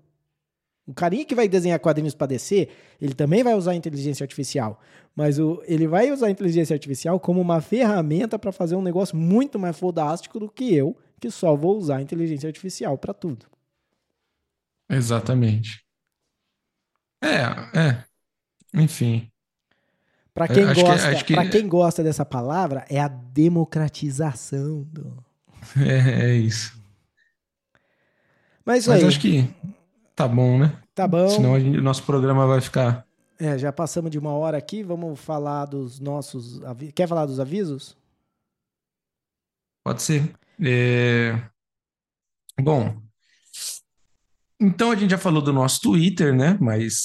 O 0.85 0.93
carinha 0.93 1.25
que 1.25 1.35
vai 1.35 1.47
desenhar 1.47 1.79
quadrinhos 1.79 2.15
para 2.15 2.27
descer, 2.27 2.69
ele 2.99 3.13
também 3.13 3.43
vai 3.43 3.53
usar 3.53 3.75
inteligência 3.75 4.23
artificial. 4.23 4.79
Mas 5.15 5.39
o, 5.39 5.61
ele 5.65 5.87
vai 5.87 6.11
usar 6.11 6.29
inteligência 6.29 6.73
artificial 6.73 7.19
como 7.19 7.41
uma 7.41 7.61
ferramenta 7.61 8.37
para 8.37 8.51
fazer 8.51 8.75
um 8.75 8.81
negócio 8.81 9.15
muito 9.15 9.57
mais 9.59 9.77
fodástico 9.77 10.39
do 10.39 10.49
que 10.49 10.73
eu, 10.73 10.95
que 11.19 11.29
só 11.29 11.55
vou 11.55 11.77
usar 11.77 12.01
inteligência 12.01 12.47
artificial 12.47 12.97
para 12.97 13.13
tudo. 13.13 13.45
Exatamente. 14.89 15.86
É, 17.21 17.79
é. 17.79 18.03
Enfim. 18.73 19.29
Para 20.33 20.47
quem, 20.47 20.63
Acho 20.65 20.81
gosta, 20.81 21.15
que- 21.23 21.49
quem 21.49 21.67
gosta 21.67 22.03
dessa 22.03 22.23
palavra, 22.23 22.85
é 22.89 22.99
a 22.99 23.07
democratização 23.07 24.83
do. 24.83 25.25
É, 25.77 26.29
é 26.31 26.35
isso. 26.35 26.77
Mas 28.65 28.79
isso 28.81 28.89
Mas 28.89 29.01
aí, 29.01 29.07
acho 29.07 29.19
que 29.19 29.49
tá 30.15 30.27
bom, 30.27 30.59
né? 30.59 30.77
tá 30.93 31.07
bom. 31.07 31.27
Senão 31.27 31.55
a 31.55 31.59
gente- 31.59 31.77
o 31.77 31.81
nosso 31.81 32.03
programa 32.03 32.45
vai 32.45 32.61
ficar. 32.61 33.05
É, 33.39 33.57
já 33.57 33.71
passamos 33.71 34.09
de 34.11 34.17
uma 34.17 34.31
hora 34.31 34.57
aqui, 34.57 34.83
vamos 34.83 35.19
falar 35.19 35.65
dos 35.65 35.99
nossos. 35.99 36.59
Quer 36.95 37.07
falar 37.07 37.25
dos 37.25 37.39
avisos? 37.39 37.95
Pode 39.83 40.01
ser. 40.01 40.33
É, 40.63 41.33
Bom, 42.59 43.01
então 44.59 44.91
a 44.91 44.95
gente 44.95 45.11
já 45.11 45.17
falou 45.17 45.41
do 45.41 45.53
nosso 45.53 45.81
Twitter, 45.81 46.35
né? 46.35 46.57
Mas 46.59 47.03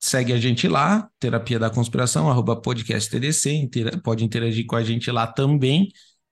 segue 0.00 0.32
a 0.32 0.38
gente 0.38 0.66
lá, 0.68 1.08
Terapia 1.20 1.58
da 1.58 1.70
Conspiração, 1.70 2.28
arroba 2.30 2.60
podcast 2.60 3.08
TDC, 3.10 3.52
intera- 3.52 3.98
pode 4.02 4.24
interagir 4.24 4.66
com 4.66 4.76
a 4.76 4.82
gente 4.82 5.10
lá 5.10 5.26
também 5.26 5.88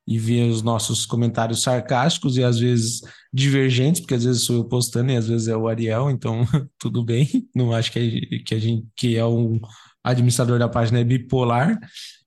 e 0.06 0.18
ver 0.18 0.50
os 0.50 0.60
nossos 0.62 1.06
comentários 1.06 1.62
sarcásticos 1.62 2.36
e 2.36 2.42
às 2.42 2.58
vezes 2.58 3.00
divergentes, 3.32 4.00
porque 4.00 4.14
às 4.14 4.24
vezes 4.24 4.42
sou 4.44 4.56
eu 4.56 4.64
postando 4.64 5.12
e 5.12 5.16
às 5.16 5.28
vezes 5.28 5.46
é 5.48 5.56
o 5.56 5.68
Ariel, 5.68 6.10
então 6.10 6.44
tudo 6.78 7.04
bem. 7.04 7.28
Não 7.54 7.72
acho 7.72 7.92
que 7.92 7.98
a, 8.42 8.44
que 8.44 8.54
a 8.54 8.58
gente 8.58 8.86
que 8.96 9.16
é 9.16 9.24
um 9.24 9.60
administrador 10.02 10.58
da 10.58 10.68
página 10.68 10.98
é 11.00 11.04
bipolar. 11.04 11.78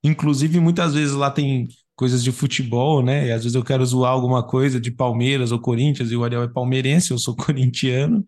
Inclusive, 0.02 0.60
muitas 0.60 0.94
vezes 0.94 1.14
lá 1.14 1.30
tem 1.30 1.68
coisas 1.96 2.22
de 2.24 2.32
futebol, 2.32 3.02
né? 3.02 3.28
E 3.28 3.32
às 3.32 3.42
vezes 3.44 3.54
eu 3.54 3.64
quero 3.64 3.84
zoar 3.86 4.12
alguma 4.12 4.42
coisa 4.46 4.80
de 4.80 4.90
Palmeiras 4.90 5.52
ou 5.52 5.60
Corinthians 5.60 6.10
e 6.10 6.16
o 6.16 6.24
Ariel 6.24 6.42
é 6.42 6.48
palmeirense, 6.48 7.10
eu 7.12 7.18
sou 7.18 7.34
corintiano. 7.36 8.24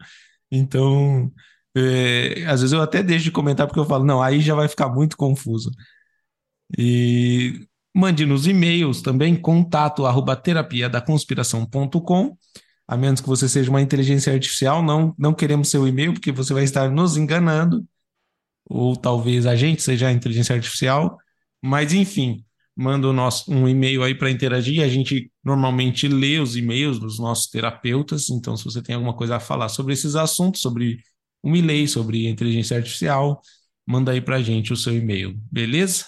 Então, 0.51 1.32
é, 1.76 2.44
às 2.47 2.60
vezes 2.62 2.72
eu 2.72 2.82
até 2.82 3.02
deixo 3.02 3.24
de 3.24 3.30
comentar 3.30 3.66
porque 3.66 3.80
eu 3.80 3.84
falo, 3.86 4.05
não, 4.05 4.22
aí 4.22 4.40
já 4.40 4.55
vai 4.55 4.68
ficar 4.68 4.88
muito 4.88 5.16
confuso. 5.16 5.70
E 6.78 7.66
mande 7.94 8.26
nos 8.26 8.47
e-mails 8.47 9.02
também, 9.02 9.36
contato 9.36 10.06
arroba 10.06 10.36
terapia 10.36 10.88
da 10.88 11.01
conspiração.com. 11.01 12.36
A 12.88 12.97
menos 12.97 13.20
que 13.20 13.28
você 13.28 13.48
seja 13.48 13.70
uma 13.70 13.82
inteligência 13.82 14.32
artificial, 14.32 14.82
não, 14.82 15.14
não 15.18 15.34
queremos 15.34 15.68
seu 15.70 15.88
e-mail, 15.88 16.12
porque 16.12 16.30
você 16.32 16.55
vai 16.55 16.64
estar 16.64 16.90
nos 16.90 17.16
enganando. 17.16 17.84
Ou 18.68 18.97
talvez 18.97 19.47
a 19.47 19.56
gente 19.56 19.82
seja 19.82 20.09
a 20.09 20.12
inteligência 20.12 20.55
artificial. 20.55 21.18
Mas, 21.62 21.93
enfim, 21.93 22.45
manda 22.77 23.09
o 23.09 23.12
nosso, 23.12 23.51
um 23.51 23.66
e-mail 23.66 24.03
aí 24.03 24.15
para 24.15 24.31
interagir. 24.31 24.82
A 24.82 24.89
gente 24.89 25.32
normalmente 25.43 26.07
lê 26.07 26.39
os 26.39 26.57
e-mails 26.57 26.98
dos 26.98 27.19
nossos 27.19 27.48
terapeutas. 27.48 28.28
Então, 28.28 28.57
se 28.57 28.65
você 28.65 28.82
tem 28.82 28.94
alguma 28.94 29.16
coisa 29.16 29.36
a 29.36 29.40
falar 29.40 29.70
sobre 29.70 29.94
esses 29.94 30.15
assuntos, 30.15 30.61
sobre 30.61 30.98
o 31.43 31.48
Milley, 31.48 31.89
sobre 31.89 32.28
inteligência 32.28 32.77
artificial, 32.77 33.40
manda 33.86 34.12
aí 34.12 34.20
para 34.20 34.36
a 34.36 34.43
gente 34.43 34.73
o 34.73 34.77
seu 34.77 34.94
e-mail, 34.94 35.35
beleza? 35.51 36.05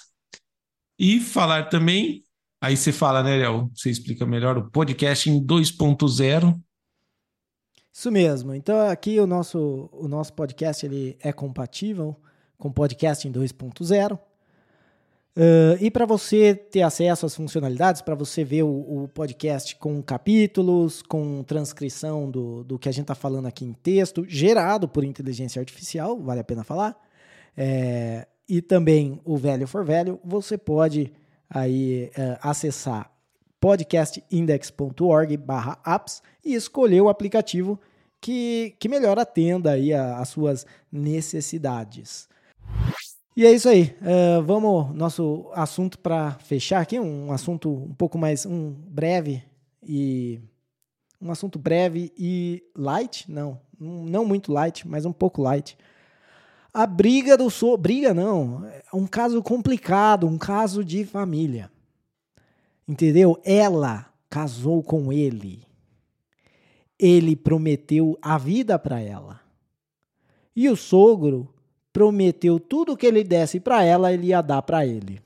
E 0.98 1.20
falar 1.20 1.68
também, 1.68 2.24
aí 2.60 2.76
você 2.76 2.92
fala, 2.92 3.22
né, 3.22 3.36
Léo? 3.36 3.70
Você 3.74 3.88
explica 3.88 4.26
melhor 4.26 4.58
o 4.58 4.70
podcast 4.70 5.30
em 5.30 5.40
2.0. 5.40 6.60
Isso 7.92 8.10
mesmo. 8.12 8.54
Então 8.54 8.78
aqui 8.88 9.18
o 9.18 9.26
nosso, 9.26 9.88
o 9.92 10.06
nosso 10.06 10.32
podcast 10.34 10.84
ele 10.84 11.16
é 11.20 11.32
compatível 11.32 12.16
com 12.56 12.70
podcast 12.70 13.26
em 13.26 13.32
2.0. 13.32 14.18
Uh, 15.38 15.78
e 15.80 15.88
para 15.88 16.04
você 16.04 16.52
ter 16.52 16.82
acesso 16.82 17.24
às 17.24 17.36
funcionalidades, 17.36 18.02
para 18.02 18.16
você 18.16 18.42
ver 18.42 18.64
o, 18.64 19.04
o, 19.04 19.08
podcast 19.14 19.76
com 19.76 20.02
capítulos, 20.02 21.00
com 21.00 21.44
transcrição 21.44 22.28
do, 22.28 22.64
do 22.64 22.76
que 22.76 22.88
a 22.88 22.92
gente 22.92 23.04
está 23.04 23.14
falando 23.14 23.46
aqui 23.46 23.64
em 23.64 23.72
texto, 23.72 24.24
gerado 24.26 24.88
por 24.88 25.04
inteligência 25.04 25.60
artificial, 25.60 26.18
vale 26.18 26.40
a 26.40 26.44
pena 26.44 26.64
falar, 26.64 27.00
é, 27.56 28.26
e 28.48 28.60
também 28.60 29.20
o 29.24 29.36
Velho 29.36 29.68
for 29.68 29.84
Velho, 29.84 30.18
você 30.24 30.58
pode 30.58 31.12
aí 31.48 32.10
uh, 32.18 32.38
acessar 32.42 33.08
podcastindex.org 33.60 35.38
apps 35.86 36.20
e 36.44 36.52
escolher 36.54 37.00
o 37.00 37.08
aplicativo 37.08 37.78
que, 38.20 38.74
que 38.80 38.88
melhor 38.88 39.16
atenda 39.20 39.70
aí 39.70 39.94
as 39.94 40.30
suas 40.30 40.66
necessidades. 40.90 42.28
E 43.38 43.46
é 43.46 43.52
isso 43.52 43.68
aí. 43.68 43.96
Uh, 44.02 44.42
vamos 44.42 44.92
nosso 44.92 45.48
assunto 45.54 45.96
para 46.00 46.32
fechar 46.40 46.80
aqui, 46.80 46.98
um 46.98 47.30
assunto 47.30 47.72
um 47.72 47.94
pouco 47.94 48.18
mais 48.18 48.44
um 48.44 48.72
breve 48.72 49.44
e 49.80 50.40
um 51.22 51.30
assunto 51.30 51.56
breve 51.56 52.12
e 52.18 52.64
light, 52.74 53.30
não, 53.30 53.60
não 53.78 54.24
muito 54.24 54.50
light, 54.52 54.88
mas 54.88 55.04
um 55.04 55.12
pouco 55.12 55.40
light. 55.40 55.78
A 56.74 56.84
briga 56.84 57.36
do 57.36 57.48
so, 57.48 57.76
briga 57.76 58.12
não, 58.12 58.66
é 58.66 58.82
um 58.92 59.06
caso 59.06 59.40
complicado, 59.40 60.26
um 60.26 60.36
caso 60.36 60.84
de 60.84 61.04
família. 61.04 61.70
Entendeu? 62.88 63.40
Ela 63.44 64.12
casou 64.28 64.82
com 64.82 65.12
ele. 65.12 65.62
Ele 66.98 67.36
prometeu 67.36 68.18
a 68.20 68.36
vida 68.36 68.76
para 68.80 69.00
ela. 69.00 69.40
E 70.56 70.68
o 70.68 70.74
sogro 70.74 71.54
prometeu 71.92 72.60
tudo 72.60 72.96
que 72.96 73.06
ele 73.06 73.24
desse 73.24 73.58
para 73.60 73.82
ela, 73.82 74.12
ele 74.12 74.28
ia 74.28 74.42
dar 74.42 74.62
para 74.62 74.86
ele. 74.86 75.20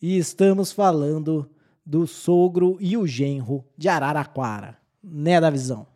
E 0.00 0.16
estamos 0.16 0.72
falando 0.72 1.48
do 1.84 2.06
sogro 2.06 2.76
e 2.80 2.96
o 2.96 3.06
genro 3.06 3.64
de 3.76 3.88
Araraquara, 3.88 4.78
né, 5.02 5.40
da 5.40 5.50
visão? 5.50 5.86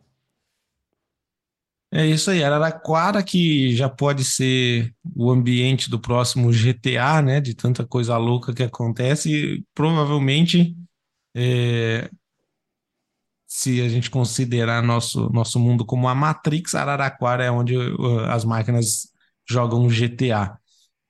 É 1.91 2.05
isso 2.05 2.29
aí, 2.31 2.43
Araraquara 2.43 3.23
que 3.23 3.73
já 3.75 3.87
pode 3.87 4.23
ser 4.25 4.93
o 5.15 5.31
ambiente 5.31 5.89
do 5.89 5.99
próximo 5.99 6.51
GTA, 6.51 7.21
né? 7.21 7.39
De 7.39 7.53
tanta 7.53 7.85
coisa 7.85 8.17
louca 8.17 8.53
que 8.53 8.63
acontece, 8.63 9.31
e 9.31 9.63
provavelmente 9.73 10.75
é, 11.33 12.09
se 13.47 13.81
a 13.81 13.87
gente 13.87 14.09
considerar 14.11 14.83
nosso, 14.83 15.29
nosso 15.31 15.59
mundo 15.59 15.85
como 15.85 16.09
a 16.09 16.13
Matrix, 16.13 16.75
Araraquara 16.75 17.45
é 17.45 17.51
onde 17.51 17.77
uh, 17.77 18.19
as 18.29 18.43
máquinas 18.43 19.07
jogam 19.49 19.87
GTA. 19.87 20.59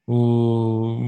O... 0.05 0.99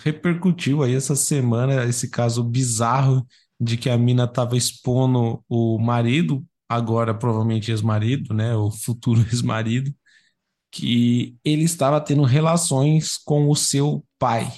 Repercutiu 0.00 0.82
aí 0.82 0.94
essa 0.94 1.16
semana 1.16 1.84
esse 1.84 2.08
caso 2.10 2.42
bizarro 2.44 3.26
de 3.60 3.76
que 3.76 3.90
a 3.90 3.98
mina 3.98 4.24
estava 4.24 4.56
expondo 4.56 5.44
o 5.48 5.78
marido, 5.78 6.44
agora 6.68 7.12
provavelmente 7.12 7.70
ex-marido, 7.70 8.32
né, 8.32 8.54
o 8.54 8.70
futuro 8.70 9.20
ex-marido, 9.26 9.92
que 10.70 11.36
ele 11.44 11.64
estava 11.64 12.00
tendo 12.00 12.22
relações 12.22 13.16
com 13.16 13.48
o 13.50 13.56
seu 13.56 14.04
pai. 14.18 14.52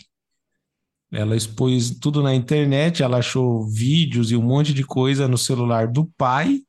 Ela 1.12 1.36
expôs 1.36 1.90
tudo 1.90 2.22
na 2.22 2.34
internet, 2.34 3.02
ela 3.02 3.18
achou 3.18 3.66
vídeos 3.66 4.30
e 4.30 4.36
um 4.36 4.42
monte 4.42 4.72
de 4.72 4.84
coisa 4.84 5.26
no 5.26 5.36
celular 5.36 5.88
do 5.88 6.06
pai 6.16 6.60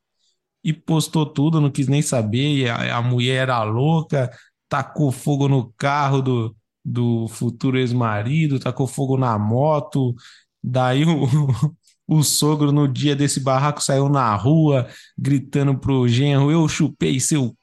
e 0.64 0.72
postou 0.72 1.26
tudo, 1.26 1.60
não 1.60 1.70
quis 1.70 1.88
nem 1.88 2.02
saber. 2.02 2.68
A, 2.70 2.98
a, 2.98 3.02
mulher 3.02 3.42
era 3.42 3.62
louca, 3.62 4.30
tacou 4.68 5.12
fogo 5.12 5.48
no 5.48 5.72
carro 5.76 6.22
do, 6.22 6.56
do 6.84 7.28
futuro 7.28 7.78
ex-marido, 7.78 8.58
tacou 8.58 8.86
fogo 8.86 9.16
na 9.16 9.38
moto. 9.38 10.14
Daí 10.62 11.04
o, 11.04 11.28
o 12.06 12.22
sogro, 12.22 12.72
no 12.72 12.88
dia 12.88 13.16
desse 13.16 13.40
barraco, 13.40 13.82
saiu 13.82 14.08
na 14.08 14.34
rua 14.34 14.88
gritando 15.18 15.78
pro 15.78 16.08
genro: 16.08 16.50
Eu 16.50 16.68
chupei 16.68 17.20
seu, 17.20 17.56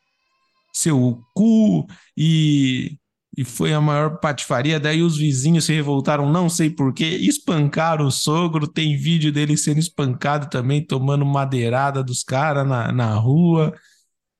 seu 0.73 1.21
cu 1.33 1.87
e 2.17 2.97
e 3.39 3.45
foi 3.45 3.71
a 3.71 3.79
maior 3.79 4.19
patifaria. 4.19 4.77
Daí 4.81 5.01
os 5.01 5.17
vizinhos 5.17 5.63
se 5.63 5.73
revoltaram, 5.73 6.29
não 6.29 6.49
sei 6.49 6.69
porquê, 6.69 7.05
espancaram 7.05 8.05
o 8.05 8.11
sogro. 8.11 8.67
Tem 8.67 8.97
vídeo 8.97 9.31
dele 9.31 9.55
sendo 9.55 9.79
espancado 9.79 10.49
também, 10.49 10.85
tomando 10.85 11.25
madeirada 11.25 12.03
dos 12.03 12.21
caras 12.21 12.67
na, 12.67 12.91
na 12.91 13.15
rua. 13.15 13.73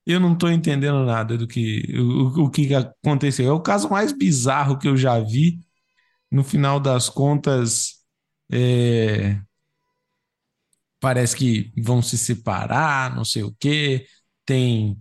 Eu 0.05 0.19
não 0.19 0.38
tô 0.38 0.49
entendendo 0.49 1.05
nada 1.05 1.38
do 1.38 1.47
que 1.47 1.81
o, 1.97 2.43
o 2.43 2.49
que 2.49 2.76
aconteceu. 2.76 3.47
É 3.47 3.53
o 3.53 3.61
caso 3.61 3.89
mais 3.89 4.11
bizarro 4.11 4.77
que 4.77 4.88
eu 4.89 4.97
já 4.97 5.17
vi. 5.17 5.61
No 6.30 6.43
final 6.43 6.77
das 6.77 7.07
contas, 7.07 7.99
é... 8.51 9.39
parece 10.99 11.38
que 11.38 11.71
vão 11.77 12.01
se 12.01 12.17
separar, 12.17 13.15
não 13.15 13.23
sei 13.23 13.43
o 13.43 13.55
quê. 13.57 14.05
Tem 14.45 14.97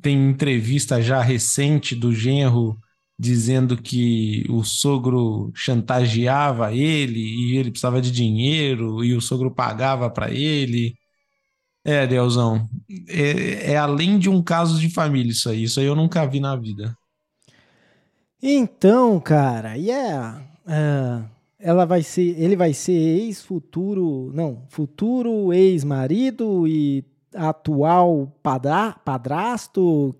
tem 0.00 0.30
entrevista 0.30 1.00
já 1.00 1.20
recente 1.20 1.94
do 1.94 2.12
genro 2.12 2.78
dizendo 3.18 3.76
que 3.76 4.44
o 4.48 4.64
sogro 4.64 5.52
chantageava 5.54 6.74
ele 6.74 7.20
e 7.20 7.56
ele 7.56 7.70
precisava 7.70 8.00
de 8.00 8.10
dinheiro 8.10 9.04
e 9.04 9.14
o 9.14 9.20
sogro 9.20 9.54
pagava 9.54 10.10
para 10.10 10.30
ele. 10.30 10.94
É, 11.84 12.06
Deuzão, 12.06 12.68
é, 13.08 13.72
é, 13.72 13.76
além 13.76 14.18
de 14.18 14.28
um 14.28 14.42
caso 14.42 14.78
de 14.80 14.88
família 14.90 15.32
isso 15.32 15.48
aí. 15.48 15.64
Isso 15.64 15.80
aí 15.80 15.86
eu 15.86 15.96
nunca 15.96 16.26
vi 16.26 16.40
na 16.40 16.56
vida. 16.56 16.96
Então, 18.42 19.20
cara, 19.20 19.76
e 19.78 19.88
yeah, 19.88 20.42
uh, 20.66 21.24
ela 21.58 21.84
vai 21.84 22.02
ser, 22.02 22.36
ele 22.40 22.56
vai 22.56 22.72
ser 22.72 22.92
ex-futuro, 22.92 24.32
não, 24.34 24.66
futuro 24.68 25.52
ex-marido 25.52 26.66
e 26.66 27.04
atual 27.34 28.32
padra, 28.42 28.96
padrasto, 29.04 30.14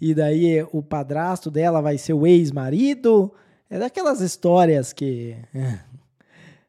e 0.00 0.14
daí 0.14 0.66
o 0.72 0.82
padrasto 0.82 1.50
dela 1.50 1.80
vai 1.80 1.98
ser 1.98 2.12
o 2.12 2.26
ex-marido. 2.26 3.32
É 3.70 3.78
daquelas 3.78 4.20
histórias 4.20 4.92
que, 4.92 5.36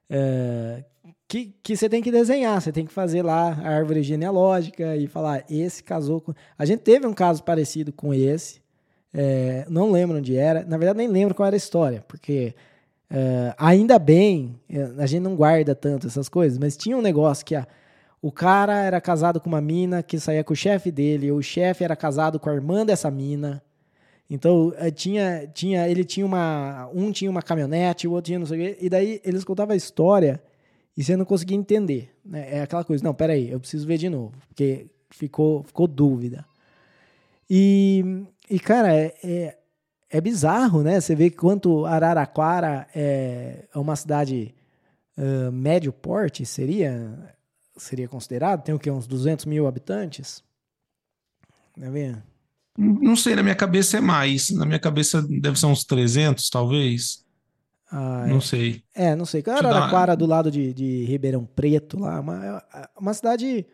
é, 0.10 0.84
que, 1.28 1.54
que 1.62 1.76
você 1.76 1.90
tem 1.90 2.02
que 2.02 2.12
desenhar, 2.12 2.62
você 2.62 2.72
tem 2.72 2.86
que 2.86 2.94
fazer 2.94 3.22
lá 3.22 3.52
a 3.52 3.70
árvore 3.70 4.02
genealógica 4.04 4.96
e 4.96 5.08
falar, 5.08 5.44
esse 5.50 5.84
casou 5.84 6.22
com... 6.22 6.34
A 6.58 6.66
gente 6.66 6.80
teve 6.80 7.06
um 7.06 7.14
caso 7.14 7.44
parecido 7.44 7.92
com 7.92 8.14
esse, 8.14 8.62
é, 9.14 9.66
não 9.70 9.92
lembro 9.92 10.18
onde 10.18 10.36
era, 10.36 10.64
na 10.66 10.78
verdade 10.78 10.98
nem 10.98 11.08
lembro 11.08 11.34
qual 11.34 11.48
era 11.48 11.56
a 11.56 11.58
história, 11.58 12.04
porque 12.08 12.54
é, 13.10 13.54
ainda 13.58 13.98
bem, 13.98 14.60
é, 14.70 14.82
a 14.98 15.06
gente 15.06 15.22
não 15.22 15.36
guarda 15.36 15.76
tanto 15.76 16.08
essas 16.08 16.28
coisas, 16.28 16.58
mas 16.58 16.76
tinha 16.76 16.98
um 16.98 17.02
negócio 17.02 17.46
que 17.46 17.56
a, 17.56 17.68
o 18.22 18.32
cara 18.32 18.82
era 18.82 19.00
casado 19.00 19.40
com 19.40 19.50
uma 19.50 19.62
mina 19.62 20.02
que 20.02 20.20
saía 20.20 20.44
com 20.44 20.54
o 20.54 20.56
chefe 20.56 20.92
dele, 20.92 21.32
o 21.32 21.42
chefe 21.42 21.84
era 21.84 21.96
casado 21.96 22.40
com 22.40 22.50
a 22.50 22.54
irmã 22.54 22.86
dessa 22.86 23.12
mina, 23.12 23.62
então 24.30 24.74
é, 24.78 24.90
tinha, 24.90 25.48
tinha, 25.54 25.88
ele 25.88 26.04
tinha 26.04 26.26
uma, 26.26 26.90
um 26.94 27.12
tinha 27.12 27.30
uma 27.30 27.42
caminhonete, 27.42 28.08
o 28.08 28.12
outro 28.12 28.28
tinha 28.28 28.40
não 28.40 28.46
sei 28.46 28.58
o 28.58 28.62
quê, 28.64 28.78
e 28.82 28.90
daí 28.90 29.22
eles 29.24 29.44
contavam 29.44 29.74
a 29.74 29.78
história 29.78 30.42
e 30.98 31.04
você 31.04 31.16
não 31.16 31.26
conseguia 31.26 31.58
entender. 31.58 32.10
Né? 32.24 32.58
É 32.58 32.62
aquela 32.62 32.84
coisa, 32.84 33.04
não, 33.04 33.14
peraí, 33.14 33.52
eu 33.52 33.60
preciso 33.60 33.86
ver 33.86 33.98
de 33.98 34.10
novo, 34.10 34.34
porque 34.48 34.88
ficou, 35.10 35.64
ficou 35.64 35.88
dúvida. 35.88 36.46
E, 37.50 38.26
e 38.50 38.60
cara, 38.60 38.94
é, 38.94 39.14
é, 39.24 39.58
é 40.10 40.22
bizarro, 40.22 40.82
né? 40.82 41.00
Você 41.00 41.14
vê 41.14 41.30
quanto 41.30 41.86
Araraquara 41.86 42.88
é, 42.96 43.66
é 43.74 43.78
uma 43.78 43.96
cidade 43.96 44.56
uh, 45.18 45.52
médio 45.52 45.94
porte, 45.94 46.46
seria, 46.46 47.36
seria 47.78 48.08
considerado? 48.08 48.64
Tem 48.64 48.74
o 48.74 48.80
quê? 48.80 48.90
Uns 48.90 49.08
200 49.08 49.46
mil 49.46 49.68
habitantes? 49.68 50.44
Tá 51.80 51.90
vendo? 51.90 52.22
Não 52.78 53.16
sei, 53.16 53.36
na 53.36 53.44
minha 53.44 53.56
cabeça 53.56 53.98
é 53.98 54.02
mais. 54.02 54.50
Na 54.50 54.66
minha 54.66 54.80
cabeça 54.80 55.22
deve 55.22 55.58
ser 55.58 55.66
uns 55.66 55.84
300, 55.86 56.50
talvez. 56.50 57.26
Ah, 57.90 58.26
não 58.28 58.38
é. 58.38 58.42
sei. 58.42 58.84
É, 58.94 59.16
não 59.16 59.26
sei. 59.26 59.44
Araraquara, 59.48 60.12
uma... 60.12 60.18
do 60.18 60.26
lado 60.26 60.52
de, 60.52 60.74
de 60.74 61.06
Ribeirão 61.06 61.46
Preto, 61.46 62.00
lá, 62.00 62.20
uma, 62.20 62.64
uma 63.00 63.14
cidade 63.14 63.66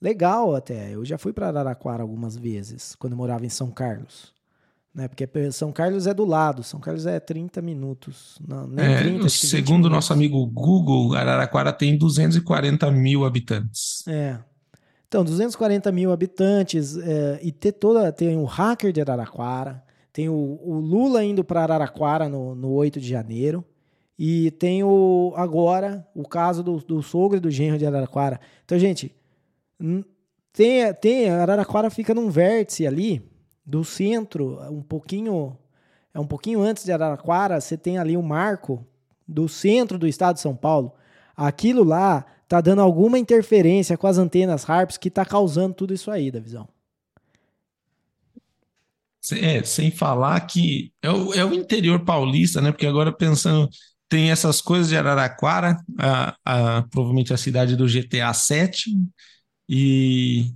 legal 0.00 0.54
até. 0.54 0.94
Eu 0.94 1.04
já 1.04 1.18
fui 1.18 1.32
para 1.32 1.48
Araraquara 1.48 2.02
algumas 2.02 2.36
vezes, 2.36 2.94
quando 2.96 3.14
eu 3.14 3.16
morava 3.16 3.44
em 3.44 3.48
São 3.50 3.70
Carlos. 3.70 4.32
Né? 4.98 5.06
Porque 5.06 5.28
São 5.52 5.70
Carlos 5.70 6.08
é 6.08 6.12
do 6.12 6.24
lado, 6.24 6.64
São 6.64 6.80
Carlos 6.80 7.06
é 7.06 7.20
30 7.20 7.62
minutos. 7.62 8.36
Não, 8.44 8.66
nem 8.66 8.84
é, 8.84 8.98
30, 8.98 9.28
segundo 9.28 9.84
o 9.84 9.88
nosso 9.88 10.12
amigo 10.12 10.44
Google, 10.44 11.14
Araraquara 11.14 11.72
tem 11.72 11.96
240 11.96 12.90
mil 12.90 13.24
habitantes. 13.24 14.02
É. 14.08 14.40
Então, 15.06 15.24
240 15.24 15.92
mil 15.92 16.10
habitantes 16.10 16.96
é, 16.96 17.38
e 17.40 17.52
ter 17.52 17.70
toda. 17.70 18.10
Tem 18.10 18.36
o 18.36 18.44
hacker 18.44 18.90
de 18.90 19.00
Araraquara, 19.00 19.84
tem 20.12 20.28
o, 20.28 20.34
o 20.34 20.80
Lula 20.80 21.22
indo 21.22 21.44
para 21.44 21.62
Araraquara 21.62 22.28
no, 22.28 22.56
no 22.56 22.72
8 22.72 22.98
de 22.98 23.08
janeiro. 23.08 23.64
E 24.18 24.50
tem 24.50 24.82
o 24.82 25.32
agora 25.36 26.04
o 26.12 26.26
caso 26.26 26.60
do, 26.60 26.78
do 26.78 27.00
sogro 27.04 27.36
e 27.36 27.40
do 27.40 27.52
genro 27.52 27.78
de 27.78 27.86
Araraquara. 27.86 28.40
Então, 28.64 28.76
gente, 28.76 29.14
tem, 30.52 30.92
tem 31.00 31.30
Araraquara 31.30 31.88
fica 31.88 32.12
num 32.12 32.28
vértice 32.28 32.84
ali 32.84 33.22
do 33.68 33.84
centro, 33.84 34.58
um 34.72 34.80
pouquinho 34.80 35.54
é 36.14 36.18
um 36.18 36.26
pouquinho 36.26 36.62
antes 36.62 36.84
de 36.84 36.90
Araraquara, 36.90 37.60
você 37.60 37.76
tem 37.76 37.98
ali 37.98 38.16
o 38.16 38.20
um 38.20 38.22
marco 38.22 38.84
do 39.26 39.46
centro 39.46 39.98
do 39.98 40.08
estado 40.08 40.36
de 40.36 40.40
São 40.40 40.56
Paulo. 40.56 40.94
Aquilo 41.36 41.84
lá 41.84 42.24
tá 42.48 42.62
dando 42.62 42.80
alguma 42.80 43.18
interferência 43.18 43.96
com 43.98 44.06
as 44.06 44.16
antenas 44.16 44.68
Harps 44.68 44.96
que 44.96 45.10
tá 45.10 45.22
causando 45.22 45.74
tudo 45.74 45.92
isso 45.92 46.10
aí 46.10 46.30
da 46.30 46.40
visão. 46.40 46.66
É, 49.32 49.62
sem 49.62 49.90
falar 49.90 50.40
que 50.40 50.90
é 51.02 51.10
o, 51.10 51.34
é 51.34 51.44
o 51.44 51.52
interior 51.52 52.02
paulista, 52.02 52.62
né? 52.62 52.72
Porque 52.72 52.86
agora 52.86 53.12
pensando, 53.12 53.68
tem 54.08 54.30
essas 54.30 54.62
coisas 54.62 54.88
de 54.88 54.96
Araraquara, 54.96 55.76
a, 55.98 56.34
a, 56.42 56.82
provavelmente 56.84 57.34
a 57.34 57.36
cidade 57.36 57.76
do 57.76 57.86
GTA 57.86 58.32
7, 58.32 58.90
e 59.68 60.54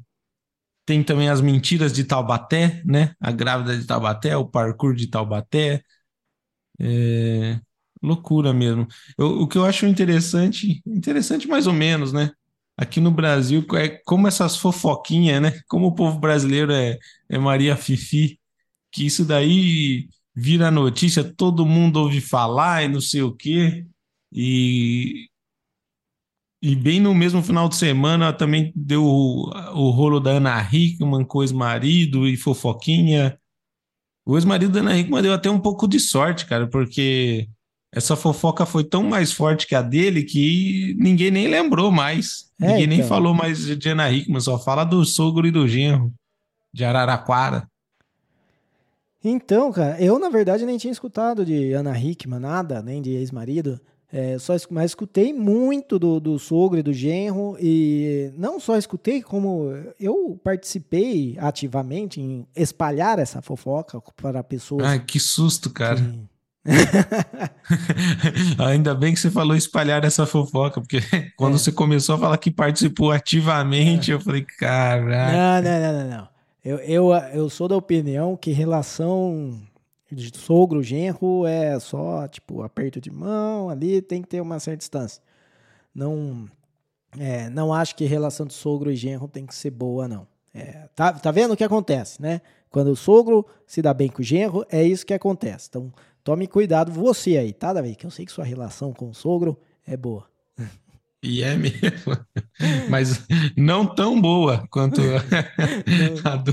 tem 0.85 1.03
também 1.05 1.29
as 1.29 1.41
mentiras 1.41 1.93
de 1.93 2.05
Taubaté, 2.05 2.83
né? 2.85 3.15
A 3.21 3.31
grávida 3.33 3.77
de 3.79 3.87
Taubaté, 3.87 4.37
o 4.37 4.47
parkour 4.47 4.95
de 4.95 5.09
Taubaté. 5.09 5.83
É, 6.81 7.61
loucura 8.03 8.53
mesmo. 8.53 8.87
Eu, 9.19 9.43
o 9.43 9.49
que 9.49 9.57
eu 9.59 9.65
acho 9.65 9.87
interessante, 9.87 10.83
interessante 10.87 11.47
mais 11.49 11.67
ou 11.67 11.73
menos, 11.73 12.13
né? 12.13 12.31
Aqui 12.77 13.01
no 13.01 13.11
Brasil, 13.11 13.65
é 13.75 13.89
como 14.05 14.27
essas 14.27 14.57
fofoquinhas, 14.57 15.41
né? 15.43 15.61
Como 15.69 15.87
o 15.89 15.95
povo 15.95 16.19
brasileiro 16.19 16.73
é, 16.73 16.99
é 17.29 17.39
Maria 17.39 17.77
Fifi 17.77 18.39
que 18.93 19.07
isso 19.07 19.25
daí 19.25 20.09
vira 20.35 20.71
notícia, 20.71 21.25
todo 21.25 21.67
mundo 21.67 21.99
ouve 22.01 22.21
falar 22.21 22.85
e 22.85 22.89
não 22.89 23.01
sei 23.01 23.23
o 23.23 23.35
quê. 23.35 23.87
E, 24.33 25.29
e 26.63 26.77
bem 26.77 27.01
no 27.01 27.13
mesmo 27.13 27.43
final 27.43 27.69
de 27.69 27.75
semana 27.75 28.33
também 28.33 28.73
deu 28.77 29.05
o, 29.05 29.51
o 29.75 29.91
rolo 29.91 30.21
da 30.21 30.31
Ana 30.31 30.63
Hickman 30.63 31.25
com 31.25 31.39
o 31.39 31.43
ex-marido 31.43 32.29
e 32.29 32.37
fofoquinha. 32.37 33.37
O 34.25 34.37
ex-marido 34.37 34.73
da 34.73 34.79
Ana 34.79 34.97
Hickman 34.97 35.23
deu 35.23 35.33
até 35.33 35.51
um 35.51 35.59
pouco 35.59 35.89
de 35.89 35.99
sorte, 35.99 36.47
cara, 36.47 36.69
porque 36.69 37.49
essa 37.93 38.15
fofoca 38.15 38.65
foi 38.65 38.85
tão 38.85 39.03
mais 39.03 39.33
forte 39.33 39.67
que 39.67 39.75
a 39.75 39.83
dele 39.83 40.23
que 40.23 40.97
ninguém 41.01 41.33
nem 41.33 41.49
lembrou 41.49 41.91
mais. 41.91 42.53
É, 42.61 42.69
ninguém 42.69 42.85
então. 42.85 42.97
nem 42.99 43.07
falou 43.09 43.35
mais 43.35 43.67
de 43.67 43.89
Ana 43.89 44.09
Hickman, 44.13 44.41
só 44.41 44.57
fala 44.57 44.85
do 44.85 45.05
sogro 45.05 45.45
e 45.45 45.51
do 45.51 45.67
genro 45.67 46.15
de 46.73 46.85
Araraquara. 46.85 47.67
Então, 49.25 49.73
cara, 49.73 50.01
eu 50.01 50.17
na 50.17 50.29
verdade 50.29 50.65
nem 50.65 50.79
tinha 50.79 50.93
escutado 50.93 51.45
de 51.45 51.73
Ana 51.73 51.99
Hickman, 51.99 52.39
nada, 52.39 52.81
nem 52.81 53.03
de 53.03 53.11
ex-marido. 53.11 53.81
É, 54.13 54.39
só, 54.39 54.55
mas 54.69 54.91
escutei 54.91 55.33
muito 55.33 55.99
do, 55.99 56.21
do 56.21 56.39
sogro 56.39 56.79
e 56.79 56.83
do 56.83 56.93
genro, 56.93 57.57
e 57.59 58.31
não 58.37 58.61
só 58.61 58.77
escutei, 58.77 59.23
como 59.23 59.73
eu 59.99 60.39
participei 60.45 61.35
ativamente 61.39 62.21
em 62.21 62.47
espalhar 62.55 63.19
essa 63.19 63.41
fofoca 63.41 63.99
para 64.15 64.45
pessoas. 64.45 64.85
Ai, 64.85 65.01
que 65.01 65.19
susto, 65.19 65.71
cara. 65.71 65.97
Que... 65.97 66.29
Ainda 68.63 68.95
bem 68.95 69.15
que 69.15 69.21
você 69.21 69.31
falou 69.31 69.57
espalhar 69.57 70.05
essa 70.05 70.27
fofoca, 70.27 70.83
porque 70.83 71.01
quando 71.35 71.55
é. 71.55 71.59
você 71.59 71.73
começou 71.73 72.17
a 72.17 72.19
falar 72.19 72.37
que 72.37 72.51
participou 72.51 73.13
ativamente, 73.13 74.11
é. 74.11 74.15
eu 74.15 74.21
falei, 74.21 74.45
caraca. 74.45 75.33
Não, 75.33 75.63
não, 75.63 75.81
não, 75.81 75.93
não, 75.93 76.19
não. 76.19 76.29
Eu, 76.63 76.77
eu, 76.81 77.13
eu 77.33 77.49
sou 77.49 77.67
da 77.67 77.77
opinião 77.77 78.37
que 78.37 78.53
relação 78.53 79.59
sogro, 80.35 80.83
genro 80.83 81.47
é 81.47 81.79
só, 81.79 82.27
tipo, 82.29 82.63
aperto 82.63 83.01
de 83.01 83.11
mão 83.11 83.69
ali, 83.69 84.03
tem 84.03 84.23
que 84.23 84.29
ter 84.29 84.41
uma 84.41 84.59
certa 84.61 84.79
distância. 84.79 85.23
Não, 85.95 86.49
é, 87.19 87.51
não 87.51 87.73
acho 87.73 87.95
que 87.95 88.05
relação 88.05 88.47
de 88.47 88.55
sogro 88.55 88.91
e 88.91 88.97
genro 88.97 89.29
tem 89.29 89.47
que 89.47 89.55
ser 89.55 89.71
boa, 89.71 90.09
não. 90.09 90.27
É, 90.55 90.89
tá, 90.95 91.13
tá 91.13 91.31
vendo 91.31 91.53
o 91.53 91.57
que 91.57 91.65
acontece, 91.65 92.21
né? 92.21 92.41
Quando 92.71 92.89
o 92.89 92.97
sogro 92.97 93.47
se 93.67 93.83
dá 93.83 93.93
bem 93.93 94.09
com 94.09 94.21
o 94.21 94.25
genro, 94.25 94.65
é 94.71 94.83
isso 94.83 95.07
que 95.07 95.15
acontece. 95.15 95.69
Então, 95.69 95.93
tome 96.25 96.47
cuidado 96.47 96.91
você 96.91 97.37
aí, 97.37 97.53
tá, 97.53 97.73
Davi? 97.73 97.95
Que 97.95 98.07
eu 98.07 98.11
sei 98.11 98.25
que 98.25 98.33
sua 98.33 98.45
relação 98.45 98.93
com 98.93 99.11
o 99.11 99.15
sogro 99.15 99.59
é 99.87 99.97
boa. 99.97 100.27
E 101.25 101.43
é 101.45 101.55
mesmo, 101.55 102.17
mas 102.91 103.25
não 103.57 103.87
tão 103.87 104.21
boa 104.21 104.67
quanto 104.71 105.01
a, 105.01 105.23
a, 106.33 106.37
do, 106.37 106.53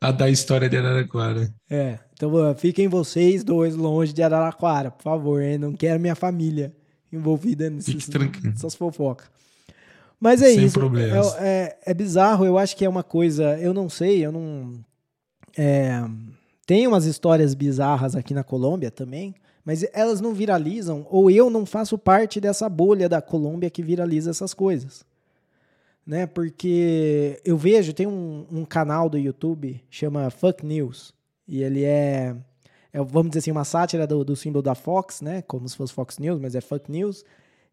a, 0.00 0.10
da 0.10 0.30
história 0.30 0.68
de 0.68 0.76
Araraquara. 0.76 1.52
É, 1.68 1.98
então 2.12 2.32
fiquem 2.56 2.88
vocês 2.88 3.44
dois 3.44 3.76
longe 3.76 4.12
de 4.12 4.22
Araraquara, 4.22 4.90
por 4.90 5.02
favor, 5.02 5.42
hein? 5.42 5.58
não 5.58 5.72
quero 5.72 6.00
minha 6.00 6.14
família 6.14 6.72
envolvida 7.12 7.68
nesses, 7.68 8.08
nessas 8.42 8.74
fofocas. 8.74 9.28
Mas 10.18 10.42
é 10.42 10.52
Sem 10.54 10.64
isso, 10.64 10.78
problemas. 10.78 11.34
É, 11.36 11.78
é, 11.84 11.90
é, 11.90 11.94
bizarro, 11.94 12.44
eu 12.44 12.58
acho 12.58 12.76
que 12.76 12.84
é 12.84 12.88
uma 12.88 13.02
coisa, 13.02 13.58
eu 13.58 13.72
não 13.72 13.88
sei, 13.88 14.24
eu 14.24 14.30
não... 14.30 14.74
É, 15.56 16.02
tem 16.66 16.86
umas 16.86 17.04
histórias 17.04 17.54
bizarras 17.54 18.14
aqui 18.14 18.32
na 18.34 18.44
Colômbia 18.44 18.90
também, 18.90 19.34
mas 19.64 19.84
elas 19.92 20.20
não 20.20 20.34
viralizam, 20.34 21.06
ou 21.10 21.30
eu 21.30 21.50
não 21.50 21.66
faço 21.66 21.98
parte 21.98 22.40
dessa 22.40 22.68
bolha 22.68 23.08
da 23.08 23.20
Colômbia 23.20 23.70
que 23.70 23.82
viraliza 23.82 24.30
essas 24.30 24.54
coisas. 24.54 25.04
Né? 26.06 26.26
Porque 26.26 27.40
eu 27.44 27.56
vejo, 27.56 27.92
tem 27.92 28.06
um, 28.06 28.46
um 28.50 28.64
canal 28.64 29.08
do 29.08 29.18
YouTube, 29.18 29.82
chama 29.90 30.30
Fuck 30.30 30.64
News, 30.64 31.14
e 31.46 31.62
ele 31.62 31.84
é, 31.84 32.34
é 32.92 33.02
vamos 33.02 33.30
dizer 33.30 33.40
assim, 33.40 33.50
uma 33.50 33.64
sátira 33.64 34.06
do, 34.06 34.24
do 34.24 34.34
símbolo 34.34 34.62
da 34.62 34.74
Fox, 34.74 35.20
né? 35.20 35.42
como 35.42 35.68
se 35.68 35.76
fosse 35.76 35.92
Fox 35.92 36.18
News, 36.18 36.40
mas 36.40 36.54
é 36.54 36.60
Fuck 36.60 36.90
News, 36.90 37.24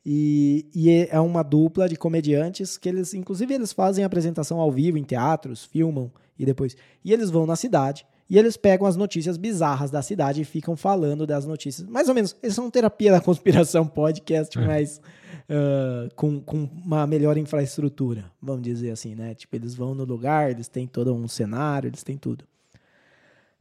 E, 0.06 0.66
e 0.74 1.08
é 1.10 1.20
uma 1.20 1.44
dupla 1.44 1.90
de 1.90 1.98
comediantes 1.98 2.78
que 2.78 2.88
eles, 2.88 3.14
inclusive, 3.14 3.54
eles 3.54 3.74
fazem 3.74 4.06
apresentação 4.06 4.60
ao 4.60 4.72
vivo 4.72 4.98
em 4.98 5.04
teatros, 5.04 5.66
filmam 5.66 6.12
e 6.40 6.46
depois. 6.46 6.78
E 7.04 7.12
eles 7.12 7.30
vão 7.30 7.46
na 7.46 7.56
cidade 7.56 8.06
e 8.30 8.38
eles 8.38 8.58
pegam 8.58 8.86
as 8.86 8.96
notícias 8.96 9.38
bizarras 9.38 9.90
da 9.90 10.02
cidade 10.02 10.42
e 10.42 10.46
ficam 10.46 10.76
falando 10.76 11.26
das 11.26 11.46
notícias. 11.46 11.88
Mais 11.88 12.10
ou 12.10 12.16
menos, 12.16 12.36
eles 12.44 12.56
são 12.56 12.70
terapia 12.70 13.12
da 13.12 13.22
conspiração 13.22 13.88
podcast, 13.88 14.58
é. 14.58 14.66
mas 14.66 15.02
uh, 15.50 16.14
com, 16.16 16.42
com 16.42 16.70
uma 16.84 17.08
melhor 17.08 17.38
infraestrutura, 17.38 18.26
vamos 18.42 18.64
dizer 18.64 18.92
assim, 18.92 19.16
né? 19.16 19.34
Tipo, 19.34 19.56
eles 19.56 19.76
vão 19.76 19.96
no 19.96 20.04
lugar, 20.04 20.52
eles 20.52 20.68
têm 20.68 20.86
todo 20.88 21.14
um 21.14 21.28
cenário, 21.28 21.88
eles 21.88 22.04
têm 22.04 22.18
tudo. 22.18 22.46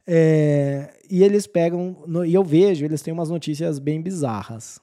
É, 0.09 0.93
e 1.09 1.21
eles 1.21 1.45
pegam, 1.45 1.97
no, 2.07 2.25
e 2.25 2.33
eu 2.33 2.43
vejo, 2.43 2.85
eles 2.85 3.01
têm 3.01 3.13
umas 3.13 3.29
notícias 3.29 3.77
bem 3.77 4.01
bizarras. 4.01 4.79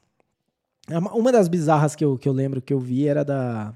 É 0.89 0.99
uma 0.99 1.33
das 1.33 1.49
bizarras 1.49 1.97
que 1.97 2.05
eu, 2.05 2.19
que 2.19 2.29
eu 2.29 2.33
lembro 2.33 2.61
que 2.61 2.75
eu 2.75 2.79
vi 2.79 3.09
era 3.09 3.25
da. 3.25 3.75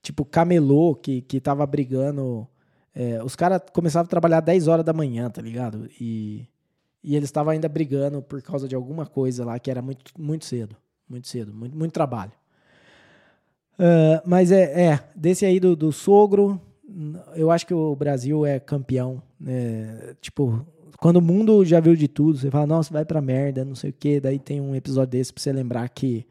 Tipo, 0.00 0.24
camelô 0.24 0.94
que, 0.94 1.20
que 1.20 1.40
tava 1.40 1.66
brigando. 1.66 2.48
É, 3.00 3.22
os 3.22 3.36
caras 3.36 3.62
começavam 3.72 4.06
a 4.06 4.10
trabalhar 4.10 4.40
10 4.40 4.66
horas 4.66 4.84
da 4.84 4.92
manhã, 4.92 5.30
tá 5.30 5.40
ligado? 5.40 5.88
E, 6.00 6.48
e 7.00 7.14
eles 7.14 7.28
estavam 7.28 7.52
ainda 7.52 7.68
brigando 7.68 8.20
por 8.20 8.42
causa 8.42 8.66
de 8.66 8.74
alguma 8.74 9.06
coisa 9.06 9.44
lá 9.44 9.56
que 9.56 9.70
era 9.70 9.80
muito, 9.80 10.10
muito 10.18 10.44
cedo. 10.44 10.76
Muito 11.08 11.28
cedo, 11.28 11.54
muito, 11.54 11.78
muito 11.78 11.92
trabalho. 11.92 12.32
Uh, 13.74 14.20
mas 14.26 14.50
é, 14.50 14.86
é, 14.86 15.00
desse 15.14 15.46
aí 15.46 15.60
do, 15.60 15.76
do 15.76 15.92
sogro, 15.92 16.60
eu 17.36 17.52
acho 17.52 17.64
que 17.64 17.72
o 17.72 17.94
Brasil 17.94 18.44
é 18.44 18.58
campeão. 18.58 19.22
Né? 19.38 20.16
Tipo, 20.20 20.66
quando 20.98 21.18
o 21.18 21.22
mundo 21.22 21.64
já 21.64 21.78
viu 21.78 21.94
de 21.94 22.08
tudo, 22.08 22.36
você 22.36 22.50
fala, 22.50 22.66
nossa, 22.66 22.92
vai 22.92 23.04
pra 23.04 23.20
merda, 23.20 23.64
não 23.64 23.76
sei 23.76 23.90
o 23.90 23.94
quê. 23.96 24.18
Daí 24.18 24.40
tem 24.40 24.60
um 24.60 24.74
episódio 24.74 25.12
desse 25.12 25.32
pra 25.32 25.40
você 25.40 25.52
lembrar 25.52 25.88
que 25.88 26.26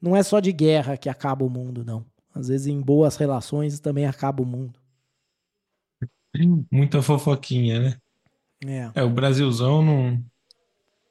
não 0.00 0.16
é 0.16 0.22
só 0.24 0.40
de 0.40 0.50
guerra 0.50 0.96
que 0.96 1.08
acaba 1.08 1.44
o 1.44 1.48
mundo, 1.48 1.84
não. 1.84 2.04
Às 2.34 2.48
vezes 2.48 2.66
em 2.66 2.80
boas 2.80 3.14
relações 3.14 3.78
também 3.78 4.04
acaba 4.04 4.42
o 4.42 4.46
mundo. 4.46 4.81
Muita 6.70 7.02
fofoquinha, 7.02 7.80
né? 7.80 7.96
É. 8.64 9.00
é 9.00 9.02
o 9.02 9.10
Brasilzão 9.10 9.82
não, 9.82 10.24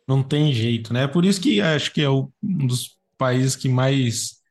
não 0.07 0.23
tem 0.23 0.53
jeito, 0.53 0.93
né? 0.93 1.07
Por 1.07 1.25
isso 1.25 1.41
que 1.41 1.61
acho 1.61 1.93
que 1.93 2.01
é 2.01 2.09
um 2.09 2.29
dos 2.41 2.97
países 3.17 3.55
que 3.55 3.69
mais 3.69 4.41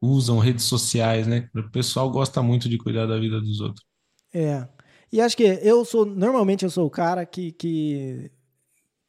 usam 0.00 0.38
redes 0.38 0.64
sociais, 0.64 1.26
né? 1.26 1.48
O 1.54 1.70
pessoal 1.70 2.10
gosta 2.10 2.42
muito 2.42 2.68
de 2.68 2.78
cuidar 2.78 3.06
da 3.06 3.18
vida 3.18 3.40
dos 3.40 3.60
outros. 3.60 3.84
É. 4.32 4.66
E 5.12 5.20
acho 5.20 5.36
que 5.36 5.42
eu 5.42 5.84
sou, 5.84 6.04
normalmente 6.04 6.64
eu 6.64 6.70
sou 6.70 6.86
o 6.86 6.90
cara 6.90 7.24
que, 7.26 7.52
que 7.52 8.30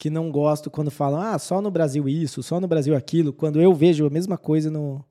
que 0.01 0.09
não 0.09 0.31
gosto 0.31 0.71
quando 0.71 0.89
falam, 0.89 1.21
ah, 1.21 1.38
só 1.38 1.61
no 1.61 1.69
Brasil 1.69 2.09
isso, 2.09 2.41
só 2.41 2.59
no 2.59 2.67
Brasil 2.67 2.95
aquilo, 2.95 3.31
quando 3.31 3.61
eu 3.61 3.71
vejo 3.71 4.07
a 4.07 4.09
mesma 4.09 4.35
coisa 4.35 4.71
no, 4.71 5.05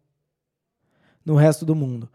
no 1.25 1.37
resto 1.37 1.65
do 1.65 1.77
mundo. 1.77 2.11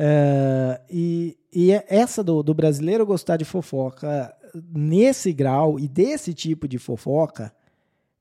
É, 0.00 0.80
e, 0.88 1.36
e 1.52 1.72
é 1.72 1.84
essa 1.88 2.22
do, 2.22 2.40
do 2.40 2.54
brasileiro 2.54 3.04
gostar 3.04 3.36
de 3.36 3.44
fofoca 3.44 4.32
nesse 4.72 5.32
grau 5.32 5.78
e 5.78 5.88
desse 5.88 6.32
tipo 6.32 6.68
de 6.68 6.78
fofoca, 6.78 7.52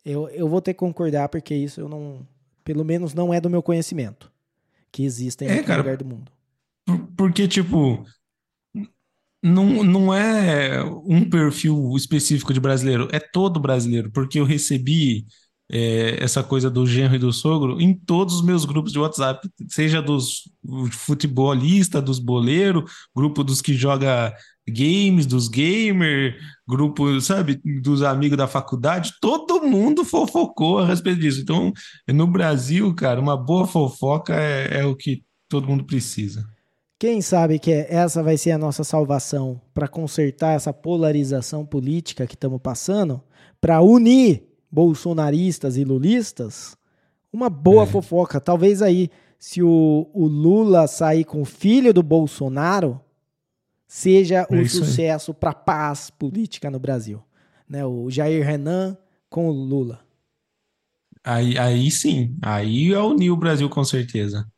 eu, 0.03 0.27
eu 0.29 0.49
vou 0.49 0.59
ter 0.59 0.73
que 0.73 0.79
concordar, 0.79 1.29
porque 1.29 1.53
isso 1.53 1.79
eu 1.79 1.87
não, 1.87 2.27
pelo 2.63 2.83
menos 2.83 3.13
não 3.13 3.31
é 3.31 3.39
do 3.39 3.49
meu 3.49 3.61
conhecimento, 3.61 4.31
que 4.91 5.03
existem 5.03 5.47
em 5.47 5.51
é, 5.51 5.63
cara, 5.63 5.81
lugar 5.81 5.97
do 5.97 6.05
mundo. 6.05 6.31
Porque, 7.15 7.47
tipo, 7.47 8.03
não, 9.43 9.83
não 9.83 10.13
é 10.13 10.83
um 10.83 11.29
perfil 11.29 11.93
específico 11.95 12.53
de 12.53 12.59
brasileiro, 12.59 13.07
é 13.11 13.19
todo 13.19 13.59
brasileiro, 13.59 14.11
porque 14.11 14.39
eu 14.39 14.45
recebi 14.45 15.27
é, 15.69 16.23
essa 16.23 16.43
coisa 16.43 16.69
do 16.69 16.85
genro 16.85 17.15
e 17.15 17.19
do 17.19 17.33
sogro 17.33 17.81
em 17.81 17.93
todos 17.93 18.35
os 18.35 18.41
meus 18.41 18.63
grupos 18.63 18.91
de 18.91 18.99
WhatsApp, 18.99 19.49
seja 19.67 20.01
dos 20.01 20.49
futebolistas, 20.91 22.03
dos 22.03 22.19
boleiros, 22.19 22.89
grupo 23.15 23.43
dos 23.43 23.61
que 23.61 23.73
joga 23.73 24.33
games, 24.67 25.25
dos 25.25 25.47
gamer, 25.47 26.37
grupo, 26.67 27.19
sabe, 27.21 27.59
dos 27.81 28.01
amigos 28.01 28.37
da 28.37 28.47
faculdade, 28.47 29.13
todo 29.21 29.65
mundo 29.65 30.03
fofocou 30.03 30.79
a 30.79 30.85
respeito 30.85 31.19
disso. 31.19 31.41
Então, 31.41 31.71
no 32.07 32.27
Brasil, 32.27 32.93
cara, 32.93 33.19
uma 33.19 33.37
boa 33.37 33.65
fofoca 33.65 34.35
é, 34.35 34.79
é 34.81 34.85
o 34.85 34.95
que 34.95 35.23
todo 35.49 35.67
mundo 35.67 35.85
precisa. 35.85 36.45
Quem 36.99 37.21
sabe 37.21 37.59
que 37.59 37.71
essa 37.71 38.23
vai 38.23 38.37
ser 38.37 38.51
a 38.51 38.57
nossa 38.57 38.83
salvação 38.83 39.61
para 39.73 39.87
consertar 39.87 40.53
essa 40.53 40.73
polarização 40.73 41.65
política 41.65 42.25
que 42.25 42.33
estamos 42.33 42.59
passando, 42.59 43.21
para 43.61 43.81
unir 43.81 44.46
bolsonaristas 44.71 45.77
e 45.77 45.83
lulistas? 45.83 46.77
Uma 47.31 47.49
boa 47.49 47.83
é. 47.83 47.87
fofoca. 47.87 48.39
Talvez 48.39 48.81
aí, 48.81 49.09
se 49.37 49.61
o, 49.61 50.09
o, 50.13 50.25
Lula 50.25 50.87
sair 50.87 51.23
com 51.23 51.41
o 51.41 51.45
filho 51.45 51.93
do 51.93 52.01
Bolsonaro, 52.01 52.99
seja 53.87 54.47
é 54.49 54.55
o 54.55 54.69
sucesso 54.69 55.33
para 55.33 55.51
a 55.51 55.55
paz 55.55 56.09
política 56.09 56.71
no 56.71 56.79
Brasil. 56.79 57.21
Né? 57.67 57.85
O 57.85 58.09
Jair 58.09 58.45
Renan 58.45 58.97
com 59.29 59.49
o 59.49 59.51
Lula. 59.51 59.99
Aí, 61.23 61.57
aí 61.57 61.91
sim, 61.91 62.37
aí 62.41 62.93
é 62.93 62.99
unir 62.99 63.31
o 63.31 63.37
Brasil 63.37 63.69
com 63.69 63.83
certeza. 63.83 64.49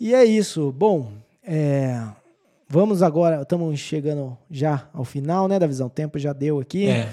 E 0.00 0.12
é 0.12 0.24
isso. 0.24 0.72
Bom, 0.72 1.12
é, 1.44 2.04
vamos 2.68 3.02
agora, 3.02 3.42
estamos 3.42 3.78
chegando 3.78 4.36
já 4.50 4.90
ao 4.92 5.04
final, 5.04 5.46
né, 5.46 5.60
da 5.60 5.66
visão. 5.68 5.86
O 5.86 5.90
tempo 5.90 6.18
já 6.18 6.32
deu 6.32 6.58
aqui. 6.58 6.88
É. 6.88 7.08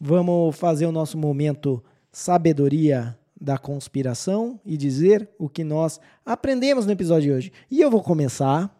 Vamos 0.00 0.56
fazer 0.56 0.86
o 0.86 0.92
nosso 0.92 1.16
momento 1.16 1.82
sabedoria 2.12 3.18
da 3.38 3.58
conspiração 3.58 4.60
e 4.64 4.76
dizer 4.76 5.28
o 5.38 5.48
que 5.48 5.64
nós 5.64 6.00
aprendemos 6.24 6.86
no 6.86 6.92
episódio 6.92 7.30
de 7.30 7.32
hoje. 7.32 7.52
E 7.70 7.80
eu 7.80 7.90
vou 7.90 8.02
começar, 8.02 8.74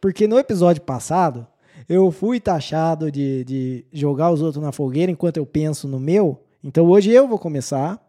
porque 0.00 0.26
no 0.26 0.38
episódio 0.38 0.82
passado 0.82 1.46
eu 1.88 2.10
fui 2.10 2.40
taxado 2.40 3.10
de, 3.10 3.44
de 3.44 3.84
jogar 3.92 4.30
os 4.30 4.42
outros 4.42 4.62
na 4.62 4.72
fogueira 4.72 5.10
enquanto 5.10 5.36
eu 5.36 5.46
penso 5.46 5.86
no 5.86 6.00
meu. 6.00 6.42
Então 6.62 6.86
hoje 6.86 7.10
eu 7.10 7.26
vou 7.28 7.38
começar. 7.38 8.00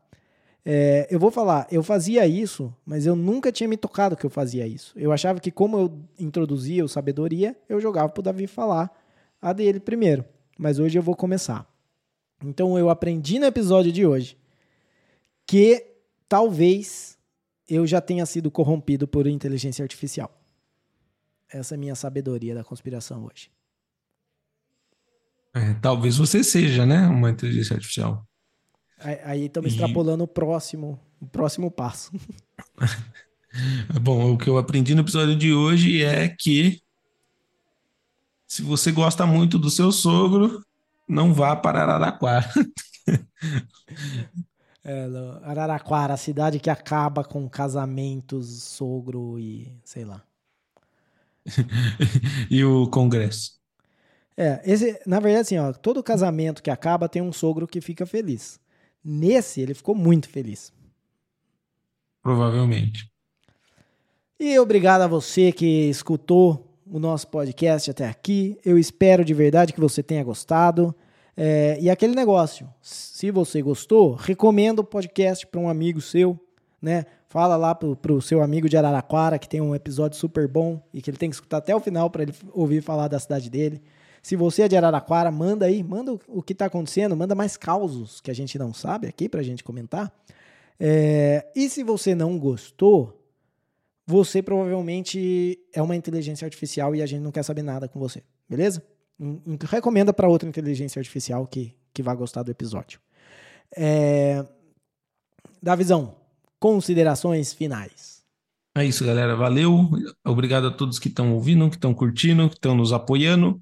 É, 0.66 1.08
eu 1.12 1.20
vou 1.20 1.30
falar, 1.30 1.68
eu 1.70 1.84
fazia 1.84 2.26
isso, 2.26 2.74
mas 2.86 3.06
eu 3.06 3.16
nunca 3.16 3.52
tinha 3.52 3.68
me 3.68 3.76
tocado 3.76 4.16
que 4.16 4.26
eu 4.26 4.30
fazia 4.30 4.66
isso. 4.66 4.94
Eu 4.96 5.12
achava 5.12 5.40
que, 5.40 5.52
como 5.52 5.78
eu 5.78 6.00
introduzia 6.18 6.86
o 6.86 6.88
sabedoria, 6.88 7.56
eu 7.68 7.82
jogava 7.82 8.10
pro 8.10 8.24
Davi 8.24 8.48
falar 8.48 8.90
a 9.42 9.52
dele 9.52 9.80
primeiro. 9.80 10.24
Mas 10.58 10.80
hoje 10.80 10.98
eu 10.98 11.04
vou 11.04 11.16
começar. 11.16 11.73
Então 12.44 12.78
eu 12.78 12.90
aprendi 12.90 13.40
no 13.40 13.46
episódio 13.46 13.92
de 13.92 14.06
hoje 14.06 14.38
que 15.46 15.86
talvez 16.28 17.18
eu 17.68 17.88
já 17.88 18.02
tenha 18.02 18.26
sido 18.26 18.52
corrompido 18.52 19.08
por 19.08 19.28
inteligência 19.28 19.84
artificial. 19.84 20.32
Essa 21.50 21.76
é 21.76 21.78
a 21.78 21.80
minha 21.80 21.96
sabedoria 21.96 22.56
da 22.56 22.64
conspiração 22.64 23.26
hoje. 23.26 23.50
É, 25.54 25.74
talvez 25.76 26.18
você 26.18 26.44
seja, 26.44 26.86
né, 26.86 27.08
uma 27.08 27.30
inteligência 27.30 27.76
artificial. 27.76 28.28
Aí 28.98 29.46
estamos 29.46 29.72
e... 29.72 29.76
extrapolando 29.76 30.24
o 30.24 30.28
próximo, 30.28 31.00
o 31.22 31.28
próximo 31.28 31.70
passo. 31.70 32.12
Bom, 34.02 34.34
o 34.34 34.38
que 34.38 34.50
eu 34.50 34.58
aprendi 34.58 34.96
no 34.96 35.02
episódio 35.02 35.36
de 35.36 35.54
hoje 35.54 36.04
é 36.04 36.28
que 36.28 36.82
se 38.48 38.64
você 38.64 38.92
gosta 38.92 39.26
muito 39.26 39.60
do 39.60 39.70
seu 39.70 39.92
sogro, 39.92 40.64
não 41.08 41.34
vá 41.34 41.56
para 41.56 41.82
Araraquara. 41.84 42.50
É, 44.86 45.08
Araraquara, 45.44 46.14
a 46.14 46.18
cidade 46.18 46.60
que 46.60 46.70
acaba 46.70 47.24
com 47.24 47.48
casamentos, 47.48 48.64
sogro 48.64 49.40
e 49.40 49.74
sei 49.82 50.04
lá. 50.04 50.22
e 52.52 52.66
o 52.66 52.90
Congresso. 52.90 53.54
É, 54.36 54.62
esse, 54.66 55.00
na 55.06 55.22
verdade, 55.22 55.42
assim, 55.42 55.58
ó, 55.58 55.72
todo 55.72 56.04
casamento 56.04 56.62
que 56.62 56.70
acaba 56.70 57.08
tem 57.08 57.22
um 57.22 57.32
sogro 57.32 57.66
que 57.66 57.80
fica 57.80 58.06
feliz. 58.06 58.60
Nesse, 59.02 59.62
ele 59.62 59.74
ficou 59.74 59.96
muito 59.96 60.28
feliz. 60.28 60.74
Provavelmente. 62.22 63.10
E 64.40 64.58
obrigado 64.60 65.02
a 65.02 65.08
você 65.08 65.52
que 65.52 65.90
escutou 65.90 66.73
o 66.94 67.00
nosso 67.00 67.28
podcast 67.28 67.90
até 67.90 68.08
aqui. 68.08 68.56
Eu 68.64 68.78
espero 68.78 69.26
de 69.26 69.34
verdade 69.34 69.74
que 69.74 69.80
você 69.80 70.04
tenha 70.04 70.24
gostado. 70.24 70.94
É, 71.36 71.76
e 71.82 71.90
aquele 71.90 72.14
negócio, 72.14 72.70
se 72.84 73.32
você 73.32 73.64
gostou, 73.64 74.14
recomenda 74.14 74.80
o 74.80 74.84
podcast 74.84 75.48
para 75.48 75.60
um 75.60 75.68
amigo 75.68 76.00
seu, 76.00 76.40
né? 76.80 77.06
Fala 77.28 77.58
lá 77.58 77.74
pro, 77.74 77.96
pro 77.96 78.22
seu 78.22 78.44
amigo 78.44 78.70
de 78.70 78.78
Araraquara 78.78 79.40
que 79.40 79.50
tem 79.50 79.60
um 79.60 79.74
episódio 79.74 80.20
super 80.20 80.48
bom 80.48 80.80
e 80.94 81.02
que 81.02 81.10
ele 81.10 81.18
tem 81.18 81.32
que 81.32 81.36
escutar 81.36 81.58
até 81.58 81.76
o 81.76 81.80
final 81.80 82.12
para 82.12 82.22
ele 82.22 82.34
ouvir 82.52 82.84
falar 82.84 83.08
da 83.08 83.18
cidade 83.18 83.50
dele. 83.50 83.82
Se 84.22 84.36
você 84.36 84.62
é 84.62 84.68
de 84.68 84.78
Araraquara, 84.78 85.32
manda 85.32 85.66
aí, 85.66 85.82
manda 85.82 86.16
o 86.28 86.44
que 86.44 86.54
está 86.54 86.68
acontecendo, 86.68 87.18
manda 87.18 87.34
mais 87.34 87.58
causos 87.58 88.22
que 88.22 88.30
a 88.30 88.36
gente 88.36 88.60
não 88.60 88.72
sabe 88.72 89.08
aqui 89.08 89.28
para 89.28 89.40
a 89.40 89.44
gente 89.44 89.64
comentar. 89.64 90.14
É, 90.80 91.48
e 91.56 91.68
se 91.72 91.82
você 91.82 92.14
não 92.14 92.38
gostou, 92.38 93.23
você 94.06 94.42
provavelmente 94.42 95.60
é 95.74 95.82
uma 95.82 95.96
inteligência 95.96 96.46
artificial 96.46 96.96
e 96.96 97.02
a 97.02 97.06
gente 97.06 97.22
não 97.22 97.32
quer 97.32 97.44
saber 97.44 97.62
nada 97.62 97.88
com 97.88 98.00
você, 98.00 98.24
beleza? 98.50 98.84
Recomenda 99.70 100.12
para 100.14 100.28
outra 100.28 100.50
inteligência 100.50 101.00
artificial 101.00 101.48
que, 101.48 101.76
que 101.94 102.04
vai 102.04 102.16
gostar 102.16 102.44
do 102.44 102.52
episódio. 102.52 103.00
É, 103.76 104.46
da 105.62 105.76
visão, 105.76 106.16
considerações 106.60 107.54
finais. 107.54 108.24
É 108.76 108.84
isso, 108.84 109.06
galera. 109.06 109.36
Valeu. 109.36 109.90
Obrigado 110.26 110.68
a 110.68 110.72
todos 110.72 110.98
que 110.98 111.08
estão 111.08 111.34
ouvindo, 111.34 111.70
que 111.70 111.76
estão 111.76 111.94
curtindo, 111.94 112.50
que 112.50 112.56
estão 112.56 112.76
nos 112.76 112.92
apoiando. 112.92 113.62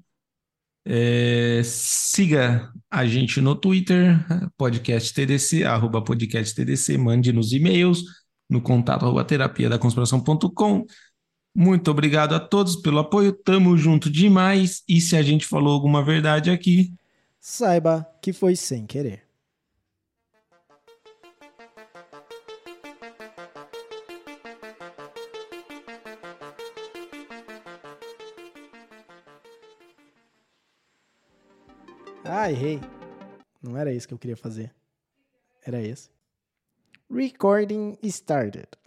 É, 0.84 1.60
siga 1.64 2.72
a 2.90 3.06
gente 3.06 3.40
no 3.40 3.54
Twitter, 3.54 4.18
podcast 4.56 5.14
TDC, 5.14 5.64
arroba 5.64 6.02
podcast 6.02 6.54
TDC, 6.54 6.98
mande 6.98 7.32
nos 7.32 7.52
e-mails, 7.52 8.02
no 8.52 8.60
contato 8.60 9.06
arroba 9.06 9.24
terapia 9.24 9.68
da 9.68 9.78
conspiração.com. 9.78 10.84
Muito 11.54 11.90
obrigado 11.90 12.34
a 12.34 12.40
todos 12.40 12.76
pelo 12.76 12.98
apoio, 12.98 13.32
tamo 13.32 13.76
junto 13.78 14.10
demais. 14.10 14.82
E 14.86 15.00
se 15.00 15.16
a 15.16 15.22
gente 15.22 15.46
falou 15.46 15.72
alguma 15.72 16.04
verdade 16.04 16.50
aqui, 16.50 16.92
saiba 17.40 18.06
que 18.20 18.32
foi 18.32 18.54
sem 18.54 18.86
querer. 18.86 19.22
Ah, 32.24 32.50
errei. 32.50 32.80
Não 33.62 33.76
era 33.76 33.92
isso 33.92 34.06
que 34.08 34.14
eu 34.14 34.18
queria 34.18 34.36
fazer. 34.36 34.74
Era 35.64 35.80
esse. 35.80 36.10
Recording 37.12 37.98
started. 38.08 38.78